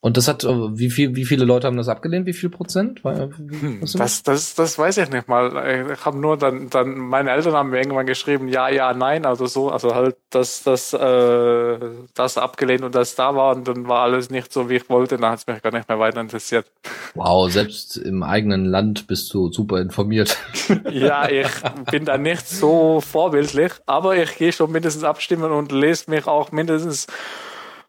Und 0.03 0.17
das 0.17 0.27
hat, 0.27 0.43
äh, 0.43 0.49
wie 0.77 0.89
viel, 0.89 1.15
wie 1.15 1.23
viele 1.23 1.45
Leute 1.45 1.65
haben 1.65 1.77
das 1.77 1.87
abgelehnt? 1.87 2.25
Wie 2.25 2.33
viel 2.33 2.49
Prozent? 2.49 3.05
War- 3.05 3.29
wie- 3.39 3.61
Hm, 3.61 3.79
Das, 3.93 4.21
das, 4.21 4.53
das 4.53 4.77
weiß 4.77 4.97
ich 4.97 5.09
nicht 5.09 5.29
mal. 5.29 5.87
Ich 5.93 6.03
habe 6.03 6.17
nur 6.19 6.35
dann, 6.35 6.69
dann, 6.69 6.97
meine 6.97 7.31
Eltern 7.31 7.53
haben 7.53 7.69
mir 7.69 7.77
irgendwann 7.77 8.05
geschrieben, 8.05 8.49
ja, 8.49 8.67
ja, 8.67 8.93
nein, 8.93 9.25
also 9.25 9.45
so, 9.45 9.69
also 9.69 9.95
halt, 9.95 10.17
dass 10.29 10.61
das, 10.63 10.91
äh, 10.91 11.79
das 12.15 12.37
abgelehnt 12.37 12.83
und 12.83 12.93
das 12.95 13.15
da 13.15 13.33
war 13.33 13.55
und 13.55 13.65
dann 13.65 13.87
war 13.87 14.01
alles 14.03 14.29
nicht 14.29 14.51
so, 14.51 14.69
wie 14.69 14.75
ich 14.75 14.89
wollte, 14.89 15.15
dann 15.15 15.31
hat 15.31 15.39
es 15.39 15.47
mich 15.47 15.61
gar 15.61 15.71
nicht 15.71 15.87
mehr 15.87 15.99
weiter 15.99 16.19
interessiert. 16.19 16.69
Wow, 17.15 17.49
selbst 17.49 17.95
im 17.95 18.23
eigenen 18.23 18.65
Land 18.65 19.07
bist 19.07 19.33
du 19.33 19.53
super 19.53 19.79
informiert. 19.79 20.37
Ja, 20.91 21.29
ich 21.29 21.47
bin 21.91 22.03
da 22.03 22.17
nicht 22.17 22.47
so 22.49 22.99
vorbildlich, 22.99 23.71
aber 23.85 24.17
ich 24.17 24.35
gehe 24.37 24.51
schon 24.51 24.69
mindestens 24.71 25.05
abstimmen 25.05 25.51
und 25.51 25.71
lese 25.71 26.09
mich 26.11 26.27
auch 26.27 26.51
mindestens 26.51 27.07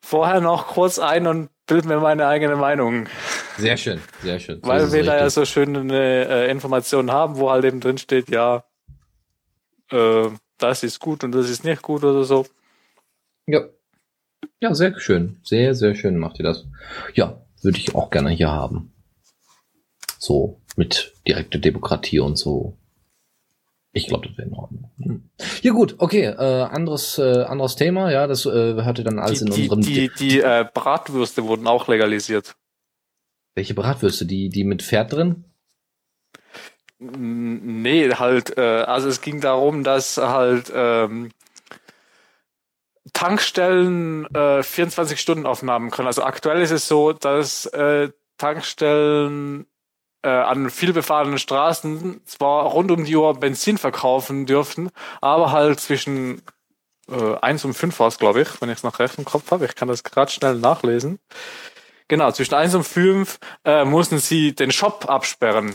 vorher 0.00 0.40
noch 0.40 0.68
kurz 0.68 0.98
ein 0.98 1.26
und 1.26 1.48
bild 1.66 1.84
mir 1.84 2.00
meine 2.00 2.26
eigene 2.26 2.56
Meinung. 2.56 3.06
Sehr 3.58 3.76
schön, 3.76 4.00
sehr 4.22 4.38
schön. 4.38 4.60
So 4.62 4.68
Weil 4.68 4.92
wir 4.92 5.04
da 5.04 5.16
ja 5.16 5.24
richtig. 5.24 5.34
so 5.34 5.44
schöne 5.44 5.92
äh, 5.92 6.50
Informationen 6.50 7.10
haben, 7.10 7.36
wo 7.36 7.50
halt 7.50 7.64
eben 7.64 7.80
drin 7.80 7.98
steht, 7.98 8.28
ja, 8.30 8.64
äh, 9.90 10.28
das 10.58 10.82
ist 10.82 11.00
gut 11.00 11.24
und 11.24 11.32
das 11.32 11.48
ist 11.48 11.64
nicht 11.64 11.82
gut 11.82 12.04
oder 12.04 12.24
so. 12.24 12.46
Ja. 13.46 13.60
Ja, 14.60 14.74
sehr 14.74 14.98
schön. 14.98 15.40
Sehr, 15.42 15.74
sehr 15.74 15.94
schön 15.94 16.16
macht 16.18 16.38
ihr 16.38 16.44
das. 16.44 16.66
Ja, 17.14 17.44
würde 17.62 17.78
ich 17.78 17.94
auch 17.94 18.10
gerne 18.10 18.30
hier 18.30 18.50
haben. 18.50 18.92
So, 20.18 20.60
mit 20.76 21.12
direkter 21.26 21.58
Demokratie 21.58 22.20
und 22.20 22.36
so. 22.36 22.78
Ich 23.96 24.08
glaube, 24.08 24.26
das 24.26 24.36
wäre 24.36 24.48
in 24.48 24.54
Ordnung. 24.54 24.90
Hm. 24.98 25.30
Ja 25.62 25.72
gut, 25.72 25.94
okay, 25.98 26.24
äh, 26.24 26.62
anderes, 26.62 27.16
äh, 27.16 27.44
anderes 27.44 27.76
Thema, 27.76 28.10
ja, 28.10 28.26
das 28.26 28.44
äh, 28.44 28.50
hörte 28.50 29.04
dann 29.04 29.20
alles 29.20 29.38
Die, 29.38 29.46
in 29.46 29.52
die, 29.52 29.68
unserem... 29.70 29.94
die, 29.94 30.10
die 30.18 30.40
äh, 30.40 30.66
Bratwürste 30.74 31.44
wurden 31.44 31.68
auch 31.68 31.86
legalisiert. 31.86 32.56
Welche 33.54 33.74
Bratwürste? 33.74 34.26
Die, 34.26 34.48
die 34.48 34.64
mit 34.64 34.82
Pferd 34.82 35.12
drin? 35.12 35.44
Nee, 36.98 38.10
halt, 38.10 38.58
äh, 38.58 38.82
also 38.82 39.08
es 39.08 39.20
ging 39.20 39.40
darum, 39.40 39.84
dass 39.84 40.16
halt 40.16 40.72
ähm, 40.74 41.30
Tankstellen 43.12 44.26
äh, 44.34 44.60
24-Stunden-Aufnahmen 44.60 45.90
können. 45.90 46.08
Also 46.08 46.24
aktuell 46.24 46.62
ist 46.62 46.72
es 46.72 46.88
so, 46.88 47.12
dass 47.12 47.66
äh, 47.66 48.10
Tankstellen 48.38 49.66
äh, 50.24 50.28
an 50.28 50.70
vielbefahrenen 50.70 51.38
Straßen 51.38 52.22
zwar 52.24 52.64
rund 52.64 52.90
um 52.90 53.04
die 53.04 53.14
Uhr 53.14 53.34
Benzin 53.38 53.78
verkaufen 53.78 54.46
dürften, 54.46 54.90
aber 55.20 55.52
halt 55.52 55.78
zwischen 55.80 56.42
äh, 57.08 57.36
1 57.40 57.64
und 57.66 57.74
5 57.74 57.98
war 58.00 58.08
es, 58.08 58.18
glaube 58.18 58.40
ich, 58.40 58.60
wenn 58.60 58.70
ich 58.70 58.78
es 58.78 58.82
noch 58.82 58.98
recht 58.98 59.18
im 59.18 59.24
Kopf 59.24 59.50
habe. 59.50 59.66
Ich 59.66 59.74
kann 59.74 59.88
das 59.88 60.02
gerade 60.02 60.32
schnell 60.32 60.56
nachlesen. 60.56 61.18
Genau, 62.08 62.32
zwischen 62.32 62.54
1 62.54 62.74
und 62.74 62.84
5 62.84 63.38
äh, 63.64 63.84
mussten 63.84 64.18
sie 64.18 64.54
den 64.54 64.72
Shop 64.72 65.06
absperren. 65.08 65.74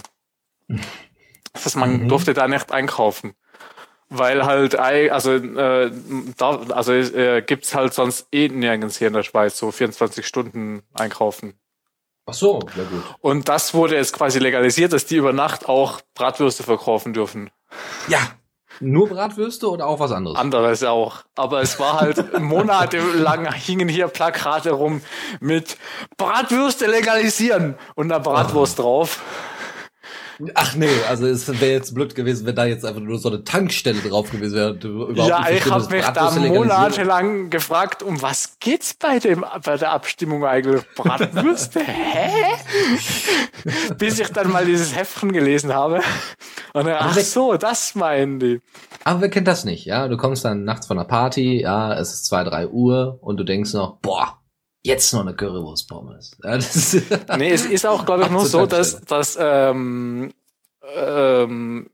Das 1.54 1.66
heißt, 1.66 1.76
man 1.78 2.04
Mhm. 2.04 2.08
durfte 2.08 2.34
da 2.34 2.47
nicht 2.47 2.72
einkaufen. 2.72 3.34
Weil 4.12 4.45
halt, 4.45 4.74
also, 4.76 5.34
äh, 5.34 5.91
da, 6.38 6.50
also 6.72 6.93
äh, 6.93 7.43
gibt's 7.43 7.76
halt 7.76 7.93
sonst 7.93 8.28
eh 8.32 8.47
nirgends 8.50 8.97
hier 8.97 9.08
in 9.08 9.14
der 9.14 9.22
Schweiz 9.22 9.58
so 9.58 9.72
24 9.72 10.26
Stunden 10.26 10.82
einkaufen. 10.95 11.54
Ach 12.30 12.34
so, 12.34 12.59
ja 12.75 12.84
gut. 12.84 13.03
Und 13.21 13.49
das 13.49 13.73
wurde 13.73 13.95
jetzt 13.95 14.13
quasi 14.13 14.39
legalisiert, 14.39 14.93
dass 14.93 15.05
die 15.05 15.15
über 15.15 15.34
Nacht 15.34 15.67
auch 15.67 16.01
Bratwürste 16.13 16.63
verkaufen 16.63 17.13
dürfen. 17.13 17.49
Ja. 18.07 18.19
Nur 18.82 19.09
Bratwürste 19.09 19.69
oder 19.69 19.88
auch 19.88 19.99
was 19.99 20.11
anderes? 20.11 20.38
Anderes 20.38 20.84
auch. 20.84 21.23
Aber 21.36 21.61
es 21.61 21.80
war 21.80 21.99
halt 21.99 22.39
monatelang 22.39 23.51
hingen 23.51 23.89
hier 23.89 24.07
Plakate 24.07 24.71
rum 24.71 25.01
mit 25.41 25.77
Bratwürste 26.15 26.88
legalisieren 26.88 27.75
und 27.95 28.11
eine 28.11 28.21
Bratwurst 28.21 28.80
drauf. 28.80 29.21
Ach 30.53 30.75
nee, 30.75 30.87
also 31.09 31.27
es 31.27 31.47
wäre 31.47 31.71
jetzt 31.71 31.93
blöd 31.93 32.15
gewesen, 32.15 32.45
wenn 32.45 32.55
da 32.55 32.65
jetzt 32.65 32.85
einfach 32.85 33.01
nur 33.01 33.17
so 33.17 33.29
eine 33.29 33.43
Tankstelle 33.43 33.99
drauf 33.99 34.31
gewesen 34.31 34.55
wäre. 34.55 34.71
überhaupt 34.71 35.29
Ja, 35.29 35.49
ich 35.49 35.69
habe 35.69 35.93
mich 35.93 36.05
da 36.05 36.31
monatelang 36.31 37.49
gefragt, 37.49 38.03
um 38.03 38.21
was 38.21 38.57
geht's 38.59 38.93
bei 38.93 39.19
dem 39.19 39.43
bei 39.65 39.75
der 39.75 39.91
Abstimmung 39.91 40.45
eigentlich? 40.45 40.83
Bratwürste? 40.95 41.79
Hä? 41.85 42.41
Bis 43.97 44.19
ich 44.19 44.29
dann 44.29 44.49
mal 44.51 44.65
dieses 44.65 44.95
Heftchen 44.95 45.33
gelesen 45.33 45.73
habe. 45.73 46.01
Und 46.73 46.85
dann, 46.85 46.95
ach 46.99 47.17
so, 47.19 47.57
das 47.57 47.95
meinen 47.95 48.39
die. 48.39 48.61
Aber 49.03 49.21
wer 49.21 49.29
kennt 49.29 49.47
das 49.47 49.65
nicht, 49.65 49.85
ja? 49.85 50.07
Du 50.07 50.15
kommst 50.15 50.45
dann 50.45 50.63
nachts 50.63 50.87
von 50.87 50.97
einer 50.97 51.07
Party, 51.07 51.61
ja, 51.61 51.93
es 51.93 52.13
ist 52.13 52.25
zwei, 52.25 52.43
drei 52.43 52.67
Uhr 52.67 53.17
und 53.21 53.37
du 53.37 53.43
denkst 53.43 53.73
noch, 53.73 53.97
boah, 53.97 54.38
jetzt 54.84 55.13
noch 55.13 55.21
eine 55.21 55.36
Currywurst-Pommes. 55.36 56.38
Ja, 56.43 56.55
das 56.55 56.75
ist 56.93 57.11
Nee, 57.38 57.51
es 57.51 57.65
ist 57.65 57.86
auch, 57.86 58.05
glaube 58.05 58.23
ich, 58.23 58.30
nur 58.30 58.45
so, 58.45 58.65
dass, 58.65 59.01
dass 59.01 59.38
ähm, 59.39 60.32
ähm, 60.95 61.89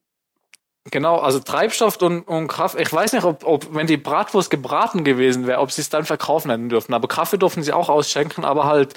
genau, 0.91 1.17
also 1.17 1.39
Treibstoff 1.39 2.01
und, 2.01 2.21
und 2.21 2.47
Kaffee, 2.47 2.81
ich 2.81 2.91
weiß 2.91 3.13
nicht, 3.13 3.23
ob, 3.23 3.45
ob 3.45 3.73
wenn 3.73 3.88
die 3.88 3.97
Bratwurst 3.97 4.49
gebraten 4.49 5.03
gewesen 5.03 5.47
wäre, 5.47 5.59
ob 5.59 5.71
sie 5.71 5.81
es 5.81 5.89
dann 5.89 6.05
verkaufen 6.05 6.51
hätten 6.51 6.69
dürfen. 6.69 6.93
Aber 6.93 7.07
Kaffee 7.07 7.38
durften 7.38 7.63
sie 7.63 7.73
auch 7.73 7.89
ausschenken, 7.89 8.45
aber 8.45 8.65
halt 8.65 8.93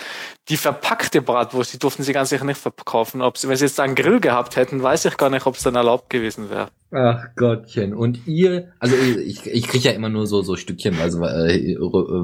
die 0.48 0.56
verpackte 0.56 1.22
Bratwurst, 1.22 1.72
die 1.72 1.78
durften 1.78 2.02
sie 2.02 2.12
ganz 2.12 2.30
sicher 2.30 2.44
nicht 2.44 2.60
verkaufen. 2.60 3.22
Ob 3.22 3.38
sie, 3.38 3.48
wenn 3.48 3.56
sie 3.56 3.64
jetzt 3.64 3.80
einen 3.80 3.94
Grill 3.94 4.20
gehabt 4.20 4.56
hätten, 4.56 4.82
weiß 4.82 5.06
ich 5.06 5.16
gar 5.16 5.30
nicht, 5.30 5.46
ob 5.46 5.56
es 5.56 5.62
dann 5.62 5.74
erlaubt 5.74 6.10
gewesen 6.10 6.50
wäre. 6.50 6.68
Ach 6.90 7.24
Gottchen. 7.36 7.94
Und 7.94 8.26
ihr, 8.26 8.72
also 8.78 8.96
ich, 8.96 9.46
ich 9.46 9.68
kriege 9.68 9.88
ja 9.88 9.94
immer 9.94 10.08
nur 10.08 10.26
so 10.26 10.42
so 10.42 10.56
Stückchen 10.56 10.98
also, 11.00 11.22
äh, 11.24 11.76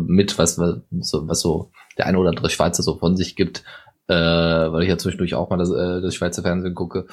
mit, 0.07 0.39
was, 0.39 0.59
was, 0.59 0.77
so, 1.01 1.29
was 1.29 1.41
so 1.41 1.71
der 1.99 2.07
eine 2.07 2.19
oder 2.19 2.31
andere 2.31 2.51
Schweizer 2.51 2.83
so 2.83 2.97
von 2.97 3.17
sich 3.17 3.37
gibt, 3.37 3.63
äh, 4.09 4.15
weil 4.15 4.83
ich 4.83 4.89
ja 4.89 4.99
zwischendurch 4.99 5.35
auch 5.35 5.51
mal 5.51 5.59
das, 5.59 5.71
äh, 5.71 6.01
das 6.01 6.15
Schweizer 6.15 6.43
Fernsehen 6.43 6.75
gucke. 6.75 7.07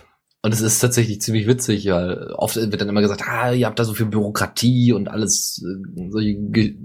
Und 0.43 0.53
es 0.53 0.61
ist 0.61 0.79
tatsächlich 0.79 1.21
ziemlich 1.21 1.47
witzig, 1.47 1.87
weil 1.87 2.33
oft 2.33 2.55
wird 2.55 2.81
dann 2.81 2.89
immer 2.89 3.01
gesagt, 3.01 3.27
ah, 3.27 3.51
ihr 3.51 3.67
habt 3.67 3.77
da 3.77 3.83
so 3.83 3.93
viel 3.93 4.07
Bürokratie 4.07 4.91
und 4.91 5.07
alles, 5.07 5.63
äh, 5.63 6.09
solche, 6.09 6.75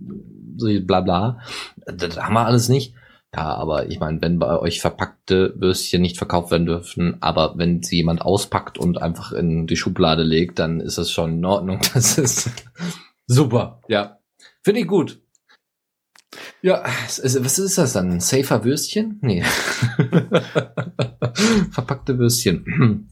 solche 0.57 0.81
bla. 0.83 1.41
Das 1.87 2.19
haben 2.19 2.35
wir 2.35 2.47
alles 2.47 2.69
nicht. 2.69 2.95
Ja, 3.35 3.55
aber 3.55 3.91
ich 3.91 3.99
meine, 3.99 4.21
wenn 4.23 4.39
bei 4.39 4.59
euch 4.59 4.81
verpackte 4.81 5.55
Würstchen 5.57 6.01
nicht 6.01 6.17
verkauft 6.17 6.51
werden 6.51 6.67
dürfen, 6.67 7.17
aber 7.21 7.55
wenn 7.57 7.83
sie 7.83 7.97
jemand 7.97 8.23
auspackt 8.23 8.79
und 8.79 9.01
einfach 9.01 9.33
in 9.33 9.67
die 9.67 9.77
Schublade 9.77 10.23
legt, 10.23 10.59
dann 10.59 10.81
ist 10.81 10.99
das 10.99 11.11
schon 11.11 11.39
in 11.39 11.45
Ordnung. 11.45 11.81
Das 11.95 12.19
ist 12.19 12.51
super. 13.27 13.81
Ja. 13.89 14.19
Finde 14.63 14.81
ich 14.81 14.87
gut. 14.87 15.21
Ja, 16.63 16.85
was 16.85 17.59
ist 17.59 17.79
das 17.79 17.93
dann? 17.93 18.21
Safer 18.21 18.65
Würstchen? 18.65 19.19
Nee. 19.23 19.43
Verpackte 21.71 22.19
Würstchen. 22.19 23.09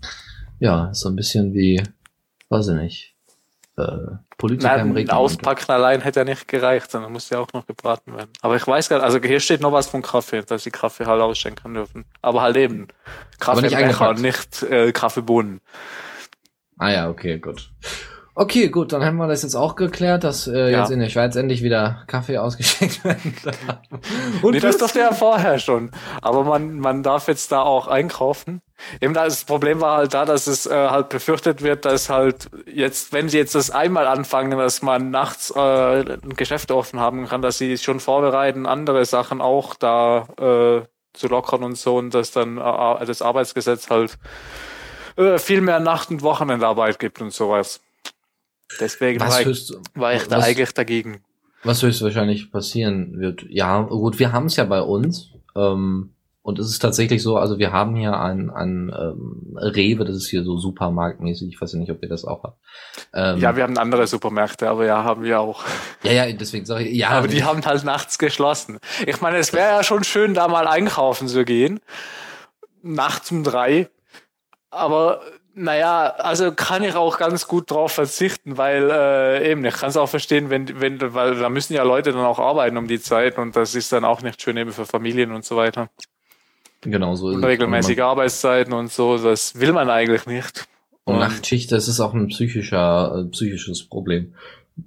Ja, 0.58 0.92
so 0.94 1.08
ein 1.08 1.16
bisschen 1.16 1.52
wie, 1.54 1.82
weiß 2.48 2.68
ich 2.68 2.74
nicht. 2.74 3.14
äh, 3.76 4.16
Politiker 4.36 4.68
Nein, 4.68 4.80
im 4.80 4.86
ein 4.88 4.92
Regiment. 4.92 5.18
Auspacken 5.18 5.70
allein 5.72 6.00
hätte 6.00 6.20
ja 6.20 6.24
nicht 6.24 6.48
gereicht, 6.48 6.90
sondern 6.90 7.12
muss 7.12 7.30
ja 7.30 7.38
auch 7.38 7.52
noch 7.52 7.66
gebraten 7.66 8.14
werden. 8.16 8.30
Aber 8.40 8.56
ich 8.56 8.66
weiß 8.66 8.88
gar 8.88 8.96
nicht, 8.96 9.04
also 9.04 9.18
hier 9.20 9.40
steht 9.40 9.60
noch 9.60 9.72
was 9.72 9.86
vom 9.86 10.02
Kaffee, 10.02 10.42
dass 10.42 10.64
sie 10.64 10.70
Kaffee 10.70 11.06
halt 11.06 11.20
ausschenken 11.20 11.74
dürfen. 11.74 12.04
Aber 12.20 12.42
halt 12.42 12.56
eben 12.56 12.88
Kaffee 13.38 13.62
nicht 13.62 13.76
Becher 13.76 14.14
nicht 14.14 14.62
äh, 14.64 14.92
Kaffeebohnen. 14.92 15.60
Ah 16.78 16.90
ja, 16.90 17.08
okay, 17.08 17.38
gut. 17.38 17.70
Okay, 18.36 18.68
gut, 18.68 18.92
dann 18.92 19.04
haben 19.04 19.16
wir 19.16 19.28
das 19.28 19.44
jetzt 19.44 19.54
auch 19.54 19.76
geklärt, 19.76 20.24
dass 20.24 20.48
äh, 20.48 20.72
Ja. 20.72 20.80
jetzt 20.80 20.90
in 20.90 20.98
der 20.98 21.08
Schweiz 21.08 21.36
endlich 21.36 21.62
wieder 21.62 22.02
Kaffee 22.08 22.38
ausgeschenkt 22.38 23.04
werden 23.04 23.36
darf. 23.44 23.78
Und 24.42 24.54
nee, 24.54 24.60
das 24.60 24.76
durfte 24.78 24.98
ja 24.98 25.12
vorher 25.12 25.60
schon. 25.60 25.92
Aber 26.20 26.42
man, 26.42 26.80
man 26.80 27.04
darf 27.04 27.28
jetzt 27.28 27.52
da 27.52 27.62
auch 27.62 27.86
einkaufen. 27.86 28.60
Eben 29.00 29.14
das 29.14 29.44
Problem 29.44 29.80
war 29.80 29.98
halt 29.98 30.14
da, 30.14 30.24
dass 30.24 30.48
es 30.48 30.66
äh, 30.66 30.70
halt 30.74 31.10
befürchtet 31.10 31.62
wird, 31.62 31.84
dass 31.84 32.10
halt 32.10 32.50
jetzt, 32.66 33.12
wenn 33.12 33.28
sie 33.28 33.38
jetzt 33.38 33.54
das 33.54 33.70
einmal 33.70 34.08
anfangen, 34.08 34.58
dass 34.58 34.82
man 34.82 35.10
nachts 35.10 35.52
äh, 35.54 35.60
ein 35.60 36.34
Geschäft 36.36 36.72
offen 36.72 36.98
haben 36.98 37.28
kann, 37.28 37.40
dass 37.40 37.58
sie 37.58 37.78
schon 37.78 38.00
vorbereiten, 38.00 38.66
andere 38.66 39.04
Sachen 39.04 39.40
auch 39.40 39.76
da 39.76 40.26
äh, 40.40 40.82
zu 41.12 41.28
lockern 41.28 41.62
und 41.62 41.78
so 41.78 41.96
und 41.98 42.12
dass 42.12 42.32
dann 42.32 42.58
äh, 42.58 43.06
das 43.06 43.22
Arbeitsgesetz 43.22 43.90
halt 43.90 44.18
äh, 45.16 45.38
viel 45.38 45.60
mehr 45.60 45.78
Nacht- 45.78 46.10
und 46.10 46.22
Wochenendarbeit 46.22 46.98
gibt 46.98 47.20
und 47.22 47.32
sowas. 47.32 47.80
Deswegen 48.80 49.20
was 49.20 49.34
war, 49.34 49.40
ich, 49.50 49.72
war 49.94 50.14
ich 50.14 50.26
da 50.28 50.38
was- 50.38 50.44
eigentlich 50.44 50.72
dagegen. 50.72 51.22
was 51.62 51.82
höchstwahrscheinlich 51.82 52.50
passieren 52.50 53.18
wird. 53.20 53.44
Ja, 53.48 53.80
gut, 53.82 54.18
wir 54.18 54.32
haben 54.32 54.46
es 54.46 54.56
ja 54.56 54.64
bei 54.64 54.80
uns. 54.80 55.30
Ähm, 55.56 56.10
und 56.42 56.58
es 56.58 56.68
ist 56.68 56.80
tatsächlich 56.80 57.22
so, 57.22 57.38
also 57.38 57.58
wir 57.58 57.72
haben 57.72 57.96
hier 57.96 58.20
ein, 58.20 58.50
ein 58.50 58.92
ähm, 58.94 59.56
Rewe, 59.56 60.04
das 60.04 60.14
ist 60.16 60.28
hier 60.28 60.44
so 60.44 60.58
supermarktmäßig, 60.58 61.48
ich 61.48 61.58
weiß 61.58 61.72
ja 61.72 61.78
nicht, 61.78 61.90
ob 61.90 62.02
ihr 62.02 62.08
das 62.10 62.26
auch 62.26 62.42
habt. 62.42 62.58
Ähm, 63.14 63.38
Ja, 63.38 63.56
wir 63.56 63.62
haben 63.62 63.78
andere 63.78 64.06
Supermärkte, 64.06 64.68
aber 64.68 64.84
ja, 64.84 65.04
haben 65.04 65.22
wir 65.22 65.40
auch. 65.40 65.64
ja, 66.02 66.12
ja, 66.12 66.30
deswegen 66.32 66.66
sage 66.66 66.84
ich, 66.84 66.98
ja, 66.98 67.08
Aber 67.10 67.28
die 67.28 67.44
haben 67.44 67.64
halt 67.64 67.84
nachts 67.84 68.18
geschlossen. 68.18 68.78
Ich 69.06 69.22
meine, 69.22 69.38
es 69.38 69.54
wäre 69.54 69.68
ja 69.76 69.82
schon 69.82 70.04
schön, 70.04 70.34
da 70.34 70.46
mal 70.48 70.66
einkaufen 70.68 71.28
zu 71.28 71.46
gehen. 71.46 71.80
Nachts 72.82 73.30
um 73.30 73.42
drei. 73.42 73.88
Aber 74.70 75.22
naja, 75.54 76.14
also 76.18 76.52
kann 76.52 76.82
ich 76.82 76.94
auch 76.94 77.18
ganz 77.18 77.46
gut 77.46 77.70
drauf 77.70 77.92
verzichten, 77.92 78.58
weil 78.58 78.90
äh, 78.90 79.50
eben, 79.50 79.64
ich 79.64 79.74
kann 79.74 79.90
es 79.90 79.96
auch 79.96 80.08
verstehen, 80.08 80.50
wenn, 80.50 80.80
wenn, 80.80 81.00
weil 81.14 81.36
da 81.36 81.48
müssen 81.48 81.74
ja 81.74 81.82
Leute 81.82 82.12
dann 82.12 82.24
auch 82.24 82.38
arbeiten 82.38 82.76
um 82.76 82.88
die 82.88 83.00
Zeit 83.00 83.38
und 83.38 83.54
das 83.56 83.74
ist 83.74 83.92
dann 83.92 84.04
auch 84.04 84.22
nicht 84.22 84.42
schön 84.42 84.56
eben 84.56 84.72
für 84.72 84.86
Familien 84.86 85.32
und 85.32 85.44
so 85.44 85.56
weiter. 85.56 85.88
genau 86.82 87.14
so 87.14 87.30
ist 87.30 87.36
es. 87.36 87.42
Unregelmäßige 87.42 87.98
Und, 87.98 88.04
Arbeitszeiten 88.04 88.72
und 88.72 88.92
so, 88.92 89.16
das 89.16 89.58
will 89.58 89.72
man 89.72 89.90
eigentlich 89.90 90.26
nicht. 90.26 90.66
man, 91.06 91.16
und 91.16 91.20
Nachtschicht, 91.20 91.70
das 91.70 91.88
ist 91.88 92.00
auch 92.00 92.14
ein 92.14 92.28
psychischer, 92.28 93.24
äh, 93.24 93.30
psychisches 93.30 93.84
Problem. 93.84 94.34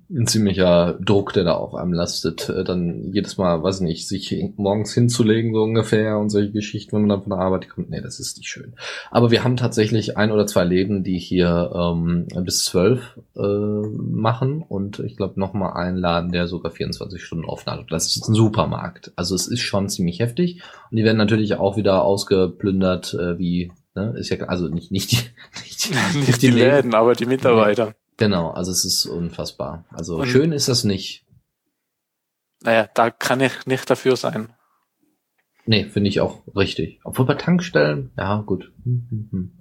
Ein 0.10 0.28
ziemlicher 0.28 0.98
Druck, 1.02 1.32
der 1.32 1.46
da 1.46 1.54
auf 1.54 1.74
einem 1.74 1.94
lastet, 1.94 2.50
äh, 2.50 2.66
dann 2.66 3.14
jedes 3.14 3.38
Mal, 3.38 3.64
weiß 3.64 3.80
nicht, 3.80 4.06
sich 4.08 4.36
morgens 4.58 4.94
hinzulegen, 4.94 5.54
so 5.54 5.64
ungefähr, 5.64 6.18
und 6.18 6.30
solche 6.30 6.52
Geschichten, 6.52 6.94
wenn 6.94 7.04
man 7.04 7.10
dann 7.10 7.22
von 7.24 7.30
der 7.30 7.40
Arbeit 7.40 7.70
kommt. 7.70 7.90
Nee, 7.90 8.02
das 8.02 8.20
ist 8.20 8.38
nicht 8.38 8.50
schön. 8.50 8.74
Aber 9.12 9.32
wir 9.32 9.46
haben 9.46 9.56
tatsächlich 9.56 10.18
ein 10.18 10.32
oder 10.32 10.46
zwei 10.46 10.66
Läden, 10.66 11.04
die 11.04 11.18
hier 11.18 11.72
ähm, 11.74 12.28
bis 12.44 12.66
zwölf 12.66 13.18
äh, 13.38 13.42
machen 13.42 14.62
und 14.68 15.00
ich 15.00 15.16
glaube 15.16 15.40
noch 15.40 15.54
mal 15.54 15.72
einen 15.74 15.98
Laden, 15.98 16.34
der 16.34 16.48
sogar 16.48 16.72
24 16.74 17.24
Stunden 17.24 17.46
offen 17.46 17.72
hat. 17.72 17.86
Das 17.90 18.08
ist 18.14 18.28
ein 18.28 18.34
Supermarkt. 18.34 19.14
Also 19.16 19.36
es 19.36 19.48
ist 19.48 19.62
schon 19.62 19.88
ziemlich 19.88 20.20
heftig 20.20 20.62
und 20.92 20.98
die 20.98 21.06
werden 21.06 21.18
natürlich 21.18 21.56
auch 21.56 21.78
wieder 21.78 22.04
ausgeplündert, 22.04 23.14
äh, 23.14 23.38
wie 23.40 23.72
ne, 23.96 24.14
ist 24.18 24.30
ja 24.30 24.38
also 24.48 24.68
nicht 24.68 24.92
nicht 24.92 25.12
die 25.14 25.18
nicht, 25.64 25.90
die- 26.14 26.18
Nicht 26.20 26.42
die 26.42 26.48
Läden, 26.52 26.94
aber 26.94 27.14
die 27.14 27.26
Mitarbeiter. 27.26 27.94
Genau, 28.18 28.50
also 28.52 28.72
es 28.72 28.84
ist 28.84 29.06
unfassbar. 29.06 29.86
Also 29.92 30.18
Und- 30.18 30.28
schön 30.28 30.52
ist 30.52 30.68
das 30.68 30.84
nicht. 30.84 31.26
Naja, 32.64 32.90
da 32.94 33.12
kann 33.12 33.40
ich 33.40 33.66
nicht 33.68 33.88
dafür 33.90 34.16
sein. 34.16 34.54
Nee, 35.66 35.86
finde 35.86 36.10
ich 36.10 36.22
auch 36.22 36.42
richtig. 36.56 37.00
Obwohl 37.04 37.26
bei 37.26 37.36
Tankstellen, 37.36 38.12
ja 38.18 38.42
gut. 38.42 38.72
Hm, 38.84 39.08
hm, 39.10 39.30
hm. 39.32 39.60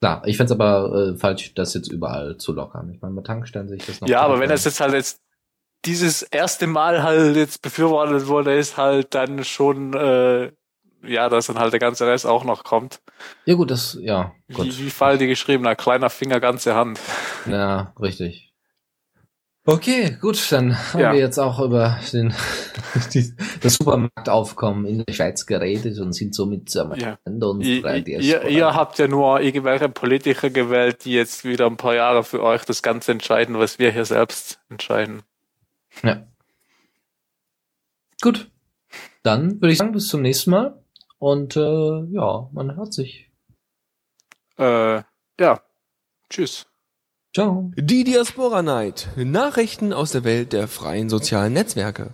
Klar, 0.00 0.22
ich 0.26 0.36
find's 0.36 0.52
aber 0.52 1.12
äh, 1.14 1.16
falsch, 1.16 1.54
das 1.54 1.72
jetzt 1.72 1.90
überall 1.90 2.36
zu 2.36 2.52
lockern. 2.52 2.90
Ich 2.92 3.00
meine, 3.00 3.14
bei 3.14 3.22
Tankstellen 3.22 3.68
sehe 3.68 3.78
ich 3.78 3.86
das 3.86 4.00
noch. 4.00 4.08
Ja, 4.08 4.20
aber 4.20 4.40
wenn 4.40 4.50
das 4.50 4.64
jetzt 4.64 4.80
halt 4.80 4.92
jetzt 4.92 5.22
dieses 5.86 6.22
erste 6.22 6.66
Mal 6.66 7.02
halt 7.02 7.36
jetzt 7.36 7.62
befürwortet 7.62 8.26
wurde, 8.26 8.54
ist 8.54 8.76
halt 8.76 9.14
dann 9.14 9.44
schon, 9.44 9.94
äh, 9.94 10.52
ja, 11.06 11.28
dass 11.28 11.46
dann 11.46 11.58
halt 11.58 11.72
der 11.72 11.80
ganze 11.80 12.06
Rest 12.06 12.26
auch 12.26 12.44
noch 12.44 12.64
kommt. 12.64 13.00
Ja 13.44 13.54
gut, 13.54 13.70
das, 13.70 13.98
ja, 14.00 14.32
Wie, 14.48 14.54
gut. 14.54 14.78
wie 14.78 14.90
Fall 14.90 15.18
die 15.18 15.26
geschrieben, 15.26 15.66
hat, 15.68 15.78
kleiner 15.78 16.10
Finger, 16.10 16.40
ganze 16.40 16.74
Hand. 16.74 16.98
Ja, 17.46 17.92
richtig. 18.00 18.50
Okay, 19.66 20.18
gut, 20.20 20.52
dann 20.52 20.76
haben 20.92 21.00
Ja. 21.00 21.12
wir 21.14 21.20
jetzt 21.20 21.38
auch 21.38 21.58
über 21.58 21.98
den, 22.12 22.34
die, 23.14 23.32
das 23.62 23.74
Supermarktaufkommen 23.74 24.84
in 24.84 25.02
der 25.06 25.14
Schweiz 25.14 25.46
geredet 25.46 25.98
und 26.00 26.12
sind 26.12 26.34
somit 26.34 26.76
am 26.76 26.94
Ja. 26.94 27.18
Ende 27.24 27.46
Ihr, 27.62 28.20
ihr, 28.20 28.44
ihr 28.44 28.74
habt 28.74 28.98
ja 28.98 29.08
nur 29.08 29.40
irgendwelche 29.40 29.88
Politiker 29.88 30.50
gewählt, 30.50 31.06
die 31.06 31.12
jetzt 31.12 31.46
wieder 31.46 31.64
ein 31.64 31.78
paar 31.78 31.94
Jahre 31.94 32.24
für 32.24 32.42
euch 32.42 32.66
das 32.66 32.82
Ganze 32.82 33.12
entscheiden, 33.12 33.58
was 33.58 33.78
wir 33.78 33.90
hier 33.90 34.04
selbst 34.04 34.60
entscheiden. 34.68 35.22
Ja. 36.02 36.26
Gut. 38.20 38.50
Dann 39.22 39.62
würde 39.62 39.72
ich 39.72 39.78
sagen, 39.78 39.92
bis 39.92 40.08
zum 40.08 40.20
nächsten 40.20 40.50
Mal. 40.50 40.83
Und 41.24 41.56
äh, 41.56 42.04
ja, 42.12 42.50
man 42.52 42.76
hört 42.76 42.92
sich. 42.92 43.30
Äh, 44.58 45.00
ja. 45.40 45.60
Tschüss. 46.28 46.66
Ciao. 47.34 47.72
Die 47.76 48.04
Diaspora 48.04 48.60
Night. 48.60 49.08
Nachrichten 49.16 49.94
aus 49.94 50.12
der 50.12 50.24
Welt 50.24 50.52
der 50.52 50.68
freien 50.68 51.08
sozialen 51.08 51.54
Netzwerke. 51.54 52.12